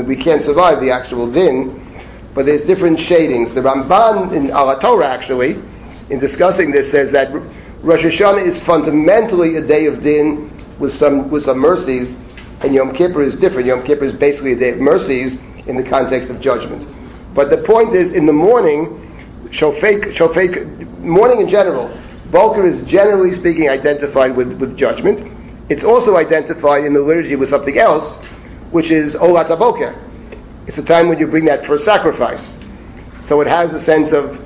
We 0.04 0.16
can't 0.16 0.44
survive 0.44 0.80
the 0.80 0.90
actual 0.90 1.30
din, 1.30 1.82
but 2.34 2.46
there's 2.46 2.66
different 2.66 3.00
shadings. 3.00 3.54
The 3.54 3.60
Ramban 3.60 4.32
in 4.34 4.50
Al 4.50 4.78
Torah 4.78 5.08
actually, 5.08 5.60
in 6.10 6.18
discussing 6.20 6.70
this, 6.70 6.90
says 6.90 7.10
that 7.12 7.32
Rosh 7.82 8.04
Hashanah 8.04 8.46
is 8.46 8.58
fundamentally 8.60 9.56
a 9.56 9.66
day 9.66 9.86
of 9.86 10.02
din 10.02 10.50
with 10.78 10.94
some 10.98 11.30
with 11.30 11.44
some 11.44 11.58
mercies, 11.58 12.14
and 12.60 12.74
Yom 12.74 12.94
Kippur 12.94 13.22
is 13.22 13.36
different. 13.36 13.66
Yom 13.66 13.84
Kippur 13.84 14.04
is 14.04 14.12
basically 14.14 14.52
a 14.52 14.56
day 14.56 14.70
of 14.70 14.78
mercies 14.78 15.38
in 15.66 15.76
the 15.76 15.82
context 15.82 16.30
of 16.30 16.40
judgment. 16.40 16.86
But 17.34 17.50
the 17.50 17.58
point 17.58 17.94
is, 17.94 18.12
in 18.12 18.24
the 18.26 18.32
morning, 18.32 19.02
shofet, 19.50 20.14
shofet, 20.14 20.98
morning 21.00 21.40
in 21.40 21.48
general, 21.48 21.88
Boker 22.30 22.64
is 22.64 22.82
generally 22.82 23.34
speaking 23.34 23.68
identified 23.68 24.36
with, 24.36 24.58
with 24.60 24.76
judgment. 24.76 25.32
It's 25.70 25.84
also 25.84 26.16
identified 26.16 26.84
in 26.84 26.92
the 26.92 27.00
liturgy 27.00 27.36
with 27.36 27.50
something 27.50 27.78
else, 27.78 28.16
which 28.70 28.90
is 28.90 29.14
Olat 29.14 29.48
HaBoker. 29.48 30.02
It's 30.66 30.76
the 30.76 30.82
time 30.82 31.08
when 31.08 31.18
you 31.18 31.26
bring 31.26 31.44
that 31.46 31.66
first 31.66 31.84
sacrifice. 31.84 32.56
So 33.20 33.40
it 33.40 33.46
has 33.46 33.72
a 33.72 33.80
sense 33.80 34.12
of 34.12 34.38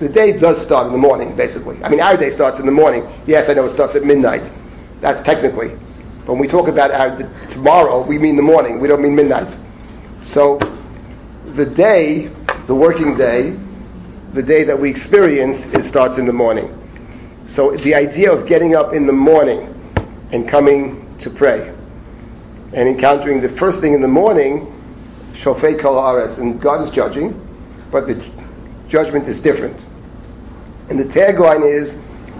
the 0.00 0.08
day 0.08 0.38
does 0.38 0.64
start 0.64 0.86
in 0.86 0.92
the 0.92 0.98
morning, 0.98 1.36
basically. 1.36 1.82
I 1.82 1.88
mean, 1.88 2.00
our 2.00 2.16
day 2.16 2.30
starts 2.30 2.60
in 2.60 2.66
the 2.66 2.72
morning. 2.72 3.02
Yes, 3.26 3.50
I 3.50 3.54
know 3.54 3.64
it 3.64 3.74
starts 3.74 3.96
at 3.96 4.04
midnight. 4.04 4.48
That's 5.00 5.24
technically. 5.26 5.70
But 6.24 6.34
when 6.34 6.38
we 6.38 6.46
talk 6.46 6.68
about 6.68 6.92
our, 6.92 7.16
the, 7.16 7.24
tomorrow, 7.50 8.06
we 8.06 8.18
mean 8.18 8.36
the 8.36 8.42
morning. 8.42 8.80
We 8.80 8.86
don't 8.86 9.02
mean 9.02 9.16
midnight. 9.16 9.52
So 10.24 10.58
the 11.56 11.66
day, 11.66 12.28
the 12.68 12.74
working 12.74 13.16
day, 13.16 13.56
the 14.38 14.42
day 14.44 14.62
that 14.62 14.80
we 14.80 14.88
experience, 14.88 15.58
it 15.74 15.84
starts 15.84 16.16
in 16.16 16.24
the 16.24 16.32
morning. 16.32 16.72
So 17.48 17.76
the 17.78 17.92
idea 17.92 18.30
of 18.30 18.46
getting 18.46 18.76
up 18.76 18.94
in 18.94 19.04
the 19.04 19.12
morning 19.12 19.74
and 20.30 20.48
coming 20.48 21.18
to 21.18 21.28
pray 21.28 21.74
and 22.72 22.88
encountering 22.88 23.40
the 23.40 23.48
first 23.56 23.80
thing 23.80 23.94
in 23.94 24.00
the 24.00 24.06
morning, 24.06 24.72
shofei 25.42 25.80
kol 25.82 25.96
haaretz, 25.96 26.38
and 26.38 26.60
God 26.60 26.86
is 26.86 26.94
judging, 26.94 27.34
but 27.90 28.06
the 28.06 28.14
judgment 28.88 29.26
is 29.26 29.40
different. 29.40 29.80
And 30.88 31.00
the 31.00 31.12
tagline 31.12 31.68
is, 31.68 31.94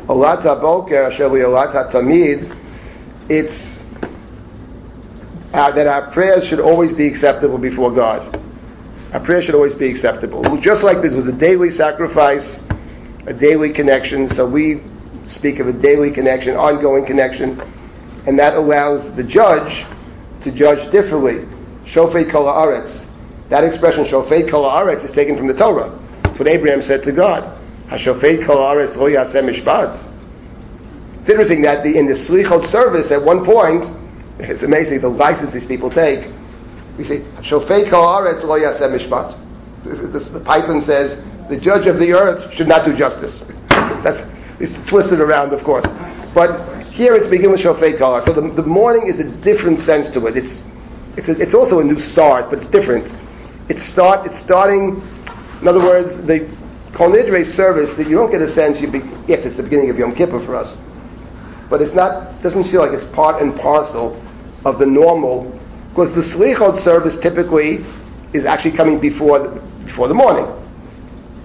Olat 0.07 0.43
HaBoker 0.43 1.13
asher 1.13 1.29
Olat 1.29 1.73
HaTamid, 1.75 2.57
it's 3.29 3.61
uh, 5.53 5.73
that 5.73 5.89
our 5.89 6.13
prayers 6.13 6.47
should 6.47 6.61
always 6.61 6.93
be 6.93 7.09
acceptable 7.09 7.59
before 7.59 7.91
God. 7.91 8.41
Our 9.13 9.21
prayer 9.21 9.41
should 9.41 9.55
always 9.55 9.75
be 9.75 9.91
acceptable. 9.91 10.43
Just 10.61 10.83
like 10.83 11.01
this 11.01 11.15
was 11.15 11.27
a 11.27 11.33
daily 11.33 11.71
sacrifice, 11.71 12.61
a 13.27 13.33
daily 13.33 13.73
connection, 13.73 14.29
so 14.35 14.47
we 14.47 14.83
speak 15.27 15.61
of 15.61 15.67
a 15.67 15.73
daily 15.73 16.11
connection, 16.11 16.57
ongoing 16.57 17.07
connection, 17.07 17.61
and 18.27 18.39
that 18.39 18.55
allows 18.55 19.17
the 19.17 19.25
judge 19.25 19.87
to 20.43 20.53
judge 20.53 20.93
differently. 20.93 21.47
Shofei 21.87 22.31
kol 22.31 22.45
haaretz. 22.45 23.07
That 23.49 23.65
expression, 23.65 24.05
shofei 24.05 24.51
kol 24.51 24.65
haaretz, 24.65 25.05
is 25.05 25.11
taken 25.11 25.39
from 25.39 25.47
the 25.47 25.55
Torah. 25.55 25.99
That's 26.25 26.39
what 26.39 26.49
Abraham 26.49 26.83
said 26.83 27.03
to 27.05 27.13
God. 27.13 27.59
Hashofei 27.89 28.45
kol 28.45 28.57
haaretz 28.57 28.95
lo 28.97 29.09
yaseh 29.09 29.43
mishpat. 29.43 30.05
It's 31.21 31.31
interesting 31.31 31.63
that 31.63 31.83
the, 31.83 31.97
in 31.97 32.07
the 32.07 32.15
Slichot 32.15 32.71
service, 32.71 33.11
at 33.11 33.23
one 33.23 33.45
point, 33.45 33.85
it's 34.39 34.63
amazing 34.63 35.01
the 35.01 35.09
license 35.09 35.55
these 35.55 35.67
people 35.67 35.91
take. 35.91 36.31
We 36.99 37.05
say, 37.05 37.21
Shofei 37.43 37.89
kol 37.89 38.05
haaretz 38.05 38.43
lo 38.45 38.59
yaseh 38.59 38.91
mishpat. 38.91 39.45
The 39.85 40.41
paytan 40.41 40.85
says, 40.85 41.17
the 41.49 41.59
judge 41.59 41.87
of 41.87 41.99
the 41.99 42.13
earth 42.13 42.53
should 42.53 42.69
not 42.69 42.85
do 42.85 42.95
justice. 42.95 43.43
That's 43.69 44.21
it's 44.61 44.91
twisted 44.91 45.21
around, 45.21 45.53
of 45.53 45.65
course. 45.65 45.87
But 46.35 46.85
here 46.91 47.15
it's 47.15 47.29
beginning 47.29 47.53
with 47.53 47.61
Shofei 47.61 47.97
kol. 47.97 48.21
So 48.27 48.33
the, 48.33 48.51
the 48.55 48.69
morning 48.69 49.07
is 49.07 49.19
a 49.21 49.31
different 49.41 49.81
sense 49.81 50.09
to 50.11 50.27
it. 50.27 50.37
It's 50.37 50.65
it's, 51.19 51.29
a, 51.29 51.33
it's 51.41 51.55
also 51.55 51.81
a 51.81 51.85
new 51.85 51.99
start, 51.99 52.49
but 52.49 52.61
it's 52.61 52.69
different. 52.69 53.13
It's 53.69 53.83
start. 53.83 54.25
It's 54.25 54.39
starting. 54.39 55.03
In 55.61 55.67
other 55.67 55.81
words, 55.81 56.15
the 56.29 56.47
Kol 56.95 57.11
Nidre 57.11 57.45
service 57.57 57.91
that 57.97 58.09
you 58.09 58.17
don't 58.17 58.31
get 58.31 58.41
a 58.41 58.55
sense. 58.55 58.81
You 58.81 58.89
be, 58.89 59.01
yes, 59.27 59.45
it's 59.45 59.57
the 59.57 59.65
beginning 59.65 59.91
of 59.91 59.99
Yom 59.99 60.15
Kippur 60.15 60.45
for 60.47 60.55
us, 60.55 60.77
but 61.69 61.83
it's 61.83 61.93
not. 61.93 62.41
Doesn't 62.41 62.65
feel 62.71 62.87
like 62.87 62.93
it's 62.93 63.07
part 63.15 63.43
and 63.43 63.59
parcel 63.59 64.15
of 64.65 64.79
the 64.79 64.87
normal. 64.87 65.58
Because 65.99 66.15
the 66.15 66.37
Slichot 66.37 66.81
service 66.85 67.19
typically 67.19 67.85
is 68.33 68.45
actually 68.45 68.77
coming 68.77 69.01
before 69.01 69.41
the, 69.41 69.49
before 69.85 70.07
the 70.07 70.15
morning. 70.15 70.47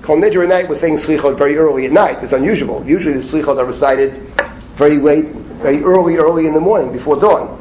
Kol 0.03 0.17
Nidre 0.17 0.47
night 0.47 0.69
was 0.69 0.79
saying 0.79 0.97
Slichot 0.97 1.39
very 1.39 1.57
early 1.57 1.87
at 1.87 1.91
night. 1.91 2.21
It's 2.21 2.33
unusual. 2.33 2.85
Usually 2.85 3.13
the 3.13 3.27
Slichot 3.27 3.57
are 3.57 3.65
recited 3.65 4.31
very 4.77 4.97
late, 4.97 5.25
very 5.63 5.83
early, 5.83 6.17
early 6.17 6.45
in 6.45 6.53
the 6.53 6.59
morning 6.59 6.95
before 6.95 7.19
dawn. 7.19 7.59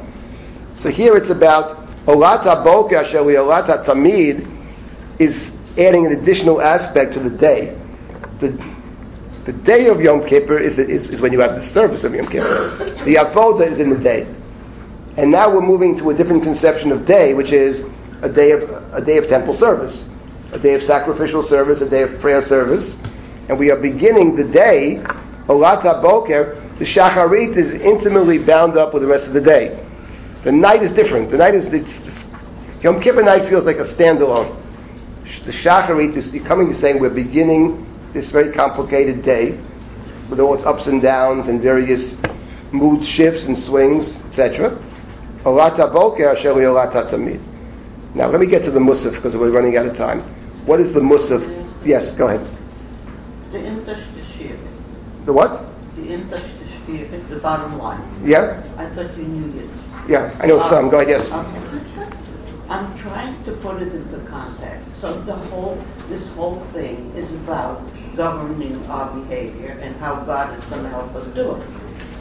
So 0.76 0.90
here 0.90 1.16
it's 1.16 1.30
about 1.30 1.78
Olat 2.05 2.43
HaBoker 2.43 3.05
Asher 3.05 3.20
Olat 3.20 3.86
HaTamid 3.86 5.18
is 5.18 5.34
adding 5.78 6.05
an 6.05 6.12
additional 6.12 6.61
aspect 6.61 7.14
to 7.14 7.20
the 7.20 7.30
day. 7.30 7.74
The, 8.40 8.49
the 9.47 9.55
day 9.55 9.86
of 9.86 10.03
Yom 10.03 10.26
Kippur 10.26 10.59
is, 10.59 10.76
the, 10.76 10.86
is, 10.86 11.07
is 11.07 11.22
when 11.22 11.32
you 11.32 11.40
have 11.40 11.55
the 11.55 11.66
service 11.70 12.05
of 12.05 12.14
Yom 12.14 12.26
Kippur. 12.26 13.03
The 13.07 13.14
Avodah 13.14 13.72
is 13.72 13.78
in 13.78 13.88
the 13.88 13.99
day. 13.99 14.26
And 15.16 15.30
now 15.30 15.52
we're 15.52 15.60
moving 15.60 15.98
to 15.98 16.10
a 16.10 16.14
different 16.14 16.42
conception 16.42 16.90
of 16.90 17.04
day, 17.04 17.34
which 17.34 17.52
is 17.52 17.84
a 18.22 18.28
day 18.30 18.52
of, 18.52 18.62
a 18.94 19.04
day 19.04 19.18
of 19.18 19.28
temple 19.28 19.54
service, 19.54 20.04
a 20.52 20.58
day 20.58 20.74
of 20.74 20.82
sacrificial 20.84 21.46
service, 21.46 21.82
a 21.82 21.88
day 21.88 22.02
of 22.02 22.18
prayer 22.20 22.40
service. 22.40 22.94
And 23.48 23.58
we 23.58 23.70
are 23.70 23.76
beginning 23.76 24.36
the 24.36 24.44
day, 24.44 25.02
Olat 25.48 25.82
HaBoker, 25.82 26.78
the 26.78 26.86
Shacharit 26.86 27.56
is 27.56 27.74
intimately 27.74 28.38
bound 28.38 28.78
up 28.78 28.94
with 28.94 29.02
the 29.02 29.08
rest 29.08 29.26
of 29.26 29.34
the 29.34 29.40
day. 29.40 29.86
The 30.44 30.52
night 30.52 30.82
is 30.82 30.90
different. 30.92 31.30
The 31.30 31.36
night 31.36 31.54
is 31.54 31.66
Yom 32.82 33.00
Kippur 33.00 33.22
night 33.22 33.48
feels 33.48 33.64
like 33.64 33.76
a 33.76 33.84
standalone. 33.84 34.58
The 35.44 35.52
Shacharit 35.52 36.16
is 36.16 36.32
coming 36.46 36.72
to 36.72 36.80
saying 36.80 37.00
we're 37.00 37.10
beginning 37.10 37.86
this 38.14 38.30
very 38.30 38.52
complicated 38.52 39.22
day 39.22 39.60
with 40.30 40.40
all 40.40 40.54
its 40.54 40.64
ups 40.64 40.86
and 40.86 41.03
downs 41.03 41.49
and 41.49 41.61
various 41.61 42.16
mood 42.72 43.07
shifts 43.07 43.45
and 43.45 43.57
swings, 43.57 44.16
etc. 44.28 44.78
Olat 45.44 45.76
HaBoker 45.76 46.36
asher 46.36 46.54
Olat 46.54 46.92
HaTamid. 46.92 47.40
Now 48.14 48.28
let 48.28 48.40
me 48.40 48.46
get 48.46 48.62
to 48.64 48.70
the 48.70 48.80
Musaf 48.80 49.14
because 49.16 49.36
we're 49.36 49.50
running 49.50 49.76
out 49.76 49.86
of 49.86 49.96
time. 49.96 50.20
What 50.66 50.80
is 50.80 50.92
the 50.94 51.00
Musaf? 51.00 51.42
Yes, 51.84 52.14
go 52.14 52.28
ahead. 52.28 52.46
The 53.50 53.58
Intash 53.58 54.06
Tashir. 54.14 54.56
The 55.26 55.32
what? 55.32 55.50
The 55.96 56.02
Intash 56.02 56.46
Tashir, 56.86 57.28
the 57.28 57.40
bottom 57.40 57.78
line. 57.78 58.24
Yeah? 58.24 58.62
I 58.76 58.94
thought 58.94 59.16
you 59.16 59.24
knew 59.24 59.60
it. 59.60 59.70
Yeah, 60.08 60.36
I 60.40 60.46
know 60.46 60.60
some. 60.68 60.90
Go 60.90 61.00
ahead, 61.00 61.08
yes. 61.08 61.30
Um, 61.30 61.46
I'm 62.68 62.96
trying 63.00 63.42
to 63.44 63.52
put 63.56 63.82
it 63.82 63.92
into 63.92 64.24
context. 64.30 64.88
So 65.00 65.20
the 65.22 65.34
whole, 65.34 65.76
this 66.08 66.26
whole 66.34 66.64
thing 66.72 67.12
is 67.16 67.30
about 67.42 67.84
governing 68.16 68.86
our 68.86 69.12
behavior 69.20 69.72
and 69.72 69.96
how 69.96 70.24
God 70.24 70.56
is 70.58 70.64
going 70.70 70.84
to 70.84 70.88
help 70.88 71.14
us 71.14 71.26
do 71.34 71.56
it. 71.56 71.62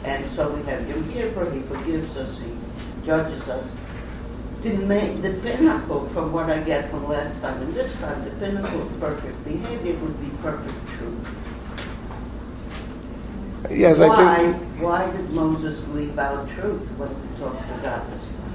And 0.04 0.34
so 0.36 0.52
we 0.52 0.62
have 0.64 0.88
Yom 0.88 1.10
Kippur, 1.12 1.50
He 1.52 1.62
forgives 1.68 2.16
us, 2.16 2.36
He 2.38 2.61
judges 3.04 3.42
us. 3.48 3.66
The, 4.62 4.70
main, 4.74 5.22
the 5.22 5.40
pinnacle, 5.42 6.08
from 6.12 6.32
what 6.32 6.48
I 6.48 6.62
get 6.62 6.90
from 6.90 7.08
last 7.08 7.40
time 7.40 7.62
and 7.62 7.74
this 7.74 7.92
time, 7.96 8.24
the 8.24 8.30
pinnacle 8.36 8.82
of 8.82 9.00
perfect 9.00 9.44
behavior 9.44 9.98
would 9.98 10.20
be 10.20 10.30
perfect 10.40 10.86
truth. 10.98 11.26
Yes, 13.70 13.98
I 14.00 14.36
think. 14.36 14.82
why 14.82 15.10
did 15.10 15.30
Moses 15.30 15.82
leave 15.88 16.18
out 16.18 16.48
truth 16.50 16.88
when 16.98 17.08
he 17.08 17.38
talked 17.38 17.60
to 17.60 17.80
God 17.82 18.10
this 18.12 18.26
time? 18.28 18.52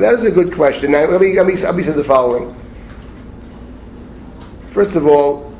That 0.00 0.14
is 0.14 0.24
a 0.24 0.30
good 0.30 0.54
question. 0.54 0.92
Now, 0.92 1.06
let 1.06 1.20
me, 1.20 1.36
let 1.36 1.46
me, 1.46 1.56
let 1.56 1.74
me 1.74 1.82
say 1.82 1.92
the 1.92 2.04
following. 2.04 2.54
First 4.72 4.92
of 4.92 5.06
all, 5.06 5.50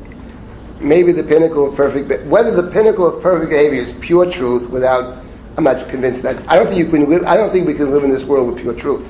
maybe 0.79 1.11
the 1.11 1.23
pinnacle 1.23 1.69
of 1.69 1.75
perfect, 1.75 2.25
whether 2.27 2.55
the 2.55 2.71
pinnacle 2.71 3.05
of 3.05 3.21
perfect 3.21 3.51
behavior 3.51 3.81
is 3.81 3.93
pure 4.01 4.31
truth 4.31 4.69
without, 4.69 5.20
I'm 5.57 5.63
not 5.63 5.89
convinced 5.89 6.23
that, 6.23 6.47
I 6.49 6.55
don't 6.55 6.67
think 6.67 6.79
you 6.79 6.89
can 6.89 7.09
live, 7.09 7.23
I 7.23 7.35
don't 7.35 7.51
think 7.51 7.67
we 7.67 7.75
can 7.75 7.91
live 7.91 8.03
in 8.03 8.11
this 8.11 8.23
world 8.23 8.53
with 8.53 8.63
pure 8.63 8.73
truth. 8.79 9.05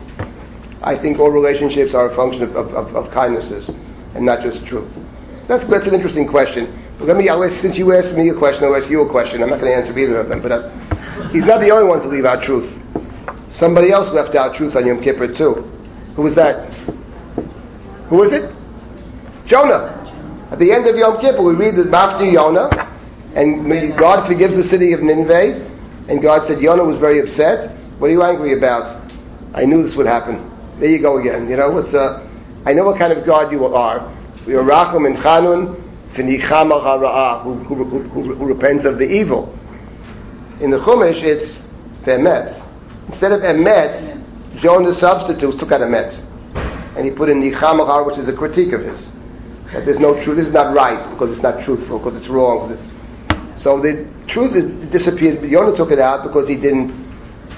I 0.81 0.97
think 0.97 1.19
all 1.19 1.29
relationships 1.29 1.93
are 1.93 2.09
a 2.09 2.15
function 2.15 2.41
of, 2.41 2.55
of, 2.55 2.73
of, 2.73 2.95
of 2.95 3.13
kindnesses 3.13 3.69
and 4.15 4.25
not 4.25 4.41
just 4.41 4.65
truth. 4.65 4.91
That's, 5.47 5.63
that's 5.69 5.85
an 5.85 5.93
interesting 5.93 6.27
question. 6.27 6.77
But 6.97 7.07
let 7.07 7.17
me, 7.17 7.29
I'll 7.29 7.47
since 7.57 7.77
you 7.77 7.93
asked 7.93 8.15
me 8.15 8.29
a 8.29 8.35
question, 8.35 8.63
I'll 8.63 8.75
ask 8.75 8.89
you 8.89 9.01
a 9.01 9.09
question. 9.09 9.43
I'm 9.43 9.49
not 9.49 9.59
going 9.59 9.71
to 9.71 9.77
answer 9.77 9.97
either 9.97 10.19
of 10.19 10.29
them, 10.29 10.41
but 10.41 10.51
uh, 10.51 11.29
he's 11.29 11.45
not 11.45 11.61
the 11.61 11.69
only 11.69 11.87
one 11.87 12.01
to 12.01 12.07
leave 12.07 12.25
out 12.25 12.43
truth. 12.43 12.71
Somebody 13.51 13.91
else 13.91 14.11
left 14.13 14.35
out 14.35 14.55
truth 14.55 14.75
on 14.75 14.87
Yom 14.87 15.03
Kippur 15.03 15.27
too. 15.33 15.69
Who 16.15 16.23
was 16.23 16.35
that? 16.35 16.73
Who 18.09 18.17
was 18.17 18.31
it? 18.31 18.53
Jonah. 19.45 19.97
At 20.51 20.59
the 20.59 20.71
end 20.71 20.87
of 20.87 20.95
Yom 20.95 21.19
Kippur, 21.21 21.43
we 21.43 21.53
read 21.53 21.75
the 21.75 21.83
Maftir 21.83 22.31
Yonah, 22.31 22.69
and 23.35 23.97
God 23.97 24.27
forgives 24.27 24.55
the 24.55 24.63
city 24.63 24.93
of 24.93 25.01
Nineveh, 25.01 25.70
And 26.07 26.21
God 26.21 26.47
said, 26.47 26.61
Yonah 26.61 26.83
was 26.83 26.97
very 26.97 27.19
upset. 27.19 27.77
What 27.99 28.07
are 28.07 28.13
you 28.13 28.23
angry 28.23 28.57
about? 28.57 29.11
I 29.53 29.65
knew 29.65 29.83
this 29.83 29.95
would 29.95 30.07
happen. 30.07 30.49
There 30.79 30.89
you 30.89 30.99
go 30.99 31.19
again. 31.19 31.49
You 31.49 31.57
know, 31.57 31.77
it's 31.77 31.93
uh, 31.93 32.27
I 32.65 32.73
know 32.73 32.85
what 32.85 32.97
kind 32.97 33.13
of 33.13 33.25
God 33.25 33.51
you 33.51 33.65
are. 33.65 33.99
We 34.45 34.55
are 34.55 34.63
Rachum 34.63 35.05
and 35.05 35.17
Chanun, 35.17 35.81
who, 36.13 37.53
who, 37.63 37.83
who, 37.83 38.35
who 38.35 38.45
repents 38.45 38.85
of 38.85 38.97
the 38.97 39.09
evil. 39.09 39.57
In 40.59 40.69
the 40.69 40.77
Chumash, 40.79 41.23
it's 41.23 41.61
Emet. 42.03 43.09
Instead 43.09 43.31
of 43.31 43.41
Emet, 43.41 44.61
Jonah 44.61 44.93
substitutes, 44.95 45.57
took 45.57 45.71
out 45.71 45.81
Emet. 45.81 46.27
And 46.97 47.05
he 47.05 47.11
put 47.11 47.29
in 47.29 47.41
Nicham 47.41 47.79
al 47.79 47.85
har, 47.85 48.03
which 48.03 48.17
is 48.17 48.27
a 48.27 48.35
critique 48.35 48.73
of 48.73 48.81
his. 48.81 49.07
That 49.73 49.85
there's 49.85 49.99
no 49.99 50.21
truth. 50.23 50.37
This 50.37 50.47
is 50.47 50.53
not 50.53 50.75
right 50.75 51.09
because 51.11 51.33
it's 51.33 51.43
not 51.43 51.63
truthful, 51.63 51.99
because 51.99 52.15
it's 52.17 52.27
wrong. 52.27 52.67
Because 52.67 52.83
it's, 52.83 52.93
so 53.61 53.79
the 53.79 54.09
truth 54.27 54.55
is, 54.55 54.91
disappeared. 54.91 55.49
Jonah 55.49 55.75
took 55.75 55.91
it 55.91 55.99
out 55.99 56.23
because 56.23 56.47
he 56.47 56.55
didn't. 56.55 56.91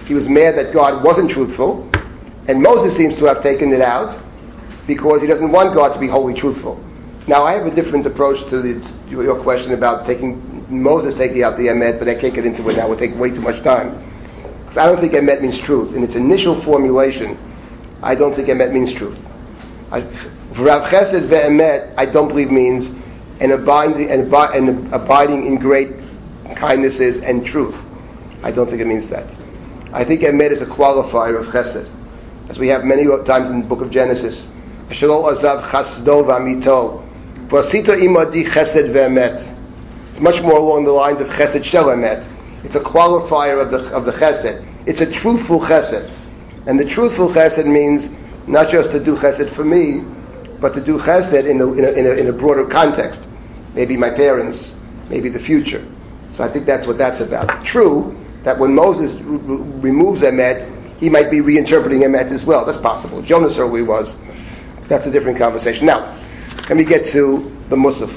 He 0.06 0.14
was 0.14 0.28
mad 0.28 0.56
that 0.58 0.74
God 0.74 1.04
wasn't 1.04 1.32
truthful, 1.32 1.90
and 2.48 2.62
Moses 2.62 2.96
seems 2.98 3.18
to 3.20 3.26
have 3.26 3.42
taken 3.42 3.72
it 3.72 3.82
out 3.82 4.18
because 4.86 5.22
he 5.22 5.28
doesn't 5.28 5.52
want 5.52 5.74
God 5.74 5.94
to 5.94 6.00
be 6.00 6.08
wholly 6.08 6.34
truthful. 6.34 6.84
Now, 7.26 7.46
I 7.46 7.54
have 7.54 7.66
a 7.66 7.74
different 7.74 8.06
approach 8.06 8.40
to, 8.50 8.62
the, 8.62 8.96
your 9.10 9.42
question 9.44 9.72
about 9.72 10.06
taking 10.06 10.54
Moses 10.70 11.14
taking 11.16 11.44
out 11.44 11.56
the 11.56 11.68
emet, 11.68 12.00
but 12.00 12.10
I 12.10 12.16
can't 12.16 12.34
get 12.34 12.46
into 12.46 12.68
it 12.68 12.76
now. 12.76 12.88
It 12.88 12.90
would 12.90 13.00
take 13.00 13.16
way 13.16 13.30
too 13.30 13.42
much 13.42 13.64
time. 13.64 14.10
I 14.76 14.88
don't 14.88 15.00
think 15.00 15.14
emet 15.14 15.42
means 15.42 15.58
truth. 15.60 15.96
In 15.96 16.04
its 16.04 16.16
initial 16.16 16.62
formulation, 16.64 17.38
I 18.02 18.16
don't 18.16 18.36
think 18.36 18.50
emet 18.50 18.74
means 18.74 18.92
truth. 18.94 19.18
Rav 19.92 20.92
Chesed 20.92 21.30
ve'emet, 21.30 21.94
I 21.98 22.06
don't 22.06 22.28
believe 22.28 22.52
means 22.52 22.90
an 23.40 23.52
abiding, 23.52 24.10
an, 24.10 24.34
abi- 24.34 24.58
an 24.58 24.94
abiding 24.94 25.46
in 25.46 25.58
great 25.58 25.90
kindnesses 26.56 27.18
and 27.24 27.46
truth. 27.46 27.76
I 28.44 28.52
don't 28.52 28.70
think 28.70 28.82
it 28.82 28.88
means 28.88 29.10
that. 29.10 29.26
I 29.94 30.04
think 30.04 30.22
emet 30.22 30.52
is 30.52 30.62
a 30.62 30.66
qualifier 30.66 31.40
of 31.40 31.48
chesed, 31.48 31.90
as 32.50 32.58
we 32.58 32.68
have 32.70 32.84
many 32.84 33.06
times 33.26 33.50
in 33.50 33.62
the 33.62 33.68
book 33.68 33.82
of 33.82 33.92
Genesis. 33.92 34.48
It's 34.90 35.02
much 40.22 40.42
more 40.42 40.58
along 40.58 40.86
the 40.86 40.92
lines 40.92 41.22
of 41.22 41.28
chesed 41.28 41.64
shel 41.64 41.86
emet. 41.86 42.28
It's 42.64 42.76
a 42.76 42.80
qualifier 42.80 43.62
of 43.62 43.72
the 43.72 43.80
of 43.90 44.06
the 44.06 44.14
chesed. 44.14 44.66
It's 44.86 45.02
a 45.02 45.12
truthful 45.12 45.60
chesed, 45.62 46.10
and 46.68 46.80
the 46.80 46.86
truthful 46.86 47.30
chesed 47.30 47.66
means 47.66 48.10
not 48.48 48.70
just 48.70 48.92
to 48.92 49.04
do 49.04 49.16
chesed 49.18 49.56
for 49.56 49.64
me, 49.64 50.02
but 50.64 50.73
to 50.73 50.81
do 50.81 50.98
chesed 50.98 51.45
in 51.45 51.60
a, 51.60 51.73
in 51.73 51.84
a, 51.84 51.91
in 51.91 52.06
a, 52.07 52.10
in 52.11 52.27
a 52.30 52.31
broader 52.31 52.65
context. 52.65 53.19
Maybe 53.73 53.98
my 53.98 54.11
parents, 54.11 54.73
maybe 55.10 55.27
the 55.27 55.41
future. 55.41 55.85
So 56.38 56.44
I 56.44 56.52
think 56.52 56.65
that's 56.65 56.88
what 56.88 56.98
that's 56.98 57.19
about. 57.19 57.65
True 57.65 58.18
that 58.45 58.57
when 58.57 58.73
Moses 58.73 59.11
removes 59.22 60.22
emet, 60.22 60.99
he 60.99 61.10
might 61.10 61.30
be 61.30 61.40
reinterpreting 61.40 61.99
emet 61.99 62.31
as 62.31 62.45
well. 62.45 62.65
That's 62.65 62.77
possible. 62.77 63.22
Jonah 63.22 63.53
certainly 63.53 63.84
was. 63.84 64.15
That's 64.88 65.06
a 65.06 65.11
different 65.11 65.38
conversation. 65.38 65.85
Now, 65.85 66.18
let 66.69 66.77
me 66.77 66.85
get 66.85 67.07
to 67.11 67.52
the 67.68 67.76
Musaf. 67.76 68.11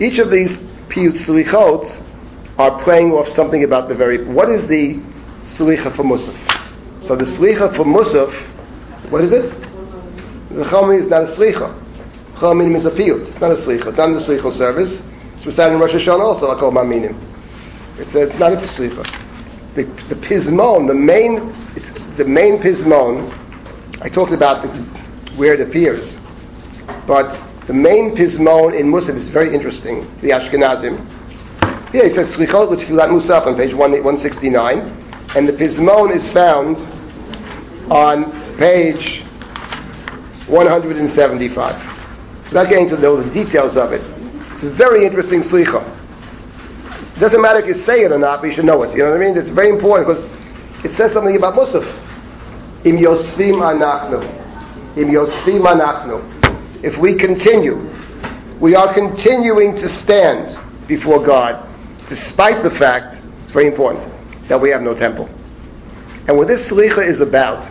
Each 0.00 0.18
of 0.18 0.30
these 0.30 0.58
piyut 0.88 1.18
slichot 1.26 2.02
are 2.56 2.82
playing 2.84 3.12
off 3.12 3.28
something 3.28 3.64
about 3.64 3.90
the 3.90 3.94
very. 3.94 4.24
What 4.24 4.48
is 4.48 4.66
the 4.66 4.94
slicha 5.58 5.94
for 5.94 6.04
Musaf? 6.04 7.06
So 7.06 7.16
the 7.16 7.26
slicha 7.26 7.76
for 7.76 7.84
Musaf, 7.84 9.10
what 9.10 9.22
is 9.22 9.32
it? 9.32 9.71
Chomin 10.52 11.04
is 11.04 11.10
not 11.10 11.24
a 11.24 11.36
slicha. 11.36 11.78
Chomin 12.34 12.72
means 12.72 12.84
a 12.84 12.90
piyut. 12.90 13.28
It's 13.28 13.40
not 13.40 13.52
a 13.52 13.56
slicha. 13.56 13.86
It's 13.88 13.96
not 13.96 14.08
in 14.08 14.14
the 14.14 14.52
service. 14.52 15.02
It's 15.36 15.46
recited 15.46 15.74
in 15.74 15.80
Rosh 15.80 15.92
Hashanah 15.92 16.20
also. 16.20 16.46
Like 16.46 16.58
Maminim. 16.58 17.18
It's, 17.98 18.14
a, 18.14 18.22
it's 18.28 18.38
not 18.38 18.52
a 18.52 18.56
slicha. 18.56 19.04
The, 19.74 19.84
the 20.08 20.16
pismon, 20.16 20.86
the 20.86 20.94
main, 20.94 21.54
it's, 21.76 22.18
the 22.18 22.24
main 22.24 22.58
pismon. 22.58 23.38
I 24.02 24.08
talked 24.08 24.32
about 24.32 24.62
the, 24.62 24.68
where 25.36 25.54
it 25.54 25.60
appears, 25.60 26.14
but 27.06 27.30
the 27.66 27.72
main 27.72 28.16
pismon 28.16 28.78
in 28.78 28.90
Musaf 28.90 29.16
is 29.16 29.28
very 29.28 29.54
interesting. 29.54 30.02
The 30.20 30.30
Ashkenazim. 30.30 31.20
Here 31.92 32.08
he 32.08 32.14
says 32.14 32.28
slichot 32.30 32.70
with 32.70 32.80
tefillat 32.80 33.10
musaf 33.10 33.46
on 33.46 33.56
page 33.56 33.74
169, 33.74 34.78
and 35.36 35.48
the 35.48 35.52
pismon 35.52 36.14
is 36.16 36.28
found 36.32 36.78
on 37.92 38.56
page 38.56 39.22
175. 40.48 42.52
Not 42.52 42.68
getting 42.68 42.88
to 42.90 42.98
know 42.98 43.22
the 43.22 43.30
details 43.32 43.76
of 43.76 43.92
it. 43.92 44.02
It's 44.52 44.62
a 44.62 44.70
very 44.70 45.06
interesting 45.06 45.42
slicha. 45.42 46.00
Doesn't 47.18 47.40
matter 47.40 47.60
if 47.60 47.66
you 47.66 47.82
say 47.84 48.04
it 48.04 48.12
or 48.12 48.18
not, 48.18 48.40
but 48.40 48.48
you 48.48 48.54
should 48.54 48.64
know 48.64 48.82
it. 48.82 48.92
You 48.92 49.04
know 49.04 49.10
what 49.10 49.16
I 49.16 49.20
mean? 49.20 49.36
It's 49.36 49.48
very 49.48 49.70
important 49.70 50.08
because 50.08 50.84
it 50.84 50.96
says 50.96 51.12
something 51.12 51.36
about 51.36 51.54
Musaf. 51.54 51.84
Im 52.84 52.98
yosvim 52.98 53.60
anachnu. 53.60 54.22
Im 54.96 55.08
yosvim 55.08 55.66
anachnu. 55.66 56.84
If 56.84 56.96
we 56.98 57.16
continue, 57.16 57.88
we 58.60 58.74
are 58.74 58.92
continuing 58.92 59.76
to 59.76 59.88
stand 59.88 60.58
before 60.88 61.24
God, 61.24 61.68
despite 62.08 62.62
the 62.62 62.70
fact, 62.70 63.20
it's 63.42 63.52
very 63.52 63.68
important, 63.68 64.12
that 64.48 64.60
we 64.60 64.70
have 64.70 64.82
no 64.82 64.94
temple. 64.94 65.28
And 66.28 66.36
what 66.36 66.48
this 66.48 66.68
slicha 66.68 67.06
is 67.06 67.20
about 67.20 67.68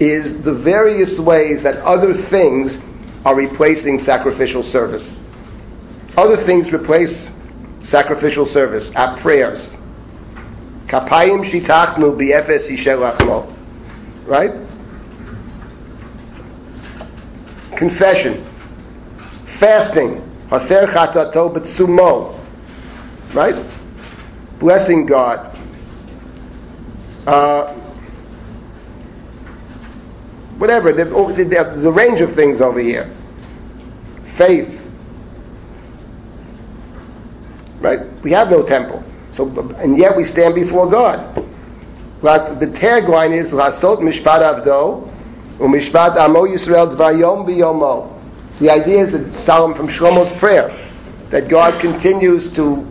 is 0.00 0.42
the 0.42 0.54
various 0.54 1.18
ways 1.18 1.62
that 1.62 1.76
other 1.84 2.14
things 2.28 2.78
are 3.24 3.34
replacing 3.34 3.98
sacrificial 4.00 4.62
service. 4.62 5.18
Other 6.16 6.44
things 6.44 6.72
replace 6.72 7.28
sacrificial 7.82 8.46
service, 8.46 8.90
our 8.96 9.18
prayers. 9.20 9.60
Kapayim 10.86 11.50
shitachnu 11.50 12.16
bi'efes 12.16 12.68
yishelachmo. 12.68 13.50
Right? 14.26 14.52
Confession. 17.76 18.44
Fasting. 19.58 20.20
Haser 20.50 20.86
chatato 20.92 21.54
b'tsumo. 21.54 22.40
Right? 23.34 23.66
Blessing 24.60 25.06
God. 25.06 25.50
Uh, 27.26 27.83
whatever, 30.58 30.92
the, 30.92 31.04
the, 31.04 31.80
the 31.82 31.92
range 31.92 32.20
of 32.20 32.34
things 32.34 32.60
over 32.60 32.80
here. 32.80 33.14
Faith. 34.36 34.80
Right? 37.80 38.00
We 38.22 38.30
have 38.32 38.50
no 38.50 38.66
temple. 38.66 39.04
So, 39.32 39.48
and 39.76 39.98
yet 39.98 40.16
we 40.16 40.24
stand 40.24 40.54
before 40.54 40.90
God. 40.90 41.36
The 42.22 42.72
tagline 42.78 43.36
is 43.36 43.50
Lasot 43.50 44.00
Mishpat 44.00 44.64
Avdo 44.64 45.10
Umishpat 45.58 46.16
Amo 46.16 46.46
Yisrael 46.46 46.96
Dvayom 46.96 47.46
Biyomo. 47.46 48.10
The 48.60 48.70
idea 48.70 49.06
is 49.06 49.12
that 49.12 49.44
Solomon 49.44 49.76
from 49.76 49.88
Shlomo's 49.88 50.32
prayer 50.38 50.70
that 51.30 51.48
God 51.48 51.80
continues 51.80 52.50
to 52.52 52.90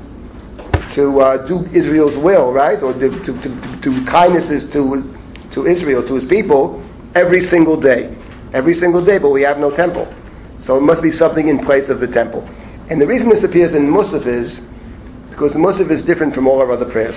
to 0.93 1.21
uh, 1.21 1.47
do 1.47 1.65
Israel's 1.73 2.15
will, 2.17 2.51
right, 2.51 2.83
or 2.83 2.93
to, 2.93 3.09
to, 3.09 3.41
to, 3.41 3.81
to 3.81 4.05
kindnesses 4.05 4.69
to 4.71 5.17
to 5.53 5.65
Israel, 5.65 6.05
to 6.05 6.13
his 6.15 6.25
people, 6.25 6.82
every 7.15 7.47
single 7.47 7.79
day, 7.79 8.15
every 8.53 8.73
single 8.75 9.03
day. 9.03 9.17
But 9.17 9.29
we 9.29 9.41
have 9.43 9.57
no 9.57 9.71
temple, 9.71 10.13
so 10.59 10.77
it 10.77 10.81
must 10.81 11.01
be 11.01 11.11
something 11.11 11.47
in 11.47 11.65
place 11.65 11.89
of 11.89 11.99
the 11.99 12.07
temple. 12.07 12.47
And 12.89 12.99
the 12.99 13.07
reason 13.07 13.29
this 13.29 13.43
appears 13.43 13.73
in 13.73 13.89
Musaf 13.89 14.25
is 14.27 14.59
because 15.29 15.53
Musaf 15.53 15.89
is 15.89 16.03
different 16.03 16.35
from 16.35 16.47
all 16.47 16.59
our 16.59 16.71
other 16.71 16.89
prayers. 16.91 17.15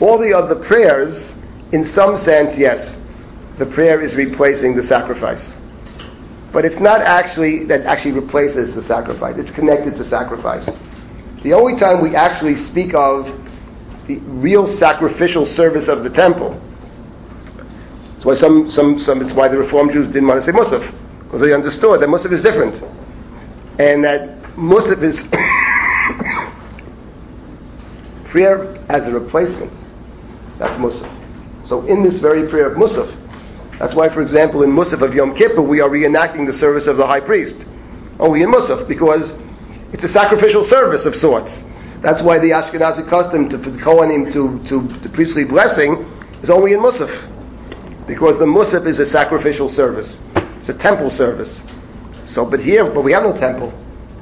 All 0.00 0.18
the 0.18 0.32
other 0.32 0.54
prayers, 0.64 1.30
in 1.72 1.84
some 1.84 2.16
sense, 2.16 2.56
yes, 2.56 2.96
the 3.58 3.66
prayer 3.66 4.00
is 4.00 4.14
replacing 4.14 4.76
the 4.76 4.82
sacrifice. 4.82 5.52
But 6.52 6.64
it's 6.64 6.78
not 6.80 7.02
actually 7.02 7.64
that 7.64 7.84
actually 7.84 8.12
replaces 8.12 8.74
the 8.74 8.82
sacrifice. 8.82 9.36
It's 9.36 9.50
connected 9.50 9.96
to 9.96 10.08
sacrifice. 10.08 10.66
The 11.42 11.52
only 11.52 11.78
time 11.78 12.00
we 12.00 12.16
actually 12.16 12.56
speak 12.56 12.94
of 12.94 13.26
the 14.06 14.18
real 14.20 14.78
sacrificial 14.78 15.44
service 15.44 15.88
of 15.88 16.04
the 16.04 16.10
temple. 16.10 16.58
That's 18.18 18.26
why 18.26 18.34
some, 18.34 18.68
some, 18.68 18.98
some 18.98 19.22
it's 19.22 19.32
why 19.32 19.46
the 19.46 19.58
Reform 19.58 19.92
Jews 19.92 20.08
didn't 20.08 20.26
want 20.26 20.44
to 20.44 20.44
say 20.44 20.50
Musaf. 20.50 20.92
Because 21.22 21.40
they 21.40 21.54
understood 21.54 22.00
that 22.00 22.08
Musaf 22.08 22.32
is 22.32 22.42
different. 22.42 22.74
And 23.78 24.02
that 24.02 24.42
Musaf 24.56 25.00
is 25.04 25.20
prayer 28.32 28.74
as 28.88 29.06
a 29.06 29.12
replacement. 29.12 29.72
That's 30.58 30.76
Musaf. 30.80 31.68
So 31.68 31.86
in 31.86 32.02
this 32.02 32.18
very 32.18 32.48
prayer 32.48 32.72
of 32.72 32.76
Musaf, 32.76 33.78
that's 33.78 33.94
why, 33.94 34.12
for 34.12 34.20
example, 34.20 34.64
in 34.64 34.70
Musaf 34.70 35.00
of 35.00 35.14
Yom 35.14 35.36
Kippur, 35.36 35.62
we 35.62 35.80
are 35.80 35.88
reenacting 35.88 36.44
the 36.44 36.52
service 36.52 36.88
of 36.88 36.96
the 36.96 37.06
high 37.06 37.20
priest. 37.20 37.54
Only 38.18 38.42
in 38.42 38.50
Musaf, 38.50 38.88
because 38.88 39.32
it's 39.92 40.02
a 40.02 40.08
sacrificial 40.08 40.64
service 40.64 41.04
of 41.04 41.14
sorts. 41.14 41.56
That's 42.02 42.20
why 42.20 42.40
the 42.40 42.50
Ashkenazi 42.50 43.08
custom 43.08 43.48
to, 43.50 43.62
for 43.62 43.70
the 43.70 43.78
Kohanim 43.78 44.32
to, 44.32 44.68
to 44.70 44.98
the 45.02 45.08
priestly 45.08 45.44
blessing 45.44 46.04
is 46.42 46.50
only 46.50 46.72
in 46.72 46.80
Musaf. 46.80 47.36
Because 48.08 48.38
the 48.38 48.46
Musaf 48.46 48.86
is 48.86 48.98
a 48.98 49.06
sacrificial 49.06 49.68
service. 49.68 50.18
It's 50.34 50.70
a 50.70 50.74
temple 50.74 51.10
service. 51.10 51.60
So, 52.24 52.44
but 52.44 52.60
here, 52.60 52.90
but 52.90 53.02
we 53.02 53.12
have 53.12 53.22
no 53.22 53.38
temple. 53.38 53.70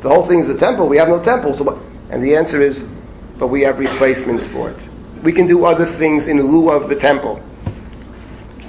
The 0.02 0.08
whole 0.08 0.26
thing 0.26 0.40
is 0.40 0.50
a 0.50 0.58
temple. 0.58 0.88
We 0.88 0.96
have 0.98 1.08
no 1.08 1.22
temple. 1.22 1.56
So, 1.56 1.80
and 2.10 2.22
the 2.22 2.36
answer 2.36 2.60
is, 2.60 2.82
but 3.38 3.46
we 3.46 3.62
have 3.62 3.78
replacements 3.78 4.46
for 4.48 4.70
it. 4.70 5.22
We 5.22 5.32
can 5.32 5.46
do 5.46 5.64
other 5.64 5.96
things 5.98 6.26
in 6.26 6.40
lieu 6.42 6.68
of 6.70 6.88
the 6.88 6.96
temple. 6.96 7.42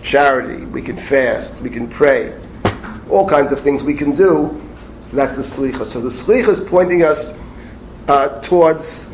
Charity, 0.04 0.66
we 0.66 0.82
can 0.82 0.98
fast, 1.08 1.52
we 1.62 1.70
can 1.70 1.90
pray, 1.90 2.34
all 3.10 3.28
kinds 3.28 3.52
of 3.52 3.62
things 3.62 3.84
we 3.84 3.98
can 3.98 4.16
do. 4.16 4.62
So 5.10 5.16
that's 5.16 5.36
the 5.36 5.56
slicha. 5.56 5.92
So 5.92 6.00
the 6.00 6.10
slicha 6.10 6.50
is 6.50 6.60
pointing 6.62 7.04
us 7.04 7.30
uh, 8.08 8.42
towards 8.42 9.06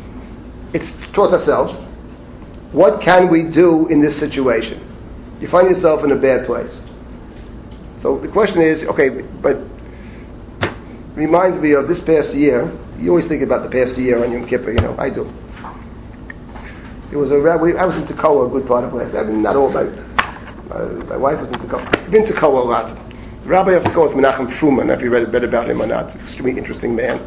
it's 0.72 0.92
towards 1.12 1.32
ourselves. 1.32 1.74
What 2.72 3.00
can 3.00 3.30
we 3.30 3.48
do 3.50 3.86
in 3.88 4.00
this 4.00 4.18
situation? 4.18 4.93
You 5.44 5.50
find 5.50 5.68
yourself 5.68 6.02
in 6.02 6.10
a 6.10 6.16
bad 6.16 6.46
place. 6.46 6.80
So 8.00 8.18
the 8.18 8.28
question 8.28 8.62
is, 8.62 8.82
okay, 8.84 9.10
but 9.42 9.58
reminds 11.14 11.58
me 11.58 11.72
of 11.72 11.86
this 11.86 12.00
past 12.00 12.32
year. 12.32 12.72
You 12.98 13.10
always 13.10 13.26
think 13.26 13.42
about 13.42 13.62
the 13.62 13.68
past 13.68 13.98
year 13.98 14.24
on 14.24 14.32
Yom 14.32 14.48
Kippur, 14.48 14.72
you 14.72 14.80
know. 14.80 14.96
I 14.96 15.10
do. 15.10 15.30
It 17.12 17.16
was 17.16 17.30
a 17.30 17.36
we, 17.60 17.76
I 17.76 17.84
was 17.84 17.94
in 17.94 18.06
Tekoa 18.06 18.48
a 18.48 18.50
good 18.50 18.66
part 18.66 18.84
of 18.84 18.94
last. 18.94 19.14
I 19.14 19.22
mean, 19.24 19.42
not 19.42 19.54
all 19.54 19.68
my 19.68 19.82
my, 19.82 21.18
wife 21.18 21.38
was 21.38 21.50
in 21.50 21.56
Tekoa. 21.56 21.94
I've 21.94 22.10
been 22.10 22.24
to 22.24 22.32
Tekoa 22.32 22.64
a 22.64 22.66
lot. 22.66 22.88
The 23.42 23.48
rabbi 23.50 23.72
of 23.72 23.82
Tekoa 23.82 24.08
is 24.08 24.12
Menachem 24.12 24.50
Fruman. 24.56 24.90
If 24.96 25.02
you 25.02 25.10
read, 25.10 25.30
read 25.30 25.44
about 25.44 25.68
him 25.68 25.82
or 25.82 25.86
not, 25.86 26.16
extremely 26.22 26.56
interesting 26.56 26.96
man. 26.96 27.20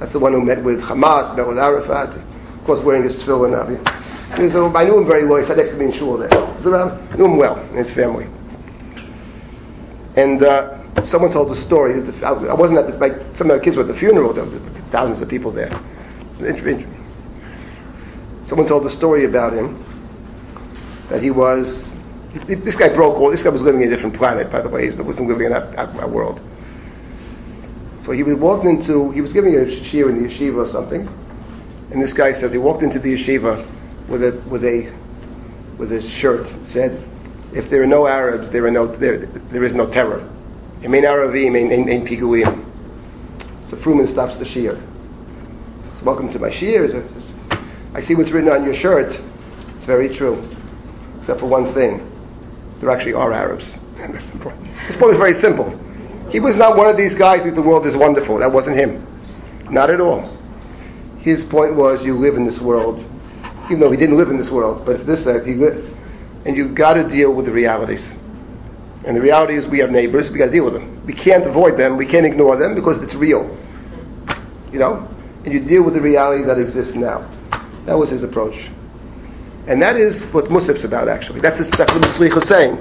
That's 0.00 0.12
the 0.12 0.20
one 0.20 0.32
who 0.32 0.40
met 0.42 0.64
with 0.64 0.80
Hamas, 0.80 1.36
met 1.36 1.46
with 1.46 1.58
Arafat. 1.58 2.16
Of 2.16 2.64
course, 2.64 2.80
wearing 2.80 3.02
his 3.02 3.16
tefillin. 3.16 4.07
He 4.36 4.42
was, 4.42 4.54
I 4.54 4.84
knew 4.84 4.98
him 4.98 5.06
very 5.06 5.26
well. 5.26 5.40
He 5.40 5.46
sat 5.46 5.56
next 5.56 5.70
to 5.70 5.76
me 5.76 5.86
in 5.86 5.92
shul 5.92 6.18
there. 6.18 6.28
He 6.28 6.36
was 6.36 6.66
around, 6.66 7.16
knew 7.16 7.24
him 7.24 7.36
well 7.38 7.56
and 7.56 7.78
his 7.78 7.90
family. 7.92 8.26
And 10.16 10.42
uh, 10.42 11.04
someone 11.06 11.32
told 11.32 11.50
the 11.50 11.60
story. 11.60 11.94
I 12.22 12.54
wasn't 12.54 12.78
at 12.78 12.88
the, 12.88 12.96
like, 12.98 13.14
some 13.38 13.50
of 13.50 13.58
the 13.58 13.64
kids 13.64 13.76
were 13.76 13.82
at 13.82 13.88
the 13.88 13.98
funeral. 13.98 14.34
There 14.34 14.44
were 14.44 14.60
thousands 14.90 15.22
of 15.22 15.28
people 15.28 15.50
there. 15.50 15.70
Someone 18.44 18.66
told 18.66 18.84
the 18.84 18.90
story 18.90 19.24
about 19.24 19.52
him 19.54 19.84
that 21.10 21.22
he 21.22 21.30
was. 21.30 21.84
This 22.46 22.74
guy 22.74 22.94
broke 22.94 23.16
all. 23.16 23.30
This 23.30 23.42
guy 23.42 23.48
was 23.48 23.62
living 23.62 23.80
in 23.80 23.88
a 23.88 23.90
different 23.90 24.16
planet, 24.16 24.52
by 24.52 24.60
the 24.60 24.68
way. 24.68 24.90
He 24.90 24.96
wasn't 24.96 25.28
living 25.28 25.46
in 25.46 25.52
our, 25.52 25.74
our, 25.76 26.08
world. 26.08 26.40
So 28.04 28.12
he 28.12 28.22
was 28.22 28.36
walked 28.36 28.66
into. 28.66 29.10
He 29.12 29.20
was 29.20 29.32
giving 29.32 29.54
a 29.54 29.60
shiur 29.60 30.10
in 30.10 30.22
the 30.22 30.28
yeshiva 30.28 30.68
or 30.68 30.70
something, 30.70 31.08
and 31.90 32.02
this 32.02 32.12
guy 32.12 32.34
says 32.34 32.52
he 32.52 32.58
walked 32.58 32.82
into 32.82 32.98
the 32.98 33.14
yeshiva 33.14 33.66
with 34.08 34.22
a 34.22 34.42
with 34.48 34.64
a 34.64 34.92
with 35.78 35.92
a 35.92 36.00
shirt 36.02 36.52
said, 36.66 37.04
"If 37.52 37.70
there 37.70 37.82
are 37.82 37.86
no 37.86 38.06
Arabs, 38.06 38.50
there 38.50 38.66
are 38.66 38.70
no 38.70 38.86
there, 38.86 39.26
there 39.26 39.64
is 39.64 39.74
no 39.74 39.86
terror." 39.90 40.28
Ain 40.82 40.90
Aravim, 40.90 41.56
ain 41.56 42.06
Piguim. 42.06 42.64
So 43.70 43.76
Fruman 43.76 44.08
stops 44.08 44.36
the 44.38 44.44
shiur. 44.44 44.80
Says, 45.84 46.02
"Welcome 46.02 46.30
to 46.30 46.38
my 46.38 46.50
shiur." 46.50 47.06
I 47.94 48.02
see 48.02 48.14
what's 48.14 48.30
written 48.30 48.50
on 48.50 48.64
your 48.64 48.74
shirt. 48.74 49.12
It's 49.76 49.86
very 49.86 50.16
true, 50.16 50.42
except 51.20 51.40
for 51.40 51.46
one 51.46 51.72
thing. 51.74 52.04
There 52.80 52.90
actually 52.90 53.14
are 53.14 53.32
Arabs. 53.32 53.64
His 54.86 54.96
point 54.96 55.12
is 55.12 55.16
very 55.16 55.34
simple. 55.40 55.76
He 56.30 56.40
was 56.40 56.56
not 56.56 56.76
one 56.76 56.88
of 56.88 56.96
these 56.96 57.14
guys 57.14 57.42
who 57.42 57.50
the 57.50 57.62
world 57.62 57.86
is 57.86 57.96
wonderful. 57.96 58.38
That 58.38 58.52
wasn't 58.52 58.76
him. 58.76 59.06
Not 59.70 59.90
at 59.90 60.00
all. 60.00 60.36
His 61.18 61.42
point 61.42 61.74
was 61.74 62.04
you 62.04 62.16
live 62.16 62.36
in 62.36 62.44
this 62.44 62.60
world, 62.60 63.04
even 63.68 63.80
though 63.80 63.90
he 63.90 63.96
didn't 63.96 64.16
live 64.16 64.30
in 64.30 64.38
this 64.38 64.50
world, 64.50 64.84
but 64.84 64.96
it's 64.96 65.04
this 65.04 65.24
that 65.24 65.46
he 65.46 65.54
lived. 65.54 65.94
And 66.46 66.56
you've 66.56 66.74
got 66.74 66.94
to 66.94 67.08
deal 67.08 67.34
with 67.34 67.46
the 67.46 67.52
realities. 67.52 68.08
And 69.06 69.16
the 69.16 69.20
reality 69.20 69.54
is 69.54 69.66
we 69.66 69.78
have 69.78 69.90
neighbors, 69.90 70.30
we 70.30 70.38
got 70.38 70.46
to 70.46 70.50
deal 70.50 70.64
with 70.64 70.74
them. 70.74 71.04
We 71.06 71.14
can't 71.14 71.46
avoid 71.46 71.78
them, 71.78 71.96
we 71.96 72.06
can't 72.06 72.26
ignore 72.26 72.56
them 72.56 72.74
because 72.74 73.02
it's 73.02 73.14
real. 73.14 73.56
You 74.72 74.78
know? 74.78 75.08
And 75.44 75.52
you 75.52 75.60
deal 75.60 75.84
with 75.84 75.94
the 75.94 76.00
reality 76.00 76.44
that 76.44 76.58
exists 76.58 76.94
now. 76.94 77.28
That 77.86 77.94
was 77.94 78.10
his 78.10 78.22
approach. 78.22 78.56
And 79.66 79.80
that 79.82 79.96
is 79.96 80.24
what 80.32 80.46
Musaf's 80.46 80.84
about, 80.84 81.08
actually. 81.08 81.40
That's, 81.40 81.58
his, 81.58 81.68
that's 81.70 81.92
what 81.92 82.00
the 82.00 82.08
Slicha 82.08 82.42
is 82.42 82.48
saying. 82.48 82.76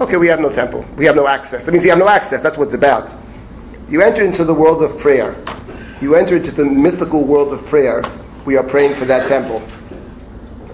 Okay, 0.00 0.16
we 0.16 0.28
have 0.28 0.40
no 0.40 0.48
temple. 0.48 0.84
We 0.96 1.04
have 1.06 1.16
no 1.16 1.26
access. 1.26 1.64
That 1.64 1.72
means 1.72 1.84
you 1.84 1.90
have 1.90 1.98
no 1.98 2.08
access. 2.08 2.42
That's 2.42 2.56
what 2.56 2.68
it's 2.68 2.74
about. 2.74 3.10
You 3.88 4.02
enter 4.02 4.24
into 4.24 4.44
the 4.44 4.54
world 4.54 4.82
of 4.82 4.98
prayer. 5.00 5.34
You 6.00 6.14
enter 6.14 6.36
into 6.36 6.52
the 6.52 6.64
mythical 6.64 7.24
world 7.24 7.52
of 7.52 7.64
prayer. 7.66 8.02
We 8.46 8.56
are 8.56 8.62
praying 8.62 8.98
for 8.98 9.04
that 9.06 9.28
temple. 9.28 9.60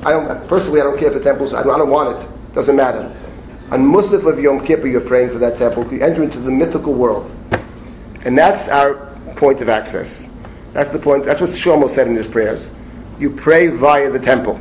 I 0.06 0.12
don't, 0.12 0.48
personally, 0.48 0.80
I 0.80 0.84
don't 0.84 0.98
care 0.98 1.08
if 1.08 1.14
the 1.14 1.24
temple's, 1.24 1.52
I 1.52 1.62
don't, 1.62 1.74
I 1.74 1.78
don't 1.78 1.90
want 1.90 2.16
it. 2.16 2.54
Doesn't 2.54 2.76
matter. 2.76 3.02
On 3.70 3.82
Musaf 3.92 4.24
of 4.24 4.38
Yom 4.38 4.64
Kippur, 4.64 4.86
you're 4.86 5.00
praying 5.00 5.30
for 5.30 5.38
that 5.38 5.58
temple. 5.58 5.92
You 5.92 6.00
enter 6.00 6.22
into 6.22 6.38
the 6.38 6.50
mythical 6.50 6.94
world. 6.94 7.30
And 8.24 8.38
that's 8.38 8.68
our 8.68 9.12
point 9.36 9.60
of 9.60 9.68
access. 9.68 10.24
That's 10.72 10.90
the 10.90 10.98
point. 10.98 11.24
That's 11.24 11.40
what 11.40 11.50
Shlomo 11.50 11.92
said 11.94 12.06
in 12.06 12.14
his 12.14 12.28
prayers 12.28 12.68
you 13.18 13.30
pray 13.30 13.68
via 13.68 14.10
the 14.10 14.18
temple. 14.18 14.60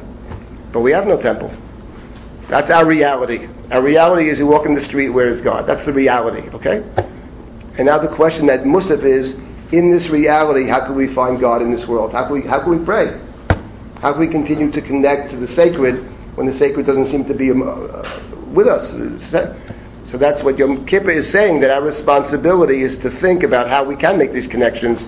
But 0.71 0.81
we 0.81 0.91
have 0.91 1.05
no 1.05 1.19
temple. 1.19 1.55
That's 2.49 2.69
our 2.69 2.85
reality. 2.85 3.47
Our 3.71 3.81
reality 3.81 4.29
is 4.29 4.39
you 4.39 4.47
walk 4.47 4.65
in 4.65 4.75
the 4.75 4.83
street, 4.83 5.09
where 5.09 5.27
is 5.27 5.41
God? 5.41 5.67
That's 5.67 5.85
the 5.85 5.93
reality, 5.93 6.47
okay? 6.49 6.83
And 7.77 7.85
now 7.85 7.97
the 7.97 8.13
question 8.15 8.45
that 8.47 8.61
Musaf 8.61 9.03
is, 9.03 9.33
in 9.71 9.91
this 9.91 10.07
reality, 10.09 10.67
how 10.67 10.85
can 10.85 10.95
we 10.95 11.13
find 11.13 11.39
God 11.39 11.61
in 11.61 11.75
this 11.75 11.87
world? 11.87 12.11
How 12.11 12.27
can 12.27 12.33
we, 12.33 12.47
how 12.47 12.61
can 12.61 12.79
we 12.79 12.85
pray? 12.85 13.19
How 14.01 14.11
can 14.11 14.19
we 14.21 14.27
continue 14.27 14.71
to 14.71 14.81
connect 14.81 15.31
to 15.31 15.37
the 15.37 15.47
sacred 15.47 16.03
when 16.35 16.47
the 16.47 16.57
sacred 16.57 16.85
doesn't 16.85 17.07
seem 17.07 17.25
to 17.25 17.33
be 17.33 17.51
um, 17.51 17.63
uh, 17.63 18.21
with 18.53 18.67
us? 18.67 18.91
So 20.09 20.17
that's 20.17 20.43
what 20.43 20.57
Yom 20.57 20.85
Kippur 20.85 21.11
is 21.11 21.31
saying, 21.31 21.61
that 21.61 21.71
our 21.71 21.81
responsibility 21.81 22.83
is 22.83 22.97
to 22.97 23.09
think 23.09 23.43
about 23.43 23.69
how 23.69 23.83
we 23.83 23.95
can 23.95 24.17
make 24.17 24.33
these 24.33 24.47
connections. 24.47 25.01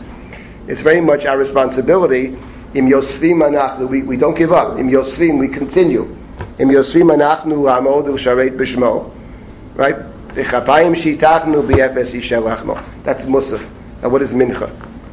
It's 0.68 0.81
very 0.81 1.01
much 1.01 1.26
our 1.26 1.38
responsibility 1.38 2.35
Im 2.73 2.88
Yosvim 2.88 3.41
Anachnu, 3.41 3.89
we, 3.89 4.03
we 4.03 4.18
don't 4.18 4.38
give 4.38 4.51
up. 4.51 4.77
Im 4.77 4.89
Yosvim, 4.89 5.39
we 5.39 5.47
continue. 5.47 6.03
Im 6.59 6.69
Yosvim 6.69 7.09
Anachnu 7.15 7.65
Amod 7.65 8.05
Sharet 8.19 8.57
Bishmo. 8.57 9.11
Right? 9.76 9.95
Echapayim 10.35 10.93
Shitachnu 10.95 11.65
B'efes 11.65 12.11
Yishelachmo. 12.11 13.03
That's 13.03 13.22
Musaf. 13.23 13.61
Now 14.01 14.09
what 14.09 14.22
is 14.22 14.31
Mincha? 14.31 14.69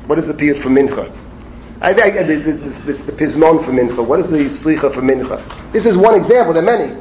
What 0.08 0.18
is 0.18 0.26
the 0.26 0.34
period 0.34 0.62
for 0.62 0.68
Mincha? 0.68 1.08
I, 1.80 1.90
I, 1.90 2.10
the 2.22 3.14
Pismon 3.16 3.64
for 3.64 3.72
Mincha. 3.72 4.06
What 4.06 4.20
is 4.20 4.26
the 4.26 4.46
Slicha 4.48 4.94
for 4.94 5.02
Mincha? 5.02 5.72
This 5.72 5.86
is 5.86 5.96
one 5.96 6.14
example. 6.14 6.54
There 6.54 6.62
are 6.62 6.78
many. 6.78 6.94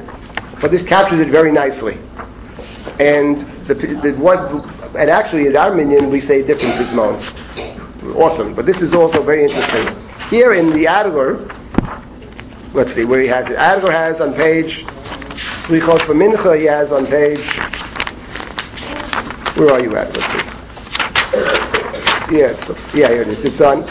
But 0.60 0.70
this 0.70 0.82
captures 0.82 1.20
it 1.20 1.30
very 1.30 1.52
nicely. 1.52 1.94
And 3.00 3.40
the, 3.66 3.74
the 3.74 4.16
one, 4.20 4.68
and 4.96 5.10
actually 5.10 5.56
our 5.56 5.74
minyan 5.74 6.10
we 6.10 6.20
say 6.20 6.42
different 6.46 6.74
Pismons. 6.74 7.22
Awesome. 8.16 8.54
But 8.54 8.66
this 8.66 8.82
is 8.82 8.94
also 8.94 9.24
very 9.24 9.44
interesting. 9.44 9.96
Here 10.28 10.52
in 10.52 10.72
the 10.74 10.86
Adler, 10.86 11.38
let's 12.74 12.94
see 12.94 13.04
where 13.04 13.20
he 13.20 13.28
has 13.28 13.46
it. 13.46 13.56
Adler 13.56 13.90
has 13.90 14.20
on 14.20 14.34
page 14.34 14.84
Slichot 15.64 16.04
for 16.04 16.14
Mincha. 16.14 16.58
He 16.58 16.66
has 16.66 16.92
on 16.92 17.06
page. 17.06 17.38
Where 19.56 19.72
are 19.72 19.80
you 19.80 19.96
at? 19.96 20.14
Let's 20.14 20.32
see. 20.32 20.54
Yes, 22.36 22.58
yeah, 22.94 23.08
here 23.08 23.22
it 23.22 23.28
is. 23.28 23.44
It's 23.44 23.60
on 23.60 23.82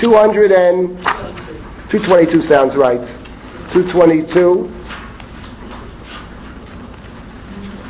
200 0.00 0.52
and 0.52 0.96
222 1.90 2.42
sounds 2.42 2.74
right. 2.74 3.00
222. 3.72 4.68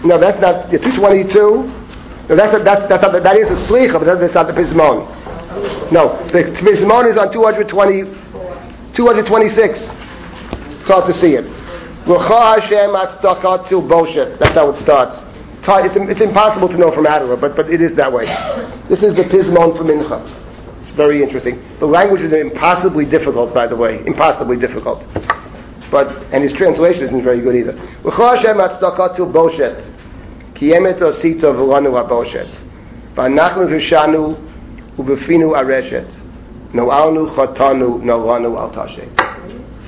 No, 0.05 0.19
that's 0.19 0.41
not 0.41 0.73
yeah, 0.73 0.79
222. 0.79 1.79
No, 2.29 2.37
that's 2.37 2.55
a, 2.55 2.63
that's 2.63 2.89
that's 2.89 3.03
not, 3.03 3.23
that 3.23 3.37
is 3.37 3.51
a 3.51 3.57
slicha, 3.67 3.93
but 3.93 4.19
that's 4.19 4.35
not 4.35 4.47
the 4.47 4.53
pismon. 4.53 5.21
No, 5.91 6.17
the 6.29 6.45
Pismon 6.45 7.11
is 7.11 7.17
on 7.17 7.33
220, 7.33 8.05
226. 8.95 9.81
It's 9.81 10.89
hard 10.89 11.07
to 11.07 11.15
see 11.15 11.35
it. 11.35 11.45
That's 14.39 14.55
how 14.55 14.71
it 14.71 14.77
starts. 14.77 15.17
It's, 15.63 15.97
it's 16.11 16.21
impossible 16.21 16.69
to 16.69 16.79
know 16.79 16.93
from 16.93 17.05
Adara, 17.05 17.39
but, 17.41 17.57
but 17.57 17.69
it 17.69 17.83
is 17.83 17.97
that 17.97 18.13
way. 18.13 18.27
This 18.89 19.03
is 19.03 19.17
the 19.17 19.25
Pismon 19.25 19.77
for 19.77 19.83
Mincha. 19.83 20.50
It's 20.81 20.91
very 20.93 21.23
interesting. 21.23 21.63
The 21.79 21.87
language 21.87 22.23
is 22.23 22.33
impossibly 22.33 23.05
difficult, 23.05 23.53
by 23.53 23.67
the 23.67 23.77
way. 23.77 24.05
Impossibly 24.07 24.57
difficult. 24.57 25.05
But, 25.91 26.23
and 26.33 26.43
his 26.45 26.53
translation 26.53 27.05
isn't 27.05 27.23
very 27.23 27.41
good 27.41 27.57
either. 27.57 27.73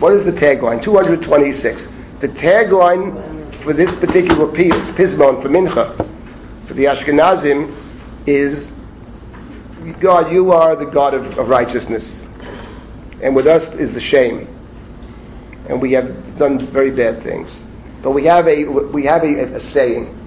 What 0.00 0.14
is 0.14 0.24
the 0.24 0.32
tagline? 0.32 0.82
226. 0.82 1.86
The 2.20 2.28
tagline 2.28 3.62
for 3.62 3.72
this 3.72 3.94
particular 3.96 4.50
piece, 4.50 4.74
Pismon 4.96 5.40
for 5.40 5.48
Mincha, 5.48 5.96
for 6.66 6.74
the 6.74 6.84
Ashkenazim, 6.86 7.78
is 8.26 8.71
God, 10.00 10.32
you 10.32 10.52
are 10.52 10.76
the 10.76 10.86
God 10.86 11.14
of, 11.14 11.38
of 11.38 11.48
righteousness. 11.48 12.22
And 13.22 13.34
with 13.36 13.46
us 13.46 13.62
is 13.74 13.92
the 13.92 14.00
shame. 14.00 14.48
And 15.68 15.80
we 15.80 15.92
have 15.92 16.38
done 16.38 16.70
very 16.72 16.90
bad 16.90 17.22
things. 17.22 17.62
But 18.02 18.10
we 18.12 18.24
have 18.24 18.48
a, 18.48 18.64
we 18.64 19.04
have 19.04 19.22
a, 19.22 19.56
a 19.56 19.60
saying. 19.70 20.18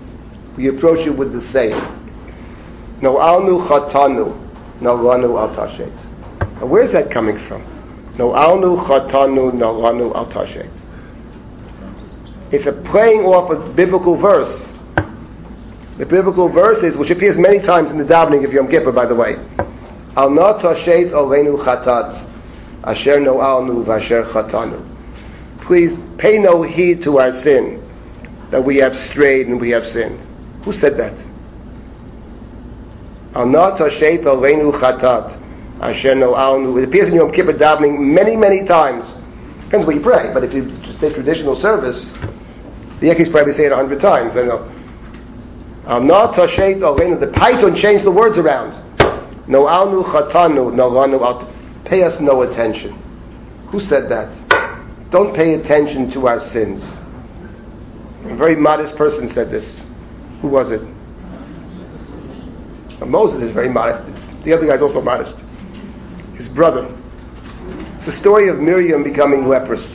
We 0.55 0.69
approach 0.69 1.05
it 1.05 1.17
with 1.17 1.33
the 1.33 1.41
saying. 1.51 1.81
No 3.01 3.15
alnu 3.15 3.67
chatanu 3.67 4.81
no 4.81 4.97
lanu 4.97 5.37
al 5.37 5.53
tashet. 5.55 5.91
Where's 6.61 6.91
that 6.93 7.11
coming 7.11 7.37
from? 7.47 7.63
No 8.17 8.29
alnu 8.29 8.81
chatanu 8.85 9.53
no 9.53 9.73
lanu 9.73 10.15
al. 10.15 10.25
It's 12.51 12.65
a 12.65 12.71
playing 12.89 13.25
off 13.25 13.51
a 13.51 13.73
biblical 13.73 14.15
verse. 14.15 14.65
The 15.97 16.05
biblical 16.05 16.49
verse 16.49 16.83
is, 16.83 16.97
which 16.97 17.09
appears 17.09 17.37
many 17.37 17.59
times 17.59 17.89
in 17.89 17.97
the 17.97 18.03
davening 18.03 18.43
of 18.43 18.51
Yom 18.51 18.67
Kippur, 18.67 18.91
by 18.91 19.05
the 19.05 19.15
way. 19.15 19.35
Al 20.17 20.29
tashet 20.29 21.11
olenu 21.11 21.57
chatat, 21.63 22.21
asher 22.83 23.19
no'alnu 23.19 23.85
v'asher 23.85 24.29
chatanu. 24.31 24.83
Please 25.61 25.95
pay 26.17 26.37
no 26.37 26.63
heed 26.63 27.01
to 27.03 27.19
our 27.19 27.31
sin, 27.31 27.81
that 28.51 28.63
we 28.63 28.75
have 28.77 28.95
strayed 28.95 29.47
and 29.47 29.59
we 29.59 29.69
have 29.69 29.85
sinned. 29.87 30.19
Who 30.65 30.73
said 30.73 30.97
that? 30.97 31.17
Al 33.33 33.47
tashet 33.47 34.23
olenu 34.23 34.73
chatat, 34.73 35.41
asher 35.81 36.13
no'alnu. 36.13 36.77
It 36.81 36.89
appears 36.89 37.07
in 37.07 37.15
Yom 37.15 37.31
Kippur 37.31 37.53
davening 37.53 37.99
many, 37.99 38.35
many 38.35 38.65
times. 38.65 39.17
Depends 39.63 39.85
what 39.85 39.95
you 39.95 40.01
pray, 40.01 40.31
but 40.33 40.43
if 40.43 40.53
you 40.53 40.69
say 40.99 41.13
traditional 41.13 41.55
service, 41.55 42.03
the 42.99 43.07
Yekkis 43.07 43.31
probably 43.31 43.53
say 43.53 43.65
it 43.65 43.71
a 43.71 43.75
hundred 43.77 44.01
times. 44.01 44.35
I 44.35 44.43
know. 44.43 44.59
I'm 44.59 44.65
not 44.65 44.73
tashet 44.73 44.73
olenu. 44.73 44.75
The 45.85 47.31
paytan 47.35 47.79
changed 47.79 48.05
the 48.05 48.11
words 48.11 48.37
around. 48.37 48.73
No 49.47 49.65
alnu 49.65 50.03
chatanu 50.05 50.73
no 50.73 50.89
lanu 50.89 51.21
al. 51.21 51.51
Pay 51.85 52.03
us 52.03 52.19
no 52.19 52.41
attention. 52.41 52.93
Who 53.67 53.79
said 53.79 54.09
that? 54.09 55.09
Don't 55.11 55.35
pay 55.35 55.53
attention 55.53 56.09
to 56.11 56.27
our 56.27 56.39
sins. 56.49 56.83
A 58.25 58.35
very 58.35 58.55
modest 58.55 58.95
person 58.95 59.29
said 59.29 59.51
this. 59.51 59.81
Who 60.41 60.47
was 60.47 60.71
it? 60.71 60.81
Uh, 62.99 63.05
Moses 63.05 63.43
is 63.43 63.51
very 63.51 63.69
modest. 63.69 64.03
The 64.43 64.53
other 64.53 64.65
guy's 64.65 64.81
also 64.81 65.01
modest. 65.01 65.37
His 66.35 66.49
brother. 66.49 66.89
It's 67.97 68.05
the 68.07 68.13
story 68.13 68.47
of 68.49 68.57
Miriam 68.59 69.03
becoming 69.03 69.47
leprous. 69.47 69.85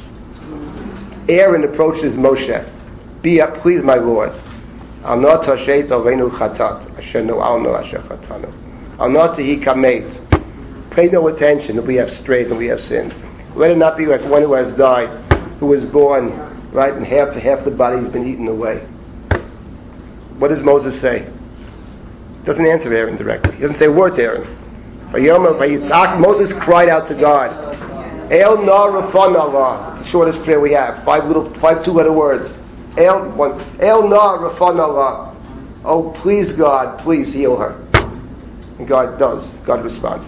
Aaron 1.28 1.64
approaches 1.64 2.14
Moshe. 2.14 2.64
Be 3.22 3.40
up, 3.40 3.60
please, 3.62 3.82
my 3.82 3.96
Lord. 3.96 4.30
Al 5.04 5.18
not 5.18 5.44
tashet 5.44 5.88
alenu 5.88 6.30
chatat, 6.30 6.98
asher 6.98 7.22
no 7.22 7.36
alno 7.36 7.74
asher 7.74 7.98
chatanu. 8.00 8.52
Al 8.98 9.08
not 9.08 9.38
he 9.38 9.56
kamet. 9.58 10.90
Pay 10.90 11.08
no 11.08 11.28
attention 11.28 11.76
that 11.76 11.86
we 11.86 11.94
have 11.96 12.10
strayed 12.10 12.48
and 12.48 12.58
we 12.58 12.66
have 12.66 12.80
sinned. 12.80 13.14
Let 13.54 13.70
it 13.70 13.78
not 13.78 13.96
be 13.96 14.06
like 14.06 14.22
one 14.22 14.42
who 14.42 14.52
has 14.54 14.72
died, 14.76 15.08
who 15.58 15.66
was 15.66 15.86
born, 15.86 16.30
right, 16.72 16.92
and 16.92 17.06
half 17.06 17.34
half 17.34 17.64
the 17.64 17.70
body 17.70 18.02
has 18.02 18.12
been 18.12 18.26
eaten 18.26 18.46
away. 18.48 18.78
What 20.38 20.48
does 20.48 20.62
Moses 20.62 21.00
say? 21.00 21.28
Doesn't 22.44 22.64
answer 22.66 22.92
Aaron 22.92 23.16
directly. 23.16 23.54
He 23.54 23.60
doesn't 23.60 23.76
say 23.76 23.86
a 23.86 23.92
word 23.92 24.16
to 24.16 24.22
Aaron. 24.22 26.20
Moses 26.20 26.52
cried 26.62 26.88
out 26.88 27.06
to 27.08 27.14
God. 27.14 27.50
El 28.32 28.62
na 28.64 28.86
rafan 28.86 29.36
Allah. 29.38 29.94
It's 29.96 30.06
the 30.06 30.10
shortest 30.10 30.42
prayer 30.44 30.60
we 30.60 30.72
have. 30.72 31.04
Five 31.04 31.24
little, 31.24 31.52
five 31.60 31.84
two-letter 31.84 32.12
words. 32.12 32.56
El, 32.96 34.08
na 34.08 34.38
rafan 34.38 34.80
Allah. 34.80 35.36
Oh, 35.84 36.12
please 36.22 36.52
God, 36.52 37.00
please 37.02 37.32
heal 37.32 37.56
her. 37.56 37.72
And 38.78 38.86
God 38.86 39.18
does. 39.18 39.48
God 39.64 39.84
responds. 39.84 40.26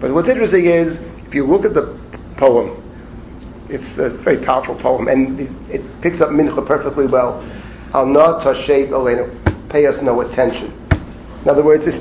But 0.00 0.12
what's 0.12 0.28
interesting 0.28 0.66
is, 0.66 0.98
if 1.26 1.34
you 1.34 1.46
look 1.46 1.64
at 1.64 1.74
the 1.74 1.98
poem, 2.36 2.84
it's 3.68 3.98
a 3.98 4.10
very 4.10 4.44
powerful 4.44 4.76
poem, 4.76 5.08
and 5.08 5.40
it 5.70 5.82
picks 6.00 6.20
up 6.20 6.30
mincha 6.30 6.66
perfectly 6.66 7.06
well. 7.06 7.42
Al 7.92 8.06
na 8.06 8.42
tashet 8.42 8.90
olenu. 8.90 9.68
Pay 9.68 9.86
us 9.86 10.00
no 10.00 10.20
attention. 10.22 10.72
In 11.42 11.48
other 11.48 11.62
words, 11.62 11.86
it's 11.86 11.98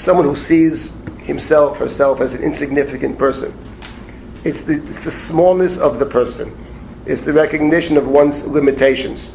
someone 0.00 0.24
who 0.24 0.36
sees 0.36 0.90
himself, 1.24 1.76
herself 1.78 2.20
as 2.20 2.32
an 2.32 2.42
insignificant 2.42 3.18
person. 3.18 3.52
It's 4.44 4.60
the, 4.66 4.84
it's 4.86 5.04
the 5.04 5.10
smallness 5.10 5.76
of 5.78 5.98
the 5.98 6.06
person. 6.06 6.54
It's 7.06 7.22
the 7.24 7.32
recognition 7.32 7.96
of 7.96 8.06
one's 8.06 8.42
limitations. 8.44 9.32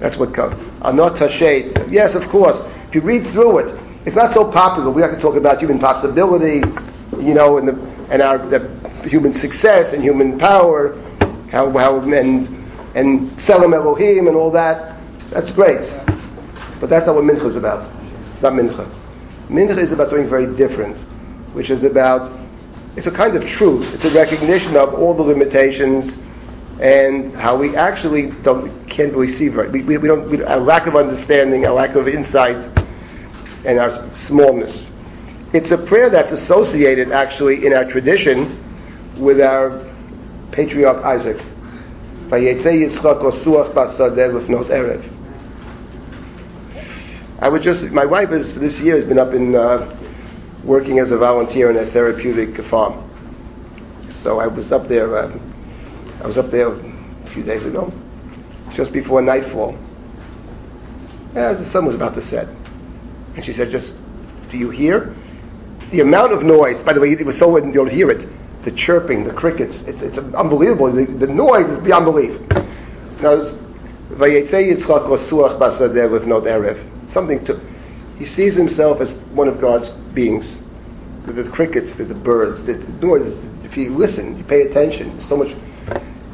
That's 0.00 0.16
what 0.16 0.34
comes. 0.34 0.54
Al 0.82 0.94
na 0.94 1.10
tashet. 1.10 1.90
Yes, 1.90 2.14
of 2.14 2.28
course. 2.28 2.56
If 2.88 2.94
you 2.94 3.00
read 3.02 3.30
through 3.32 3.58
it, 3.58 3.80
it's 4.06 4.16
not 4.16 4.34
so 4.34 4.50
popular. 4.50 4.90
We 4.90 5.02
have 5.02 5.12
to 5.12 5.20
talk 5.20 5.36
about 5.36 5.60
human 5.60 5.78
possibility, 5.78 6.66
you 7.22 7.34
know, 7.34 7.58
and, 7.58 7.68
the, 7.68 7.74
and 8.10 8.22
our 8.22 8.38
human 9.06 9.34
success 9.34 9.92
and 9.92 10.02
human 10.02 10.38
power, 10.38 10.94
how, 11.50 11.70
how 11.70 12.00
and 12.00 12.60
and 12.94 13.30
Tzelem 13.38 13.74
Elohim 13.74 14.26
and 14.26 14.36
all 14.36 14.50
that. 14.50 14.98
That's 15.30 15.50
great, 15.52 15.88
but 16.80 16.90
that's 16.90 17.06
not 17.06 17.14
what 17.14 17.24
Mincha 17.24 17.46
is 17.46 17.56
about. 17.56 17.88
It's 18.32 18.42
not 18.42 18.54
Mincha. 18.54 18.88
Mincha 19.48 19.78
is 19.78 19.92
about 19.92 20.10
something 20.10 20.28
very 20.28 20.56
different, 20.56 20.98
which 21.54 21.70
is 21.70 21.84
about 21.84 22.38
it's 22.96 23.06
a 23.06 23.12
kind 23.12 23.36
of 23.36 23.48
truth. 23.50 23.86
It's 23.94 24.04
a 24.04 24.12
recognition 24.12 24.76
of 24.76 24.94
all 24.94 25.14
the 25.14 25.22
limitations 25.22 26.16
and 26.80 27.36
how 27.36 27.58
we 27.58 27.76
actually 27.76 28.30
don't 28.42 28.88
can't 28.88 29.12
really 29.12 29.32
see 29.32 29.48
very. 29.48 29.68
We, 29.68 29.82
we, 29.82 29.98
we 29.98 30.08
don't. 30.08 30.30
We, 30.30 30.42
our 30.42 30.60
lack 30.60 30.86
of 30.86 30.96
understanding, 30.96 31.66
our 31.66 31.74
lack 31.74 31.94
of 31.94 32.08
insight 32.08 32.56
and 33.64 33.78
our 33.78 34.16
smallness. 34.16 34.86
It's 35.52 35.70
a 35.72 35.78
prayer 35.78 36.10
that's 36.10 36.32
associated 36.32 37.12
actually 37.12 37.66
in 37.66 37.72
our 37.72 37.84
tradition 37.84 38.56
with 39.20 39.40
our 39.40 39.86
patriarch 40.52 41.04
Isaac. 41.04 41.38
I 47.42 47.48
would 47.48 47.62
just, 47.62 47.82
my 47.86 48.04
wife 48.04 48.30
is, 48.30 48.54
this 48.54 48.78
year 48.78 48.98
has 48.98 49.08
been 49.08 49.18
up 49.18 49.32
in, 49.32 49.56
uh, 49.56 49.96
working 50.64 51.00
as 51.00 51.10
a 51.10 51.18
volunteer 51.18 51.70
in 51.70 51.76
a 51.76 51.90
therapeutic 51.90 52.64
farm. 52.66 53.10
So 54.12 54.38
I 54.38 54.46
was 54.46 54.70
up 54.70 54.86
there, 54.86 55.16
uh, 55.16 55.36
I 56.22 56.26
was 56.26 56.36
up 56.36 56.50
there 56.50 56.68
a 56.72 57.30
few 57.32 57.42
days 57.42 57.64
ago, 57.64 57.92
just 58.74 58.92
before 58.92 59.22
nightfall. 59.22 59.72
Yeah, 61.34 61.54
the 61.54 61.70
sun 61.70 61.86
was 61.86 61.94
about 61.94 62.14
to 62.14 62.22
set. 62.22 62.48
And 63.36 63.44
she 63.44 63.52
said, 63.52 63.70
just, 63.70 63.92
do 64.50 64.58
you 64.58 64.70
hear? 64.70 65.14
The 65.92 66.00
amount 66.00 66.32
of 66.32 66.42
noise, 66.42 66.80
by 66.82 66.92
the 66.92 67.00
way, 67.00 67.10
it 67.10 67.24
was 67.24 67.38
so 67.38 67.56
you'll 67.56 67.88
hear 67.88 68.10
it. 68.10 68.28
The 68.64 68.72
chirping, 68.72 69.24
the 69.24 69.32
crickets, 69.32 69.82
it's, 69.86 70.02
it's 70.02 70.18
unbelievable. 70.18 70.92
The, 70.92 71.06
the 71.06 71.32
noise 71.32 71.66
is 71.70 71.78
beyond 71.82 72.04
belief. 72.04 72.38
Now, 73.22 73.56
something 77.12 77.44
to, 77.44 77.60
he 78.18 78.26
sees 78.26 78.54
himself 78.54 79.00
as 79.00 79.12
one 79.32 79.48
of 79.48 79.60
God's 79.60 79.88
beings. 80.12 80.62
The, 81.26 81.32
the 81.32 81.50
crickets, 81.50 81.94
the, 81.94 82.04
the 82.04 82.14
birds, 82.14 82.64
the, 82.64 82.74
the 82.74 83.06
noise, 83.06 83.32
if 83.64 83.76
you 83.76 83.96
listen, 83.96 84.36
you 84.36 84.44
pay 84.44 84.62
attention, 84.62 85.20
so 85.22 85.36
much. 85.36 85.54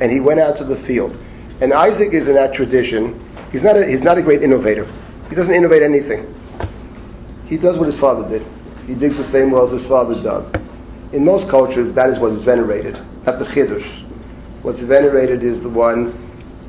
And 0.01 0.13
he 0.13 0.21
went 0.21 0.41
out 0.41 0.57
to 0.59 0.65
the 0.65 0.77
field. 0.87 1.17
And 1.61 1.73
Isaac 1.73 2.13
is 2.13 2.29
in 2.29 2.35
that 2.35 2.55
tradition. 2.55 3.21
He's 3.51 3.63
not 3.63 3.77
a, 3.77 3.87
he's 3.87 4.03
not 4.03 4.19
a 4.19 4.23
great 4.23 4.43
innovator. 4.43 4.85
He 5.29 5.35
doesn't 5.35 5.55
innovate 5.55 5.83
anything. 5.83 6.33
He 7.47 7.57
does 7.57 7.79
what 7.79 7.87
his 7.87 7.99
father 7.99 8.29
did. 8.29 8.47
He 8.87 8.95
digs 8.95 9.17
the 9.17 9.31
same 9.31 9.51
wells 9.51 9.73
his 9.73 9.87
father 9.89 10.21
dug. 10.23 10.61
In 11.13 11.25
most 11.25 11.49
cultures, 11.49 11.95
that 11.95 12.11
is 12.11 12.19
what 12.19 12.33
is 12.33 12.43
venerated, 12.43 12.95
not 13.25 13.39
the 13.39 13.47
chiddush. 13.47 14.05
What's 14.63 14.81
venerated 14.81 15.45
is 15.45 15.63
the 15.63 15.69
one 15.69 16.13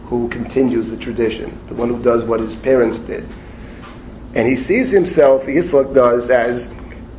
who 0.07 0.29
continues 0.29 0.89
the 0.89 0.97
tradition, 0.97 1.59
the 1.67 1.73
one 1.73 1.89
who 1.89 2.01
does 2.01 2.23
what 2.23 2.39
his 2.39 2.55
parents 2.57 2.97
did. 3.07 3.23
And 4.35 4.47
he 4.47 4.55
sees 4.55 4.89
himself, 4.89 5.43
Yitzchak 5.43 5.93
does, 5.93 6.29
as 6.29 6.67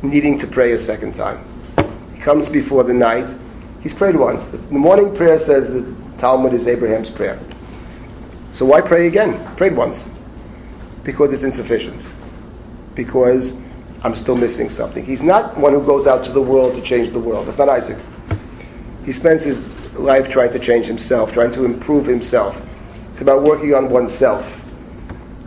needing 0.01 0.39
to 0.39 0.47
pray 0.47 0.71
a 0.71 0.79
second 0.79 1.13
time. 1.13 1.45
He 2.15 2.21
comes 2.21 2.47
before 2.47 2.83
the 2.83 2.93
night. 2.93 3.35
He's 3.81 3.93
prayed 3.93 4.15
once. 4.15 4.43
The 4.51 4.57
morning 4.71 5.15
prayer 5.15 5.39
says 5.39 5.67
the 5.67 5.81
Talmud 6.19 6.53
is 6.53 6.67
Abraham's 6.67 7.09
prayer. 7.09 7.39
So 8.53 8.65
why 8.65 8.81
pray 8.81 9.07
again? 9.07 9.55
Prayed 9.55 9.75
once. 9.75 10.03
Because 11.03 11.33
it's 11.33 11.43
insufficient 11.43 12.03
because 12.99 13.53
I'm 14.03 14.13
still 14.15 14.35
missing 14.35 14.69
something. 14.69 15.05
He's 15.05 15.21
not 15.21 15.57
one 15.57 15.73
who 15.73 15.85
goes 15.85 16.05
out 16.05 16.25
to 16.25 16.33
the 16.33 16.41
world 16.41 16.75
to 16.75 16.81
change 16.81 17.13
the 17.13 17.19
world. 17.19 17.47
That's 17.47 17.57
not 17.57 17.69
Isaac. 17.69 17.97
He 19.05 19.13
spends 19.13 19.41
his 19.41 19.65
life 19.97 20.29
trying 20.29 20.51
to 20.51 20.59
change 20.59 20.85
himself, 20.85 21.31
trying 21.31 21.53
to 21.53 21.63
improve 21.63 22.05
himself. 22.05 22.55
It's 23.13 23.21
about 23.21 23.43
working 23.43 23.73
on 23.73 23.89
oneself. 23.89 24.45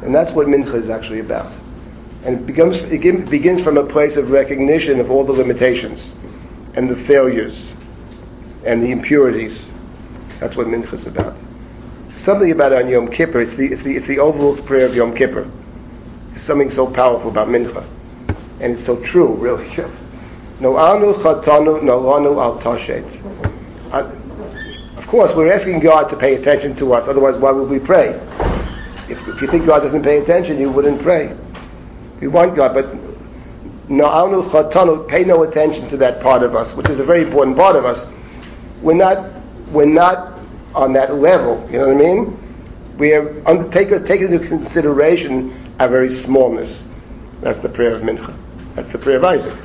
And 0.02 0.14
that's 0.14 0.32
what 0.32 0.46
Mincha 0.46 0.82
is 0.82 0.88
actually 0.88 1.20
about. 1.20 1.52
And 2.24 2.40
it, 2.40 2.46
becomes, 2.46 2.76
it 2.76 3.30
begins 3.30 3.62
from 3.62 3.76
a 3.76 3.86
place 3.86 4.16
of 4.16 4.30
recognition 4.30 4.98
of 4.98 5.10
all 5.10 5.24
the 5.24 5.32
limitations 5.32 6.00
and 6.74 6.88
the 6.88 7.06
failures 7.06 7.66
and 8.64 8.82
the 8.82 8.90
impurities. 8.90 9.58
That's 10.42 10.56
what 10.56 10.66
Mincha 10.66 10.94
is 10.94 11.06
about. 11.06 11.38
Something 12.24 12.50
about 12.50 12.72
it 12.72 12.84
on 12.84 12.90
Yom 12.90 13.08
Kippur, 13.12 13.40
it's 13.40 13.56
the, 13.56 13.66
it's 13.66 13.82
the, 13.84 13.96
it's 13.96 14.06
the 14.08 14.18
overlooked 14.18 14.66
prayer 14.66 14.86
of 14.86 14.94
Yom 14.94 15.14
Kippur 15.14 15.48
There's 16.30 16.44
something 16.44 16.68
so 16.68 16.92
powerful 16.92 17.30
about 17.30 17.46
mincha. 17.46 17.86
And 18.60 18.74
it's 18.74 18.84
so 18.84 19.00
true, 19.04 19.34
really. 19.36 19.68
No 20.58 20.76
anu 20.76 21.14
chatanu 21.14 21.80
no 21.84 22.12
anu 22.12 22.40
al 22.40 22.58
tashet. 22.60 23.06
Uh, 23.92 24.98
of 25.00 25.06
course, 25.06 25.32
we're 25.36 25.52
asking 25.52 25.78
God 25.78 26.08
to 26.10 26.16
pay 26.16 26.34
attention 26.34 26.74
to 26.76 26.92
us, 26.92 27.06
otherwise 27.06 27.36
why 27.38 27.52
would 27.52 27.70
we 27.70 27.78
pray? 27.78 28.08
If, 29.08 29.18
if 29.28 29.42
you 29.42 29.48
think 29.48 29.66
God 29.66 29.80
doesn't 29.80 30.02
pay 30.02 30.18
attention, 30.18 30.58
you 30.58 30.72
wouldn't 30.72 31.02
pray. 31.02 31.36
We 32.20 32.26
want 32.26 32.56
God, 32.56 32.74
but 32.74 32.92
no 33.88 34.06
anu 34.06 34.42
chatanu, 34.50 35.06
pay 35.06 35.22
no 35.22 35.44
attention 35.44 35.88
to 35.90 35.96
that 35.98 36.20
part 36.20 36.42
of 36.42 36.56
us, 36.56 36.76
which 36.76 36.88
is 36.88 36.98
a 36.98 37.04
very 37.04 37.22
important 37.22 37.56
part 37.56 37.76
of 37.76 37.84
us. 37.84 38.04
We're 38.82 38.94
not, 38.94 39.32
we're 39.70 39.86
not 39.86 40.31
on 40.74 40.92
that 40.94 41.14
level, 41.14 41.66
you 41.70 41.78
know 41.78 41.88
what 41.88 41.96
I 41.96 41.98
mean? 41.98 42.96
We 42.98 43.10
have 43.10 43.46
undertaken 43.46 44.06
taken 44.06 44.32
into 44.32 44.46
consideration 44.48 45.74
our 45.78 45.88
very 45.88 46.14
smallness. 46.20 46.84
That's 47.40 47.58
the 47.58 47.68
prayer 47.68 47.94
of 47.94 48.02
Mincha. 48.02 48.36
That's 48.76 48.90
the 48.92 48.98
prayer 48.98 49.16
of 49.16 49.24
Isaac. 49.24 49.58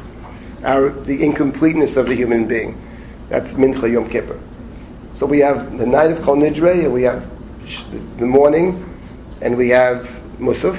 Our, 0.64 0.90
the 0.90 1.24
incompleteness 1.24 1.96
of 1.96 2.08
the 2.08 2.16
human 2.16 2.48
being. 2.48 2.82
That's 3.30 3.48
Mincha 3.50 3.92
Yom 3.92 4.10
Kippur. 4.10 4.40
So 5.14 5.26
we 5.26 5.40
have 5.40 5.78
the 5.78 5.86
night 5.86 6.12
of 6.12 6.24
Kol 6.24 6.38
Nidre, 6.38 6.86
and 6.86 6.94
we 6.94 7.04
have 7.04 7.24
the 8.20 8.26
morning, 8.26 8.84
and 9.42 9.58
we 9.58 9.70
have 9.70 10.06
Musaf, 10.40 10.78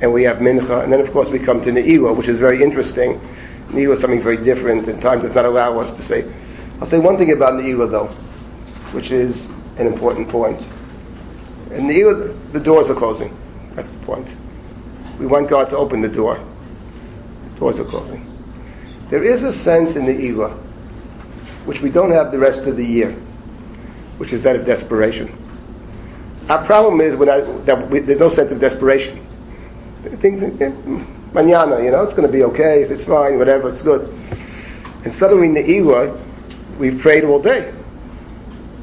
and 0.00 0.12
we 0.12 0.22
have 0.22 0.38
Mincha, 0.38 0.84
and 0.84 0.92
then 0.92 1.00
of 1.00 1.12
course 1.12 1.28
we 1.28 1.38
come 1.38 1.60
to 1.62 1.70
Ne'ilah, 1.70 2.16
which 2.16 2.28
is 2.28 2.38
very 2.38 2.62
interesting. 2.62 3.20
Ne'ilah 3.70 3.94
is 3.94 4.00
something 4.00 4.22
very 4.22 4.42
different, 4.42 4.88
and 4.88 5.00
time 5.02 5.20
does 5.20 5.32
not 5.32 5.44
allow 5.44 5.78
us 5.78 5.92
to 5.98 6.06
say. 6.06 6.24
I'll 6.80 6.88
say 6.88 6.98
one 6.98 7.18
thing 7.18 7.32
about 7.32 7.54
Ne'ilah 7.54 7.90
though, 7.90 8.27
which 8.92 9.10
is 9.10 9.46
an 9.78 9.86
important 9.86 10.28
point. 10.28 10.60
In 11.72 11.86
Ne'ilah, 11.86 12.52
the 12.52 12.60
doors 12.60 12.88
are 12.88 12.94
closing. 12.94 13.36
That's 13.74 13.88
the 13.88 14.06
point. 14.06 14.28
We 15.18 15.26
want 15.26 15.50
God 15.50 15.70
to 15.70 15.76
open 15.76 16.00
the 16.00 16.08
door. 16.08 16.36
The 17.52 17.60
doors 17.60 17.78
are 17.78 17.84
closing. 17.84 18.26
There 19.10 19.22
is 19.24 19.42
a 19.42 19.52
sense 19.62 19.96
in 19.96 20.06
the 20.06 20.12
Ne'ilah, 20.12 20.56
which 21.66 21.80
we 21.80 21.90
don't 21.90 22.10
have 22.10 22.32
the 22.32 22.38
rest 22.38 22.60
of 22.60 22.76
the 22.76 22.84
year, 22.84 23.12
which 24.18 24.32
is 24.32 24.42
that 24.42 24.56
of 24.56 24.64
desperation. 24.64 25.34
Our 26.48 26.64
problem 26.64 27.00
is 27.00 27.14
when 27.16 27.28
I, 27.28 27.40
that 27.64 27.90
we, 27.90 28.00
there's 28.00 28.20
no 28.20 28.30
sense 28.30 28.52
of 28.52 28.60
desperation. 28.60 29.24
Things, 30.22 30.42
eh, 30.42 30.70
mañana, 31.32 31.84
you 31.84 31.90
know, 31.90 32.04
it's 32.04 32.14
going 32.14 32.26
to 32.26 32.32
be 32.32 32.42
okay, 32.44 32.82
if 32.82 32.90
it's 32.90 33.04
fine, 33.04 33.38
whatever, 33.38 33.68
it's 33.70 33.82
good. 33.82 34.08
And 35.04 35.14
suddenly 35.14 35.48
in 35.48 35.54
the 35.54 35.62
Ne'ilah, 35.62 36.78
we've 36.78 37.00
prayed 37.00 37.24
all 37.24 37.42
day. 37.42 37.74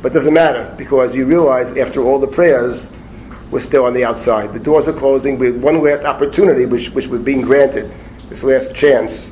But 0.01 0.11
it 0.11 0.15
doesn't 0.15 0.34
matter, 0.34 0.73
because 0.77 1.15
you 1.15 1.26
realize 1.26 1.76
after 1.77 2.03
all 2.03 2.19
the 2.19 2.27
prayers, 2.27 2.85
we're 3.51 3.61
still 3.61 3.85
on 3.85 3.93
the 3.93 4.03
outside. 4.03 4.53
The 4.53 4.59
doors 4.59 4.88
are 4.88 4.97
closing 4.97 5.38
with 5.38 5.55
one 5.61 5.84
last 5.84 6.03
opportunity, 6.03 6.65
which, 6.65 6.89
which 6.89 7.07
we're 7.07 7.19
being 7.19 7.41
granted, 7.41 7.93
this 8.30 8.43
last 8.43 8.76
chance. 8.76 9.30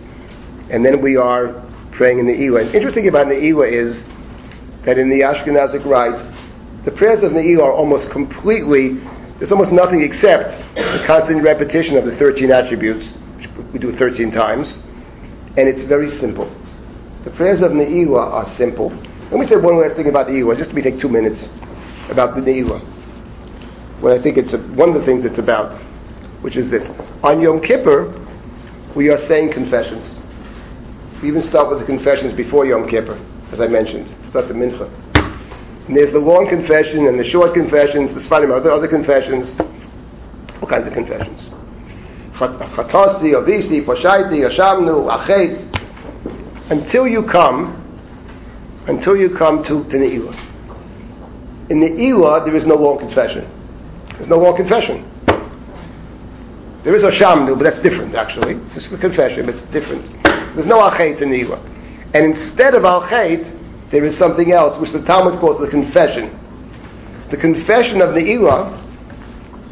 And 0.70 0.86
then 0.86 1.02
we 1.02 1.18
are 1.18 1.64
praying 1.92 2.20
in 2.20 2.28
the 2.28 2.34
Ne'ilah. 2.34 2.74
Interesting 2.74 3.08
about 3.08 3.28
the 3.28 3.36
Ne'ilah 3.36 3.72
is 3.72 4.04
that 4.86 4.98
in 4.98 5.10
the 5.10 5.22
Ashkenazic 5.22 5.86
rite, 5.86 6.20
the 6.86 6.92
prayers 6.92 7.24
of 7.24 7.34
the 7.34 7.40
Ne'ilah 7.40 7.64
are 7.64 7.74
almost 7.74 8.10
completely, 8.10 8.96
there's 9.40 9.52
almost 9.52 9.72
nothing 9.72 10.02
except 10.02 10.58
the 10.76 11.04
constant 11.06 11.44
repetition 11.44 11.98
of 11.98 12.06
the 12.06 12.16
13 12.16 12.52
attributes, 12.52 13.10
which 13.38 13.50
we 13.72 13.80
do 13.80 13.96
13 13.96 14.32
times, 14.32 14.74
and 15.58 15.70
it's 15.70 15.84
very 15.84 16.12
simple. 16.20 16.54
The 17.24 17.32
prayers 17.32 17.62
of 17.62 17.72
the 17.72 17.78
Ne'ilah 17.78 18.22
are 18.22 18.58
simple. 18.58 18.92
Let 19.34 19.40
me 19.40 19.48
say 19.48 19.56
one 19.56 19.78
last 19.78 19.96
thing 19.96 20.08
about 20.08 20.28
Ne'ilah, 20.28 20.56
just 20.56 20.70
to 20.70 20.80
take 20.80 21.00
two 21.00 21.10
minutes 21.10 21.50
about 22.08 22.36
the 22.36 22.42
Ne'ilah. 22.42 22.80
What 24.00 24.14
I 24.14 24.22
think 24.22 24.38
it's 24.38 24.54
a, 24.54 24.60
one 24.60 24.90
of 24.90 24.94
the 24.94 25.04
things 25.04 25.26
it's 25.26 25.40
about, 25.40 25.82
which 26.42 26.56
is 26.56 26.70
this. 26.70 26.88
On 27.24 27.42
Yom 27.42 27.60
Kippur, 27.60 28.14
we 28.96 29.10
are 29.10 29.18
saying 29.28 29.52
confessions. 29.52 30.20
We 31.24 31.30
even 31.30 31.42
start 31.42 31.68
with 31.68 31.80
the 31.80 31.86
confessions 31.86 32.32
before 32.34 32.68
Yom 32.68 32.88
Kippur, 32.88 33.20
as 33.52 33.60
I 33.60 33.66
mentioned. 33.66 34.14
Start 34.28 34.50
the 34.50 34.54
Mincha. 34.54 34.88
And 35.88 35.98
there's 35.98 36.12
the 36.12 36.20
long 36.20 36.48
confession 36.48 37.08
and 37.08 37.20
the 37.20 37.26
short 37.26 37.56
confessions, 37.56 38.14
the 38.14 38.20
Sfarim, 38.20 38.56
other, 38.56 38.70
other 38.70 38.88
confessions, 38.88 39.60
all 40.62 40.70
kinds 40.70 40.86
of 40.86 40.94
confessions. 40.94 41.50
Chatasi, 42.36 43.34
Avisi, 43.34 43.84
Poshaiti, 43.84 44.48
Ashamnu, 44.48 45.10
Achet. 45.10 46.70
Until 46.70 47.08
you 47.08 47.24
come, 47.24 47.83
until 48.88 49.16
you 49.16 49.36
come 49.36 49.64
to, 49.64 49.84
to 49.86 49.98
Ne'ilah. 49.98 50.34
In 51.70 51.80
Ne'ilah, 51.80 52.46
there 52.46 52.56
is 52.56 52.66
no 52.66 52.76
long 52.76 53.00
confession. 53.00 53.50
There's 54.18 54.28
no 54.28 54.38
long 54.38 54.56
confession. 54.56 55.10
There 56.84 56.94
is 56.94 57.04
a 57.04 57.12
Shamnu, 57.12 57.58
but 57.58 57.64
that's 57.64 57.80
different, 57.80 58.14
actually. 58.16 58.56
It's 58.66 58.76
just 58.76 58.92
a 58.92 58.98
confession, 58.98 59.46
but 59.46 59.56
it's 59.56 59.64
different. 59.72 60.06
There's 60.56 60.68
no 60.68 60.80
Achet 60.80 61.22
in 61.22 61.30
Ne'ilah. 61.30 61.60
And 62.14 62.26
instead 62.36 62.76
of 62.76 62.84
Achet, 62.84 63.90
there 63.90 64.04
is 64.04 64.18
something 64.18 64.52
else, 64.52 64.78
which 64.80 64.92
the 64.92 65.02
Talmud 65.04 65.40
calls 65.40 65.62
the 65.62 65.70
confession. 65.70 66.38
The 67.32 67.38
confession 67.38 68.02
of 68.02 68.10
Ne'ilah 68.10 68.80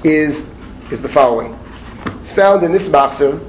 is, 0.05 0.37
is 0.91 1.01
the 1.01 1.09
following. 1.09 1.53
It's 2.21 2.31
found 2.31 2.63
in 2.63 2.71
this 2.71 2.87
boxer. 2.87 3.39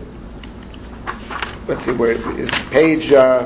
Let's 1.68 1.84
see 1.84 1.92
where 1.92 2.12
it 2.12 2.40
is. 2.40 2.50
Page, 2.70 3.12
uh, 3.12 3.44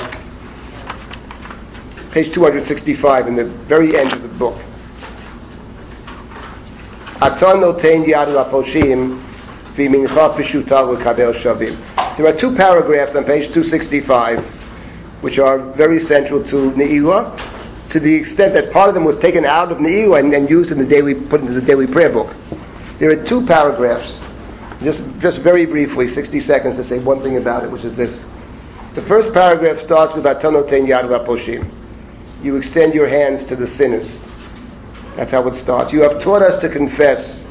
page 2.16 2.32
265 2.32 3.26
in 3.26 3.36
the 3.36 3.44
very 3.68 3.94
end 3.94 4.10
of 4.10 4.22
the 4.22 4.28
book. 4.38 4.56
There 12.16 12.26
are 12.26 12.38
two 12.38 12.56
paragraphs 12.56 13.14
on 13.14 13.24
page 13.24 13.52
265 13.52 14.44
which 15.20 15.38
are 15.38 15.58
very 15.74 16.02
central 16.06 16.42
to 16.44 16.70
Ne'ilah, 16.72 17.36
to 17.90 18.00
the 18.00 18.14
extent 18.14 18.54
that 18.54 18.72
part 18.72 18.88
of 18.88 18.94
them 18.94 19.04
was 19.04 19.18
taken 19.18 19.44
out 19.44 19.70
of 19.70 19.76
Ne'ilah 19.76 20.20
and, 20.20 20.32
and 20.32 20.48
used 20.48 20.70
in 20.70 20.78
the 20.78 20.86
daily, 20.86 21.14
put 21.14 21.42
into 21.42 21.52
the 21.52 21.60
daily 21.60 21.86
prayer 21.86 22.10
book. 22.10 22.34
There 22.98 23.10
are 23.10 23.22
two 23.26 23.44
paragraphs, 23.44 24.18
just, 24.82 25.02
just 25.20 25.40
very 25.40 25.66
briefly, 25.66 26.08
60 26.08 26.40
seconds 26.40 26.76
to 26.76 26.84
say 26.84 26.98
one 26.98 27.22
thing 27.22 27.36
about 27.36 27.64
it, 27.64 27.70
which 27.70 27.84
is 27.84 27.94
this. 27.94 28.24
The 28.94 29.02
first 29.02 29.34
paragraph 29.34 29.84
starts 29.84 30.14
with 30.14 30.24
Atanoten 30.24 30.88
Yad 30.88 31.10
Raposhim. 31.10 31.82
You 32.42 32.56
extend 32.56 32.94
your 32.94 33.08
hands 33.08 33.44
to 33.46 33.56
the 33.56 33.66
sinners. 33.66 34.08
That's 35.16 35.30
how 35.30 35.46
it 35.48 35.54
starts. 35.54 35.92
You 35.92 36.02
have 36.02 36.22
taught 36.22 36.42
us 36.42 36.60
to 36.60 36.68
confess 36.68 37.44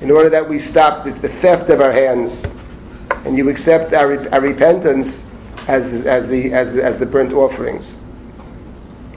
in 0.00 0.10
order 0.10 0.30
that 0.30 0.48
we 0.48 0.58
stop 0.60 1.04
the, 1.04 1.12
the 1.12 1.28
theft 1.40 1.70
of 1.70 1.80
our 1.80 1.92
hands 1.92 2.32
and 3.26 3.36
you 3.36 3.48
accept 3.48 3.92
our, 3.92 4.28
our 4.32 4.40
repentance 4.40 5.08
as, 5.68 5.84
as, 6.06 6.28
the, 6.28 6.52
as, 6.52 6.74
the, 6.74 6.82
as 6.84 6.98
the 6.98 7.06
burnt 7.06 7.32
offerings. 7.32 7.84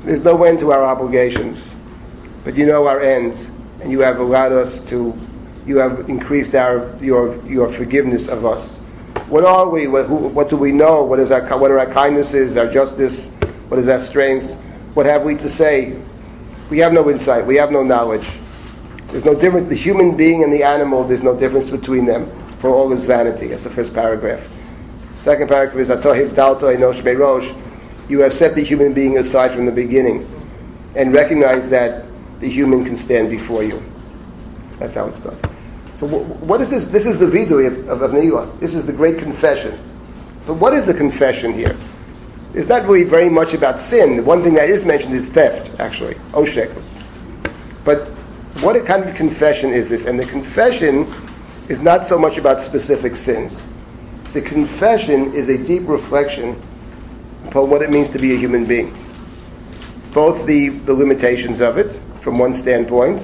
There's 0.06 0.24
no 0.24 0.44
end 0.44 0.60
to 0.60 0.72
our 0.72 0.84
obligations, 0.84 1.60
but 2.44 2.56
you 2.56 2.66
know 2.66 2.86
our 2.88 3.00
ends, 3.00 3.40
and 3.82 3.92
you 3.92 4.02
have 4.02 4.18
allowed 4.18 4.52
us 4.52 4.80
to, 4.90 5.14
you 5.66 5.78
have 5.78 6.10
increased 6.10 6.56
our, 6.56 6.98
your, 7.00 7.42
your 7.46 7.72
forgiveness 7.78 8.28
of 8.28 8.44
us. 8.46 8.70
What 9.30 9.46
are 9.46 9.70
we? 9.70 9.88
What, 9.88 10.08
who, 10.08 10.28
what 10.28 10.50
do 10.50 10.58
we 10.58 10.72
know? 10.72 11.04
What, 11.04 11.20
is 11.20 11.32
our, 11.32 11.58
what 11.58 11.72
are 11.72 11.80
our 11.80 11.94
kindnesses, 11.94 12.58
our 12.58 12.72
justice? 12.72 13.30
What 13.74 13.80
is 13.80 13.88
that 13.88 14.08
strength? 14.08 14.54
What 14.94 15.08
have 15.08 15.24
we 15.24 15.36
to 15.36 15.50
say? 15.50 16.00
We 16.70 16.78
have 16.78 16.94
no 16.94 17.10
insight. 17.10 17.48
We 17.48 17.56
have 17.56 17.72
no 17.72 17.82
knowledge. 17.82 18.28
There's 19.10 19.26
no 19.26 19.34
difference. 19.34 19.68
The 19.68 19.76
human 19.76 20.16
being 20.16 20.44
and 20.44 20.54
the 20.54 20.62
animal, 20.62 21.08
there's 21.08 21.24
no 21.24 21.36
difference 21.36 21.72
between 21.72 22.06
them. 22.06 22.30
For 22.62 22.70
all 22.70 22.94
is 22.94 23.04
vanity. 23.06 23.48
That's 23.48 23.64
the 23.64 23.72
first 23.72 23.91
paragraph. 23.95 24.45
Second 25.16 25.48
paragraph 25.48 25.80
is 25.80 25.88
Atohiv 25.88 26.36
Dalto 26.36 26.66
Enosh 26.66 27.04
Rosh. 27.18 27.50
You 28.08 28.20
have 28.20 28.34
set 28.36 28.54
the 28.54 28.64
human 28.64 28.94
being 28.94 29.18
aside 29.18 29.56
from 29.56 29.66
the 29.66 29.72
beginning 29.72 30.22
and 30.95 31.12
recognize 31.12 31.68
that 31.72 32.06
the 32.41 32.50
human 32.52 32.86
can 32.86 32.95
stand 32.95 33.32
before 33.32 33.64
you. 33.64 33.82
That's 34.78 34.94
how 34.94 35.08
it 35.08 35.16
starts. 35.16 35.41
So 35.95 36.06
what 36.06 36.62
is 36.62 36.70
this? 36.70 36.84
This 36.91 37.08
is 37.08 37.18
the 37.18 37.26
vidui 37.26 37.66
of, 37.66 38.04
of, 38.04 38.14
of 38.14 38.60
This 38.60 38.76
is 38.76 38.86
the 38.86 38.94
great 38.94 39.18
confession. 39.18 39.80
But 40.45 40.60
what 40.60 40.76
is 40.76 40.86
the 40.86 40.94
confession 40.94 41.54
here? 41.54 41.76
It's 42.54 42.68
not 42.68 42.84
really 42.88 43.04
very 43.04 43.30
much 43.30 43.54
about 43.54 43.80
sin. 43.80 44.18
The 44.18 44.24
one 44.24 44.44
thing 44.44 44.54
that 44.56 44.70
is 44.70 44.84
mentioned 44.84 45.16
is 45.16 45.26
theft, 45.28 45.72
actually. 45.80 46.16
Oshek. 46.34 46.72
But 47.84 48.08
what 48.62 48.84
kind 48.86 49.04
of 49.10 49.16
confession 49.16 49.72
is 49.72 49.90
this? 49.90 50.04
And 50.04 50.20
the 50.20 50.26
confession 50.28 51.06
is 51.70 51.80
not 51.80 52.06
so 52.08 52.18
much 52.18 52.38
about 52.38 52.64
specific 52.66 53.16
sins 53.16 53.54
the 54.34 54.42
confession 54.42 55.34
is 55.36 55.48
a 55.48 55.58
deep 55.58 55.88
reflection 55.88 56.60
upon 57.48 57.70
what 57.70 57.82
it 57.82 57.92
means 57.92 58.10
to 58.10 58.20
be 58.20 58.34
a 58.34 58.38
human 58.38 58.66
being. 58.68 58.92
Both 60.14 60.48
the, 60.48 60.70
the 60.86 60.94
limitations 60.94 61.62
of 61.62 61.78
it, 61.78 62.00
from 62.24 62.40
one 62.40 62.56
standpoint, 62.56 63.22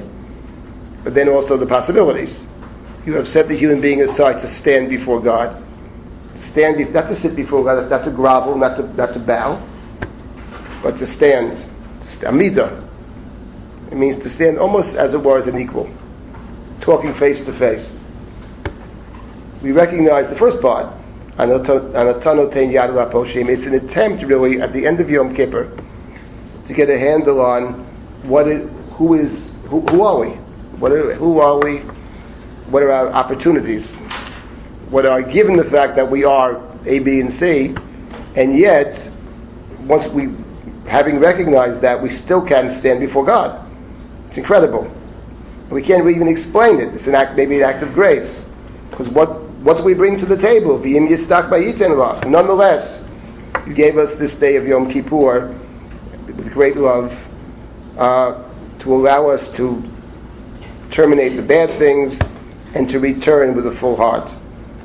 but 1.03 1.15
then 1.15 1.29
also 1.29 1.57
the 1.57 1.65
possibilities. 1.65 2.37
You 3.05 3.13
have 3.13 3.27
set 3.27 3.47
the 3.47 3.57
human 3.57 3.81
being 3.81 4.01
aside 4.01 4.39
to 4.41 4.47
stand 4.47 4.89
before 4.89 5.19
God. 5.19 5.63
Stand, 6.47 6.93
not 6.93 7.07
to 7.09 7.19
sit 7.19 7.35
before 7.35 7.63
God, 7.63 7.89
not 7.89 8.03
to 8.05 8.11
grovel, 8.11 8.57
not 8.57 8.77
to, 8.77 8.83
not 8.93 9.13
to 9.13 9.19
bow, 9.19 9.59
but 10.81 10.97
to 10.97 11.07
stand. 11.07 11.65
Amida. 12.23 12.85
It 13.91 13.97
means 13.97 14.17
to 14.23 14.29
stand 14.29 14.57
almost 14.59 14.95
as 14.95 15.13
it 15.13 15.21
were 15.23 15.37
as 15.37 15.47
an 15.47 15.59
equal, 15.59 15.89
talking 16.81 17.13
face 17.15 17.43
to 17.45 17.57
face. 17.57 17.89
We 19.63 19.71
recognize 19.71 20.29
the 20.29 20.37
first 20.37 20.61
part, 20.61 20.93
it's 21.37 21.69
an 23.65 23.75
attempt, 23.75 24.23
really, 24.23 24.61
at 24.61 24.73
the 24.73 24.85
end 24.85 24.99
of 24.99 25.09
Yom 25.09 25.33
Kippur, 25.35 25.75
to 26.67 26.73
get 26.73 26.89
a 26.89 26.99
handle 26.99 27.41
on 27.41 27.85
what 28.27 28.47
it, 28.47 28.69
who 28.93 29.15
is, 29.15 29.49
who, 29.69 29.81
who 29.81 30.03
are 30.03 30.19
we? 30.19 30.29
What 30.79 30.91
are, 30.91 31.15
who 31.15 31.39
are 31.39 31.59
we? 31.63 31.79
What 32.69 32.83
are 32.83 32.91
our 32.91 33.09
opportunities? 33.09 33.89
What 34.89 35.05
are, 35.05 35.21
given 35.21 35.55
the 35.55 35.65
fact 35.65 35.95
that 35.97 36.09
we 36.09 36.23
are 36.23 36.55
A, 36.85 36.99
B, 36.99 37.19
and 37.19 37.31
C, 37.33 37.75
and 38.35 38.57
yet, 38.57 39.09
once 39.85 40.11
we, 40.13 40.35
having 40.87 41.19
recognized 41.19 41.81
that, 41.81 42.01
we 42.01 42.09
still 42.09 42.45
can 42.45 42.75
stand 42.79 42.99
before 42.99 43.25
God. 43.25 43.67
It's 44.29 44.37
incredible. 44.37 44.89
We 45.71 45.83
can't 45.83 46.07
even 46.09 46.27
explain 46.27 46.79
it. 46.79 46.93
It's 46.95 47.05
an 47.05 47.15
act, 47.15 47.35
maybe 47.35 47.57
an 47.57 47.63
act 47.63 47.83
of 47.83 47.93
grace. 47.93 48.43
Because 48.89 49.07
what, 49.09 49.41
what 49.61 49.77
do 49.77 49.83
we 49.83 49.93
bring 49.93 50.19
to 50.19 50.25
the 50.25 50.37
table? 50.37 50.79
Nonetheless, 50.79 53.03
you 53.67 53.73
gave 53.75 53.97
us 53.97 54.17
this 54.17 54.33
day 54.35 54.55
of 54.55 54.65
Yom 54.65 54.91
Kippur 54.91 55.55
with 56.25 56.51
great 56.51 56.77
love 56.77 57.11
uh, 57.97 58.49
to 58.79 58.93
allow 58.93 59.29
us 59.29 59.55
to 59.57 59.83
terminate 60.91 61.35
the 61.35 61.43
bad 61.43 61.77
things 61.77 62.17
and 62.73 62.89
to 62.89 62.99
return 62.99 63.55
with 63.55 63.67
a 63.67 63.75
full 63.79 63.95
heart. 63.95 64.38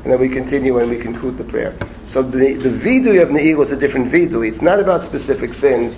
And 0.05 0.13
then 0.13 0.21
we 0.21 0.29
continue 0.29 0.79
and 0.79 0.91
we 0.91 0.99
conclude 1.01 1.39
the 1.39 1.45
prayer. 1.45 1.77
So 2.07 2.23
the, 2.23 2.55
the 2.55 2.69
vidui 2.69 3.23
of 3.23 3.31
Ne'ilah 3.31 3.65
is 3.65 3.73
a 3.73 3.77
different 3.77 4.13
vidui. 4.13 4.53
It's 4.53 4.61
not 4.61 4.79
about 4.79 5.03
specific 5.05 5.55
sins. 5.55 5.97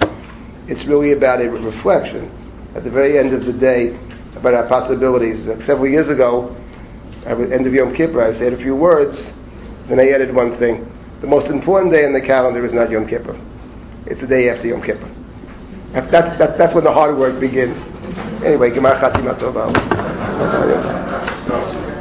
It's 0.69 0.85
really 0.85 1.13
about 1.13 1.41
a 1.41 1.51
reflection 1.51 2.31
at 2.77 2.85
the 2.85 2.91
very 2.91 3.19
end 3.19 3.33
of 3.33 3.45
the 3.45 3.53
day 3.53 3.99
about 4.37 4.55
our 4.55 4.69
possibilities. 4.69 5.47
Like 5.47 5.63
several 5.63 5.89
years 5.89 6.09
ago, 6.09 6.55
at 7.25 7.37
the 7.37 7.53
end 7.53 7.67
of 7.67 7.75
Yom 7.75 7.97
Kippur, 7.97 8.23
I 8.23 8.33
said 8.35 8.53
a 8.53 8.57
few 8.57 8.77
words, 8.77 9.33
then 9.89 9.99
I 9.99 10.11
added 10.11 10.33
one 10.33 10.57
thing. 10.59 10.89
The 11.21 11.27
most 11.27 11.49
important 11.49 11.93
day 11.93 12.05
in 12.05 12.13
the 12.13 12.21
calendar 12.21 12.65
is 12.65 12.73
not 12.73 12.91
Yom 12.91 13.09
Kippur. 13.09 13.37
It's 14.07 14.21
the 14.21 14.27
day 14.29 14.51
after 14.51 14.69
Yom 14.69 14.83
Kippur. 14.83 15.11
That's, 15.93 16.39
that's, 16.39 16.75
when 16.75 16.85
the 16.85 16.93
hard 16.93 17.17
work 17.17 17.41
begins. 17.41 17.79
Anyway, 18.45 18.71
Gemar 18.71 19.01
Chatima. 19.01 19.35